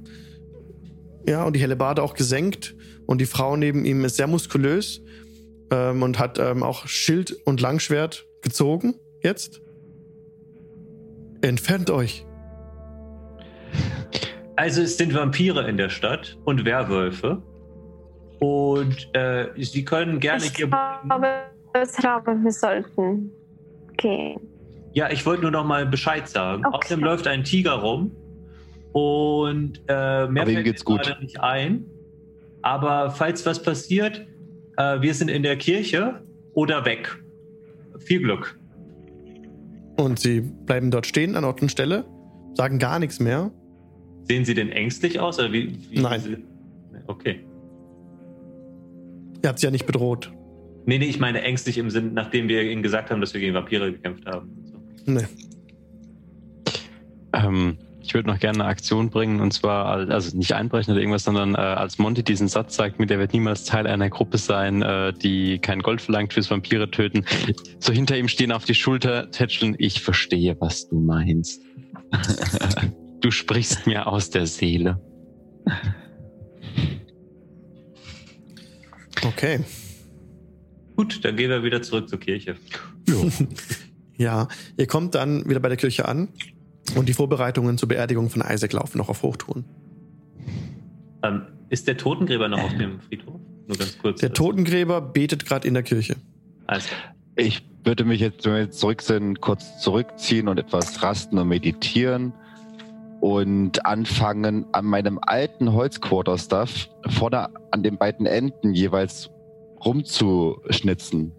Ja, 1.27 1.43
und 1.43 1.55
die 1.55 1.59
helle 1.59 1.75
Bade 1.75 2.01
auch 2.01 2.13
gesenkt. 2.13 2.75
Und 3.07 3.19
die 3.19 3.25
Frau 3.25 3.55
neben 3.57 3.85
ihm 3.85 4.03
ist 4.05 4.15
sehr 4.17 4.27
muskulös 4.27 5.01
ähm, 5.71 6.01
und 6.03 6.17
hat 6.19 6.39
ähm, 6.39 6.63
auch 6.63 6.87
Schild 6.87 7.35
und 7.45 7.61
Langschwert 7.61 8.25
gezogen. 8.41 8.95
Jetzt. 9.21 9.61
Entfernt 11.41 11.89
euch. 11.89 12.25
Also 14.55 14.81
es 14.81 14.97
sind 14.97 15.13
Vampire 15.13 15.67
in 15.67 15.77
der 15.77 15.89
Stadt 15.89 16.37
und 16.45 16.63
Werwölfe. 16.65 17.41
Und 18.39 19.09
äh, 19.13 19.47
sie 19.57 19.83
können 19.83 20.19
gerne 20.19 20.43
Ich 20.43 20.55
hier. 20.55 20.67
glaube, 20.67 21.54
ich 21.83 21.91
glaube, 21.97 22.35
wir 22.41 22.51
sollten 22.51 23.31
gehen. 23.97 24.39
Ja, 24.93 25.09
ich 25.11 25.25
wollte 25.25 25.41
nur 25.43 25.51
noch 25.51 25.65
mal 25.65 25.85
Bescheid 25.85 26.27
sagen. 26.27 26.65
Okay. 26.65 26.77
Außerdem 26.77 27.03
läuft 27.03 27.27
ein 27.27 27.43
Tiger 27.43 27.73
rum. 27.73 28.11
Und 28.93 29.79
äh, 29.87 30.27
mehr 30.27 30.43
Aber 30.43 30.51
fällt 30.51 30.63
geht's 30.63 30.85
gut. 30.85 31.03
gerade 31.03 31.21
nicht 31.21 31.39
ein. 31.41 31.85
Aber 32.61 33.11
falls 33.11 33.45
was 33.45 33.61
passiert, 33.61 34.25
äh, 34.77 35.01
wir 35.01 35.13
sind 35.13 35.29
in 35.29 35.43
der 35.43 35.57
Kirche 35.57 36.23
oder 36.53 36.85
weg. 36.85 37.21
Viel 37.99 38.21
Glück. 38.21 38.57
Und 39.97 40.19
sie 40.19 40.41
bleiben 40.41 40.91
dort 40.91 41.05
stehen 41.05 41.35
an 41.35 41.43
Ort 41.43 41.61
und 41.61 41.69
Stelle, 41.71 42.05
sagen 42.53 42.79
gar 42.79 42.99
nichts 42.99 43.19
mehr. 43.19 43.51
Sehen 44.23 44.43
Sie 44.45 44.53
denn 44.53 44.69
ängstlich 44.71 45.19
aus? 45.19 45.37
Oder 45.39 45.51
wie, 45.53 45.77
wie 45.91 45.99
Nein. 46.01 46.19
Sie- 46.21 46.37
Okay. 47.07 47.45
Ihr 49.43 49.49
habt 49.49 49.59
sie 49.59 49.67
ja 49.67 49.71
nicht 49.71 49.85
bedroht. 49.85 50.31
Nee, 50.85 50.99
nee, 50.99 51.05
ich 51.05 51.19
meine 51.19 51.41
ängstlich 51.41 51.77
im 51.77 51.89
Sinn, 51.89 52.13
nachdem 52.13 52.47
wir 52.47 52.61
Ihnen 52.63 52.83
gesagt 52.83 53.09
haben, 53.09 53.19
dass 53.21 53.33
wir 53.33 53.41
gegen 53.41 53.53
Vampire 53.55 53.91
gekämpft 53.91 54.25
haben. 54.25 54.49
So. 55.05 55.11
Nee. 55.11 55.25
Ähm, 57.33 57.77
ich 58.01 58.13
würde 58.13 58.29
noch 58.29 58.39
gerne 58.39 58.59
eine 58.59 58.69
Aktion 58.69 59.09
bringen 59.09 59.39
und 59.41 59.51
zwar, 59.51 59.87
al- 59.87 60.11
also 60.11 60.37
nicht 60.37 60.53
einbrechen 60.53 60.91
oder 60.93 61.01
irgendwas, 61.01 61.23
sondern 61.23 61.55
äh, 61.55 61.57
als 61.57 61.97
Monty 61.97 62.21
diesen 62.23 62.47
Satz 62.47 62.75
sagt, 62.75 62.99
mit 62.99 63.09
der 63.09 63.17
wird 63.17 63.33
niemals 63.33 63.65
Teil 63.65 63.87
einer 63.87 64.09
Gruppe 64.09 64.37
sein, 64.37 64.83
äh, 64.83 65.11
die 65.11 65.57
kein 65.57 65.79
Gold 65.81 66.01
verlangt 66.01 66.33
fürs 66.33 66.51
Vampire 66.51 66.89
töten. 66.91 67.25
So 67.79 67.91
hinter 67.91 68.15
ihm 68.17 68.27
stehen, 68.27 68.51
auf 68.51 68.65
die 68.65 68.75
Schulter 68.75 69.31
tätscheln. 69.31 69.75
Ich 69.79 70.01
verstehe, 70.03 70.55
was 70.59 70.87
du 70.87 70.99
meinst. 70.99 71.61
du 73.21 73.31
sprichst 73.31 73.87
mir 73.87 74.05
aus 74.05 74.29
der 74.29 74.45
Seele. 74.45 75.01
Okay. 79.25 79.59
Gut, 80.95 81.23
dann 81.23 81.35
gehen 81.35 81.49
wir 81.49 81.63
wieder 81.63 81.81
zurück 81.81 82.09
zur 82.09 82.19
Kirche. 82.19 82.55
Ja, 84.17 84.47
ihr 84.77 84.87
kommt 84.87 85.13
dann 85.13 85.47
wieder 85.49 85.59
bei 85.59 85.67
der 85.67 85.77
Kirche 85.77 86.07
an 86.07 86.29
und 86.95 87.09
die 87.09 87.13
Vorbereitungen 87.13 87.77
zur 87.77 87.89
Beerdigung 87.89 88.29
von 88.29 88.41
Isaac 88.41 88.71
laufen 88.71 88.97
noch 88.97 89.09
auf 89.09 89.23
Hochtouren. 89.23 89.65
Ähm, 91.21 91.41
ist 91.69 91.87
der 91.87 91.97
Totengräber 91.97 92.47
noch 92.47 92.63
auf 92.63 92.77
dem 92.77 93.01
Friedhof? 93.01 93.41
Nur 93.67 93.77
ganz 93.77 93.97
kurz. 93.97 94.21
Der 94.21 94.31
Totengräber 94.31 95.01
betet 95.01 95.45
gerade 95.45 95.67
in 95.67 95.73
der 95.73 95.83
Kirche. 95.83 96.15
Also, 96.67 96.87
Ich 97.35 97.67
würde 97.83 98.05
mich 98.05 98.21
jetzt, 98.21 98.45
wenn 98.45 98.53
wir 98.53 98.61
jetzt 98.61 98.79
zurück 98.79 99.01
sind, 99.01 99.41
kurz 99.41 99.81
zurückziehen 99.81 100.47
und 100.47 100.57
etwas 100.57 101.03
rasten 101.03 101.37
und 101.37 101.49
meditieren 101.49 102.31
und 103.19 103.85
anfangen 103.85 104.65
an 104.71 104.85
meinem 104.85 105.19
alten 105.21 105.73
Holzquarter-Stuff 105.73 106.89
vorne 107.09 107.49
an 107.71 107.83
den 107.83 107.97
beiden 107.97 108.25
Enden 108.25 108.73
jeweils 108.73 109.29
rumzuschnitzen 109.85 111.31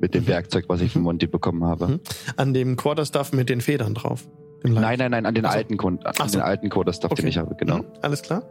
mit 0.00 0.14
dem 0.14 0.24
Mhm. 0.24 0.28
Werkzeug, 0.28 0.64
was 0.68 0.80
ich 0.80 0.92
von 0.92 1.02
Monty 1.02 1.26
bekommen 1.26 1.64
habe. 1.64 1.88
Mhm. 1.88 2.00
An 2.36 2.52
dem 2.54 2.76
Quarterstaff 2.76 3.32
mit 3.32 3.48
den 3.48 3.60
Federn 3.60 3.94
drauf. 3.94 4.28
Nein, 4.62 4.98
nein, 4.98 5.10
nein, 5.12 5.26
an 5.26 5.34
den 5.34 5.44
Ach 5.46 5.52
so. 5.52 5.58
alten, 5.58 5.76
Kun- 5.76 6.00
an 6.04 6.14
so. 6.28 6.38
den 6.38 6.40
alten 6.42 6.68
Quarter-Stuff, 6.68 7.10
den 7.14 7.24
Okay. 7.24 7.28
ich 7.28 7.38
habe, 7.38 7.54
genau. 7.54 7.78
Mhm, 7.78 7.84
alles 8.02 8.22
klar. 8.22 8.42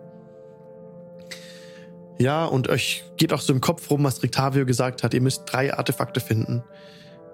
Ja, 2.18 2.46
und 2.46 2.70
euch 2.70 3.04
geht 3.18 3.34
auch 3.34 3.42
so 3.42 3.52
im 3.52 3.60
Kopf 3.60 3.90
rum, 3.92 4.04
was 4.06 4.24
Rictavio 4.24 4.66
gesagt 4.66 5.04
hat. 5.04 5.14
Ihr 5.14 5.22
müsst 5.22 5.44
drei 5.48 5.74
Artefakte 5.74 6.22
finden. 6.22 6.64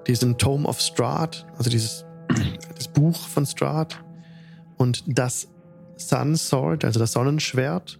Diesen 0.07 0.37
Tome 0.39 0.67
of 0.67 0.79
Strahd, 0.81 1.45
also 1.57 1.69
dieses 1.69 2.05
das 2.75 2.87
Buch 2.87 3.15
von 3.27 3.45
Strahd 3.45 4.03
und 4.77 5.03
das 5.05 5.47
Sun 5.97 6.35
Sword, 6.35 6.83
also 6.83 6.99
das 6.99 7.11
Sonnenschwert 7.11 7.99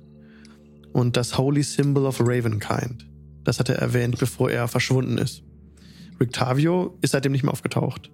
und 0.93 1.15
das 1.17 1.37
Holy 1.37 1.61
Symbol 1.61 2.07
of 2.07 2.19
Ravenkind. 2.19 3.05
Das 3.43 3.59
hat 3.59 3.69
er 3.69 3.75
erwähnt, 3.75 4.19
bevor 4.19 4.51
er 4.51 4.67
verschwunden 4.67 5.17
ist. 5.17 5.43
Rictavio 6.19 6.97
ist 7.01 7.11
seitdem 7.11 7.31
nicht 7.31 7.43
mehr 7.43 7.51
aufgetaucht. 7.51 8.11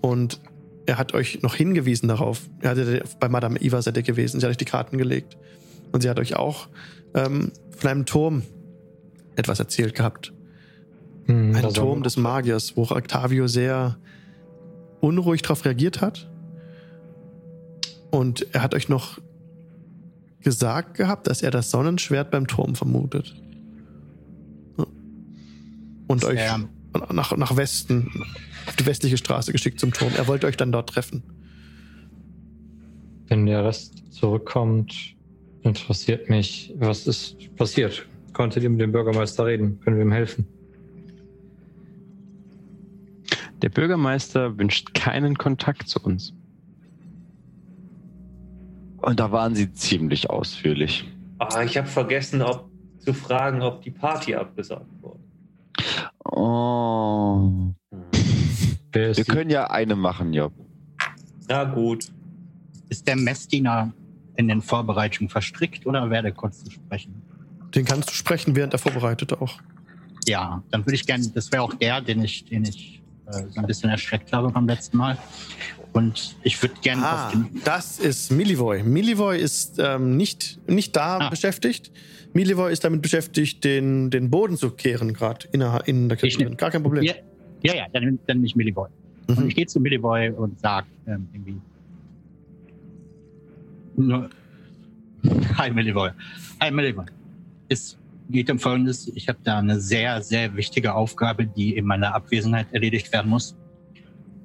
Und 0.00 0.40
er 0.86 0.98
hat 0.98 1.14
euch 1.14 1.42
noch 1.42 1.54
hingewiesen 1.54 2.08
darauf. 2.08 2.48
Er 2.60 2.70
hatte 2.70 3.04
bei 3.20 3.28
Madame 3.28 3.60
Eva 3.60 3.82
seid 3.82 3.96
ihr 3.96 4.02
gewesen. 4.02 4.40
Sie 4.40 4.46
hat 4.46 4.50
euch 4.50 4.56
die 4.56 4.64
Karten 4.64 4.98
gelegt. 4.98 5.36
Und 5.92 6.02
sie 6.02 6.10
hat 6.10 6.18
euch 6.18 6.36
auch 6.36 6.68
ähm, 7.14 7.52
von 7.76 7.90
einem 7.90 8.06
Turm 8.06 8.42
etwas 9.36 9.60
erzählt 9.60 9.94
gehabt. 9.94 10.32
Hm, 11.26 11.54
Ein 11.54 11.74
Turm 11.74 12.02
des 12.02 12.16
Magiers, 12.16 12.76
wo 12.76 12.82
Octavio 12.82 13.46
sehr 13.46 13.98
unruhig 15.00 15.42
darauf 15.42 15.64
reagiert 15.64 16.00
hat. 16.00 16.28
Und 18.10 18.46
er 18.52 18.62
hat 18.62 18.74
euch 18.74 18.88
noch 18.88 19.18
gesagt 20.40 20.96
gehabt, 20.96 21.26
dass 21.26 21.42
er 21.42 21.50
das 21.50 21.70
Sonnenschwert 21.70 22.30
beim 22.30 22.46
Turm 22.46 22.74
vermutet. 22.74 23.34
Und 26.08 26.24
euch 26.24 26.40
nach, 27.12 27.36
nach 27.36 27.56
Westen, 27.56 28.10
auf 28.66 28.76
die 28.76 28.86
westliche 28.86 29.16
Straße 29.16 29.52
geschickt 29.52 29.78
zum 29.78 29.92
Turm. 29.92 30.12
Er 30.16 30.26
wollte 30.26 30.46
euch 30.46 30.56
dann 30.56 30.72
dort 30.72 30.88
treffen. 30.88 31.22
Wenn 33.28 33.46
der 33.46 33.64
Rest 33.64 34.02
zurückkommt, 34.10 35.14
interessiert 35.62 36.28
mich, 36.28 36.72
was 36.76 37.06
ist 37.06 37.54
passiert? 37.56 38.06
Konntet 38.32 38.62
ihr 38.62 38.70
mit 38.70 38.80
dem 38.80 38.92
Bürgermeister 38.92 39.46
reden? 39.46 39.80
Können 39.80 39.96
wir 39.96 40.04
ihm 40.04 40.12
helfen? 40.12 40.46
Der 43.62 43.68
Bürgermeister 43.68 44.56
wünscht 44.56 44.94
keinen 44.94 45.36
Kontakt 45.36 45.88
zu 45.88 46.00
uns. 46.00 46.32
Und 48.98 49.20
da 49.20 49.30
waren 49.32 49.54
sie 49.54 49.72
ziemlich 49.72 50.30
ausführlich. 50.30 51.08
Ah, 51.38 51.62
ich 51.62 51.76
habe 51.76 51.88
vergessen, 51.88 52.42
ob, 52.42 52.70
zu 52.98 53.12
fragen, 53.12 53.62
ob 53.62 53.82
die 53.82 53.90
Party 53.90 54.34
abgesagt 54.34 54.86
wurde. 55.00 55.20
Oh. 56.38 57.74
Wer 58.92 59.10
ist 59.10 59.16
Wir 59.18 59.24
die- 59.24 59.30
können 59.30 59.50
ja 59.50 59.68
eine 59.70 59.96
machen, 59.96 60.32
Job. 60.32 60.52
Na 61.48 61.64
gut. 61.64 62.10
ist 62.90 63.06
der 63.06 63.16
Messdiener 63.16 63.92
in 64.36 64.48
den 64.48 64.62
Vorbereitungen 64.62 65.28
verstrickt 65.28 65.84
oder 65.84 66.08
werde 66.08 66.32
kurz 66.32 66.64
zu 66.64 66.70
sprechen? 66.70 67.20
Den 67.74 67.84
kannst 67.84 68.08
du 68.08 68.14
sprechen, 68.14 68.56
während 68.56 68.72
er 68.72 68.78
vorbereitet 68.78 69.34
auch. 69.34 69.58
Ja, 70.26 70.62
dann 70.70 70.86
würde 70.86 70.94
ich 70.94 71.04
gerne, 71.04 71.28
das 71.28 71.52
wäre 71.52 71.62
auch 71.62 71.74
der, 71.74 72.00
den 72.00 72.22
ich, 72.24 72.46
den 72.46 72.64
ich 72.64 73.02
äh, 73.26 73.42
so 73.50 73.60
ein 73.60 73.66
bisschen 73.66 73.90
erschreckt 73.90 74.32
habe 74.32 74.48
beim 74.50 74.66
letzten 74.66 74.96
Mal. 74.96 75.18
Und 75.98 76.36
ich 76.44 76.62
würde 76.62 76.74
gerne 76.80 77.04
Ah, 77.04 77.26
auf 77.26 77.32
den. 77.32 77.48
das 77.64 77.98
ist 77.98 78.30
Milivoy. 78.30 78.84
Milivoy 78.84 79.36
ist 79.36 79.80
ähm, 79.80 80.16
nicht, 80.16 80.60
nicht 80.68 80.94
da 80.94 81.18
Ah. 81.18 81.28
beschäftigt. 81.28 81.90
Milivoy 82.32 82.72
ist 82.72 82.84
damit 82.84 83.02
beschäftigt, 83.02 83.64
den, 83.64 84.08
den 84.10 84.30
Boden 84.30 84.56
zu 84.56 84.70
kehren, 84.70 85.12
gerade 85.12 85.48
in, 85.50 85.58
der- 85.58 85.82
in 85.88 86.08
der 86.08 86.16
drin. 86.18 86.56
Gar 86.56 86.70
kein 86.70 86.84
Problem. 86.84 87.02
Ja, 87.02 87.14
ja, 87.64 87.74
ja 87.74 87.86
dann, 87.92 88.18
dann 88.28 88.40
nicht 88.42 88.54
Milliboy. 88.54 88.88
Und 89.26 89.40
Mhm. 89.40 89.48
ich 89.48 89.56
gehe 89.56 89.66
zu 89.66 89.80
Milliboy 89.80 90.30
und 90.30 90.60
sage 90.60 90.86
ähm, 91.08 91.26
irgendwie. 91.32 91.56
Hi 95.58 95.70
Milliboy. 95.72 96.10
Hi 96.60 96.70
Milliboy. 96.70 97.06
Es 97.68 97.98
geht 98.30 98.48
um 98.50 98.60
Folgendes. 98.60 99.08
Ich 99.16 99.28
habe 99.28 99.38
da 99.42 99.58
eine 99.58 99.80
sehr, 99.80 100.22
sehr 100.22 100.54
wichtige 100.54 100.94
Aufgabe, 100.94 101.44
die 101.44 101.76
in 101.76 101.86
meiner 101.86 102.14
Abwesenheit 102.14 102.68
erledigt 102.72 103.12
werden 103.12 103.28
muss. 103.30 103.56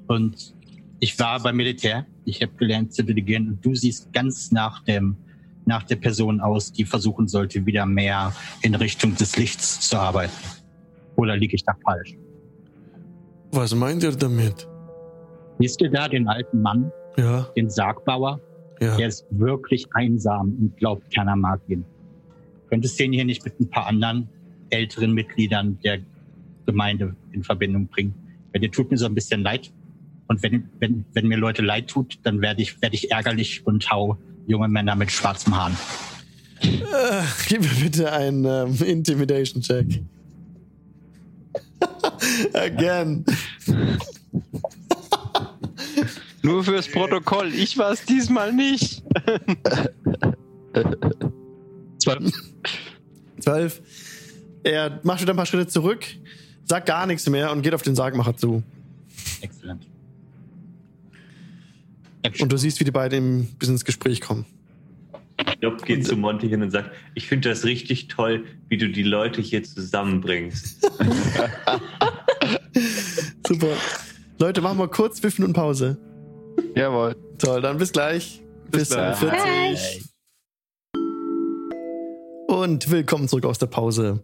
Und 0.07 0.55
ich 1.03 1.19
war 1.19 1.37
beim 1.43 1.57
Militär. 1.57 2.05
Ich 2.23 2.41
habe 2.41 2.53
gelernt 2.53 2.93
zu 2.93 3.03
delegieren. 3.03 3.47
Und 3.49 3.65
du 3.65 3.75
siehst 3.75 4.13
ganz 4.13 4.51
nach 4.51 4.83
dem 4.85 5.17
nach 5.65 5.83
der 5.83 5.97
Person 5.97 6.39
aus, 6.41 6.71
die 6.71 6.85
versuchen 6.85 7.27
sollte, 7.27 7.65
wieder 7.65 7.85
mehr 7.85 8.33
in 8.61 8.73
Richtung 8.75 9.15
des 9.15 9.37
Lichts 9.37 9.79
zu 9.89 9.97
arbeiten. 9.97 10.33
Oder 11.15 11.35
liege 11.37 11.55
ich 11.55 11.63
da 11.63 11.73
falsch? 11.85 12.15
Was 13.51 13.73
meint 13.75 14.03
ihr 14.03 14.11
damit? 14.11 14.67
Siehst 15.59 15.79
du 15.81 15.89
da 15.89 16.07
den 16.07 16.27
alten 16.27 16.61
Mann, 16.61 16.91
Ja, 17.17 17.47
den 17.55 17.69
Sargbauer? 17.69 18.39
ja. 18.81 18.95
Der 18.97 19.07
ist 19.07 19.25
wirklich 19.29 19.85
einsam 19.93 20.47
und 20.59 20.77
glaubt, 20.77 21.13
keiner 21.15 21.35
mag 21.35 21.61
ihn. 21.67 21.85
Könntest 22.69 22.97
du 22.99 23.03
ihn 23.05 23.13
hier 23.13 23.25
nicht 23.25 23.43
mit 23.45 23.57
ein 23.59 23.69
paar 23.69 23.87
anderen 23.87 24.27
älteren 24.69 25.13
Mitgliedern 25.13 25.77
der 25.83 25.99
Gemeinde 26.65 27.15
in 27.31 27.43
Verbindung 27.43 27.87
bringen? 27.87 28.13
Weil 28.51 28.61
dir 28.61 28.71
tut 28.71 28.89
mir 28.91 28.97
so 28.97 29.05
ein 29.05 29.15
bisschen 29.15 29.41
leid. 29.43 29.71
Und 30.27 30.41
wenn, 30.43 30.69
wenn, 30.79 31.05
wenn 31.13 31.27
mir 31.27 31.37
Leute 31.37 31.61
leid 31.61 31.87
tut, 31.87 32.19
dann 32.23 32.41
werde 32.41 32.61
ich, 32.61 32.81
werde 32.81 32.95
ich 32.95 33.11
ärgerlich 33.11 33.65
und 33.65 33.89
hau 33.91 34.17
junge 34.47 34.67
Männer 34.67 34.95
mit 34.95 35.11
schwarzem 35.11 35.55
Haaren. 35.55 35.77
Äh, 36.61 37.23
gib 37.47 37.61
mir 37.61 37.83
bitte 37.83 38.11
einen 38.11 38.45
ähm, 38.45 38.75
Intimidation-Check. 38.83 40.01
Again. 42.53 43.25
Nur 46.41 46.63
fürs 46.63 46.87
Protokoll, 46.87 47.53
ich 47.53 47.77
war 47.77 47.91
es 47.91 48.03
diesmal 48.05 48.53
nicht. 48.53 49.03
Zwölf. 51.99 52.31
Zwölf. 53.39 53.81
Er 54.63 54.99
macht 55.03 55.21
wieder 55.21 55.33
ein 55.33 55.37
paar 55.37 55.45
Schritte 55.45 55.67
zurück, 55.67 56.05
sagt 56.65 56.87
gar 56.87 57.05
nichts 57.05 57.29
mehr 57.29 57.51
und 57.51 57.61
geht 57.61 57.73
auf 57.73 57.81
den 57.81 57.95
Sargmacher 57.95 58.35
zu. 58.35 58.63
Exzellent. 59.41 59.87
Und 62.39 62.51
du 62.51 62.57
siehst, 62.57 62.79
wie 62.79 62.83
die 62.83 62.91
beiden 62.91 63.45
bis 63.59 63.69
ins 63.69 63.85
Gespräch 63.85 64.21
kommen. 64.21 64.45
Job 65.61 65.83
geht 65.85 66.05
zu 66.05 66.15
Monty 66.15 66.47
hin 66.49 66.61
und 66.61 66.71
sagt, 66.71 66.91
ich 67.15 67.27
finde 67.27 67.49
das 67.49 67.65
richtig 67.65 68.07
toll, 68.07 68.45
wie 68.69 68.77
du 68.77 68.89
die 68.89 69.03
Leute 69.03 69.41
hier 69.41 69.63
zusammenbringst. 69.63 70.81
Super. 73.47 73.67
Leute, 74.39 74.61
machen 74.61 74.77
wir 74.77 74.87
kurz 74.87 75.19
fünf 75.19 75.39
Minuten 75.39 75.53
Pause. 75.53 75.97
Jawohl. 76.75 77.15
Toll, 77.37 77.61
dann 77.61 77.77
bis 77.77 77.91
gleich. 77.91 78.41
Bis, 78.71 78.89
gleich. 78.89 79.17
40. 79.17 80.03
Und 82.47 82.91
willkommen 82.91 83.27
zurück 83.27 83.45
aus 83.45 83.57
der 83.57 83.67
Pause. 83.67 84.23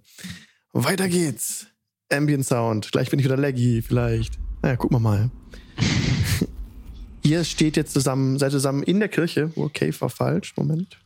Weiter 0.73 1.07
geht's. 1.07 1.67
Ambient 2.11 2.45
Sound. 2.45 2.91
Gleich 2.91 3.09
bin 3.09 3.19
ich 3.19 3.25
wieder 3.25 3.37
laggy, 3.37 3.81
vielleicht. 3.81 4.39
Naja, 4.61 4.75
gucken 4.75 4.97
wir 4.97 5.01
mal. 5.01 5.31
Ihr 7.29 7.43
steht 7.43 7.77
jetzt 7.77 7.93
zusammen, 7.93 8.39
seid 8.39 8.51
zusammen 8.51 8.81
in 8.81 8.99
der 8.99 9.07
Kirche. 9.07 9.51
Cave 9.75 10.01
war 10.01 10.09
falsch. 10.09 10.57
Moment. 10.57 10.97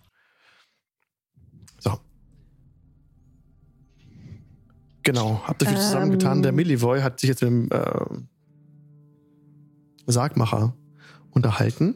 So. 1.79 1.99
Genau, 5.03 5.43
habt 5.45 5.61
ihr 5.61 5.67
viel 5.67 5.75
Ähm. 5.75 5.83
zusammengetan. 5.83 6.41
Der 6.41 6.53
Millivoy 6.53 7.01
hat 7.01 7.19
sich 7.19 7.27
jetzt 7.27 7.41
mit 7.41 7.51
dem 7.51 7.69
äh, 7.71 8.05
Sargmacher 10.05 10.77
unterhalten. 11.31 11.95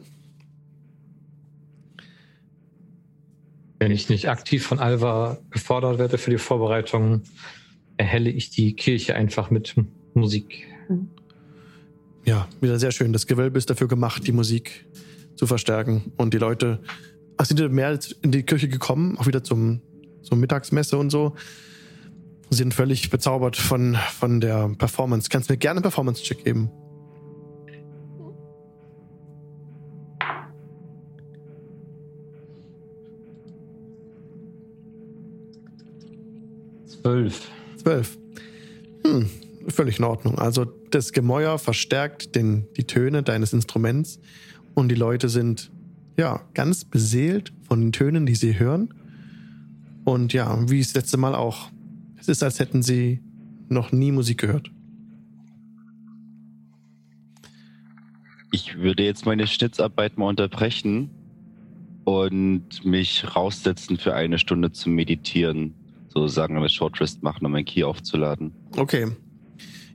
Wenn 3.78 3.92
ich 3.92 4.10
nicht 4.10 4.28
aktiv 4.28 4.66
von 4.66 4.78
Alva 4.78 5.38
gefordert 5.48 5.98
werde 5.98 6.18
für 6.18 6.30
die 6.32 6.36
Vorbereitung, 6.36 7.22
erhelle 7.96 8.28
ich 8.28 8.50
die 8.50 8.76
Kirche 8.76 9.14
einfach 9.14 9.48
mit 9.50 9.74
Musik. 10.12 10.66
Ja, 12.28 12.46
wieder 12.60 12.78
sehr 12.78 12.90
schön. 12.90 13.14
Das 13.14 13.26
Gewölbe 13.26 13.56
ist 13.56 13.70
dafür 13.70 13.88
gemacht, 13.88 14.26
die 14.26 14.32
Musik 14.32 14.84
zu 15.34 15.46
verstärken. 15.46 16.12
Und 16.18 16.34
die 16.34 16.36
Leute 16.36 16.78
ach, 17.38 17.46
sind 17.46 17.58
wieder 17.58 17.70
mehr 17.70 17.98
in 18.20 18.32
die 18.32 18.42
Kirche 18.42 18.68
gekommen, 18.68 19.16
auch 19.16 19.26
wieder 19.26 19.42
zum, 19.42 19.80
zur 20.20 20.36
Mittagsmesse 20.36 20.98
und 20.98 21.08
so. 21.08 21.34
Sind 22.50 22.74
völlig 22.74 23.08
bezaubert 23.08 23.56
von, 23.56 23.96
von 24.18 24.42
der 24.42 24.68
Performance. 24.76 25.30
Kannst 25.30 25.48
mir 25.48 25.56
gerne 25.56 25.78
einen 25.78 25.82
Performance-Check 25.84 26.44
geben. 26.44 26.70
Zwölf. 36.84 37.48
Zwölf. 37.78 38.18
Hm. 39.02 39.30
Völlig 39.68 39.98
in 39.98 40.04
Ordnung. 40.04 40.38
Also 40.38 40.64
das 40.64 41.12
Gemäuer 41.12 41.58
verstärkt 41.58 42.34
den, 42.34 42.66
die 42.76 42.84
Töne 42.84 43.22
deines 43.22 43.52
Instruments 43.52 44.20
und 44.74 44.88
die 44.88 44.94
Leute 44.94 45.28
sind 45.28 45.70
ja 46.16 46.40
ganz 46.54 46.84
beseelt 46.84 47.52
von 47.66 47.80
den 47.80 47.92
Tönen, 47.92 48.26
die 48.26 48.34
sie 48.34 48.58
hören. 48.58 48.94
Und 50.04 50.32
ja, 50.32 50.58
wie 50.68 50.80
das 50.80 50.94
letzte 50.94 51.16
Mal 51.16 51.34
auch. 51.34 51.70
Es 52.16 52.28
ist, 52.28 52.42
als 52.42 52.58
hätten 52.58 52.82
sie 52.82 53.20
noch 53.68 53.92
nie 53.92 54.12
Musik 54.12 54.38
gehört. 54.38 54.70
Ich 58.50 58.78
würde 58.78 59.04
jetzt 59.04 59.26
meine 59.26 59.46
Schnitzarbeit 59.46 60.16
mal 60.16 60.26
unterbrechen 60.26 61.10
und 62.04 62.84
mich 62.84 63.36
raussetzen 63.36 63.98
für 63.98 64.14
eine 64.14 64.38
Stunde 64.38 64.72
zum 64.72 64.94
Meditieren. 64.94 65.74
So 66.08 66.26
sagen 66.26 66.60
wir 66.60 66.68
Short 66.70 66.98
Rest 67.00 67.22
machen, 67.22 67.44
um 67.44 67.52
mein 67.52 67.66
Key 67.66 67.84
aufzuladen. 67.84 68.52
Okay. 68.76 69.08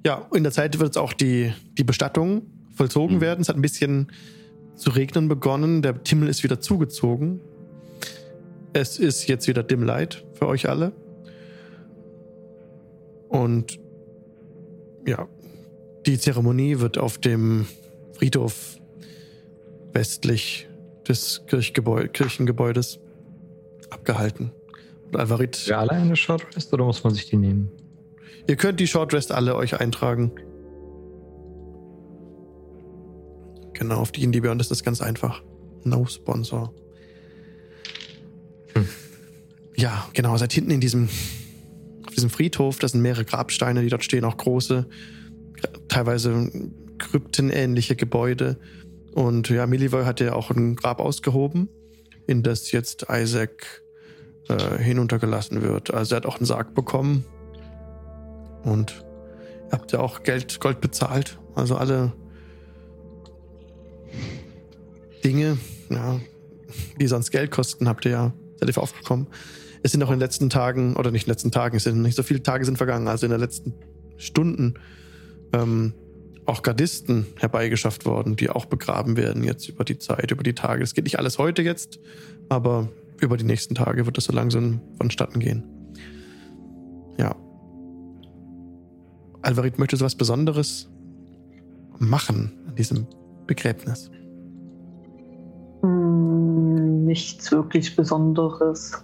Ja, 0.05 0.27
in 0.33 0.43
der 0.43 0.51
Zeit 0.51 0.77
wird 0.79 0.89
jetzt 0.89 0.97
auch 0.97 1.13
die, 1.13 1.53
die 1.77 1.83
Bestattung 1.83 2.43
vollzogen 2.75 3.17
Mhm. 3.17 3.21
werden. 3.21 3.41
Es 3.41 3.49
hat 3.49 3.55
ein 3.55 3.61
bisschen 3.61 4.11
zu 4.75 4.89
regnen 4.89 5.27
begonnen. 5.27 5.81
Der 5.81 5.95
Himmel 6.05 6.27
ist 6.29 6.43
wieder 6.43 6.59
zugezogen. 6.59 7.39
Es 8.73 8.97
ist 8.97 9.27
jetzt 9.27 9.47
wieder 9.47 9.63
Dim 9.63 9.83
Light 9.83 10.25
für 10.33 10.47
euch 10.47 10.67
alle. 10.67 10.91
Und 13.29 13.79
ja, 15.07 15.27
die 16.05 16.17
Zeremonie 16.19 16.79
wird 16.79 16.97
auf 16.97 17.17
dem 17.17 17.65
Friedhof 18.13 18.79
westlich 19.93 20.67
des 21.07 21.43
Kirchgebäu 21.47 22.07
Kirchengebäudes 22.07 22.99
abgehalten. 23.89 24.51
Und 25.05 25.17
Alvarit, 25.17 25.67
Wir 25.67 25.79
alle 25.79 25.91
eine 25.91 26.15
Short 26.15 26.43
Rest 26.55 26.73
oder 26.73 26.85
muss 26.85 27.03
man 27.03 27.13
sich 27.13 27.29
die 27.29 27.37
nehmen? 27.37 27.69
Ihr 28.47 28.55
könnt 28.55 28.79
die 28.79 28.87
Short 28.87 29.13
Rest 29.13 29.31
alle 29.31 29.55
euch 29.55 29.79
eintragen. 29.79 30.31
Genau, 33.73 33.97
auf 33.97 34.11
die 34.11 34.23
Indie 34.23 34.41
Beyond 34.41 34.61
ist 34.61 34.71
das 34.71 34.83
ganz 34.83 35.01
einfach. 35.01 35.41
No 35.83 36.05
Sponsor. 36.05 36.73
Hm. 38.73 38.87
Ja, 39.75 40.07
genau, 40.13 40.37
seid 40.37 40.53
hinten 40.53 40.71
in 40.71 40.79
diesem, 40.79 41.09
auf 42.05 42.13
diesem 42.13 42.29
Friedhof, 42.29 42.79
das 42.79 42.91
sind 42.91 43.01
mehrere 43.01 43.25
Grabsteine, 43.25 43.81
die 43.81 43.89
dort 43.89 44.03
stehen, 44.03 44.23
auch 44.23 44.37
große, 44.37 44.87
teilweise 45.87 46.49
kryptenähnliche 46.99 47.95
Gebäude. 47.95 48.59
Und 49.13 49.49
ja, 49.49 49.67
Milivoy 49.67 50.05
hat 50.05 50.19
ja 50.19 50.33
auch 50.33 50.51
ein 50.51 50.75
Grab 50.75 50.99
ausgehoben, 50.99 51.69
in 52.27 52.43
das 52.43 52.71
jetzt 52.71 53.07
Isaac 53.09 53.83
äh, 54.47 54.77
hinuntergelassen 54.77 55.61
wird. 55.61 55.93
Also 55.93 56.15
er 56.15 56.17
hat 56.17 56.25
auch 56.25 56.37
einen 56.37 56.45
Sarg 56.45 56.73
bekommen. 56.73 57.25
Und 58.63 59.03
ihr 59.67 59.71
habt 59.71 59.91
ja 59.91 59.99
auch 59.99 60.23
Geld, 60.23 60.59
Gold 60.59 60.81
bezahlt. 60.81 61.39
Also 61.55 61.75
alle 61.75 62.13
Dinge, 65.23 65.57
ja, 65.89 66.19
die 66.99 67.07
sonst 67.07 67.31
Geld 67.31 67.51
kosten, 67.51 67.87
habt 67.87 68.05
ihr 68.05 68.11
ja, 68.11 68.33
seid 68.59 68.69
ihr 68.69 68.81
aufgekommen. 68.81 69.27
Es 69.83 69.91
sind 69.91 70.01
auch 70.03 70.07
in 70.07 70.15
den 70.15 70.19
letzten 70.19 70.49
Tagen, 70.49 70.95
oder 70.95 71.11
nicht 71.11 71.23
in 71.23 71.27
den 71.27 71.33
letzten 71.33 71.51
Tagen, 71.51 71.77
es 71.77 71.83
sind 71.83 72.01
nicht 72.01 72.15
so 72.15 72.23
viele 72.23 72.41
Tage 72.41 72.65
sind 72.65 72.77
vergangen, 72.77 73.07
also 73.07 73.25
in 73.25 73.31
den 73.31 73.39
letzten 73.39 73.73
Stunden 74.17 74.75
ähm, 75.53 75.93
auch 76.45 76.61
Gardisten 76.61 77.27
herbeigeschafft 77.37 78.05
worden, 78.05 78.35
die 78.35 78.49
auch 78.49 78.65
begraben 78.65 79.17
werden 79.17 79.43
jetzt 79.43 79.67
über 79.69 79.83
die 79.83 79.97
Zeit, 79.97 80.31
über 80.31 80.43
die 80.43 80.53
Tage. 80.53 80.83
Es 80.83 80.93
geht 80.93 81.05
nicht 81.05 81.19
alles 81.19 81.37
heute 81.37 81.61
jetzt, 81.61 81.99
aber 82.49 82.89
über 83.19 83.37
die 83.37 83.45
nächsten 83.45 83.75
Tage 83.75 84.05
wird 84.05 84.17
es 84.17 84.25
so 84.25 84.33
langsam 84.33 84.81
vonstatten 84.97 85.39
gehen. 85.39 85.63
Ja. 87.17 87.35
Alvarit 89.43 89.77
möchte 89.77 89.97
so 89.97 90.05
was 90.05 90.15
Besonderes 90.15 90.89
machen 91.99 92.51
an 92.67 92.75
diesem 92.75 93.07
Begräbnis. 93.45 94.09
Hm, 95.81 97.05
nichts 97.05 97.51
wirklich 97.51 97.95
Besonderes. 97.95 99.03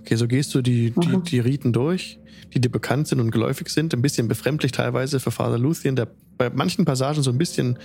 Okay, 0.00 0.16
so 0.16 0.26
gehst 0.26 0.54
du 0.54 0.62
die, 0.62 0.90
die, 0.92 1.08
Mhm. 1.08 1.22
die 1.24 1.38
Riten 1.38 1.72
durch, 1.72 2.18
die 2.52 2.60
dir 2.60 2.70
bekannt 2.70 3.06
sind 3.08 3.20
und 3.20 3.30
geläufig 3.30 3.68
sind. 3.68 3.94
Ein 3.94 4.02
bisschen 4.02 4.28
befremdlich 4.28 4.72
teilweise 4.72 5.20
für 5.20 5.30
Father 5.30 5.58
Luthien, 5.58 5.94
der 5.94 6.08
bei 6.36 6.50
manchen 6.50 6.84
Passagen 6.84 7.22
so 7.22 7.30
ein 7.30 7.38
bisschen 7.38 7.78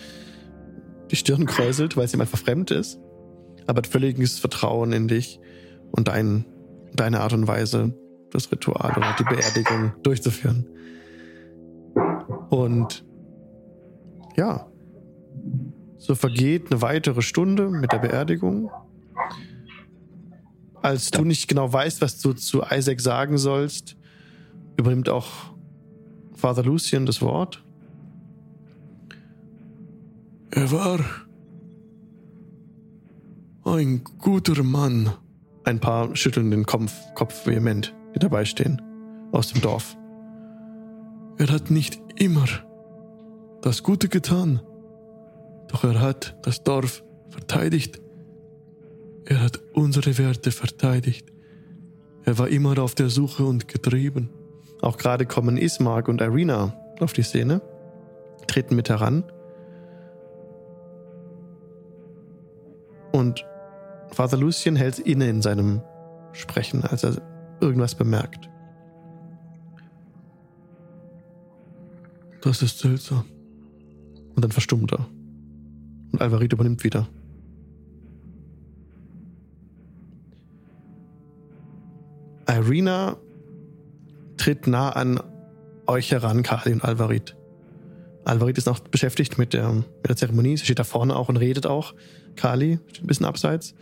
die 1.11 1.15
Stirn 1.15 1.45
kräuselt, 1.45 1.97
weil 1.97 2.05
es 2.05 2.13
ihm 2.13 2.22
einfach 2.22 2.39
fremd 2.39 2.72
ist. 2.72 2.99
Aber 3.67 3.77
hat 3.77 3.88
völliges 3.88 4.39
Vertrauen 4.39 4.91
in 4.93 5.07
dich 5.07 5.39
und 5.91 6.07
dein, 6.07 6.45
deine 6.93 7.19
Art 7.22 7.34
und 7.34 7.47
Weise, 7.47 7.93
das 8.31 8.51
Ritual 8.51 8.93
oder 8.97 9.15
die 9.19 9.23
Beerdigung 9.23 9.91
durchzuführen. 10.03 10.65
Und 12.56 13.06
ja, 14.38 14.65
so 15.98 16.15
vergeht 16.15 16.72
eine 16.72 16.82
weitere 16.82 17.22
Stunde 17.22 17.69
mit 17.69 17.91
der 17.91 17.98
Beerdigung. 17.98 18.72
Als 20.82 21.11
du 21.11 21.26
nicht 21.26 21.49
genau 21.49 21.73
weißt, 21.73 22.02
was 22.02 22.19
du 22.19 22.32
zu 22.32 22.61
Isaac 22.72 23.02
sagen 23.02 23.38
sollst, 23.38 23.98
übernimmt 24.77 25.10
auch 25.10 25.27
Father 26.34 26.64
Lucian 26.64 27.06
das 27.06 27.22
Wort. 27.22 27.61
Er 30.52 30.72
war 30.72 30.99
ein 33.65 34.02
guter 34.19 34.64
Mann. 34.64 35.11
Ein 35.65 35.82
paar 35.82 36.15
schütteln 36.15 36.52
den 36.52 36.65
Kopf, 36.65 36.94
Kopf 37.15 37.45
vehement, 37.45 37.94
die 38.15 38.19
dabei 38.19 38.45
stehen, 38.45 38.82
aus 39.34 39.52
dem 39.52 39.60
Dorf. 39.60 39.98
Er 41.38 41.52
hat 41.52 41.70
nicht 41.70 41.99
immer 42.16 42.45
das 43.62 43.84
Gute 43.84 44.07
getan, 44.07 44.62
doch 45.68 45.84
er 45.84 45.99
hat 45.99 46.38
das 46.44 46.64
Dorf 46.64 47.03
verteidigt. 47.30 47.99
Er 49.26 49.41
hat 49.41 49.60
unsere 49.74 50.18
Werte 50.18 50.52
verteidigt. 50.52 51.34
Er 52.24 52.38
war 52.38 52.48
immer 52.48 52.78
auf 52.80 52.95
der 52.95 53.10
Suche 53.10 53.44
und 53.44 53.68
getrieben. 53.68 54.30
Auch 54.82 54.98
gerade 54.98 55.26
kommen 55.26 55.57
Ismark 55.57 56.07
und 56.07 56.22
Irina 56.22 56.78
auf 56.99 57.12
die 57.12 57.24
Szene, 57.24 57.62
treten 58.48 58.76
mit 58.76 58.90
heran. 58.90 59.24
Und 63.12 63.45
Father 64.12 64.38
Lucien 64.38 64.76
hält 64.76 64.99
inne 64.99 65.28
in 65.28 65.41
seinem 65.41 65.82
Sprechen, 66.32 66.84
als 66.84 67.03
er 67.03 67.22
irgendwas 67.60 67.95
bemerkt. 67.95 68.49
Das 72.45 72.61
ist 72.61 72.77
seltsam. 72.77 73.26
Und 74.35 74.45
dann 74.45 74.51
verstummt 74.51 74.93
er. 74.93 75.07
Und 76.11 76.22
Alvarit 76.22 76.53
übernimmt 76.53 76.84
wieder. 76.84 77.07
Irina 82.47 83.17
tritt 84.38 84.67
nah 84.67 84.91
an 84.91 85.19
euch 85.88 86.11
heran, 86.11 86.43
Kali 86.43 86.72
und 86.72 86.84
Alvarit. 86.84 87.35
Alvarit 88.26 88.59
ist 88.59 88.67
noch 88.67 88.80
beschäftigt 88.80 89.39
mit 89.39 89.53
der, 89.53 89.72
mit 89.73 90.07
der 90.07 90.15
Zeremonie. 90.15 90.55
Sie 90.57 90.65
steht 90.65 90.77
da 90.77 90.84
vorne 90.84 91.15
auch 91.15 91.30
und 91.30 91.38
redet 91.38 91.65
auch. 91.65 91.95
Kali 92.35 92.77
steht 92.89 93.03
ein 93.03 93.07
bisschen 93.07 93.26
abseits. 93.26 93.73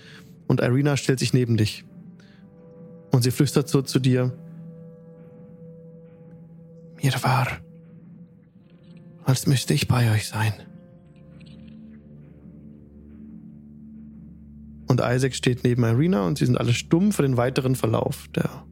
Und 0.48 0.62
Irina 0.62 0.96
stellt 0.96 1.20
sich 1.20 1.34
neben 1.34 1.58
dich. 1.58 1.84
Und 3.12 3.24
sie 3.24 3.32
flüstert 3.32 3.68
so 3.68 3.82
zu 3.82 4.00
dir. 4.00 4.32
Mir 7.02 7.12
war, 7.22 7.48
als 9.26 9.48
müsste 9.48 9.74
ich 9.74 9.88
bei 9.88 10.12
euch 10.12 10.28
sein. 10.28 10.54
Und 14.88 15.02
Isaac 15.04 15.34
steht 15.34 15.64
neben 15.64 15.84
Irina 15.84 16.28
und 16.28 16.38
sie 16.38 16.46
sind 16.46 16.58
alle 16.58 16.74
stumm 16.74 17.12
für 17.12 17.24
den 17.24 17.36
weiteren 17.38 17.76
Verlauf 17.76 18.28
der, 18.36 18.64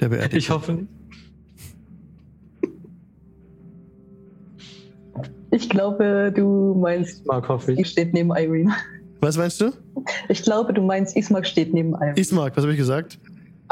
der 0.00 0.08
Beerdigung. 0.08 0.38
Ich 0.38 0.50
hoffe 0.50 0.72
nicht. 0.72 0.88
Ich 5.52 5.68
glaube, 5.68 6.32
du 6.34 6.74
meinst, 6.74 7.24
Mark 7.26 7.48
hoffe 7.48 7.72
ich 7.72 7.78
ich. 7.78 7.88
steht 7.90 8.12
neben 8.12 8.30
Irene. 8.30 8.74
Was 9.20 9.36
meinst 9.36 9.60
du? 9.60 9.70
Ich 10.28 10.42
glaube, 10.42 10.72
du 10.74 10.82
meinst, 10.82 11.16
Ismark 11.16 11.46
steht 11.46 11.72
neben 11.72 11.92
Irene. 11.92 12.18
Ismark, 12.18 12.56
was 12.56 12.64
habe 12.64 12.72
ich 12.72 12.78
gesagt? 12.78 13.20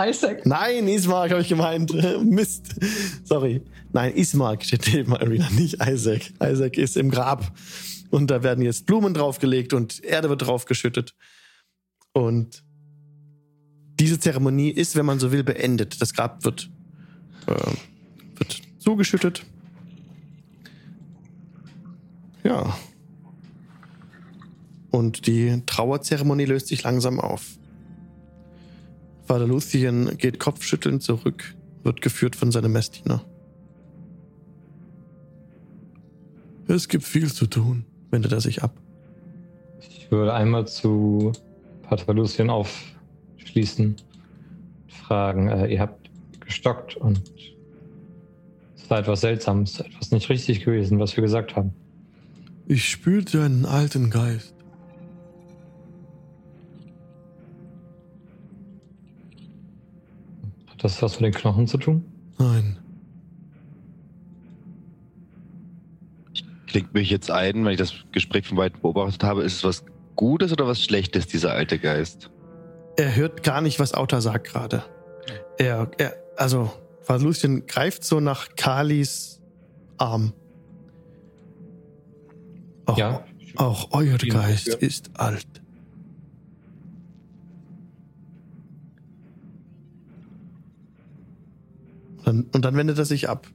Isaac. 0.00 0.46
Nein, 0.46 0.88
Ismark 0.88 1.30
habe 1.30 1.42
ich 1.42 1.48
gemeint. 1.48 1.92
Mist. 2.24 2.74
Sorry. 3.24 3.62
Nein, 3.92 4.14
Ismark 4.14 4.64
steht 4.64 4.90
neben 4.92 5.12
Irina, 5.12 5.50
nicht 5.50 5.78
Isaac. 5.86 6.32
Isaac 6.42 6.78
ist 6.78 6.96
im 6.96 7.10
Grab. 7.10 7.52
Und 8.10 8.30
da 8.30 8.42
werden 8.42 8.64
jetzt 8.64 8.86
Blumen 8.86 9.14
draufgelegt 9.14 9.72
und 9.72 10.02
Erde 10.04 10.28
wird 10.28 10.42
draufgeschüttet. 10.42 11.14
Und 12.12 12.62
diese 14.00 14.18
Zeremonie 14.18 14.70
ist, 14.70 14.96
wenn 14.96 15.06
man 15.06 15.18
so 15.18 15.32
will, 15.32 15.44
beendet. 15.44 16.00
Das 16.00 16.12
Grab 16.12 16.44
wird, 16.44 16.70
äh, 17.46 17.54
wird 18.36 18.60
zugeschüttet. 18.78 19.44
Ja. 22.44 22.76
Und 24.90 25.26
die 25.26 25.62
Trauerzeremonie 25.64 26.44
löst 26.44 26.68
sich 26.68 26.82
langsam 26.82 27.20
auf. 27.20 27.58
Vater 29.24 29.46
Lucien 29.46 30.16
geht 30.18 30.38
kopfschüttelnd 30.38 31.02
zurück, 31.02 31.54
wird 31.82 32.00
geführt 32.00 32.36
von 32.36 32.50
seinem 32.50 32.72
Messdiener. 32.72 33.24
Es 36.68 36.88
gibt 36.88 37.04
viel 37.04 37.32
zu 37.32 37.46
tun, 37.46 37.84
wendet 38.10 38.32
er 38.32 38.40
sich 38.40 38.62
ab. 38.62 38.74
Ich 39.80 40.10
würde 40.10 40.34
einmal 40.34 40.66
zu 40.66 41.32
Pater 41.82 42.14
Lucien 42.14 42.50
aufschließen 42.50 43.96
fragen. 44.88 45.48
Äh, 45.48 45.72
ihr 45.72 45.80
habt 45.80 46.10
gestockt 46.40 46.96
und 46.96 47.22
es 48.76 48.88
war 48.90 48.98
etwas 49.00 49.20
Seltsames, 49.20 49.80
etwas 49.80 50.10
nicht 50.10 50.28
richtig 50.28 50.64
gewesen, 50.64 50.98
was 50.98 51.16
wir 51.16 51.22
gesagt 51.22 51.56
haben. 51.56 51.72
Ich 52.66 52.88
spürte 52.88 53.42
einen 53.42 53.64
alten 53.64 54.10
Geist. 54.10 54.51
Hat 60.82 60.90
das 60.90 61.00
was 61.02 61.20
mit 61.20 61.32
den 61.32 61.38
Knochen 61.40 61.66
zu 61.68 61.78
tun? 61.78 62.04
Nein, 62.38 62.76
Klingt 66.66 66.94
mich 66.94 67.10
jetzt 67.10 67.30
ein, 67.30 67.64
wenn 67.66 67.72
ich 67.72 67.78
das 67.78 67.92
Gespräch 68.12 68.48
von 68.48 68.56
weitem 68.56 68.80
beobachtet 68.80 69.22
habe, 69.22 69.42
ist 69.42 69.56
es 69.56 69.64
was 69.64 69.84
Gutes 70.16 70.52
oder 70.52 70.66
was 70.66 70.82
Schlechtes, 70.82 71.26
dieser 71.26 71.52
alte 71.52 71.78
Geist? 71.78 72.30
er 72.96 73.14
hört 73.16 73.42
gar 73.42 73.60
nicht, 73.62 73.78
was 73.78 73.94
Auta 73.94 74.20
sagt 74.20 74.48
gerade. 74.48 74.84
Er, 75.58 75.90
er, 75.98 76.14
also, 76.36 76.70
Lucien 77.08 77.66
greift 77.66 78.04
so 78.04 78.20
nach 78.20 78.48
Kalis 78.56 79.40
Arm. 79.98 80.32
Auch, 82.86 82.98
Ja. 82.98 83.24
auch 83.56 83.88
euer 83.92 84.18
Geist 84.18 84.68
ist 84.68 85.10
alt. 85.14 85.61
Dann, 92.24 92.44
und 92.52 92.64
dann 92.64 92.76
wendet 92.76 92.98
er 92.98 93.04
sich 93.04 93.28
ab. 93.28 93.48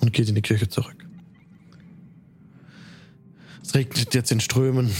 Und 0.00 0.12
geht 0.12 0.28
in 0.28 0.34
die 0.34 0.42
Kirche 0.42 0.68
zurück. 0.68 1.06
Es 3.62 3.74
regnet 3.74 4.14
jetzt 4.14 4.32
in 4.32 4.40
Strömen. 4.40 4.90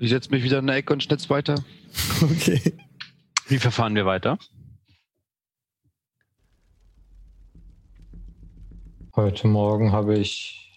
Ich 0.00 0.08
setze 0.08 0.30
mich 0.30 0.42
wieder 0.42 0.58
in 0.58 0.66
der 0.66 0.76
Ecke 0.76 0.92
und 0.92 1.02
schnitz 1.02 1.30
weiter. 1.30 1.62
Okay. 2.22 2.74
Wie 3.48 3.58
verfahren 3.58 3.94
wir 3.94 4.04
weiter? 4.04 4.38
Heute 9.16 9.48
Morgen 9.48 9.90
habe 9.90 10.16
ich 10.16 10.70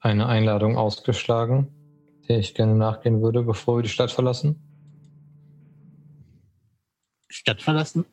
eine 0.00 0.26
Einladung 0.26 0.76
ausgeschlagen, 0.76 1.68
der 2.28 2.38
ich 2.38 2.54
gerne 2.54 2.74
nachgehen 2.74 3.22
würde, 3.22 3.42
bevor 3.42 3.78
wir 3.78 3.82
die 3.82 3.88
Stadt 3.88 4.10
verlassen. 4.10 4.60
Stadt 7.28 7.62
verlassen? 7.62 8.04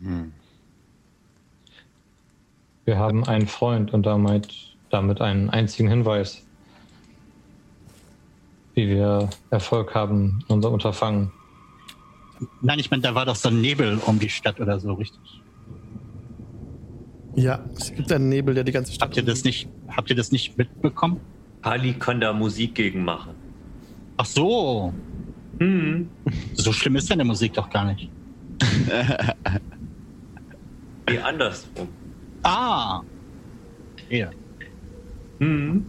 Hm. 0.00 0.34
Wir 2.84 2.98
haben 2.98 3.24
einen 3.24 3.46
Freund 3.46 3.94
und 3.94 4.04
damit, 4.04 4.76
damit 4.90 5.22
einen 5.22 5.48
einzigen 5.48 5.88
Hinweis, 5.88 6.44
wie 8.74 8.86
wir 8.88 9.30
Erfolg 9.48 9.94
haben 9.94 10.44
in 10.46 10.56
unserem 10.56 10.74
Unterfangen. 10.74 11.32
Nein, 12.60 12.78
ich 12.78 12.90
meine, 12.90 13.02
da 13.02 13.14
war 13.14 13.24
doch 13.24 13.34
so 13.34 13.48
ein 13.48 13.62
Nebel 13.62 13.98
um 14.04 14.18
die 14.18 14.28
Stadt 14.28 14.60
oder 14.60 14.78
so, 14.78 14.92
richtig? 14.92 15.40
Ja, 17.36 17.60
es 17.76 17.94
gibt 17.94 18.10
einen 18.12 18.28
Nebel, 18.28 18.54
der 18.54 18.64
die 18.64 18.72
ganze 18.72 18.92
Stadt. 18.92 19.08
Habt 19.08 19.16
ihr 19.16 19.22
das 19.22 19.44
nicht, 19.44 19.68
habt 19.88 20.10
ihr 20.10 20.16
das 20.16 20.32
nicht 20.32 20.56
mitbekommen? 20.56 21.20
Ali 21.62 21.92
kann 21.94 22.20
da 22.20 22.32
Musik 22.32 22.74
gegen 22.74 23.04
machen. 23.04 23.34
Ach 24.16 24.24
so, 24.26 24.92
Hm. 25.58 26.08
so 26.54 26.72
schlimm 26.72 26.96
ist 26.96 27.10
deine 27.10 27.24
Musik 27.24 27.54
doch 27.54 27.70
gar 27.70 27.84
nicht. 27.86 28.10
Wie 31.06 31.18
andersrum. 31.18 31.88
Ah! 32.42 33.00
Ja. 34.08 34.30
Hm. 35.38 35.86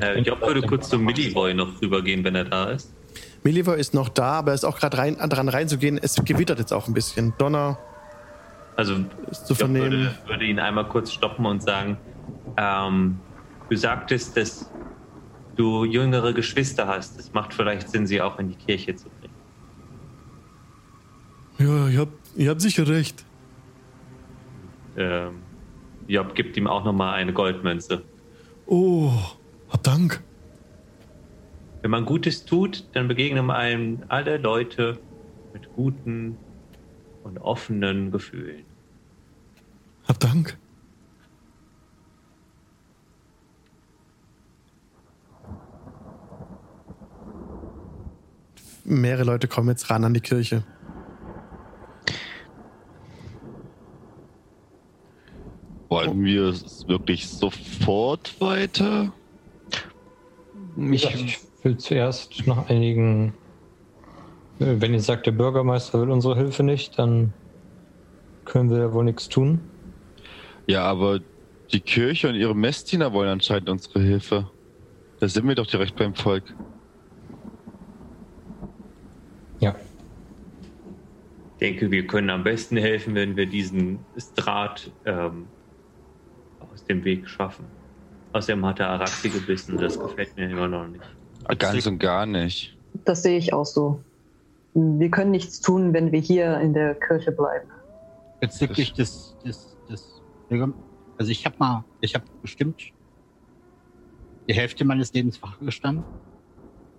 Äh, 0.00 0.20
Job 0.20 0.40
würde 0.42 0.62
kurz 0.62 0.88
zu 0.90 0.98
Milliboy 0.98 1.54
noch 1.54 1.80
rübergehen, 1.80 2.22
wenn 2.24 2.34
er 2.34 2.44
da 2.44 2.70
ist. 2.70 2.92
Miliver 3.42 3.76
ist 3.76 3.94
noch 3.94 4.08
da, 4.08 4.32
aber 4.32 4.50
er 4.50 4.54
ist 4.54 4.64
auch 4.64 4.78
gerade 4.78 4.98
rein, 4.98 5.16
dran 5.16 5.48
reinzugehen. 5.48 5.98
Es 6.00 6.16
gewittert 6.24 6.58
jetzt 6.58 6.72
auch 6.72 6.88
ein 6.88 6.94
bisschen. 6.94 7.32
Donner 7.38 7.78
Also 8.78 8.94
ist 9.28 9.44
zu 9.44 9.56
vernehmen. 9.56 9.90
würde, 9.90 10.14
würde 10.28 10.44
ihn 10.44 10.60
einmal 10.60 10.88
kurz 10.88 11.12
stoppen 11.12 11.46
und 11.46 11.60
sagen, 11.60 11.96
ähm, 12.56 13.18
du 13.68 13.76
sagtest, 13.76 14.36
dass 14.36 14.70
du 15.56 15.84
jüngere 15.84 16.32
Geschwister 16.32 16.86
hast. 16.86 17.18
Es 17.18 17.32
macht 17.32 17.52
vielleicht 17.52 17.88
Sinn, 17.88 18.06
sie 18.06 18.22
auch 18.22 18.38
in 18.38 18.50
die 18.50 18.54
Kirche 18.54 18.94
zu 18.94 19.08
bringen. 19.08 19.34
Ja, 21.58 21.88
ihr 21.88 21.98
habt, 21.98 22.12
ihr 22.36 22.50
habt 22.50 22.60
sicher 22.60 22.86
recht. 22.86 23.24
Ähm, 24.96 25.42
Job 26.06 26.36
gibt 26.36 26.56
ihm 26.56 26.68
auch 26.68 26.84
nochmal 26.84 27.14
eine 27.14 27.32
Goldmünze. 27.32 28.04
Oh, 28.66 29.10
hab 29.70 29.82
Dank. 29.82 30.22
Wenn 31.82 31.90
man 31.90 32.04
Gutes 32.04 32.44
tut, 32.44 32.84
dann 32.92 33.08
begegnen 33.08 33.50
einem 33.50 34.04
alle 34.06 34.36
Leute 34.36 35.00
mit 35.52 35.68
guten 35.74 36.36
und 37.24 37.38
offenen 37.38 38.12
Gefühlen. 38.12 38.67
Hab 40.08 40.18
Dank. 40.20 40.56
Mehrere 48.84 49.24
Leute 49.24 49.48
kommen 49.48 49.68
jetzt 49.68 49.90
ran 49.90 50.02
an 50.04 50.14
die 50.14 50.20
Kirche. 50.20 50.64
Wollen 55.90 56.24
wir 56.24 56.44
es 56.44 56.88
wirklich 56.88 57.28
sofort 57.28 58.40
weiter? 58.40 59.12
Ich, 60.90 61.04
ich 61.14 61.38
will 61.62 61.76
zuerst 61.76 62.46
nach 62.46 62.68
einigen. 62.70 63.34
Wenn 64.58 64.94
ihr 64.94 65.00
sagt, 65.00 65.26
der 65.26 65.32
Bürgermeister 65.32 66.00
will 66.00 66.10
unsere 66.10 66.36
Hilfe 66.36 66.62
nicht, 66.62 66.98
dann 66.98 67.34
können 68.46 68.70
wir 68.70 68.78
ja 68.78 68.92
wohl 68.92 69.04
nichts 69.04 69.28
tun. 69.28 69.60
Ja, 70.68 70.84
aber 70.84 71.20
die 71.72 71.80
Kirche 71.80 72.28
und 72.28 72.34
ihre 72.34 72.54
Messdiener 72.54 73.12
wollen 73.12 73.30
anscheinend 73.30 73.70
unsere 73.70 74.00
Hilfe. 74.00 74.50
Da 75.18 75.28
sind 75.28 75.48
wir 75.48 75.54
doch 75.54 75.66
direkt 75.66 75.96
beim 75.96 76.14
Volk. 76.14 76.44
Ja. 79.60 79.74
Ich 81.54 81.58
denke, 81.60 81.90
wir 81.90 82.06
können 82.06 82.30
am 82.30 82.44
besten 82.44 82.76
helfen, 82.76 83.14
wenn 83.14 83.34
wir 83.34 83.46
diesen 83.46 83.98
Strat 84.16 84.92
ähm, 85.06 85.46
aus 86.72 86.84
dem 86.84 87.02
Weg 87.02 87.28
schaffen. 87.28 87.64
Außerdem 88.32 88.64
hat 88.66 88.78
er 88.78 88.90
Araxi 88.90 89.30
gebissen 89.30 89.78
das 89.78 89.98
gefällt 89.98 90.36
mir 90.36 90.50
immer 90.50 90.68
noch 90.68 90.86
nicht. 90.86 91.02
Ganz 91.58 91.86
und 91.86 91.98
gar 91.98 92.26
nicht. 92.26 92.76
Das 93.04 93.22
sehe 93.22 93.38
ich 93.38 93.54
auch 93.54 93.64
so. 93.64 94.00
Wir 94.74 95.10
können 95.10 95.30
nichts 95.30 95.60
tun, 95.60 95.94
wenn 95.94 96.12
wir 96.12 96.20
hier 96.20 96.60
in 96.60 96.74
der 96.74 96.94
Kirche 96.94 97.32
bleiben. 97.32 97.70
bezüglich 98.40 98.92
des, 98.92 99.34
des, 99.44 99.76
des 99.88 100.17
also 100.50 101.30
ich 101.30 101.44
habe 101.44 101.56
mal, 101.58 101.84
ich 102.00 102.14
habe 102.14 102.24
bestimmt 102.42 102.92
die 104.48 104.54
Hälfte 104.54 104.84
meines 104.84 105.12
Lebens 105.12 105.42
wach 105.42 105.58
gestanden. 105.60 106.04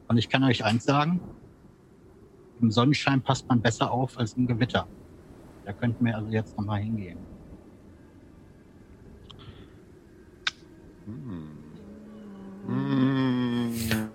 Und 0.08 0.18
ich 0.18 0.30
kann 0.30 0.44
euch 0.44 0.64
eins 0.64 0.86
sagen, 0.86 1.20
im 2.62 2.72
Sonnenschein 2.72 3.22
passt 3.22 3.48
man 3.48 3.62
besser 3.62 3.92
auf 3.92 4.18
als 4.18 4.34
im 4.34 4.48
Gewitter. 4.48 4.88
Da 5.66 5.74
könnten 5.74 6.06
wir 6.06 6.16
also 6.16 6.30
jetzt 6.30 6.58
nochmal 6.58 6.82
hingehen. 6.82 7.20
Hm. 11.06 11.60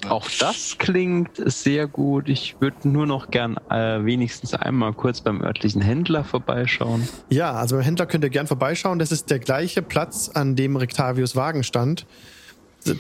Auch 0.09 0.29
das 0.39 0.77
klingt 0.79 1.31
sehr 1.45 1.87
gut. 1.87 2.29
Ich 2.29 2.57
würde 2.61 2.89
nur 2.89 3.07
noch 3.07 3.31
gern 3.31 3.57
äh, 3.71 4.05
wenigstens 4.05 4.55
einmal 4.55 4.93
kurz 4.93 5.21
beim 5.21 5.43
örtlichen 5.43 5.81
Händler 5.81 6.25
vorbeischauen. 6.25 7.09
Ja, 7.31 7.53
also 7.53 7.77
beim 7.77 7.85
Händler 7.85 8.07
könnt 8.07 8.25
ihr 8.25 8.31
gern 8.31 8.47
vorbeischauen. 8.47 8.99
Das 8.99 9.13
ist 9.13 9.31
der 9.31 9.39
gleiche 9.39 9.83
Platz, 9.83 10.31
an 10.33 10.57
dem 10.57 10.77
Rectavius 10.77 11.37
Wagen 11.37 11.65
stand. 11.65 12.07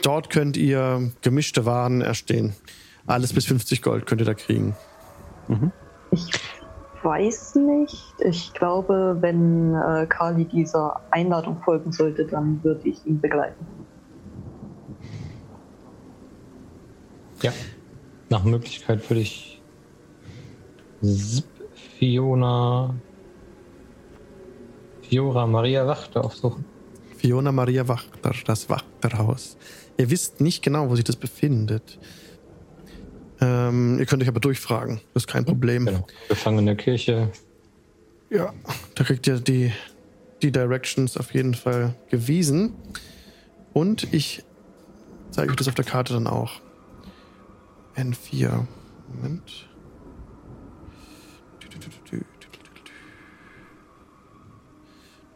Dort 0.02 0.30
könnt 0.30 0.56
ihr 0.56 1.12
gemischte 1.20 1.66
Waren 1.66 2.00
erstehen. 2.00 2.54
Alles 3.06 3.34
bis 3.34 3.44
50 3.46 3.82
Gold 3.82 4.06
könnt 4.06 4.22
ihr 4.22 4.26
da 4.26 4.34
kriegen. 4.34 4.74
Ich 6.10 6.30
weiß 7.02 7.56
nicht. 7.56 8.14
Ich 8.20 8.54
glaube, 8.54 9.18
wenn 9.20 9.74
äh, 9.74 10.06
Kali 10.06 10.46
dieser 10.46 11.00
Einladung 11.10 11.60
folgen 11.62 11.92
sollte, 11.92 12.24
dann 12.24 12.64
würde 12.64 12.88
ich 12.88 13.04
ihn 13.04 13.20
begleiten. 13.20 13.66
Ja. 17.44 17.52
Nach 18.30 18.42
Möglichkeit 18.42 19.08
würde 19.10 19.20
ich 19.20 19.60
Fiona, 21.98 22.94
Fiora 25.02 25.46
Maria 25.46 25.86
Wachte 25.86 26.24
aufsuchen. 26.24 26.64
Fiona 27.18 27.52
Maria 27.52 27.86
Wachter, 27.86 28.32
das 28.46 28.70
Wachterhaus. 28.70 29.58
Ihr 29.98 30.08
wisst 30.10 30.40
nicht 30.40 30.62
genau, 30.62 30.88
wo 30.88 30.96
sich 30.96 31.04
das 31.04 31.16
befindet. 31.16 31.98
Ähm, 33.42 33.98
ihr 33.98 34.06
könnt 34.06 34.22
euch 34.22 34.28
aber 34.28 34.40
durchfragen. 34.40 35.02
Das 35.12 35.24
ist 35.24 35.26
kein 35.26 35.44
Problem. 35.44 35.84
Genau. 35.84 36.06
Gefangen 36.30 36.60
in 36.60 36.66
der 36.66 36.76
Kirche. 36.76 37.30
Ja, 38.30 38.54
da 38.94 39.04
kriegt 39.04 39.26
ihr 39.26 39.38
die, 39.38 39.70
die 40.40 40.50
Directions 40.50 41.18
auf 41.18 41.34
jeden 41.34 41.54
Fall 41.54 41.94
gewiesen. 42.08 42.72
Und 43.74 44.14
ich 44.14 44.42
zeige 45.30 45.50
euch 45.50 45.56
das 45.56 45.68
auf 45.68 45.74
der 45.74 45.84
Karte 45.84 46.14
dann 46.14 46.26
auch. 46.26 46.62
N4. 47.96 48.66
Moment. 49.08 49.68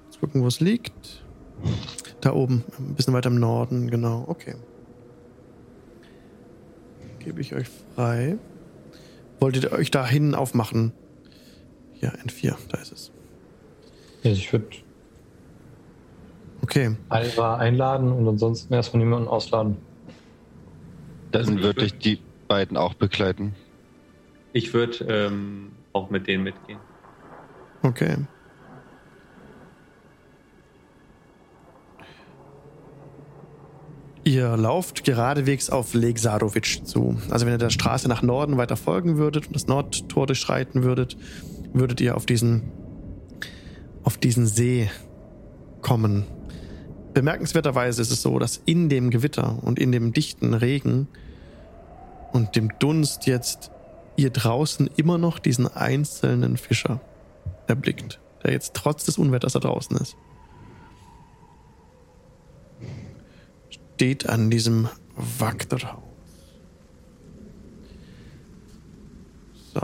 Jetzt 0.07 0.21
gucken, 0.21 0.43
wo 0.43 0.47
es 0.47 0.61
liegt. 0.61 1.25
Da 2.21 2.33
oben, 2.33 2.65
ein 2.79 2.95
bisschen 2.95 3.15
weiter 3.15 3.31
im 3.31 3.39
Norden, 3.39 3.91
genau. 3.91 4.25
Okay. 4.27 4.55
Gebe 7.21 7.41
ich 7.41 7.55
euch 7.55 7.69
frei. 7.95 8.39
Wolltet 9.41 9.65
ihr 9.65 9.73
euch 9.73 9.91
dahin 9.91 10.35
aufmachen? 10.35 10.93
Ja, 12.01 12.11
N4, 12.11 12.57
da 12.71 12.79
ist 12.79 12.93
es. 12.93 13.13
Ja, 14.23 14.33
ich 14.33 14.53
würde 14.53 14.69
Okay. 16.63 16.97
Alva 17.09 17.57
einladen 17.57 18.13
und 18.13 18.29
ansonsten 18.29 18.75
erstmal 18.75 19.03
niemanden 19.03 19.29
ausladen. 19.29 19.77
Dann 21.31 21.63
würde 21.63 21.87
ich 21.87 21.97
die 21.99 22.19
beiden 22.49 22.77
auch 22.77 22.95
begleiten. 22.95 23.55
Ich 24.53 24.75
würde 24.75 25.05
ähm, 25.05 25.73
auch 25.93 26.11
mit 26.11 26.27
denen 26.27 26.45
mitgehen. 26.45 26.81
Okay. 27.83 28.17
Ihr 34.25 34.57
lauft 34.59 35.05
geradewegs 35.05 35.71
auf 35.71 35.95
Lake 35.95 36.19
Sarovic 36.19 36.87
zu. 36.87 37.19
Also 37.31 37.47
wenn 37.47 37.55
ihr 37.55 37.59
der 37.59 37.71
Straße 37.71 38.09
nach 38.09 38.21
Norden 38.21 38.59
weiter 38.59 38.77
folgen 38.77 39.17
würdet 39.17 39.47
und 39.47 39.57
das 39.57 39.69
Nordtor 39.69 40.27
durchschreiten 40.27 40.83
würdet, 40.83 41.17
würdet 41.73 42.01
ihr 42.01 42.15
auf 42.15 42.27
diesen, 42.27 42.71
auf 44.03 44.19
diesen 44.19 44.47
See 44.47 44.91
kommen. 45.81 46.25
Bemerkenswerterweise 47.15 48.03
ist 48.03 48.11
es 48.11 48.21
so, 48.21 48.39
dass 48.39 48.61
in 48.67 48.91
dem 48.91 49.09
Gewitter 49.11 49.63
und 49.63 49.79
in 49.79 49.93
dem 49.93 50.13
dichten 50.13 50.53
Regen 50.53 51.09
und 52.33 52.57
dem 52.57 52.79
Dunst 52.79 53.27
jetzt 53.27 53.71
ihr 54.17 54.31
draußen 54.31 54.91
immer 54.97 55.17
noch 55.17 55.39
diesen 55.39 55.69
einzelnen 55.69 56.57
Fischer 56.57 57.01
erblickt, 57.67 58.21
der 58.43 58.53
jetzt 58.53 58.75
trotz 58.75 59.05
des 59.05 59.17
Unwetters 59.19 59.53
da 59.53 59.61
draußen 59.61 59.97
ist. 59.97 60.17
Steht 63.71 64.29
an 64.29 64.51
diesem 64.51 64.89
Wachterhaus. 65.15 66.03
So. 69.75 69.81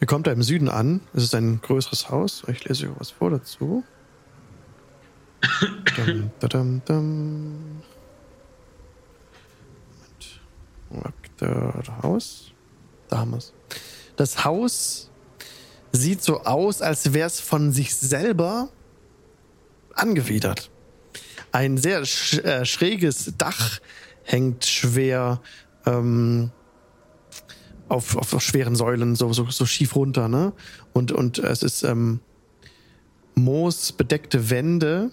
Ihr 0.00 0.06
kommt 0.06 0.26
da 0.26 0.32
im 0.32 0.42
Süden 0.42 0.68
an. 0.68 1.00
Es 1.14 1.22
ist 1.22 1.34
ein 1.34 1.60
größeres 1.60 2.10
Haus. 2.10 2.44
Ich 2.48 2.64
lese 2.64 2.90
euch 2.90 3.00
was 3.00 3.10
vor 3.10 3.30
dazu. 3.30 3.84
Dum, 6.06 6.30
dum, 6.48 6.82
dum. 6.84 7.82
Haus. 12.02 12.52
Da 13.08 13.18
haben 13.18 13.32
wir 13.32 13.38
es. 13.38 13.52
Das 14.16 14.44
Haus 14.44 15.10
sieht 15.92 16.22
so 16.22 16.42
aus, 16.42 16.82
als 16.82 17.12
wäre 17.12 17.26
es 17.26 17.40
von 17.40 17.72
sich 17.72 17.94
selber 17.94 18.68
angewidert. 19.94 20.70
Ein 21.50 21.76
sehr 21.76 22.04
sch 22.04 22.38
äh, 22.38 22.64
schräges 22.64 23.34
Dach 23.36 23.80
hängt 24.24 24.64
schwer 24.64 25.40
ähm, 25.84 26.50
auf, 27.88 28.16
auf 28.16 28.42
schweren 28.42 28.74
Säulen, 28.74 29.16
so, 29.16 29.32
so, 29.32 29.50
so 29.50 29.66
schief 29.66 29.96
runter, 29.96 30.28
ne? 30.28 30.52
Und, 30.94 31.12
und 31.12 31.38
es 31.38 31.62
ist 31.62 31.82
ähm, 31.82 32.20
moosbedeckte 33.34 34.48
Wände 34.48 35.10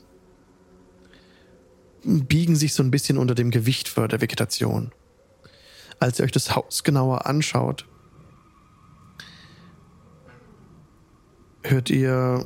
biegen 2.04 2.56
sich 2.56 2.74
so 2.74 2.84
ein 2.84 2.92
bisschen 2.92 3.18
unter 3.18 3.36
dem 3.36 3.52
Gewicht 3.52 3.96
der 3.98 4.22
Vegetation 4.22 4.92
als 6.00 6.20
ihr 6.20 6.26
euch 6.26 6.32
das 6.32 6.56
Haus 6.56 6.84
genauer 6.84 7.26
anschaut, 7.26 7.86
hört 11.64 11.90
ihr 11.90 12.46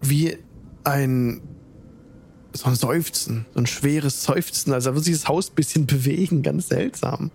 wie 0.00 0.38
ein 0.84 1.42
so 2.52 2.68
ein 2.68 2.74
Seufzen, 2.74 3.46
so 3.54 3.60
ein 3.60 3.66
schweres 3.66 4.24
Seufzen, 4.24 4.72
also 4.72 4.92
wird 4.94 5.04
sich 5.04 5.14
das 5.14 5.28
Haus 5.28 5.50
ein 5.50 5.54
bisschen 5.54 5.86
bewegen, 5.86 6.42
ganz 6.42 6.68
seltsam. 6.68 7.30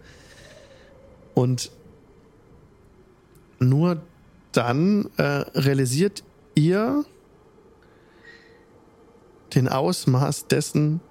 Und 1.34 1.72
nur 3.60 4.02
dann 4.52 5.10
äh, 5.18 5.23
realisiert 5.23 6.23
ihr 6.56 7.06
den 9.56 9.68
Ausmaß 9.68 10.48
dessen, 10.48 11.02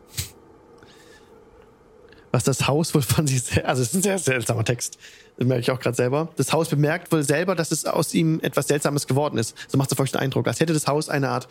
was 2.30 2.44
das 2.44 2.66
Haus 2.66 2.94
wohl 2.94 3.02
von 3.02 3.26
sich 3.26 3.42
selber, 3.42 3.68
also 3.68 3.82
es 3.82 3.88
ist 3.88 3.94
ein 3.94 4.02
sehr 4.02 4.18
seltsamer 4.18 4.64
Text, 4.64 4.98
das 5.36 5.46
merke 5.46 5.62
ich 5.62 5.70
auch 5.70 5.80
gerade 5.80 5.96
selber. 5.96 6.28
Das 6.36 6.52
Haus 6.52 6.68
bemerkt 6.68 7.10
wohl 7.12 7.22
selber, 7.22 7.54
dass 7.54 7.72
es 7.72 7.86
aus 7.86 8.14
ihm 8.14 8.40
etwas 8.40 8.68
Seltsames 8.68 9.06
geworden 9.06 9.36
ist. 9.38 9.56
So 9.68 9.78
macht 9.78 9.90
es 9.90 9.98
auf 9.98 10.00
euch 10.00 10.12
den 10.12 10.20
Eindruck, 10.20 10.46
als 10.46 10.60
hätte 10.60 10.72
das 10.72 10.86
Haus 10.86 11.08
eine 11.08 11.28
Art 11.28 11.48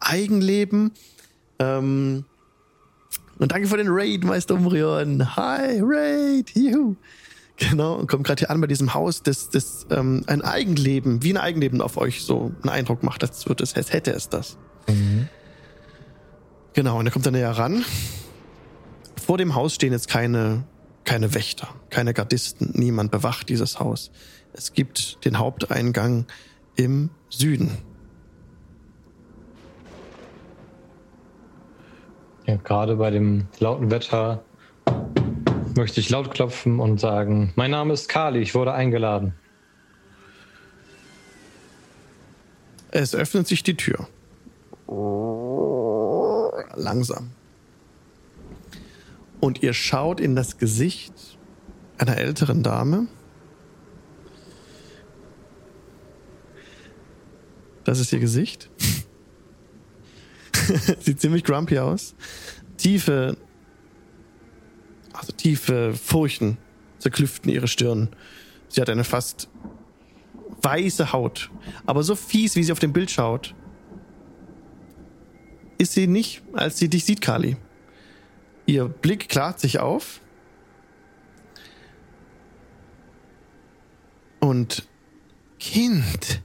Eigenleben. 0.00 0.92
Ähm 1.58 2.24
und 3.38 3.52
danke 3.52 3.68
für 3.68 3.76
den 3.76 3.88
Raid, 3.90 4.24
Meister 4.24 4.54
Umrion. 4.54 5.36
Hi, 5.36 5.80
Raid, 5.82 6.50
juhu. 6.54 6.96
Genau, 7.58 7.94
und 7.94 8.06
kommt 8.06 8.24
gerade 8.24 8.40
hier 8.40 8.50
an 8.50 8.60
bei 8.60 8.66
diesem 8.66 8.92
Haus, 8.92 9.22
das, 9.22 9.48
das 9.48 9.86
ähm, 9.90 10.24
ein 10.26 10.42
Eigenleben, 10.42 11.22
wie 11.22 11.32
ein 11.32 11.38
Eigenleben 11.38 11.80
auf 11.80 11.96
euch 11.96 12.22
so 12.22 12.52
einen 12.62 12.68
Eindruck 12.68 13.02
macht, 13.02 13.22
als, 13.22 13.48
wird 13.48 13.60
es, 13.62 13.74
hätte 13.74 14.12
es 14.12 14.28
das. 14.28 14.58
Mhm. 14.88 15.28
Genau, 16.76 17.00
und 17.00 17.06
er 17.06 17.12
kommt 17.12 17.26
dann 17.26 17.32
näher 17.32 17.50
ran 17.50 17.84
vor 19.26 19.38
dem 19.38 19.56
Haus 19.56 19.74
stehen 19.74 19.92
jetzt 19.92 20.06
keine, 20.06 20.62
keine 21.02 21.34
Wächter, 21.34 21.68
keine 21.90 22.14
Gardisten. 22.14 22.70
Niemand 22.74 23.10
bewacht 23.10 23.48
dieses 23.48 23.80
Haus. 23.80 24.12
Es 24.52 24.72
gibt 24.72 25.24
den 25.24 25.40
Haupteingang 25.40 26.26
im 26.76 27.10
Süden. 27.28 27.76
Ja, 32.46 32.54
gerade 32.54 32.94
bei 32.94 33.10
dem 33.10 33.48
lauten 33.58 33.90
Wetter 33.90 34.44
möchte 35.76 35.98
ich 35.98 36.08
laut 36.08 36.30
klopfen 36.30 36.78
und 36.78 37.00
sagen, 37.00 37.52
mein 37.56 37.72
Name 37.72 37.94
ist 37.94 38.08
Kali, 38.08 38.38
ich 38.38 38.54
wurde 38.54 38.72
eingeladen. 38.74 39.34
Es 42.92 43.12
öffnet 43.12 43.48
sich 43.48 43.64
die 43.64 43.76
Tür. 43.76 44.06
Langsam 46.74 47.30
und 49.40 49.62
ihr 49.62 49.72
schaut 49.72 50.20
in 50.20 50.34
das 50.34 50.58
Gesicht 50.58 51.38
einer 51.98 52.18
älteren 52.18 52.62
Dame. 52.62 53.06
Das 57.84 58.00
ist 58.00 58.12
ihr 58.12 58.18
Gesicht. 58.18 58.68
Sieht 61.00 61.20
ziemlich 61.20 61.44
grumpy 61.44 61.78
aus. 61.78 62.14
Tiefe, 62.76 63.36
also 65.12 65.32
tiefe 65.32 65.94
Furchen 65.94 66.58
zerklüften 66.98 67.50
ihre 67.50 67.68
Stirn. 67.68 68.08
Sie 68.68 68.80
hat 68.80 68.90
eine 68.90 69.04
fast 69.04 69.48
weiße 70.62 71.12
Haut. 71.12 71.50
Aber 71.86 72.02
so 72.02 72.16
fies, 72.16 72.56
wie 72.56 72.64
sie 72.64 72.72
auf 72.72 72.80
dem 72.80 72.92
Bild 72.92 73.10
schaut, 73.10 73.54
ist 75.78 75.92
sie 75.92 76.06
nicht, 76.06 76.42
als 76.52 76.78
sie 76.78 76.88
dich 76.88 77.04
sieht, 77.04 77.20
Kali. 77.20 77.56
Ihr 78.66 78.86
Blick 78.88 79.28
klart 79.28 79.60
sich 79.60 79.78
auf. 79.78 80.20
Und 84.40 84.86
Kind, 85.58 86.42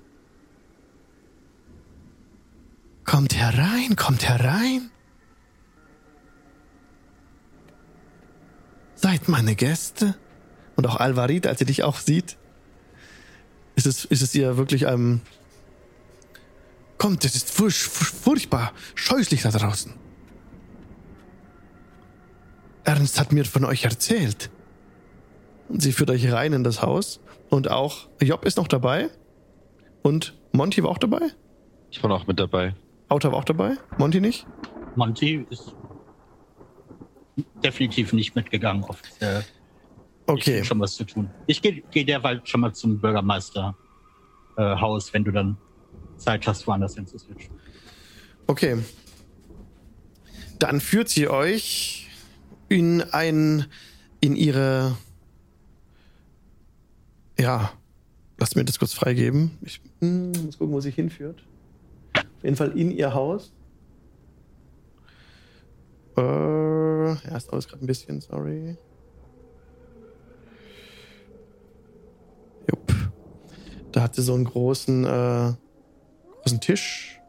kommt 3.04 3.36
herein, 3.36 3.96
kommt 3.96 4.28
herein. 4.28 4.90
Seid 8.96 9.28
meine 9.28 9.56
Gäste. 9.56 10.16
Und 10.76 10.88
auch 10.88 10.96
Alvarit, 10.96 11.46
als 11.46 11.60
sie 11.60 11.66
dich 11.66 11.84
auch 11.84 11.98
sieht, 11.98 12.38
ist 13.76 13.86
es, 13.86 14.06
ist 14.06 14.22
es 14.22 14.34
ihr 14.34 14.58
wirklich 14.58 14.88
ein. 14.88 15.22
Kommt, 17.02 17.26
es 17.26 17.34
ist 17.34 17.50
furch, 17.50 17.82
furchtbar, 17.82 18.74
scheußlich 18.94 19.42
da 19.42 19.50
draußen. 19.50 19.92
Ernst 22.84 23.20
hat 23.20 23.32
mir 23.32 23.44
von 23.44 23.66
euch 23.66 23.86
erzählt. 23.86 24.52
Und 25.68 25.82
sie 25.82 25.94
führt 25.94 26.12
euch 26.12 26.32
rein 26.32 26.54
in 26.54 26.64
das 26.64 26.84
Haus. 26.84 27.20
Und 27.50 27.72
auch 27.72 28.08
Job 28.22 28.46
ist 28.46 28.58
noch 28.58 28.68
dabei. 28.68 29.10
Und 30.04 30.38
Monty 30.52 30.84
war 30.84 30.92
auch 30.92 31.00
dabei? 31.00 31.22
Ich 31.90 32.04
war 32.04 32.10
noch 32.12 32.28
mit 32.28 32.40
dabei. 32.40 32.76
Autor 33.10 33.32
war 33.32 33.40
auch 33.40 33.46
dabei? 33.46 33.78
Monty 33.98 34.22
nicht? 34.22 34.46
Monty 34.96 35.48
ist 35.50 35.74
definitiv 37.64 38.14
nicht 38.14 38.36
mitgegangen 38.36 38.84
offiziell. 38.84 39.44
Okay. 40.28 40.60
Ich 40.60 40.68
schon 40.68 40.80
was 40.80 40.94
zu 40.94 41.06
tun. 41.06 41.32
Ich 41.48 41.64
gehe 41.64 41.82
geh 41.90 42.04
derweil 42.04 42.42
schon 42.44 42.62
mal 42.62 42.76
zum 42.76 43.00
Bürgermeister 43.00 43.76
äh, 44.58 44.76
wenn 44.76 45.24
du 45.24 45.32
dann 45.32 45.58
Zeit 46.22 46.46
hast, 46.48 46.66
woanders 46.68 46.96
hinzuswitchen. 46.96 47.54
Okay. 48.48 48.78
Dann 50.60 50.80
führt 50.80 51.10
sie 51.10 51.28
euch 51.28 52.08
in 52.70 53.02
ein, 53.02 53.66
in 54.20 54.36
ihre, 54.36 54.96
ja, 57.40 57.72
lasst 58.38 58.56
mir 58.56 58.64
das 58.64 58.80
kurz 58.80 58.94
freigeben. 58.94 59.58
Ich 59.62 59.82
hm, 60.00 60.32
muss 60.46 60.58
gucken, 60.58 60.74
wo 60.74 60.80
sie 60.80 60.92
hinführt. 60.92 61.44
Auf 62.16 62.44
jeden 62.44 62.56
Fall 62.56 62.78
in 62.78 62.92
ihr 62.92 63.14
Haus. 63.14 63.54
Äh, 66.18 66.22
ja, 66.22 67.38
ist 67.38 67.52
alles 67.52 67.68
gerade 67.68 67.84
ein 67.84 67.88
bisschen, 67.88 68.22
sorry. 68.22 68.78
Jupp. 72.70 72.94
Da 73.92 74.04
hat 74.04 74.16
sie 74.16 74.22
so 74.22 74.34
einen 74.34 74.46
großen, 74.46 75.06
äh, 75.06 75.54
großen 76.42 76.60
Tisch, 76.60 77.20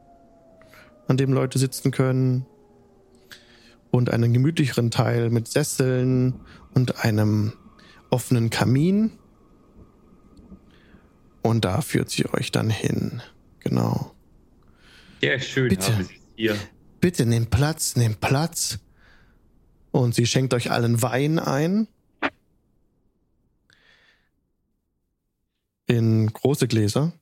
an 1.07 1.17
dem 1.17 1.33
Leute 1.33 1.59
sitzen 1.59 1.91
können. 1.91 2.47
Und 3.91 4.09
einen 4.09 4.33
gemütlicheren 4.33 4.91
Teil 4.91 5.29
mit 5.29 5.49
Sesseln 5.49 6.41
und 6.73 7.05
einem 7.05 7.53
offenen 8.09 8.49
Kamin. 8.49 9.13
Und 11.43 11.67
da 11.67 11.83
führt 11.83 12.09
sie 12.09 12.25
euch 12.33 12.51
dann 12.53 12.71
hin. 12.71 13.21
Genau. 13.61 14.15
Sehr 15.21 15.39
schön 15.41 15.69
Bitte. 15.69 16.09
hier. 16.37 16.57
Bitte 17.01 17.27
nehmt 17.27 17.51
Platz, 17.51 17.97
nehmt 17.97 18.21
Platz. 18.21 18.79
Und 19.91 20.15
sie 20.15 20.27
schenkt 20.27 20.55
euch 20.55 20.71
allen 20.71 21.03
Wein 21.03 21.39
ein. 21.39 21.87
In 25.87 26.33
große 26.33 26.67
Gläser. 26.67 27.13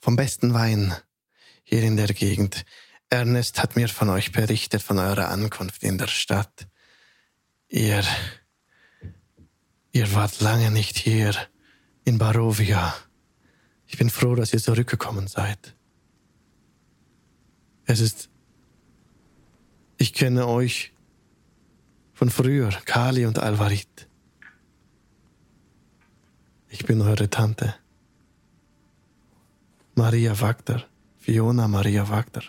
Vom 0.00 0.16
besten 0.16 0.54
Wein 0.54 0.94
hier 1.62 1.82
in 1.82 1.96
der 1.96 2.08
Gegend. 2.08 2.64
Ernest 3.10 3.62
hat 3.62 3.76
mir 3.76 3.88
von 3.88 4.08
euch 4.08 4.32
berichtet, 4.32 4.82
von 4.82 4.98
eurer 4.98 5.28
Ankunft 5.28 5.82
in 5.82 5.98
der 5.98 6.06
Stadt. 6.06 6.68
Ihr, 7.68 8.02
ihr 9.92 10.14
wart 10.14 10.40
lange 10.40 10.70
nicht 10.70 10.96
hier 10.96 11.34
in 12.04 12.16
Barovia. 12.16 12.94
Ich 13.86 13.98
bin 13.98 14.08
froh, 14.08 14.34
dass 14.34 14.54
ihr 14.54 14.62
zurückgekommen 14.62 15.28
seid. 15.28 15.76
Es 17.84 18.00
ist. 18.00 18.30
Ich 19.98 20.14
kenne 20.14 20.46
euch 20.46 20.94
von 22.14 22.30
früher, 22.30 22.70
Kali 22.86 23.26
und 23.26 23.38
Alvarit. 23.38 24.08
Ich 26.68 26.86
bin 26.86 27.02
eure 27.02 27.28
Tante. 27.28 27.74
Maria 29.94 30.40
Wagner. 30.40 30.84
Fiona 31.18 31.68
Maria 31.68 32.08
Wagner. 32.08 32.42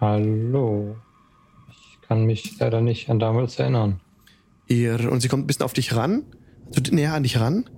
Hallo. 0.00 0.96
Ich 1.70 2.00
kann 2.06 2.26
mich 2.26 2.58
leider 2.58 2.80
nicht 2.80 3.08
an 3.08 3.18
damals 3.18 3.58
erinnern. 3.58 4.00
Ihr, 4.68 5.10
und 5.10 5.20
sie 5.20 5.28
kommt 5.28 5.44
ein 5.44 5.46
bisschen 5.46 5.64
auf 5.64 5.72
dich 5.72 5.94
ran, 5.96 6.24
also 6.66 6.94
näher 6.94 7.14
an 7.14 7.22
dich 7.22 7.40
ran 7.40 7.68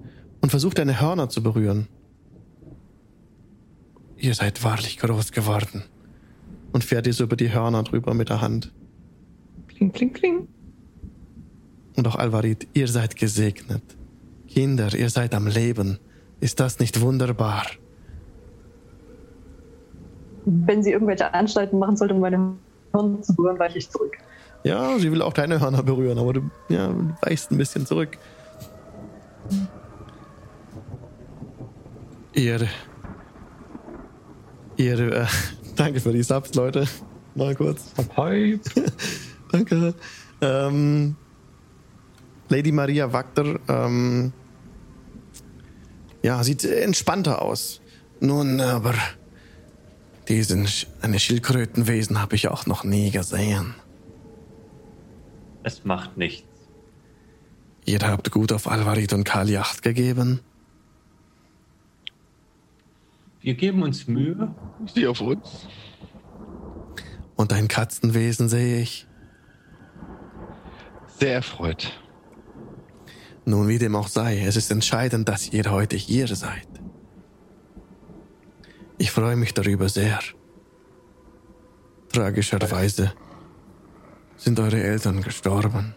und 0.41 0.51
versucht 0.51 0.79
deine 0.79 1.01
Hörner 1.01 1.29
zu 1.29 1.43
berühren. 1.43 1.89
Ihr 4.17 4.35
seid 4.35 4.65
wahrlich 4.65 4.99
groß 4.99 5.33
geworden. 5.33 5.85
Und 6.73 6.85
fährt 6.85 7.07
dir 7.07 7.13
so 7.13 7.25
über 7.25 7.37
die 7.37 7.53
Hörner 7.53 7.83
drüber 7.83 8.13
mit 8.13 8.29
der 8.29 8.41
Hand. 8.41 8.73
Kling, 9.69 9.93
kling, 9.93 10.13
kling. 10.13 10.49
Und 11.97 12.07
auch 12.07 12.17
Alvarit, 12.17 12.69
ihr 12.75 12.89
seid 12.89 13.17
gesegnet. 13.17 13.83
Kinder, 14.49 14.95
ihr 14.95 15.09
seid 15.09 15.35
am 15.35 15.47
Leben. 15.47 15.99
Ist 16.41 16.61
das 16.61 16.79
nicht 16.79 17.01
wunderbar? 17.01 17.65
Wenn 20.45 20.83
sie 20.83 20.93
irgendwelche 20.93 21.35
Anstalten 21.35 21.79
machen 21.79 21.97
sollte, 21.97 22.15
um 22.15 22.21
meine 22.21 22.55
Hirn 22.93 23.23
zu 23.23 23.35
berühren, 23.35 23.59
weiche 23.59 23.79
ich 23.79 23.91
zurück. 23.91 24.17
Ja, 24.65 24.99
sie 24.99 25.13
will 25.13 25.23
auch 25.23 25.33
deine 25.33 25.61
Hörner 25.61 25.83
berühren, 25.83 26.19
aber 26.19 26.33
du, 26.33 26.51
ja, 26.69 26.91
weichst 27.23 27.51
ein 27.51 27.59
bisschen 27.59 27.87
zurück. 27.87 28.19
Ihr. 32.35 32.69
Ihr. 34.77 34.99
Äh, 34.99 35.27
danke 35.77 36.01
für 36.01 36.13
die 36.13 36.23
Subs, 36.23 36.55
Leute. 36.55 36.87
Mal 37.35 37.55
kurz. 37.55 37.93
Danke. 39.53 39.95
Ähm, 40.41 41.17
Lady 42.49 42.73
Maria 42.73 43.13
Wagner, 43.13 43.59
ähm, 43.69 44.33
ja, 46.29 46.45
sieht 46.45 46.63
entspannter 46.63 47.41
aus. 47.41 47.81
Nun, 48.21 48.61
aber 48.61 48.93
diesen, 50.29 50.67
Sch- 50.67 50.87
eine 51.01 51.19
Schildkrötenwesen 51.19 52.21
habe 52.21 52.37
ich 52.37 52.49
auch 52.49 52.67
noch 52.67 52.85
nie 52.85 53.11
gesehen. 53.11 53.75
Es 55.63 55.85
macht 55.85 56.19
nichts. 56.19 56.47
Ihr 57.87 58.01
habt 58.01 58.31
gut 58.31 58.53
auf 58.53 58.69
Alvarit 58.69 59.15
und 59.15 59.25
Kali 59.25 59.57
Acht 59.57 59.81
gegeben. 59.81 60.41
Wir 63.41 63.55
geben 63.55 63.83
uns 63.83 64.07
Mühe. 64.07 64.55
Sie 64.95 65.07
auf 65.07 65.23
uns. 65.23 65.67
Und 67.37 67.55
ein 67.55 67.69
Katzenwesen 67.69 68.51
sehe 68.51 68.83
ich. 68.83 69.07
Sehr 71.19 71.33
erfreut. 71.33 71.99
Nun, 73.49 73.67
wie 73.67 73.79
dem 73.79 73.97
auch 73.97 74.09
sei, 74.09 74.45
es 74.45 74.57
ist 74.57 74.71
entscheidend, 74.71 75.27
dass 75.27 75.49
ihr 75.55 75.71
heute 75.71 75.97
hier 75.97 76.29
seid. 76.37 76.69
Ich 78.99 79.11
freue 79.11 79.37
mich 79.37 79.55
darüber 79.55 79.89
sehr. 79.89 80.21
Tragischerweise 82.13 83.15
sind 84.37 84.61
eure 84.61 84.83
Eltern 84.83 85.23
gestorben. 85.23 85.95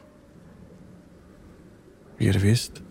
Wie 2.17 2.27
ihr 2.27 2.41
wisst. 2.41 2.81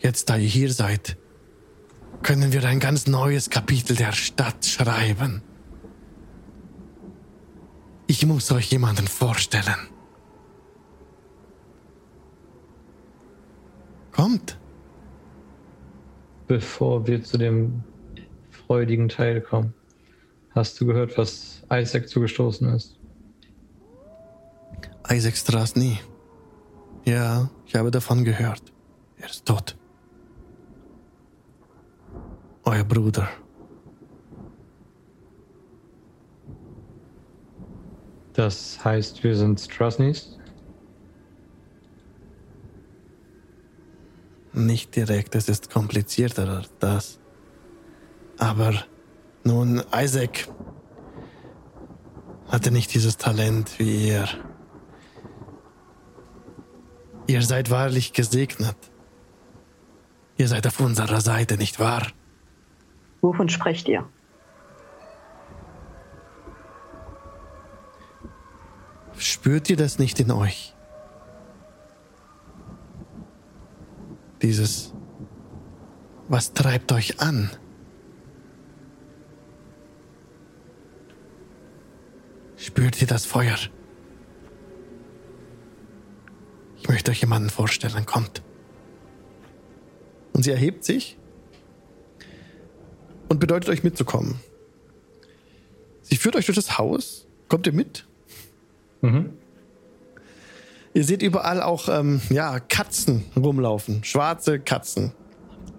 Jetzt, 0.00 0.28
da 0.28 0.36
ihr 0.36 0.48
hier 0.48 0.70
seid, 0.70 1.16
können 2.22 2.52
wir 2.52 2.62
ein 2.64 2.78
ganz 2.78 3.06
neues 3.06 3.48
Kapitel 3.48 3.96
der 3.96 4.12
Stadt 4.12 4.66
schreiben. 4.66 5.40
Ich 8.06 8.26
muss 8.26 8.52
euch 8.52 8.70
jemanden 8.70 9.08
vorstellen. 9.08 9.91
Kommt. 14.22 14.56
Bevor 16.46 17.08
wir 17.08 17.24
zu 17.24 17.38
dem 17.38 17.82
freudigen 18.50 19.08
Teil 19.08 19.40
kommen, 19.40 19.74
hast 20.50 20.80
du 20.80 20.86
gehört, 20.86 21.18
was 21.18 21.64
Isaac 21.72 22.08
zugestoßen 22.08 22.72
ist? 22.72 23.00
Isaac 25.10 25.36
Strasny. 25.36 25.98
Ja, 27.04 27.50
ich 27.66 27.74
habe 27.74 27.90
davon 27.90 28.22
gehört. 28.22 28.62
Er 29.16 29.28
ist 29.28 29.44
tot. 29.44 29.76
Euer 32.62 32.84
Bruder. 32.84 33.28
Das 38.34 38.84
heißt, 38.84 39.24
wir 39.24 39.34
sind 39.34 39.58
Strasnys? 39.58 40.38
Nicht 44.52 44.94
direkt, 44.96 45.34
es 45.34 45.48
ist 45.48 45.70
komplizierter 45.70 46.48
als 46.48 46.70
das. 46.78 47.18
Aber 48.38 48.74
nun, 49.44 49.82
Isaac 49.94 50.48
hatte 52.48 52.70
nicht 52.70 52.92
dieses 52.92 53.16
Talent 53.16 53.78
wie 53.78 54.08
ihr. 54.08 54.28
Ihr 57.26 57.42
seid 57.42 57.70
wahrlich 57.70 58.12
gesegnet. 58.12 58.76
Ihr 60.36 60.48
seid 60.48 60.66
auf 60.66 60.80
unserer 60.80 61.20
Seite, 61.20 61.56
nicht 61.56 61.80
wahr? 61.80 62.06
Wovon 63.22 63.48
sprecht 63.48 63.88
ihr? 63.88 64.06
Spürt 69.16 69.70
ihr 69.70 69.76
das 69.76 69.98
nicht 69.98 70.20
in 70.20 70.30
euch? 70.30 70.74
Dieses, 74.42 74.92
was 76.28 76.52
treibt 76.52 76.90
euch 76.92 77.20
an? 77.20 77.50
Spürt 82.56 83.00
ihr 83.00 83.06
das 83.06 83.24
Feuer? 83.24 83.56
Ich 86.80 86.88
möchte 86.88 87.12
euch 87.12 87.20
jemanden 87.20 87.50
vorstellen. 87.50 88.04
Kommt. 88.06 88.42
Und 90.32 90.42
sie 90.42 90.50
erhebt 90.50 90.84
sich 90.84 91.18
und 93.28 93.38
bedeutet 93.38 93.70
euch 93.70 93.84
mitzukommen. 93.84 94.40
Sie 96.02 96.16
führt 96.16 96.34
euch 96.34 96.46
durch 96.46 96.56
das 96.56 96.78
Haus. 96.78 97.28
Kommt 97.48 97.66
ihr 97.66 97.72
mit? 97.72 98.06
Mhm. 99.02 99.38
Ihr 100.94 101.04
seht 101.04 101.22
überall 101.22 101.62
auch 101.62 101.88
ähm, 101.88 102.20
ja, 102.28 102.60
Katzen 102.60 103.24
rumlaufen. 103.34 104.04
Schwarze 104.04 104.58
Katzen. 104.58 105.12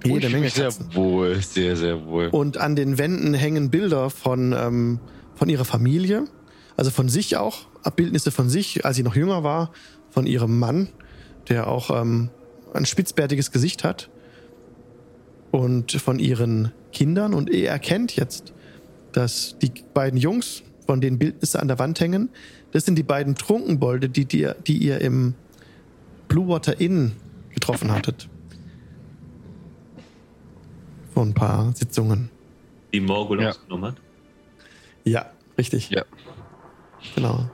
Jede 0.04 0.30
Menge 0.30 0.50
sehr 0.50 0.66
Katzen. 0.66 0.96
wohl, 0.96 1.40
sehr, 1.42 1.76
sehr 1.78 2.06
wohl. 2.06 2.28
Und 2.28 2.58
an 2.58 2.76
den 2.76 2.98
Wänden 2.98 3.34
hängen 3.34 3.70
Bilder 3.70 4.10
von, 4.10 4.54
ähm, 4.58 5.00
von 5.36 5.50
ihrer 5.50 5.66
Familie. 5.66 6.26
Also 6.78 6.90
von 6.90 7.10
sich 7.10 7.38
auch. 7.38 7.68
Abbildnisse 7.84 8.32
von 8.32 8.50
sich, 8.50 8.86
als 8.86 8.96
sie 8.96 9.04
noch 9.04 9.16
jünger 9.16 9.44
war. 9.44 9.72
Von 10.10 10.26
ihrem 10.26 10.58
Mann, 10.58 10.90
der 11.48 11.68
auch 11.68 11.90
ähm, 11.90 12.30
ein 12.74 12.86
spitzbärtiges 12.86 13.52
Gesicht 13.52 13.84
hat. 13.84 14.10
Und 15.52 15.92
von 15.92 16.18
ihren 16.18 16.72
Kindern. 16.92 17.36
Und 17.36 17.52
ihr 17.52 17.70
erkennt 17.70 18.16
jetzt, 18.16 18.54
dass 19.12 19.58
die 19.62 19.72
beiden 19.94 20.20
Jungs, 20.20 20.64
von 20.88 21.02
denen 21.02 21.20
Bildnisse 21.20 21.62
an 21.62 21.68
der 21.68 21.78
Wand 21.78 22.00
hängen, 22.00 22.30
das 22.74 22.86
sind 22.86 22.96
die 22.98 23.04
beiden 23.04 23.36
Trunkenbolde, 23.36 24.10
die, 24.10 24.26
die, 24.26 24.50
die 24.68 24.78
ihr 24.78 25.00
im 25.00 25.36
Blue 26.28 26.48
Water 26.48 26.80
Inn 26.82 27.14
getroffen 27.54 27.92
hattet. 27.92 28.28
Vor 31.14 31.24
ein 31.24 31.34
paar 31.34 31.72
Sitzungen. 31.76 32.30
Die 32.92 33.00
Morgul 33.00 33.42
Ja. 33.42 33.50
ausgenommen 33.50 33.92
hat. 33.92 34.02
Ja, 35.04 35.28
richtig. 35.58 35.90
Ja. 35.92 36.04
Genau. 37.16 37.50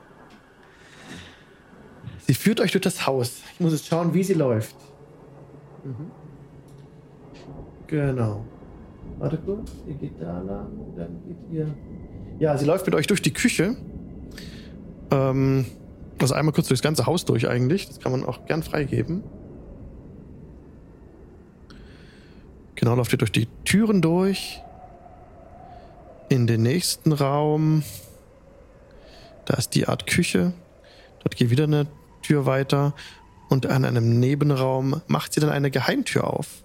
Sie 2.28 2.34
führt 2.34 2.62
euch 2.62 2.72
durch 2.72 2.84
das 2.84 3.06
Haus. 3.08 3.42
Ich 3.54 3.60
muss 3.60 3.74
jetzt 3.74 3.88
schauen, 3.88 4.14
wie 4.14 4.24
sie 4.24 4.36
läuft. 4.36 4.76
Mhm. 5.84 6.12
Genau. 7.88 8.46
Warte 9.18 9.38
kurz, 9.38 9.72
ihr 9.88 9.96
geht 9.96 10.22
da 10.22 10.40
lang, 10.42 10.68
dann 10.96 11.20
geht 11.28 11.38
ihr. 11.52 11.68
Ja, 12.40 12.58
sie 12.58 12.66
läuft 12.66 12.86
mit 12.86 12.96
euch 12.96 13.08
durch 13.08 13.22
die 13.22 13.34
Küche. 13.34 13.76
Ähm, 15.12 15.66
also 16.20 16.34
einmal 16.34 16.54
kurz 16.54 16.68
durchs 16.68 16.82
ganze 16.82 17.06
Haus 17.06 17.26
durch 17.26 17.48
eigentlich. 17.48 17.88
Das 17.88 18.00
kann 18.00 18.12
man 18.12 18.26
auch 18.26 18.46
gern 18.46 18.64
freigeben. 18.64 19.24
Genau, 22.76 22.96
läuft 22.96 23.12
ihr 23.14 23.18
durch 23.18 23.32
die 23.32 23.48
Türen 23.66 24.02
durch. 24.02 24.62
In 26.30 26.48
den 26.48 26.64
nächsten 26.64 27.12
Raum. 27.12 27.84
Da 29.46 29.56
ist 29.56 29.76
die 29.76 29.88
Art 29.88 30.08
Küche. 30.08 30.54
Dort 31.24 31.36
geht 31.36 31.50
wieder 31.50 31.64
eine 31.64 31.88
Tür 32.22 32.46
weiter. 32.46 32.94
Und 33.50 33.66
an 33.66 33.84
einem 33.84 34.20
Nebenraum 34.20 35.02
macht 35.08 35.34
sie 35.34 35.40
dann 35.40 35.50
eine 35.50 35.72
Geheimtür 35.72 36.26
auf. 36.28 36.64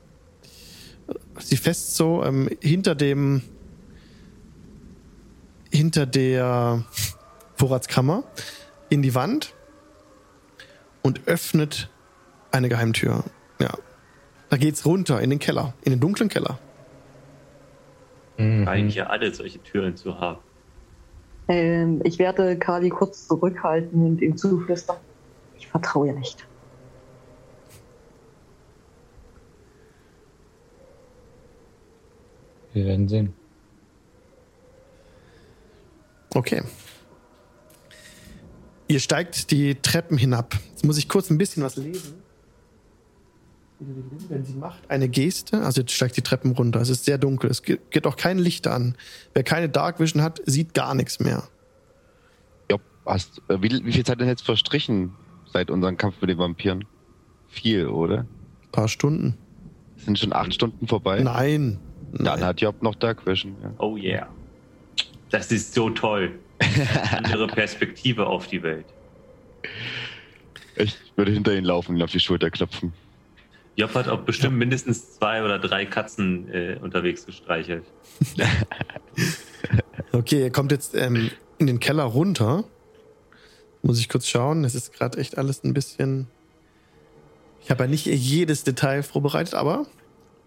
Sie 1.40 1.56
fest 1.56 1.96
so 1.96 2.22
ähm, 2.24 2.48
hinter 2.60 2.94
dem. 2.94 3.42
hinter 5.72 6.06
der 6.06 6.84
Vorratskammer 7.64 8.24
in 8.90 9.00
die 9.00 9.14
Wand 9.14 9.54
und 11.00 11.26
öffnet 11.26 11.88
eine 12.50 12.68
Geheimtür. 12.68 13.24
Ja. 13.58 13.72
Da 14.50 14.58
geht's 14.58 14.84
runter 14.84 15.22
in 15.22 15.30
den 15.30 15.38
Keller, 15.38 15.72
in 15.82 15.92
den 15.92 15.98
dunklen 16.00 16.28
Keller. 16.28 16.58
Mhm. 18.36 18.66
Scheinen 18.66 18.90
hier 18.90 19.08
alle 19.08 19.32
solche 19.32 19.62
Türen 19.62 19.96
zu 19.96 20.20
haben. 20.20 20.40
Ähm, 21.48 22.02
ich 22.04 22.18
werde 22.18 22.58
Kali 22.58 22.90
kurz 22.90 23.28
zurückhalten 23.28 24.04
und 24.04 24.20
ihm 24.20 24.36
zuflüstern. 24.36 24.98
Ich 25.56 25.66
vertraue 25.66 26.08
ihr 26.08 26.12
nicht. 26.12 26.46
Wir 32.74 32.84
werden 32.84 33.08
sehen. 33.08 33.32
Okay. 36.34 36.60
Ihr 38.88 39.00
steigt 39.00 39.50
die 39.50 39.74
Treppen 39.76 40.18
hinab. 40.18 40.54
Jetzt 40.70 40.84
muss 40.84 40.98
ich 40.98 41.08
kurz 41.08 41.30
ein 41.30 41.38
bisschen 41.38 41.62
was 41.62 41.76
lesen. 41.76 42.14
Wenn 44.28 44.44
sie 44.44 44.54
macht 44.54 44.88
eine 44.88 45.08
Geste, 45.08 45.60
also 45.62 45.80
jetzt 45.80 45.92
steigt 45.92 46.16
die 46.16 46.22
Treppen 46.22 46.52
runter. 46.52 46.80
Es 46.80 46.88
ist 46.88 47.04
sehr 47.04 47.18
dunkel. 47.18 47.50
Es 47.50 47.62
ge- 47.62 47.78
geht 47.90 48.06
auch 48.06 48.16
kein 48.16 48.38
Licht 48.38 48.66
an. 48.66 48.94
Wer 49.34 49.42
keine 49.42 49.68
Dark 49.68 50.00
Vision 50.00 50.22
hat, 50.22 50.40
sieht 50.46 50.74
gar 50.74 50.94
nichts 50.94 51.18
mehr. 51.18 51.42
Ja, 52.70 52.78
hast, 53.04 53.42
äh, 53.48 53.60
wie, 53.60 53.84
wie 53.84 53.92
viel 53.92 54.04
Zeit 54.04 54.20
denn 54.20 54.28
jetzt 54.28 54.44
verstrichen 54.44 55.12
seit 55.52 55.70
unserem 55.70 55.96
Kampf 55.96 56.20
mit 56.20 56.30
den 56.30 56.38
Vampiren? 56.38 56.84
Viel, 57.48 57.86
oder? 57.88 58.18
Ein 58.20 58.70
paar 58.72 58.88
Stunden. 58.88 59.36
Sind 59.96 60.18
schon 60.18 60.32
acht 60.32 60.54
Stunden 60.54 60.86
vorbei? 60.86 61.20
Nein. 61.22 61.78
Dann 62.12 62.24
Nein. 62.24 62.44
hat 62.44 62.60
Job 62.60 62.80
noch 62.82 62.94
Dark 62.94 63.26
Vision. 63.26 63.56
Ja. 63.62 63.72
Oh 63.78 63.96
yeah. 63.96 64.28
Das 65.30 65.50
ist 65.50 65.74
so 65.74 65.90
toll. 65.90 66.38
Andere 67.12 67.46
Perspektive 67.46 68.26
auf 68.26 68.46
die 68.46 68.62
Welt. 68.62 68.86
Ich 70.76 70.96
würde 71.16 71.32
hinter 71.32 71.52
ihnen 71.54 71.64
laufen 71.64 71.92
und 71.92 71.96
ihn 71.98 72.02
auf 72.02 72.10
die 72.10 72.20
Schulter 72.20 72.50
klopfen. 72.50 72.92
Job 73.76 73.94
hat 73.94 74.08
auch 74.08 74.20
bestimmt 74.20 74.56
mindestens 74.56 75.14
zwei 75.14 75.42
oder 75.42 75.58
drei 75.58 75.84
Katzen 75.84 76.48
äh, 76.52 76.78
unterwegs 76.80 77.26
gestreichelt. 77.26 77.84
Okay, 80.14 80.42
ihr 80.42 80.50
kommt 80.52 80.70
jetzt 80.70 80.94
ähm, 80.94 81.32
in 81.58 81.66
den 81.66 81.80
Keller 81.80 82.04
runter. 82.04 82.62
Muss 83.82 83.98
ich 83.98 84.08
kurz 84.08 84.28
schauen. 84.28 84.62
Es 84.62 84.76
ist 84.76 84.92
gerade 84.92 85.18
echt 85.18 85.38
alles 85.38 85.64
ein 85.64 85.74
bisschen. 85.74 86.28
Ich 87.62 87.70
habe 87.70 87.84
ja 87.84 87.90
nicht 87.90 88.06
jedes 88.06 88.62
Detail 88.62 89.02
vorbereitet, 89.02 89.54
aber 89.54 89.86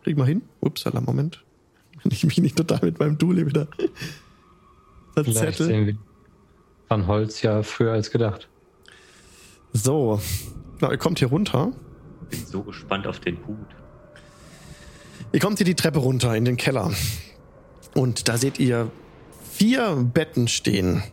krieg 0.03 0.17
mal 0.17 0.25
hin. 0.25 0.41
Upsala, 0.61 1.01
Moment. 1.01 1.43
Wenn 2.03 2.13
ich 2.13 2.23
mich 2.23 2.37
nicht 2.37 2.55
total 2.55 2.79
mit 2.81 2.97
meinem 2.99 3.17
Dule 3.17 3.45
wieder. 3.45 3.67
Vielleicht 5.25 5.57
Zettel. 5.57 5.67
sehen 5.67 5.85
wir 5.87 5.97
Van 6.87 7.07
Holz 7.07 7.41
ja 7.41 7.63
früher 7.63 7.93
als 7.93 8.11
gedacht. 8.11 8.47
So. 9.73 10.21
Genau, 10.79 10.91
ihr 10.91 10.97
kommt 10.97 11.19
hier 11.19 11.29
runter. 11.29 11.71
Bin 12.29 12.45
so 12.45 12.63
gespannt 12.63 13.07
auf 13.07 13.19
den 13.19 13.37
Hut. 13.45 13.67
Ihr 15.31 15.39
kommt 15.39 15.57
hier 15.57 15.65
die 15.65 15.75
Treppe 15.75 15.99
runter 15.99 16.35
in 16.35 16.45
den 16.45 16.57
Keller. 16.57 16.91
Und 17.93 18.29
da 18.29 18.37
seht 18.37 18.59
ihr 18.59 18.91
vier 19.51 19.95
Betten 19.95 20.47
stehen 20.47 21.03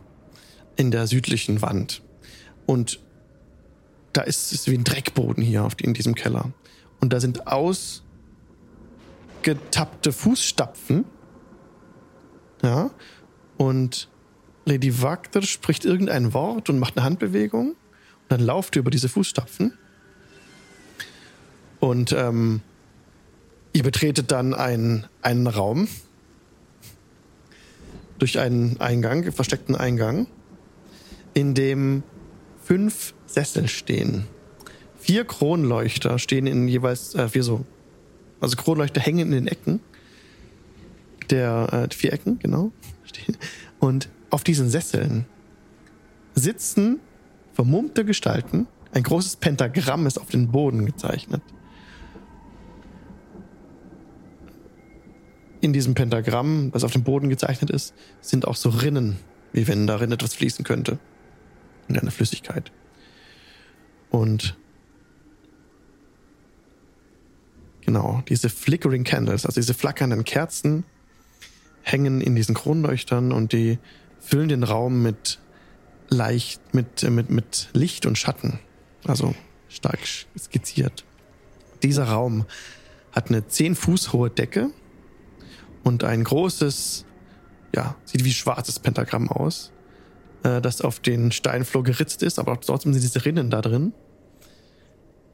in 0.75 0.91
der 0.91 1.07
südlichen 1.07 1.61
Wand. 1.61 2.01
Und 2.65 2.99
da 4.13 4.21
ist 4.21 4.53
es 4.53 4.67
wie 4.67 4.77
ein 4.77 4.83
Dreckboden 4.83 5.43
hier 5.43 5.63
auf, 5.65 5.73
in 5.81 5.93
diesem 5.93 6.15
Keller. 6.15 6.51
Und 7.01 7.11
da 7.11 7.19
sind 7.19 7.47
ausgetappte 7.47 8.03
Fußstapfen. 10.11 11.05
Ja. 12.61 12.91
Und 13.57 14.09
Lady 14.65 15.01
Wagner 15.01 15.41
spricht 15.43 15.85
irgendein 15.85 16.33
Wort 16.33 16.69
und 16.69 16.79
macht 16.79 16.97
eine 16.97 17.05
Handbewegung. 17.05 17.69
Und 17.69 17.77
dann 18.29 18.41
lauft 18.41 18.75
ihr 18.75 18.81
über 18.81 18.91
diese 18.91 19.09
Fußstapfen. 19.09 19.73
Und 21.79 22.11
ähm, 22.13 22.61
Ihr 23.75 23.83
betretet 23.83 24.31
dann 24.31 24.53
einen, 24.53 25.05
einen 25.21 25.47
Raum 25.47 25.89
durch 28.19 28.39
einen 28.39 28.79
Eingang, 28.79 29.33
versteckten 29.33 29.75
Eingang, 29.75 30.27
in 31.33 31.55
dem 31.55 32.03
fünf 32.63 33.13
Sessel 33.25 33.67
stehen. 33.67 34.27
Vier 34.97 35.25
Kronleuchter 35.25 36.19
stehen 36.19 36.47
in 36.47 36.69
jeweils 36.69 37.15
äh, 37.15 37.27
vier 37.27 37.43
so, 37.43 37.65
also 38.39 38.55
Kronleuchter 38.55 39.01
hängen 39.01 39.27
in 39.27 39.31
den 39.31 39.47
Ecken 39.47 39.81
der 41.29 41.87
äh, 41.91 41.93
vier 41.93 42.13
Ecken, 42.13 42.39
genau. 42.39 42.71
Stehen. 43.05 43.37
Und 43.79 44.09
auf 44.29 44.43
diesen 44.43 44.69
Sesseln 44.69 45.25
sitzen 46.33 46.99
vermummte 47.53 48.05
Gestalten. 48.05 48.67
Ein 48.91 49.03
großes 49.03 49.37
Pentagramm 49.37 50.07
ist 50.07 50.17
auf 50.17 50.29
den 50.29 50.51
Boden 50.51 50.85
gezeichnet. 50.85 51.41
in 55.65 55.73
diesem 55.73 55.95
Pentagramm, 55.95 56.69
was 56.73 56.83
auf 56.83 56.93
dem 56.93 57.03
Boden 57.03 57.27
gezeichnet 57.27 57.71
ist, 57.71 57.93
sind 58.21 58.47
auch 58.47 58.55
so 58.55 58.69
Rinnen, 58.69 59.17
wie 59.51 59.67
wenn 59.67 59.87
darin 59.87 60.11
etwas 60.11 60.35
fließen 60.35 60.63
könnte. 60.63 60.99
In 61.87 61.97
einer 61.97 62.11
Flüssigkeit. 62.11 62.71
Und 64.11 64.55
genau, 67.81 68.23
diese 68.29 68.49
flickering 68.49 69.03
candles, 69.03 69.45
also 69.45 69.59
diese 69.59 69.73
flackernden 69.73 70.23
Kerzen, 70.23 70.83
hängen 71.85 72.19
in 72.19 72.35
diesen 72.35 72.55
Kronleuchtern 72.55 73.31
und 73.31 73.53
die 73.53 73.77
füllen 74.19 74.49
den 74.49 74.63
Raum 74.63 75.03
mit 75.03 75.39
leicht, 76.09 76.73
mit, 76.73 77.03
mit, 77.09 77.29
mit 77.29 77.69
Licht 77.73 78.05
und 78.05 78.17
Schatten. 78.17 78.59
Also 79.05 79.35
stark 79.69 79.99
skizziert. 80.37 81.05
Dieser 81.83 82.05
Raum 82.05 82.45
hat 83.11 83.29
eine 83.29 83.47
10 83.47 83.75
Fuß 83.75 84.13
hohe 84.13 84.31
Decke 84.31 84.71
und 85.83 86.03
ein 86.03 86.23
großes, 86.23 87.05
ja, 87.75 87.95
sieht 88.03 88.25
wie 88.25 88.33
schwarzes 88.33 88.79
Pentagramm 88.79 89.29
aus, 89.29 89.71
äh, 90.43 90.61
das 90.61 90.81
auf 90.81 90.99
den 90.99 91.31
Steinflur 91.31 91.83
geritzt 91.83 92.23
ist, 92.23 92.39
aber 92.39 92.59
trotzdem 92.59 92.93
sind 92.93 93.03
diese 93.03 93.23
Rinnen 93.25 93.51
da 93.51 93.61
drin. 93.61 93.93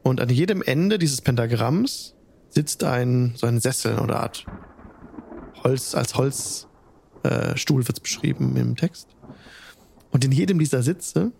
Und 0.02 0.20
an 0.20 0.28
jedem 0.28 0.60
Ende 0.62 0.98
dieses 0.98 1.22
Pentagramms 1.22 2.14
sitzt 2.50 2.84
ein, 2.84 3.32
so 3.36 3.46
ein 3.46 3.60
Sessel 3.60 3.98
oder 3.98 4.20
Art 4.20 4.44
Holz, 5.62 5.94
als 5.94 6.14
Holzstuhl 6.14 6.68
äh, 7.22 7.56
Stuhl 7.56 7.86
wird's 7.86 8.00
beschrieben 8.00 8.56
im 8.56 8.76
Text. 8.76 9.08
Und 10.10 10.24
in 10.24 10.32
jedem 10.32 10.58
dieser 10.58 10.82
Sitze 10.82 11.32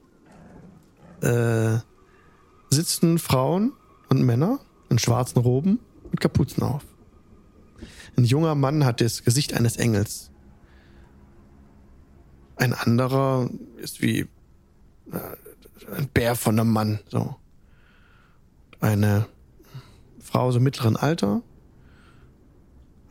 äh, 1.20 1.78
sitzen 2.70 3.19
Frauen 3.19 3.73
und 4.09 4.23
Männer 4.23 4.61
in 4.89 4.99
schwarzen 4.99 5.40
Roben 5.40 5.78
mit 6.11 6.20
Kapuzen 6.20 6.62
auf. 6.62 6.85
Ein 8.16 8.24
junger 8.24 8.55
Mann 8.55 8.85
hat 8.85 9.01
das 9.01 9.24
Gesicht 9.24 9.55
eines 9.55 9.77
Engels. 9.77 10.31
Ein 12.57 12.74
anderer 12.74 13.51
ist 13.78 14.03
wie 14.03 14.20
äh, 15.11 15.97
ein 15.97 16.09
Bär 16.09 16.36
von 16.36 16.59
einem 16.59 16.70
Mann, 16.70 17.01
so. 17.09 17.36
Eine 18.81 19.27
Frau 20.20 20.51
so 20.51 20.61
mittleren 20.61 20.97
Alter. 20.97 21.43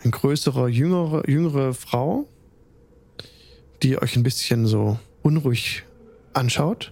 Ein 0.03 0.11
größerer, 0.11 0.67
jüngere, 0.67 1.29
jüngere 1.29 1.73
Frau, 1.73 2.27
die 3.83 4.01
euch 4.01 4.15
ein 4.15 4.23
bisschen 4.23 4.65
so 4.65 4.99
unruhig 5.21 5.83
anschaut. 6.33 6.91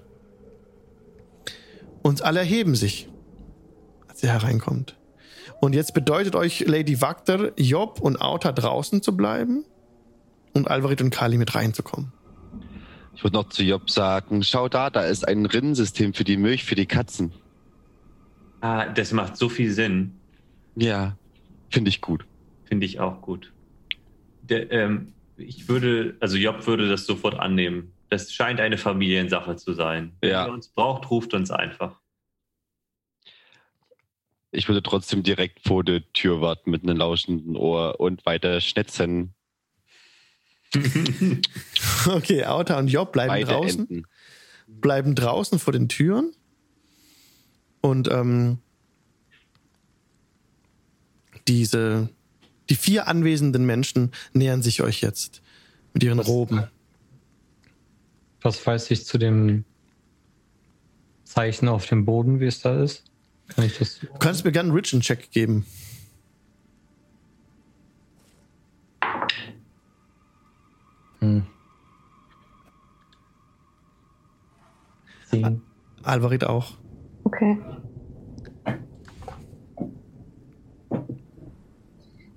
Und 2.04 2.22
alle 2.24 2.40
erheben 2.40 2.76
sich, 2.76 3.10
als 4.08 4.22
ihr 4.24 4.30
hereinkommt. 4.30 4.96
Und 5.60 5.74
jetzt 5.74 5.94
bedeutet 5.94 6.36
euch 6.36 6.62
Lady 6.62 7.02
Wagter, 7.02 7.52
Job 7.60 8.00
und 8.00 8.22
Auta 8.22 8.52
draußen 8.52 9.02
zu 9.02 9.18
bleiben 9.18 9.66
und 10.54 10.70
Alvarit 10.70 11.02
und 11.02 11.10
Kali 11.10 11.38
mit 11.38 11.56
reinzukommen. 11.56 12.14
Ich 13.16 13.24
würde 13.24 13.36
noch 13.36 13.50
zu 13.50 13.64
Job 13.64 13.90
sagen, 13.90 14.44
schau 14.44 14.70
da, 14.70 14.90
da 14.90 15.02
ist 15.02 15.28
ein 15.28 15.46
Rinnensystem 15.46 16.14
für 16.14 16.24
die 16.24 16.38
Milch 16.38 16.64
für 16.64 16.76
die 16.76 16.86
Katzen. 16.86 17.34
Ah, 18.62 18.86
das 18.86 19.12
macht 19.12 19.36
so 19.36 19.50
viel 19.50 19.72
Sinn. 19.72 20.14
Ja, 20.76 21.18
finde 21.70 21.90
ich 21.90 22.00
gut. 22.00 22.26
Finde 22.70 22.86
ich 22.86 23.00
auch 23.00 23.22
gut. 23.22 23.52
Der, 24.44 24.72
ähm, 24.72 25.12
ich 25.38 25.68
würde, 25.68 26.16
also 26.20 26.38
Job 26.38 26.66
würde 26.68 26.88
das 26.88 27.06
sofort 27.06 27.38
annehmen. 27.40 27.92
Das 28.10 28.32
scheint 28.32 28.60
eine 28.60 28.78
Familiensache 28.78 29.56
zu 29.56 29.74
sein. 29.74 30.14
Wenn 30.22 30.30
Ja. 30.32 30.46
ihr 30.48 30.54
uns 30.54 30.70
braucht, 30.70 31.10
ruft 31.12 31.34
uns 31.34 31.52
einfach. 31.52 32.00
Ich 34.52 34.68
würde 34.68 34.82
trotzdem 34.82 35.22
direkt 35.24 35.60
vor 35.68 35.84
der 35.84 36.12
Tür 36.14 36.42
warten 36.42 36.72
mit 36.72 36.84
einem 36.84 36.98
lauschenden 36.98 37.56
Ohr 37.56 38.00
und 38.00 38.26
weiter 38.26 38.62
schnetzen. 38.62 39.34
Okay, 42.06 42.46
Auta 42.46 42.78
und 42.78 42.88
Job 42.88 43.12
bleiben 43.12 43.30
Beide 43.30 43.46
draußen. 43.52 43.80
Enden. 43.90 44.04
bleiben 44.68 45.16
draußen 45.16 45.58
vor 45.60 45.74
den 45.74 45.90
Türen 45.90 46.32
und 47.82 48.08
ähm, 48.10 48.60
diese 51.48 52.10
die 52.70 52.76
vier 52.76 53.08
anwesenden 53.08 53.66
Menschen 53.66 54.12
nähern 54.34 54.62
sich 54.62 54.82
euch 54.82 55.02
jetzt 55.02 55.42
mit 55.94 56.04
ihren 56.04 56.20
Roben. 56.20 56.68
Was 58.42 58.66
weiß 58.66 58.92
ich 58.92 59.06
zu 59.06 59.18
dem 59.18 59.66
Zeichen 61.24 61.68
auf 61.68 61.86
dem 61.88 62.06
Boden, 62.06 62.40
wie 62.40 62.46
es 62.46 62.62
da 62.62 62.82
ist? 62.82 63.04
Kann 63.50 63.66
ich 63.66 63.78
das? 63.78 64.00
Du 64.00 64.08
kannst 64.20 64.46
mir 64.46 64.52
gerne 64.52 64.70
einen 64.70 64.78
Richen-Check 64.78 65.32
geben. 65.32 65.66
Hm. 71.20 71.46
Alvarit 76.04 76.46
auch. 76.46 76.74
Okay. 77.24 77.58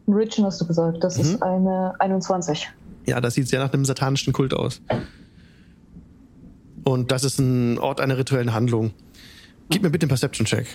Richen 0.09 0.45
hast 0.45 0.61
du 0.61 0.66
gesagt, 0.66 1.03
das 1.05 1.16
Mhm. 1.16 1.23
ist 1.23 1.43
eine 1.43 1.95
21. 2.01 2.69
Ja, 3.07 3.20
das 3.20 3.35
sieht 3.35 3.49
sehr 3.49 3.61
nach 3.61 3.73
einem 3.73 3.85
satanischen 3.85 4.33
Kult 4.33 4.55
aus. 4.55 4.81
Und 6.85 7.11
das 7.12 7.24
ist 7.24 7.39
ein 7.39 7.79
Ort 7.79 8.01
einer 8.01 8.16
rituellen 8.19 8.53
Handlung. 8.53 8.93
Gib 9.70 9.83
mir 9.83 9.91
bitte 9.91 10.05
einen 10.05 10.09
Perception-Check. 10.09 10.66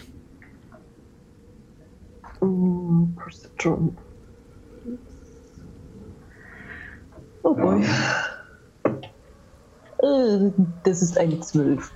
Mm, 2.42 3.16
Perception. 3.16 3.98
Oh 7.44 7.54
boy. 7.54 7.84
Äh, 10.02 10.52
Das 10.84 11.02
ist 11.02 11.18
eine 11.18 11.40
12. 11.40 11.92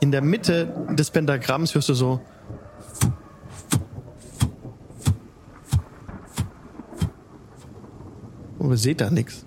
In 0.00 0.12
der 0.12 0.22
Mitte 0.22 0.66
des 0.90 1.10
Pentagramms 1.10 1.74
hörst 1.74 1.88
du 1.88 1.94
so. 1.94 2.20
Aber 8.58 8.76
seht 8.76 9.00
da 9.00 9.10
nichts. 9.10 9.44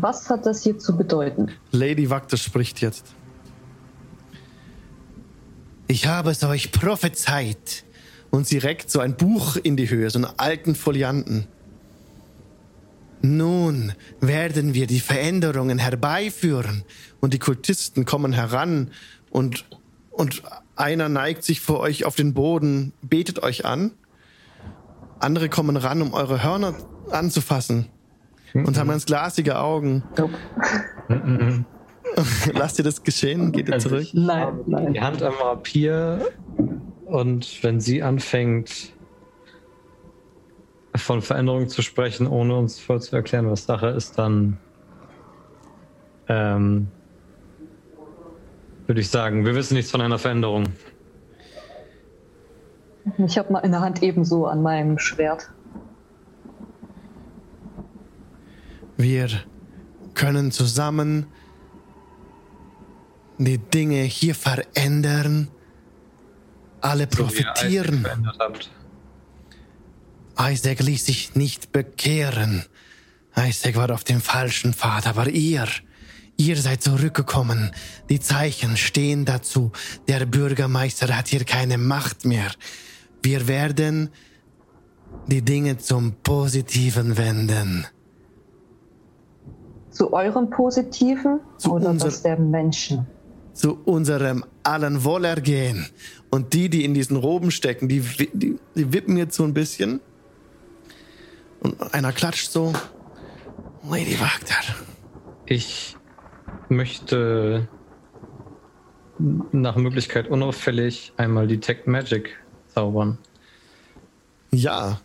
Was 0.00 0.28
hat 0.28 0.46
das 0.46 0.62
hier 0.62 0.78
zu 0.78 0.96
bedeuten? 0.96 1.52
Lady 1.70 2.10
Wagte 2.10 2.36
spricht 2.36 2.80
jetzt. 2.80 3.14
Ich 5.86 6.06
habe 6.06 6.30
es 6.30 6.42
euch 6.42 6.72
prophezeit. 6.72 7.84
Und 8.30 8.46
sie 8.46 8.58
reckt 8.58 8.90
so 8.90 9.00
ein 9.00 9.16
Buch 9.16 9.56
in 9.56 9.76
die 9.76 9.88
Höhe, 9.88 10.10
so 10.10 10.18
einen 10.18 10.28
alten 10.36 10.74
Folianten. 10.74 11.46
Nun 13.22 13.92
werden 14.20 14.74
wir 14.74 14.86
die 14.86 15.00
Veränderungen 15.00 15.78
herbeiführen. 15.78 16.84
Und 17.20 17.32
die 17.34 17.38
Kultisten 17.38 18.04
kommen 18.04 18.32
heran 18.32 18.90
und, 19.30 19.64
und 20.10 20.42
einer 20.74 21.08
neigt 21.08 21.44
sich 21.44 21.60
vor 21.60 21.80
euch 21.80 22.04
auf 22.04 22.16
den 22.16 22.34
Boden, 22.34 22.92
betet 23.00 23.42
euch 23.42 23.64
an. 23.64 23.92
Andere 25.18 25.48
kommen 25.48 25.76
ran, 25.76 26.02
um 26.02 26.12
eure 26.12 26.42
Hörner 26.42 26.74
anzufassen 27.10 27.86
und 28.54 28.78
haben 28.78 28.88
ganz 28.88 29.06
glasige 29.06 29.58
Augen. 29.58 30.02
Lasst 32.52 32.78
ihr 32.78 32.84
das 32.84 33.02
geschehen? 33.02 33.52
Geht 33.52 33.68
ihr 33.68 33.74
Also 33.74 33.88
zurück? 33.88 34.02
ich 34.02 34.14
Nein, 34.14 34.60
nein. 34.66 34.92
Die 34.92 35.00
Hand 35.00 35.22
am 35.22 35.34
Rapier 35.34 36.26
und 37.04 37.62
wenn 37.62 37.80
sie 37.80 38.02
anfängt 38.02 38.92
von 40.94 41.20
Veränderungen 41.20 41.68
zu 41.68 41.82
sprechen, 41.82 42.26
ohne 42.26 42.56
uns 42.56 42.80
voll 42.80 43.00
zu 43.02 43.14
erklären, 43.16 43.50
was 43.50 43.64
Sache 43.66 43.88
ist, 43.88 44.18
dann 44.18 44.58
ähm, 46.28 46.88
würde 48.86 49.00
ich 49.00 49.10
sagen, 49.10 49.44
wir 49.44 49.54
wissen 49.54 49.74
nichts 49.74 49.90
von 49.90 50.00
einer 50.00 50.18
Veränderung. 50.18 50.64
Ich 53.18 53.38
habe 53.38 53.52
meine 53.52 53.80
Hand 53.80 54.02
ebenso 54.02 54.46
an 54.46 54.62
meinem 54.62 54.98
Schwert. 54.98 55.50
Wir 58.96 59.28
können 60.14 60.50
zusammen 60.50 61.26
die 63.38 63.58
Dinge 63.58 64.02
hier 64.02 64.34
verändern, 64.34 65.48
alle 66.80 67.06
So 67.10 67.22
profitieren. 67.22 68.06
Isaac 70.38 70.80
ließ 70.80 71.06
sich 71.06 71.34
nicht 71.34 71.72
bekehren. 71.72 72.64
Isaac 73.36 73.76
war 73.76 73.90
auf 73.90 74.04
dem 74.04 74.20
falschen 74.20 74.72
Pfad, 74.72 75.06
aber 75.06 75.28
ihr, 75.28 75.66
ihr 76.36 76.56
seid 76.56 76.82
zurückgekommen. 76.82 77.70
Die 78.08 78.20
Zeichen 78.20 78.76
stehen 78.76 79.24
dazu. 79.24 79.72
Der 80.08 80.24
Bürgermeister 80.26 81.14
hat 81.16 81.28
hier 81.28 81.44
keine 81.44 81.78
Macht 81.78 82.24
mehr. 82.24 82.50
Wir 83.26 83.48
werden 83.48 84.10
die 85.26 85.42
Dinge 85.42 85.78
zum 85.78 86.12
Positiven 86.22 87.18
wenden. 87.18 87.84
Zu 89.90 90.12
eurem 90.12 90.48
Positiven 90.48 91.40
Zu 91.58 91.72
oder 91.72 91.90
unser- 91.90 92.04
das 92.06 92.22
der 92.22 92.38
Menschen? 92.38 93.04
zu 93.52 93.78
unserem 93.84 94.44
allen 94.62 95.02
Wohlergehen. 95.02 95.86
Und 96.30 96.52
die, 96.52 96.68
die 96.68 96.84
in 96.84 96.94
diesen 96.94 97.16
Roben 97.16 97.50
stecken, 97.50 97.88
die, 97.88 97.98
die, 98.32 98.60
die 98.76 98.92
wippen 98.92 99.16
jetzt 99.16 99.34
so 99.34 99.42
ein 99.42 99.54
bisschen. 99.54 99.98
Und 101.58 101.94
einer 101.94 102.12
klatscht 102.12 102.52
so. 102.52 102.74
Lady 103.90 104.16
Wagner. 104.20 104.76
Ich 105.46 105.96
möchte 106.68 107.66
nach 109.50 109.74
Möglichkeit 109.74 110.28
unauffällig 110.28 111.12
einmal 111.16 111.48
Detect 111.48 111.88
Magic 111.88 112.36
zaubern. 112.76 113.16
Ja. 114.52 115.00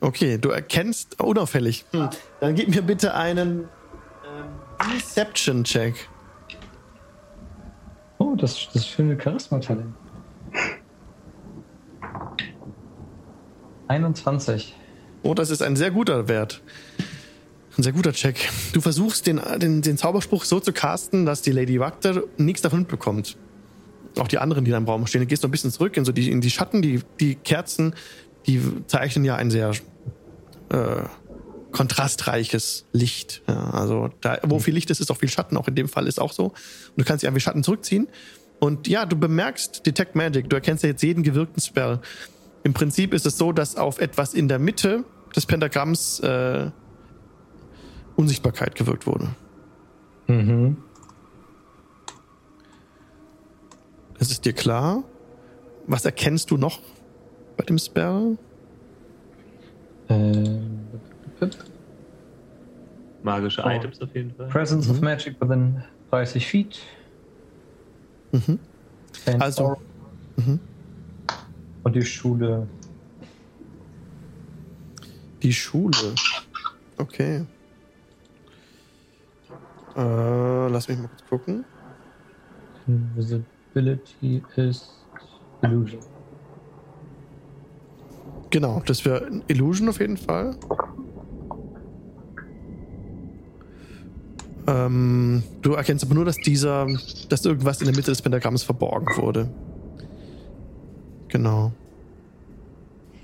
Okay, 0.00 0.36
du 0.36 0.50
erkennst 0.50 1.20
unauffällig. 1.20 1.86
Hm. 1.92 2.10
Dann 2.40 2.54
gib 2.54 2.68
mir 2.68 2.82
bitte 2.82 3.14
einen 3.14 3.68
ähm, 4.26 4.48
Deception-Check. 4.92 5.94
Oh, 8.18 8.34
das, 8.36 8.68
das 8.74 8.86
schöne 8.86 9.18
Charisma-Talent. 9.18 9.94
21. 13.88 14.74
Oh, 15.22 15.32
das 15.32 15.48
ist 15.48 15.62
ein 15.62 15.76
sehr 15.76 15.90
guter 15.90 16.28
Wert. 16.28 16.60
Ein 17.78 17.82
sehr 17.82 17.92
guter 17.92 18.12
Check. 18.12 18.50
Du 18.74 18.82
versuchst 18.82 19.26
den, 19.26 19.40
den, 19.56 19.80
den 19.80 19.96
Zauberspruch 19.96 20.44
so 20.44 20.60
zu 20.60 20.74
casten, 20.74 21.24
dass 21.24 21.40
die 21.40 21.52
Lady 21.52 21.80
Wagner 21.80 22.22
nichts 22.36 22.60
davon 22.60 22.80
mitbekommt. 22.80 23.38
Auch 24.18 24.28
die 24.28 24.38
anderen, 24.38 24.64
die 24.64 24.70
da 24.70 24.76
im 24.76 24.84
Raum 24.84 25.06
stehen. 25.06 25.20
Du 25.20 25.26
gehst 25.26 25.42
so 25.42 25.48
ein 25.48 25.50
bisschen 25.50 25.70
zurück 25.70 25.96
in, 25.96 26.04
so 26.04 26.12
die, 26.12 26.30
in 26.30 26.40
die 26.40 26.50
Schatten. 26.50 26.82
Die, 26.82 27.00
die 27.20 27.34
Kerzen, 27.34 27.94
die 28.46 28.60
zeichnen 28.86 29.24
ja 29.24 29.36
ein 29.36 29.50
sehr 29.50 29.72
äh, 30.70 31.02
kontrastreiches 31.72 32.86
Licht. 32.92 33.42
Ja, 33.48 33.70
also 33.70 34.10
da, 34.20 34.38
wo 34.44 34.58
viel 34.58 34.74
Licht 34.74 34.90
ist, 34.90 35.00
ist 35.00 35.10
auch 35.10 35.16
viel 35.16 35.28
Schatten. 35.28 35.56
Auch 35.56 35.68
in 35.68 35.74
dem 35.74 35.88
Fall 35.88 36.06
ist 36.06 36.20
auch 36.20 36.32
so. 36.32 36.46
Und 36.46 36.54
du 36.96 37.04
kannst 37.04 37.22
dich 37.22 37.28
einfach 37.28 37.40
Schatten 37.40 37.64
zurückziehen. 37.64 38.08
Und 38.60 38.86
ja, 38.86 39.06
du 39.06 39.16
bemerkst 39.16 39.84
Detect 39.84 40.14
Magic. 40.14 40.48
Du 40.48 40.56
erkennst 40.56 40.84
ja 40.84 40.90
jetzt 40.90 41.02
jeden 41.02 41.22
gewirkten 41.22 41.60
Spell. 41.60 42.00
Im 42.62 42.72
Prinzip 42.72 43.12
ist 43.12 43.26
es 43.26 43.36
so, 43.36 43.52
dass 43.52 43.76
auf 43.76 43.98
etwas 43.98 44.32
in 44.32 44.48
der 44.48 44.58
Mitte 44.58 45.04
des 45.34 45.46
Pentagramms 45.46 46.20
äh, 46.20 46.70
Unsichtbarkeit 48.16 48.74
gewirkt 48.76 49.06
wurde. 49.06 49.28
Mhm. 50.28 50.76
Das 54.18 54.30
ist 54.30 54.44
dir 54.44 54.52
klar. 54.52 55.04
Was 55.86 56.04
erkennst 56.04 56.50
du 56.50 56.56
noch 56.56 56.80
bei 57.56 57.64
dem 57.64 57.78
Spell? 57.78 58.38
Äh, 60.08 60.60
Magische 63.22 63.62
Oh. 63.64 63.68
Items 63.70 64.00
auf 64.00 64.14
jeden 64.14 64.34
Fall. 64.34 64.48
Presence 64.48 64.88
of 64.90 65.00
Magic 65.00 65.40
within 65.40 65.82
30 66.10 66.46
feet. 66.46 66.78
Mhm. 68.32 68.58
And 69.26 69.42
Also-. 69.42 69.76
Mhm. 70.36 70.60
Und 71.84 71.96
die 71.96 72.02
Schule. 72.04 72.66
Die 75.42 75.52
Schule. 75.52 76.14
Okay. 76.98 77.44
Äh, 79.96 80.68
lass 80.68 80.88
mich 80.88 80.98
mal 80.98 81.08
kurz 81.08 81.24
gucken. 81.28 81.64
Invisibility 83.74 84.42
ist 84.56 84.88
Illusion. 85.62 86.00
Genau, 88.50 88.82
das 88.86 89.04
wäre 89.04 89.42
Illusion 89.48 89.88
auf 89.88 89.98
jeden 89.98 90.16
Fall. 90.16 90.56
Ähm, 94.66 95.42
du 95.60 95.72
erkennst 95.72 96.04
aber 96.04 96.14
nur, 96.14 96.24
dass 96.24 96.36
dieser, 96.36 96.86
dass 97.28 97.44
irgendwas 97.44 97.80
in 97.80 97.86
der 97.86 97.96
Mitte 97.96 98.10
des 98.10 98.22
Pentagramms 98.22 98.62
verborgen 98.62 99.06
wurde. 99.16 99.50
Genau. 101.28 101.72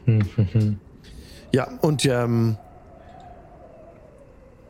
Ja, 1.53 1.67
und 1.81 2.07
ähm, 2.07 2.57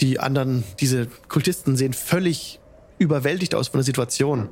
die 0.00 0.18
anderen, 0.18 0.64
diese 0.80 1.08
Kultisten 1.28 1.76
sehen 1.76 1.92
völlig 1.92 2.58
überwältigt 2.98 3.54
aus 3.54 3.68
von 3.68 3.80
der 3.80 3.84
Situation. 3.84 4.48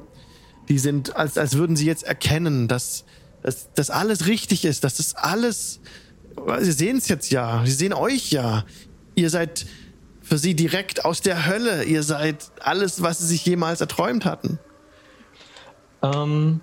Die 0.69 0.78
sind, 0.78 1.16
als, 1.16 1.39
als 1.39 1.57
würden 1.57 1.77
sie 1.77 1.86
jetzt 1.86 2.05
erkennen, 2.05 2.69
dass, 2.69 3.05
dass 3.43 3.73
das 3.74 3.90
alles 3.90 4.27
richtig 4.27 4.65
ist, 4.65 4.85
dass 4.85 4.97
das 4.97 5.15
alles, 5.15 5.81
sie 6.61 6.73
sehen 6.73 6.99
es 6.99 7.09
jetzt 7.09 7.31
ja, 7.31 7.62
sie 7.65 7.73
sehen 7.73 7.93
euch 7.93 8.31
ja. 8.31 8.65
Ihr 9.15 9.31
seid 9.31 9.66
für 10.23 10.39
sie 10.39 10.55
direkt 10.55 11.05
aus 11.05 11.23
der 11.23 11.47
Hölle. 11.47 11.85
Ihr 11.85 12.03
seid 12.03 12.51
alles, 12.61 13.03
was 13.03 13.19
sie 13.19 13.27
sich 13.27 13.47
jemals 13.47 13.81
erträumt 13.81 14.24
hatten. 14.24 14.59
Ähm, 16.03 16.61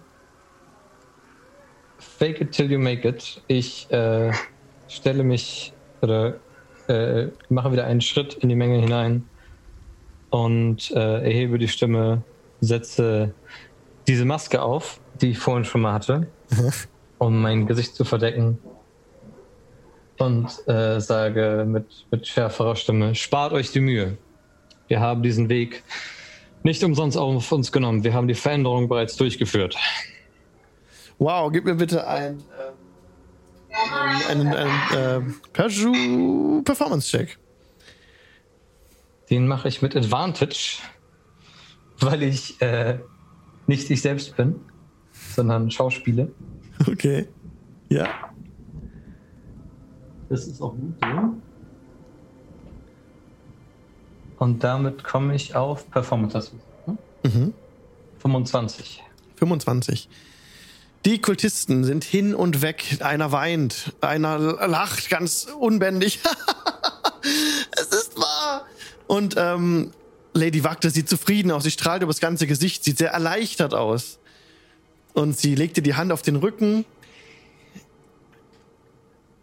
fake 1.98 2.42
it 2.42 2.52
till 2.52 2.72
you 2.72 2.80
make 2.80 3.08
it. 3.08 3.42
Ich 3.48 3.90
äh, 3.92 4.32
stelle 4.88 5.24
mich 5.24 5.74
oder 6.02 6.40
äh, 6.88 7.28
mache 7.50 7.72
wieder 7.72 7.86
einen 7.86 8.02
Schritt 8.02 8.36
in 8.36 8.50
die 8.50 8.56
Menge 8.56 8.80
hinein 8.80 9.24
und 10.30 10.92
äh, 10.92 11.24
erhebe 11.24 11.58
die 11.58 11.68
Stimme, 11.68 12.24
setze 12.62 13.34
diese 14.08 14.26
Maske 14.26 14.62
auf, 14.62 15.00
die 15.22 15.32
ich 15.32 15.40
vorhin 15.40 15.66
schon 15.66 15.82
mal 15.82 15.94
hatte, 15.94 16.28
um 17.18 17.42
mein 17.42 17.66
Gesicht 17.68 17.96
zu 17.96 18.06
verdecken. 18.06 18.60
Und 20.18 20.48
äh, 20.68 21.02
sage 21.02 21.66
mit, 21.68 22.06
mit 22.10 22.26
schärferer 22.26 22.76
Stimme, 22.76 23.16
spart 23.16 23.52
euch 23.52 23.72
die 23.72 23.82
Mühe. 23.82 24.18
Wir 24.88 25.02
haben 25.02 25.24
diesen 25.24 25.50
Weg 25.50 25.84
nicht 26.64 26.84
umsonst 26.84 27.18
auf 27.18 27.52
uns 27.52 27.72
genommen. 27.72 28.04
Wir 28.04 28.14
haben 28.14 28.28
die 28.28 28.34
Veränderung 28.34 28.88
bereits 28.88 29.18
durchgeführt. 29.18 29.76
Wow, 31.18 31.52
gib 31.52 31.66
mir 31.66 31.76
bitte 31.76 32.08
ein, 32.08 32.44
ähm, 32.60 32.74
einen, 34.30 34.48
einen 34.48 35.30
äh, 35.30 35.34
Perju 35.54 36.62
Performance 36.64 37.10
Check. 37.10 37.38
Den 39.30 39.48
mache 39.48 39.68
ich 39.68 39.82
mit 39.82 39.96
Advantage, 39.96 40.80
weil 42.00 42.24
ich 42.24 42.62
äh, 42.62 43.00
nicht 43.68 43.90
ich 43.90 44.02
selbst 44.02 44.36
bin, 44.36 44.56
sondern 45.36 45.72
Schauspiele. 45.72 46.32
Okay. 46.88 47.28
Ja. 47.90 48.08
Das 50.30 50.48
ist 50.48 50.62
auch 50.62 50.72
gut 50.72 50.96
so. 51.02 51.36
Und 54.38 54.64
damit 54.64 55.04
komme 55.04 55.36
ich 55.36 55.56
auf 55.56 55.90
Performance. 55.90 56.52
Mhm. 57.24 57.54
25. 58.20 59.04
25. 59.38 60.10
Die 61.06 61.22
Kultisten 61.22 61.84
sind 61.84 62.04
hin 62.04 62.34
und 62.34 62.62
weg. 62.62 62.98
Einer 63.02 63.32
weint, 63.32 63.94
einer 64.02 64.40
lacht 64.68 65.10
ganz 65.10 65.48
unbändig. 65.60 66.20
es 67.72 67.88
ist 67.88 68.18
wahr. 68.18 68.66
Und 69.08 69.36
ähm, 69.38 69.92
Lady 70.36 70.66
Wagner 70.66 70.90
sieht 70.90 71.08
zufrieden 71.08 71.50
aus. 71.50 71.64
Sie 71.64 71.72
strahlt 71.72 72.04
über 72.04 72.12
das 72.12 72.20
ganze 72.20 72.46
Gesicht, 72.46 72.84
sieht 72.84 72.98
sehr 72.98 73.12
erleichtert 73.12 73.74
aus. 73.74 74.20
Und 75.14 75.38
sie 75.38 75.56
legte 75.56 75.82
die 75.82 75.96
Hand 75.96 76.12
auf 76.12 76.22
den 76.22 76.36
Rücken. 76.36 76.84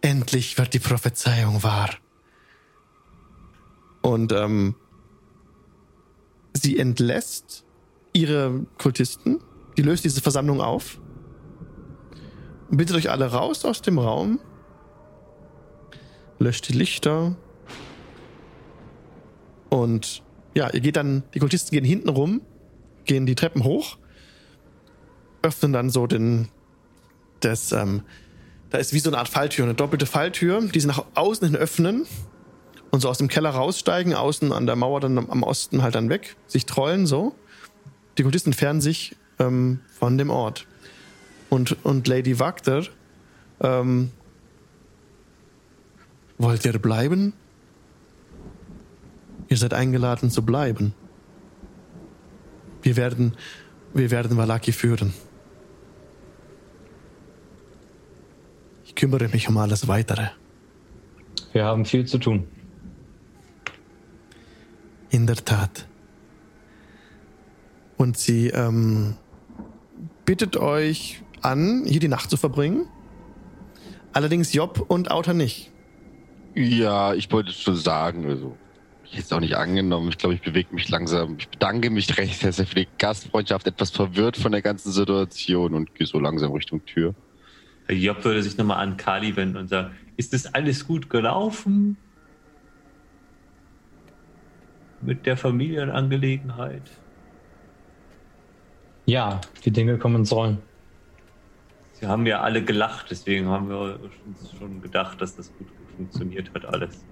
Endlich 0.01 0.55
wird 0.59 0.73
die 0.75 0.79
Prophezeiung 0.79 1.63
wahr. 1.63 1.89
Und 4.03 4.31
ähm, 4.33 4.75
sie 6.53 6.77
entlässt 6.77 7.65
ihre 8.13 8.65
Kultisten. 8.77 9.39
Die 9.77 9.81
löst 9.81 10.05
diese 10.05 10.21
Versammlung 10.21 10.61
auf. 10.61 10.99
Und 12.69 12.77
bittet 12.77 12.95
euch 12.95 13.09
alle 13.09 13.31
raus 13.31 13.65
aus 13.65 13.81
dem 13.81 13.97
Raum. 13.97 14.39
Löscht 16.37 16.69
die 16.69 16.73
Lichter. 16.73 17.35
Und 19.69 20.21
ja, 20.53 20.69
ihr 20.73 20.79
geht 20.81 20.95
dann, 20.95 21.23
die 21.33 21.39
Kultisten 21.39 21.71
gehen 21.75 21.85
hinten 21.85 22.09
rum, 22.09 22.41
gehen 23.05 23.25
die 23.25 23.35
Treppen 23.35 23.63
hoch, 23.63 23.97
öffnen 25.41 25.73
dann 25.73 25.89
so 25.89 26.07
den, 26.07 26.49
das, 27.39 27.71
ähm, 27.71 28.03
da 28.69 28.77
ist 28.77 28.93
wie 28.93 28.99
so 28.99 29.09
eine 29.09 29.17
Art 29.17 29.29
Falltür, 29.29 29.65
eine 29.65 29.73
doppelte 29.73 30.05
Falltür, 30.05 30.61
die 30.61 30.79
sie 30.79 30.87
nach 30.87 31.03
außen 31.15 31.47
hin 31.47 31.55
öffnen 31.55 32.05
und 32.91 33.01
so 33.01 33.09
aus 33.09 33.17
dem 33.17 33.27
Keller 33.27 33.49
raussteigen, 33.51 34.13
außen 34.13 34.51
an 34.51 34.65
der 34.65 34.75
Mauer 34.75 34.99
dann 34.99 35.17
am- 35.17 35.43
Osten 35.43 35.81
halt 35.81 35.95
dann 35.95 36.09
weg, 36.09 36.35
sich 36.47 36.65
trollen 36.65 37.05
so. 37.05 37.35
Die 38.17 38.23
Kultisten 38.23 38.51
entfernen 38.51 38.81
sich 38.81 39.15
ähm, 39.39 39.79
von 39.91 40.17
dem 40.17 40.29
Ort. 40.29 40.67
Und, 41.49 41.83
und 41.83 42.07
Lady 42.07 42.39
Wagner, 42.39 42.83
ähm, 43.59 44.11
wollt 46.37 46.65
ihr 46.65 46.77
bleiben? 46.79 47.33
Ihr 49.53 49.57
seid 49.57 49.75
eingeladen 49.75 50.31
zu 50.31 50.41
bleiben. 50.43 50.95
Wir 52.81 52.97
werden, 52.97 53.37
wir 53.93 54.09
werden 54.09 54.35
Valaki 54.35 54.71
führen. 54.71 55.13
Ich 58.83 58.95
kümmere 58.95 59.27
mich 59.27 59.47
um 59.47 59.57
alles 59.57 59.87
Weitere. 59.87 60.29
Wir 61.51 61.65
haben 61.65 61.85
viel 61.85 62.07
zu 62.07 62.17
tun. 62.17 62.47
In 65.11 65.27
der 65.27 65.35
Tat. 65.35 65.87
Und 67.95 68.17
sie 68.17 68.47
ähm, 68.47 69.17
bittet 70.25 70.57
euch 70.57 71.21
an, 71.43 71.83
hier 71.85 71.99
die 71.99 72.07
Nacht 72.07 72.31
zu 72.31 72.37
verbringen. 72.37 72.87
Allerdings 74.13 74.51
Job 74.51 74.83
und 74.87 75.11
Autor 75.11 75.35
nicht. 75.35 75.71
Ja, 76.55 77.13
ich 77.13 77.31
wollte 77.31 77.51
schon 77.51 77.75
sagen, 77.75 78.25
also 78.25 78.57
ich 79.13 79.19
hätte 79.19 79.27
es 79.27 79.33
auch 79.33 79.41
nicht 79.41 79.55
angenommen. 79.55 80.09
Ich 80.09 80.17
glaube, 80.17 80.33
ich 80.33 80.41
bewege 80.41 80.73
mich 80.73 80.89
langsam. 80.89 81.35
Ich 81.37 81.47
bedanke 81.47 81.91
mich 81.91 82.17
recht 82.17 82.41
herzlich 82.41 82.67
für 82.67 82.75
die 82.75 82.87
Gastfreundschaft, 82.97 83.67
etwas 83.67 83.91
verwirrt 83.91 84.37
von 84.37 84.51
der 84.51 84.63
ganzen 84.63 84.91
Situation 84.91 85.75
und 85.75 85.93
gehe 85.93 86.07
so 86.07 86.19
langsam 86.19 86.51
Richtung 86.51 86.83
Tür. 86.83 87.13
Herr 87.85 87.95
Job 87.95 88.25
würde 88.25 88.41
sich 88.41 88.57
nochmal 88.57 88.79
an 88.79 88.97
Kali 88.97 89.35
wenden 89.35 89.57
und 89.57 89.67
sagen, 89.67 89.93
ist 90.17 90.33
das 90.33 90.51
alles 90.55 90.87
gut 90.87 91.11
gelaufen? 91.11 91.95
Mit 95.01 95.27
der 95.27 95.37
Familienangelegenheit? 95.37 96.89
Ja, 99.05 99.41
die 99.63 99.71
Dinge 99.71 99.99
kommen 99.99 100.15
ins 100.15 100.31
Rollen. 100.31 100.57
Sie 101.91 102.07
haben 102.07 102.25
ja 102.25 102.41
alle 102.41 102.63
gelacht, 102.63 103.11
deswegen 103.11 103.47
haben 103.47 103.69
wir 103.69 103.99
uns 104.25 104.51
schon 104.57 104.81
gedacht, 104.81 105.21
dass 105.21 105.35
das 105.35 105.55
gut 105.55 105.67
funktioniert 105.97 106.51
hat 106.55 106.65
alles. 106.65 107.05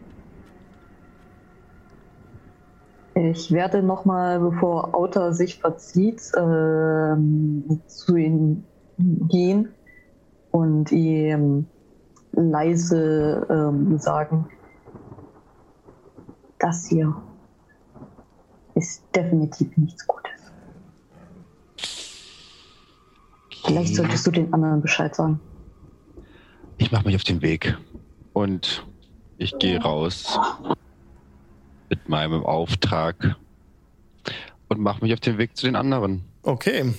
Ich 3.13 3.51
werde 3.51 3.83
nochmal, 3.83 4.39
bevor 4.39 4.95
Auta 4.95 5.33
sich 5.33 5.59
verzieht, 5.59 6.21
ähm, 6.37 7.81
zu 7.87 8.15
ihm 8.15 8.63
gehen 8.97 9.69
und 10.51 10.91
ihm 10.91 11.65
leise 12.31 13.45
ähm, 13.49 13.97
sagen, 13.97 14.47
das 16.59 16.87
hier 16.87 17.13
ist 18.75 19.03
definitiv 19.13 19.75
nichts 19.75 20.07
Gutes. 20.07 20.31
Vielleicht 23.65 23.95
solltest 23.95 24.25
du 24.25 24.31
den 24.31 24.53
anderen 24.53 24.81
Bescheid 24.81 25.13
sagen. 25.13 25.39
Ich 26.77 26.91
mache 26.91 27.05
mich 27.05 27.15
auf 27.15 27.23
den 27.23 27.41
Weg 27.41 27.77
und 28.33 28.85
ich 29.37 29.57
gehe 29.59 29.81
raus 29.81 30.39
mit 31.91 32.07
meinem 32.07 32.43
Auftrag 32.43 33.35
und 34.69 34.79
mache 34.79 35.03
mich 35.03 35.13
auf 35.13 35.19
den 35.19 35.37
Weg 35.37 35.57
zu 35.57 35.65
den 35.67 35.75
anderen. 35.75 36.23
Okay, 36.41 36.93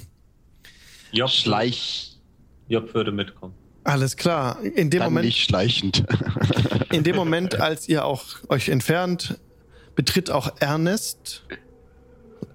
Job, 1.11 1.31
Schleich 1.31 2.21
Job 2.69 2.95
würde 2.95 3.11
mitkommen. 3.11 3.55
alles 3.85 4.17
klar. 4.17 4.61
In 4.63 4.91
dem 4.91 5.01
dann 5.01 5.09
Moment, 5.09 5.27
nicht 5.27 5.43
schleichend. 5.43 6.05
in 6.93 7.03
dem 7.03 7.17
Moment, 7.17 7.59
als 7.59 7.89
ihr 7.89 8.05
auch 8.05 8.25
euch 8.49 8.69
entfernt, 8.69 9.41
betritt 9.95 10.31
auch 10.31 10.53
Ernest, 10.61 11.43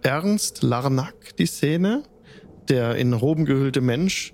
Ernst 0.03 0.64
Larnack 0.64 1.35
die 1.38 1.47
Szene. 1.47 2.03
Der 2.69 2.95
in 2.95 3.14
Roben 3.14 3.45
gehüllte 3.45 3.80
Mensch 3.81 4.34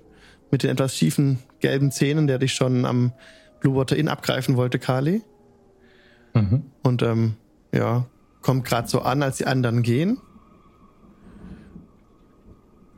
mit 0.50 0.62
den 0.64 0.70
etwas 0.70 0.96
schiefen 0.96 1.38
gelben 1.60 1.90
Zähnen, 1.92 2.26
der 2.26 2.38
dich 2.38 2.52
schon 2.52 2.84
am 2.84 3.12
Blue 3.60 3.76
Water 3.76 3.96
Inn 3.96 4.08
abgreifen 4.08 4.56
wollte, 4.56 4.78
Kali. 4.78 5.22
Mhm. 6.34 6.64
Und 6.82 7.02
ähm, 7.02 7.36
ja, 7.74 8.06
kommt 8.40 8.64
gerade 8.64 8.88
so 8.88 9.00
an, 9.00 9.22
als 9.22 9.38
die 9.38 9.46
anderen 9.46 9.82
gehen. 9.82 10.18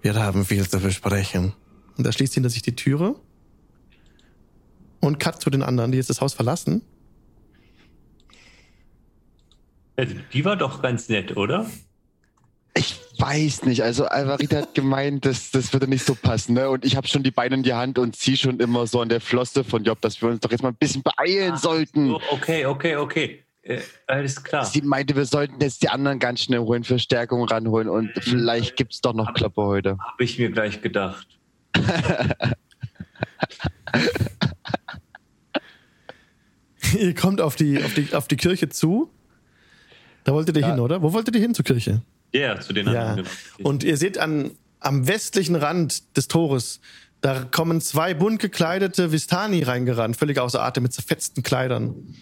Wir 0.03 0.15
haben 0.15 0.45
viel 0.45 0.69
zu 0.69 0.79
besprechen. 0.79 1.55
Und 1.97 2.07
da 2.07 2.13
schließt 2.13 2.35
hinter 2.35 2.51
sich 2.51 2.63
die 2.63 2.77
Türe. 2.77 3.17
Und 5.01 5.19
cut 5.19 5.41
zu 5.41 5.51
den 5.51 5.63
anderen, 5.63 5.93
die 5.93 5.99
jetzt 5.99 6.11
das 6.11 6.21
Haus 6.21 6.35
verlassen. 6.35 6.83
Also, 9.97 10.15
Die 10.33 10.45
war 10.45 10.57
doch 10.57 10.83
ganz 10.83 11.09
nett, 11.09 11.37
oder? 11.37 11.67
Ich 12.77 13.01
weiß 13.19 13.65
nicht. 13.65 13.83
Also 13.83 14.05
Alvarita 14.05 14.59
hat 14.59 14.75
gemeint, 14.75 15.25
das, 15.25 15.51
das 15.51 15.73
würde 15.73 15.89
nicht 15.89 16.05
so 16.05 16.15
passen. 16.15 16.53
Ne? 16.53 16.69
Und 16.69 16.85
ich 16.85 16.97
habe 16.97 17.09
schon 17.09 17.23
die 17.23 17.31
Beine 17.31 17.55
in 17.55 17.63
die 17.63 17.73
Hand 17.73 17.99
und 17.99 18.15
ziehe 18.15 18.37
schon 18.37 18.61
immer 18.61 18.87
so 18.87 19.01
an 19.01 19.09
der 19.09 19.23
Flosse 19.23 19.65
von 19.65 19.83
Job, 19.85 20.03
dass 20.03 20.21
wir 20.21 20.29
uns 20.29 20.41
doch 20.41 20.51
jetzt 20.51 20.63
mal 20.63 20.69
ein 20.69 20.77
bisschen 20.77 21.03
beeilen 21.03 21.57
sollten. 21.57 22.13
Oh, 22.13 22.21
okay, 22.31 22.67
okay, 22.67 22.97
okay. 22.97 23.46
Äh, 23.67 23.81
alles 24.07 24.43
klar. 24.45 24.65
Sie 24.65 24.81
meinte, 24.83 25.17
wir 25.17 25.25
sollten 25.27 25.61
jetzt 25.61 25.83
die 25.83 25.89
anderen 25.89 26.19
ganz 26.21 26.41
schnell 26.43 26.61
holen, 26.61 26.85
Verstärkung 26.85 27.45
ranholen 27.49 27.89
und 27.89 28.11
vielleicht 28.21 28.77
gibt's 28.77 29.01
doch 29.01 29.13
noch 29.15 29.35
Kloppe 29.35 29.63
heute. 29.63 29.99
Habe 29.99 30.23
ich 30.25 30.39
mir 30.39 30.51
gleich 30.51 30.83
gedacht. 30.83 31.27
Ihr 36.99 37.15
kommt 37.15 37.41
auf 37.41 37.57
die, 37.57 37.83
auf 37.83 37.95
die, 37.95 38.15
auf 38.15 38.29
die 38.29 38.37
Kirche 38.37 38.69
zu. 38.69 39.11
Da 40.25 40.33
wolltet 40.33 40.57
ihr 40.57 40.63
Ja. 40.63 40.71
hin, 40.73 40.81
oder? 40.81 41.03
Wo 41.03 41.13
wolltet 41.13 41.35
ihr 41.35 41.41
hin 41.41 41.55
zur 41.55 41.65
Kirche? 41.65 42.03
Ja, 42.33 42.61
zu 42.61 42.73
den 42.73 42.87
Ja. 42.87 43.11
anderen. 43.11 43.29
genau. 43.57 43.69
Und 43.69 43.85
ihr 43.85 43.97
seht 43.97 44.19
an, 44.19 44.53
am 44.81 45.09
westlichen 45.09 45.57
Rand 45.57 46.17
des 46.17 46.29
Tores, 46.29 46.81
da 47.21 47.45
kommen 47.45 47.81
zwei 47.81 48.15
bunt 48.15 48.41
gekleidete 48.41 49.11
Vistani 49.11 49.63
reingerannt, 49.63 50.17
völlig 50.17 50.39
außer 50.39 50.63
Atem 50.63 50.83
mit 50.85 50.93
zerfetzten 50.93 51.43
Kleidern. 51.43 52.15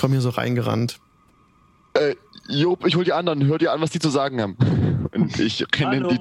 Kommen 0.00 0.14
hier 0.14 0.22
so 0.22 0.30
reingerannt. 0.30 0.98
Äh, 1.94 2.14
Job, 2.48 2.86
ich 2.86 2.96
hol 2.96 3.04
die 3.04 3.12
anderen, 3.12 3.44
hör 3.46 3.58
dir 3.58 3.72
an, 3.72 3.80
was 3.80 3.90
die 3.90 3.98
zu 3.98 4.08
sagen 4.08 4.40
haben. 4.40 4.56
Und 5.12 5.38
ich 5.38 5.64
renne 5.78 5.96
in, 5.96 6.08
die, 6.08 6.18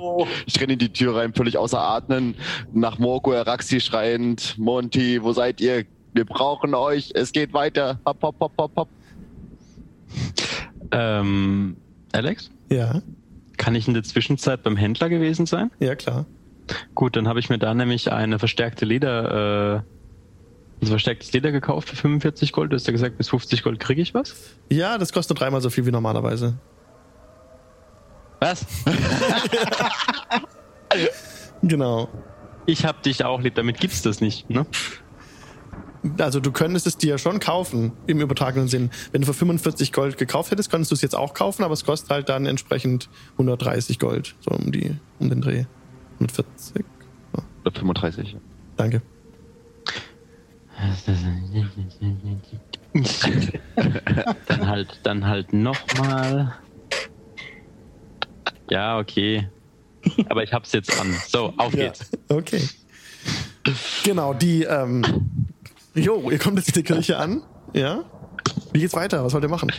ich 0.48 0.60
renn 0.60 0.70
in 0.70 0.80
die 0.80 0.92
Tür 0.92 1.16
rein, 1.16 1.34
völlig 1.34 1.58
außer 1.58 1.80
Atmen, 1.80 2.36
nach 2.74 2.98
Morgo 3.00 3.32
Araxi 3.34 3.80
schreiend, 3.80 4.58
Monty, 4.58 5.24
wo 5.24 5.32
seid 5.32 5.62
ihr? 5.62 5.86
Wir 6.14 6.26
brauchen 6.26 6.74
euch, 6.74 7.12
es 7.14 7.32
geht 7.32 7.54
weiter. 7.54 8.00
Hopp, 8.06 8.22
hopp, 8.24 8.36
hopp, 8.40 8.54
hopp, 8.58 8.72
hopp. 8.76 8.90
Ähm, 10.92 11.78
Alex, 12.12 12.50
Ja, 12.70 13.02
kann 13.58 13.76
ich 13.76 13.88
in 13.88 13.94
der 13.94 14.04
Zwischenzeit 14.04 14.64
beim 14.64 14.76
Händler 14.76 15.08
gewesen 15.10 15.46
sein? 15.46 15.72
ja, 15.80 15.96
klar. 15.96 16.26
Gut, 16.96 17.16
dann 17.16 17.28
habe 17.28 17.40
ich 17.40 17.50
mir 17.50 17.58
da 17.60 17.74
nämlich 17.74 18.12
eine 18.12 18.38
verstärkte 18.40 18.86
Leder, 18.86 19.78
äh, 19.78 19.82
also 20.82 20.92
verstärktes 20.92 21.32
Leder 21.34 21.52
gekauft 21.52 21.90
für 21.90 21.96
45 21.96 22.52
Gold. 22.52 22.72
Du 22.72 22.76
hast 22.76 22.88
ja 22.88 22.92
gesagt, 22.92 23.18
bis 23.18 23.30
50 23.30 23.64
Gold 23.64 23.80
kriege 23.80 24.02
ich 24.02 24.14
was. 24.14 24.36
Ja, 24.72 24.98
das 24.98 25.12
kostet 25.12 25.40
dreimal 25.40 25.62
so 25.62 25.70
viel 25.70 25.86
wie 25.86 25.92
normalerweise. 25.92 26.58
Was? 28.40 28.66
Genau. 31.62 32.10
Ich 32.66 32.86
hab 32.86 33.04
dich 33.04 33.26
auch 33.26 33.42
lieb, 33.42 33.56
damit 33.56 33.80
gibt's 33.80 34.02
das 34.02 34.22
nicht, 34.22 34.50
ne? 34.50 34.66
Also 36.18 36.40
du 36.40 36.52
könntest 36.52 36.88
es 36.88 36.98
dir 36.98 37.18
schon 37.18 37.40
kaufen, 37.40 37.92
im 38.08 38.22
übertragenen 38.22 38.70
Sinn. 38.70 38.90
Wenn 39.12 39.22
du 39.22 39.28
für 39.28 39.34
45 39.34 39.92
Gold 39.92 40.18
gekauft 40.18 40.52
hättest, 40.52 40.72
könntest 40.72 40.92
du 40.92 40.96
es 40.96 41.02
jetzt 41.02 41.16
auch 41.16 41.34
kaufen, 41.34 41.64
aber 41.64 41.74
es 41.74 41.84
kostet 41.84 42.10
halt 42.10 42.30
dann 42.30 42.46
entsprechend 42.46 43.10
130 43.34 44.00
Gold, 44.00 44.36
so 44.40 44.52
um 44.52 44.72
die, 44.72 44.96
um 45.20 45.30
den 45.30 45.42
Dreh. 45.42 45.66
140. 46.16 46.86
Oder 47.66 47.72
35. 47.74 48.38
Danke. 48.78 49.02
Dann 54.48 54.68
halt, 54.68 55.00
dann 55.04 55.26
halt 55.28 55.54
nochmal. 55.54 56.56
Ja, 58.70 59.00
okay. 59.00 59.48
Aber 60.30 60.44
ich 60.44 60.54
hab's 60.54 60.72
jetzt 60.72 61.00
an. 61.00 61.14
So, 61.28 61.54
auf 61.58 61.74
Ja, 61.74 61.86
geht's. 61.88 62.10
okay. 62.30 62.62
Genau, 64.04 64.34
die, 64.34 64.64
ähm, 64.64 65.04
jo, 65.94 66.30
ihr 66.32 66.40
kommt 66.40 66.58
jetzt 66.58 66.70
in 66.70 66.74
die 66.76 66.84
Kirche 66.84 67.18
an, 67.18 67.44
ja? 67.74 68.04
Wie 68.72 68.80
geht's 68.80 68.96
weiter? 68.96 69.24
Was 69.24 69.34
wollt 69.34 69.44
ihr 69.44 69.50
machen? 69.50 69.72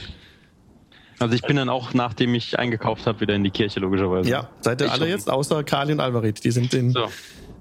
Also 1.18 1.34
ich 1.34 1.42
bin 1.42 1.56
dann 1.56 1.68
auch, 1.68 1.92
nachdem 1.94 2.34
ich 2.34 2.58
eingekauft 2.58 3.06
habe, 3.06 3.20
wieder 3.20 3.34
in 3.34 3.44
die 3.44 3.50
Kirche, 3.50 3.80
logischerweise. 3.80 4.28
Ja, 4.28 4.48
seid 4.60 4.80
ihr 4.80 4.86
Ich 4.86 4.92
alle 4.92 5.08
jetzt, 5.08 5.28
außer 5.30 5.64
Kali 5.64 5.92
und 5.92 6.00
Alvarit, 6.00 6.44
die 6.44 6.50
sind 6.50 6.72
in, 6.74 6.90
So. 6.92 7.08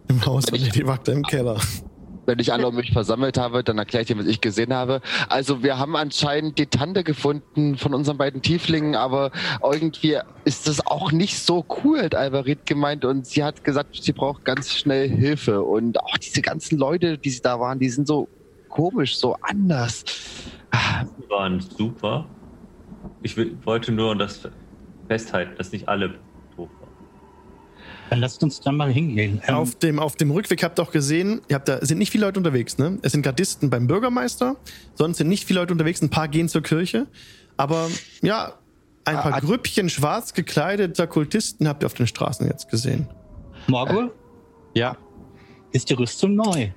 im 0.08 0.26
Haus 0.26 0.46
von 0.50 0.60
Lady 0.60 0.86
Wagda 0.86 1.12
im 1.14 1.24
Keller. 1.24 1.60
Wenn 2.30 2.38
ich 2.38 2.54
alle 2.54 2.68
um 2.68 2.76
mich 2.76 2.92
versammelt 2.92 3.40
habe, 3.40 3.64
dann 3.64 3.80
erkläre 3.80 4.04
ich 4.04 4.08
dir, 4.08 4.20
was 4.20 4.28
ich 4.28 4.40
gesehen 4.40 4.72
habe. 4.72 5.02
Also 5.30 5.64
wir 5.64 5.80
haben 5.80 5.96
anscheinend 5.96 6.60
die 6.60 6.68
Tante 6.68 7.04
gefunden 7.04 7.76
von 7.76 7.96
unseren 7.96 8.20
beiden 8.20 8.44
Tieflingen, 8.44 8.94
aber 8.94 9.32
irgendwie 9.64 10.20
ist 10.46 10.68
das 10.68 10.86
auch 10.86 11.12
nicht 11.12 11.40
so 11.40 11.66
cool, 11.84 12.04
hat 12.04 12.14
Alvarit 12.14 12.68
gemeint. 12.68 13.04
Und 13.04 13.26
sie 13.26 13.44
hat 13.44 13.64
gesagt, 13.64 13.98
sie 14.00 14.14
braucht 14.14 14.46
ganz 14.46 14.76
schnell 14.76 15.10
Hilfe. 15.10 15.64
Und 15.64 16.00
auch 16.00 16.20
diese 16.20 16.44
ganzen 16.44 16.78
Leute, 16.78 17.18
die 17.18 17.42
da 17.42 17.60
waren, 17.60 17.80
die 17.80 17.90
sind 17.90 18.06
so 18.06 18.28
komisch, 18.70 19.18
so 19.18 19.36
anders. 19.42 20.06
Die 20.72 21.30
waren 21.32 21.60
super. 21.60 22.28
Ich 23.24 23.36
wollte 23.66 23.92
nur 23.92 24.16
das 24.16 24.48
festhalten, 25.08 25.56
dass 25.58 25.72
nicht 25.72 25.90
alle. 25.90 26.14
Dann 28.10 28.20
lasst 28.20 28.42
uns 28.44 28.60
da 28.60 28.72
mal 28.72 28.92
hingehen. 28.92 29.42
Ähm, 29.48 29.56
Auf 29.56 29.76
dem, 29.76 30.00
auf 30.00 30.16
dem 30.16 30.32
Rückweg 30.32 30.64
habt 30.64 30.80
ihr 30.80 30.84
auch 30.84 30.92
gesehen, 30.92 31.42
ihr 31.48 31.56
habt 31.56 31.68
da 31.68 31.86
sind 31.86 32.00
nicht 32.00 32.12
viele 32.12 32.26
Leute 32.26 32.40
unterwegs, 32.40 32.78
ne? 32.78 32.98
Es 33.04 33.12
sind 33.12 33.22
Gardisten 33.22 33.70
beim 33.70 33.88
Bürgermeister, 33.88 34.56
sonst 34.96 35.18
sind 35.18 35.28
nicht 35.28 35.46
viele 35.46 35.60
Leute 35.60 35.74
unterwegs, 35.74 36.02
ein 36.02 36.10
paar 36.10 36.28
gehen 36.28 36.50
zur 36.50 36.64
Kirche. 36.64 37.06
Aber 37.58 37.88
ja, 38.22 38.54
ein 39.06 39.16
paar 39.18 39.34
Ah, 39.34 39.40
Grüppchen 39.40 39.90
schwarz 39.90 40.34
gekleideter 40.34 41.08
Kultisten 41.08 41.68
habt 41.68 41.84
ihr 41.84 41.88
auf 41.88 41.94
den 41.94 42.08
Straßen 42.08 42.48
jetzt 42.48 42.70
gesehen. 42.70 43.08
Morgul, 43.68 44.12
Ja. 44.74 44.98
ist 45.72 45.90
die 45.90 45.94
Rüstung 45.94 46.36
neu? 46.36 46.70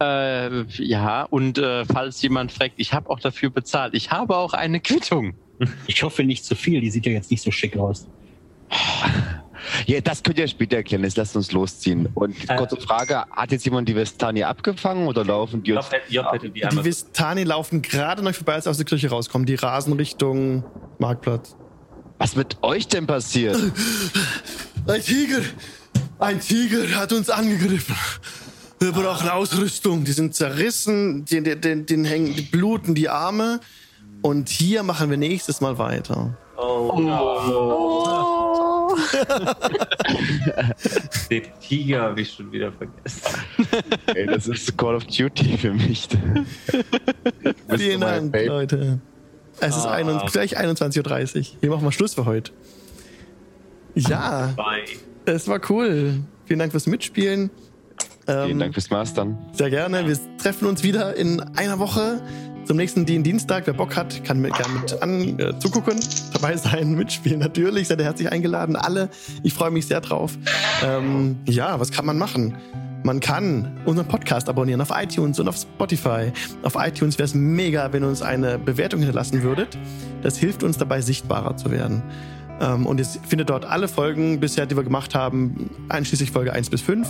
Äh, 0.00 0.62
ja, 0.82 1.24
und 1.24 1.58
äh, 1.58 1.84
falls 1.84 2.22
jemand 2.22 2.52
fragt, 2.52 2.74
ich 2.78 2.92
habe 2.94 3.10
auch 3.10 3.20
dafür 3.20 3.50
bezahlt. 3.50 3.94
Ich 3.94 4.10
habe 4.10 4.36
auch 4.36 4.52
eine 4.54 4.80
Quittung. 4.80 5.34
Ich 5.86 6.02
hoffe 6.02 6.24
nicht 6.24 6.44
zu 6.44 6.54
viel, 6.54 6.80
die 6.80 6.90
sieht 6.90 7.04
ja 7.06 7.12
jetzt 7.12 7.30
nicht 7.30 7.42
so 7.42 7.50
schick 7.50 7.76
aus. 7.76 8.06
Ja, 9.86 10.00
das 10.00 10.22
könnt 10.22 10.38
ihr 10.38 10.48
später 10.48 10.76
erklären. 10.76 11.02
Jetzt 11.04 11.16
lasst 11.16 11.36
uns 11.36 11.52
losziehen. 11.52 12.08
Und 12.14 12.36
Äh. 12.48 12.56
kurze 12.56 12.76
Frage, 12.76 13.24
hat 13.30 13.52
jetzt 13.52 13.64
jemand 13.64 13.88
die 13.88 13.94
Vestani 13.96 14.42
abgefangen 14.42 15.06
oder 15.06 15.24
laufen 15.24 15.62
die 15.62 15.72
uns... 15.72 15.90
Hätte 15.90 16.50
die 16.50 16.60
Die. 16.60 16.84
Vistani 16.84 17.44
laufen 17.44 17.82
gerade 17.82 18.22
noch 18.22 18.34
vorbei, 18.34 18.54
als 18.54 18.64
sie 18.64 18.70
aus 18.70 18.76
der 18.76 18.86
Kirche 18.86 19.10
rauskommen. 19.10 19.46
Die 19.46 19.54
rasen 19.54 19.92
Richtung 19.94 20.64
Marktplatz. 20.98 21.56
Was 22.18 22.36
mit 22.36 22.62
euch 22.62 22.86
denn 22.88 23.06
passiert? 23.06 23.56
Ein 24.86 25.02
Tiger! 25.02 25.40
Ein 26.18 26.40
Tiger 26.40 26.96
hat 26.96 27.12
uns 27.12 27.30
angegriffen. 27.30 27.94
Wir 28.78 28.92
brauchen 28.92 29.28
Ausrüstung. 29.28 30.04
Die 30.04 30.12
sind 30.12 30.34
zerrissen, 30.34 31.24
den, 31.24 31.86
den 31.86 32.04
hängen, 32.04 32.34
die 32.34 32.42
bluten 32.42 32.94
die 32.94 33.08
Arme. 33.08 33.60
Und 34.22 34.50
hier 34.50 34.82
machen 34.82 35.08
wir 35.08 35.16
nächstes 35.16 35.60
Mal 35.62 35.78
weiter. 35.78 36.36
Oh, 36.62 36.90
Oh. 36.94 38.96
den 41.30 41.42
Tiger 41.60 42.02
habe 42.02 42.20
ich 42.20 42.32
schon 42.32 42.50
wieder 42.52 42.72
vergessen. 42.72 43.22
Ey, 44.06 44.26
das 44.26 44.46
ist 44.48 44.76
Call 44.76 44.96
of 44.96 45.04
Duty 45.06 45.56
für 45.56 45.72
mich. 45.72 46.08
Vielen 47.76 48.00
Dank, 48.00 48.36
Leute. 48.46 48.98
Es 49.60 49.76
ist 49.76 49.86
Ah. 49.86 49.92
ein, 49.92 50.06
gleich 50.32 50.58
21.30 50.58 51.54
Uhr. 51.54 51.62
Wir 51.62 51.70
machen 51.70 51.84
mal 51.84 51.92
Schluss 51.92 52.14
für 52.14 52.24
heute. 52.24 52.52
Ja, 53.94 54.52
Bye. 54.56 54.84
es 55.26 55.46
war 55.48 55.60
cool. 55.70 56.14
Vielen 56.46 56.58
Dank 56.58 56.72
fürs 56.72 56.86
Mitspielen. 56.86 57.50
Vielen 58.26 58.50
Ähm, 58.50 58.58
Dank 58.58 58.74
fürs 58.74 58.90
Mastern. 58.90 59.38
Sehr 59.52 59.70
gerne. 59.70 60.06
Wir 60.06 60.18
treffen 60.38 60.66
uns 60.68 60.82
wieder 60.82 61.16
in 61.16 61.40
einer 61.56 61.78
Woche 61.78 62.20
zum 62.70 62.76
nächsten 62.76 63.04
DIN 63.04 63.24
Dienstag. 63.24 63.66
Wer 63.66 63.74
Bock 63.74 63.96
hat, 63.96 64.22
kann 64.22 64.40
mir 64.40 64.50
gerne 64.50 64.72
mit 64.80 65.02
an, 65.02 65.40
äh, 65.40 65.58
zugucken, 65.58 65.98
dabei 66.32 66.56
sein, 66.56 66.92
mitspielen. 66.96 67.40
Natürlich 67.40 67.88
seid 67.88 67.98
ihr 67.98 68.04
herzlich 68.04 68.30
eingeladen. 68.30 68.76
Alle. 68.76 69.08
Ich 69.42 69.54
freue 69.54 69.72
mich 69.72 69.88
sehr 69.88 70.00
drauf. 70.00 70.38
Ähm, 70.84 71.40
ja, 71.46 71.80
was 71.80 71.90
kann 71.90 72.06
man 72.06 72.16
machen? 72.16 72.56
Man 73.02 73.18
kann 73.18 73.80
unseren 73.86 74.06
Podcast 74.06 74.48
abonnieren 74.48 74.80
auf 74.80 74.90
iTunes 74.94 75.40
und 75.40 75.48
auf 75.48 75.56
Spotify. 75.56 76.30
Auf 76.62 76.76
iTunes 76.78 77.18
wäre 77.18 77.24
es 77.24 77.34
mega, 77.34 77.92
wenn 77.92 78.04
ihr 78.04 78.08
uns 78.08 78.22
eine 78.22 78.56
Bewertung 78.56 79.00
hinterlassen 79.00 79.42
würdet. 79.42 79.76
Das 80.22 80.38
hilft 80.38 80.62
uns 80.62 80.78
dabei, 80.78 81.00
sichtbarer 81.00 81.56
zu 81.56 81.72
werden. 81.72 82.04
Ähm, 82.60 82.86
und 82.86 83.00
ihr 83.00 83.06
findet 83.06 83.50
dort 83.50 83.64
alle 83.64 83.88
Folgen 83.88 84.38
bisher, 84.38 84.66
die 84.66 84.76
wir 84.76 84.84
gemacht 84.84 85.16
haben, 85.16 85.70
einschließlich 85.88 86.30
Folge 86.30 86.52
1 86.52 86.70
bis 86.70 86.82
5 86.82 87.08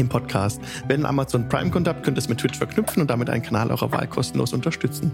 im 0.00 0.08
Podcast. 0.08 0.60
Wenn 0.88 1.02
ihr 1.02 1.08
Amazon 1.08 1.48
Prime-Konto 1.48 1.90
habt, 1.90 2.02
könnt 2.02 2.16
ihr 2.16 2.20
es 2.20 2.28
mit 2.28 2.38
Twitch 2.38 2.58
verknüpfen 2.58 3.02
und 3.02 3.10
damit 3.10 3.30
einen 3.30 3.42
Kanal 3.42 3.70
eurer 3.70 3.92
Wahl 3.92 4.06
kostenlos 4.06 4.52
unterstützen. 4.52 5.12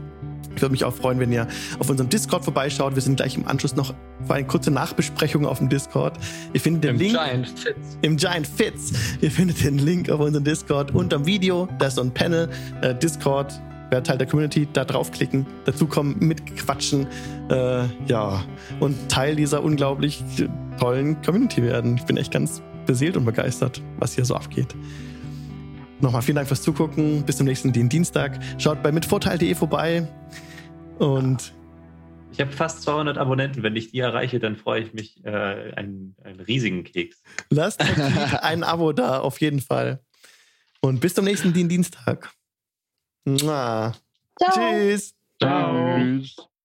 Ich 0.54 0.62
würde 0.62 0.72
mich 0.72 0.84
auch 0.84 0.94
freuen, 0.94 1.20
wenn 1.20 1.30
ihr 1.32 1.46
auf 1.78 1.90
unserem 1.90 2.08
Discord 2.08 2.44
vorbeischaut. 2.44 2.94
Wir 2.94 3.02
sind 3.02 3.16
gleich 3.16 3.36
im 3.36 3.46
Anschluss 3.46 3.76
noch 3.76 3.92
für 4.26 4.34
eine 4.34 4.46
kurze 4.46 4.70
Nachbesprechung 4.70 5.44
auf 5.44 5.58
dem 5.58 5.68
Discord. 5.68 6.16
Ihr 6.54 6.60
findet 6.60 6.84
den 6.84 6.94
Im 6.94 6.98
Link 6.98 7.12
Giant 7.12 7.48
Fits. 7.48 7.98
im 8.00 8.16
Giant 8.16 8.46
Fits. 8.46 8.92
Ihr 9.20 9.30
findet 9.30 9.62
den 9.62 9.78
Link 9.78 10.08
auf 10.08 10.20
unserem 10.20 10.44
Discord 10.44 10.94
unterm 10.94 11.26
Video. 11.26 11.68
Da 11.78 11.88
ist 11.88 11.96
so 11.96 12.00
ein 12.00 12.10
Panel, 12.10 12.48
äh, 12.80 12.94
Discord. 12.94 13.60
Wer 13.90 14.02
Teil 14.02 14.18
der 14.18 14.26
Community, 14.26 14.66
da 14.72 14.84
draufklicken, 14.84 15.46
dazukommen, 15.64 16.16
mitquatschen, 16.18 17.06
äh, 17.50 17.84
ja, 18.08 18.42
und 18.80 18.96
Teil 19.08 19.36
dieser 19.36 19.62
unglaublich 19.62 20.24
tollen 20.80 21.20
Community 21.22 21.62
werden. 21.62 21.96
Ich 21.96 22.02
bin 22.02 22.16
echt 22.16 22.32
ganz 22.32 22.62
beseelt 22.86 23.16
und 23.16 23.24
begeistert, 23.24 23.82
was 23.98 24.14
hier 24.14 24.24
so 24.24 24.34
abgeht. 24.34 24.74
Nochmal 26.00 26.22
vielen 26.22 26.36
Dank 26.36 26.48
fürs 26.48 26.62
Zugucken. 26.62 27.24
Bis 27.24 27.38
zum 27.38 27.46
nächsten 27.46 27.72
Dien- 27.72 27.88
Dienstag. 27.88 28.38
Schaut 28.58 28.82
bei 28.82 28.92
mitvorteil.de 28.92 29.54
vorbei. 29.54 30.06
Und 30.98 31.52
Ich 32.32 32.40
habe 32.40 32.52
fast 32.52 32.82
200 32.82 33.16
Abonnenten. 33.18 33.62
Wenn 33.62 33.76
ich 33.76 33.90
die 33.92 34.00
erreiche, 34.00 34.38
dann 34.38 34.56
freue 34.56 34.82
ich 34.82 34.92
mich 34.92 35.24
äh, 35.24 35.72
einen, 35.74 36.14
einen 36.22 36.40
riesigen 36.40 36.84
Keks. 36.84 37.22
lasst 37.50 37.80
ein 38.42 38.62
Abo 38.62 38.92
da, 38.92 39.20
auf 39.20 39.40
jeden 39.40 39.60
Fall. 39.60 40.00
Und 40.80 41.00
bis 41.00 41.14
zum 41.14 41.24
nächsten 41.24 41.52
Dien- 41.54 41.68
Dienstag. 41.70 42.30
Mua. 43.24 43.94
Ciao. 44.38 44.52
Tschüss. 44.52 45.14
Ciao. 45.40 45.96
Tschüss. 45.98 46.36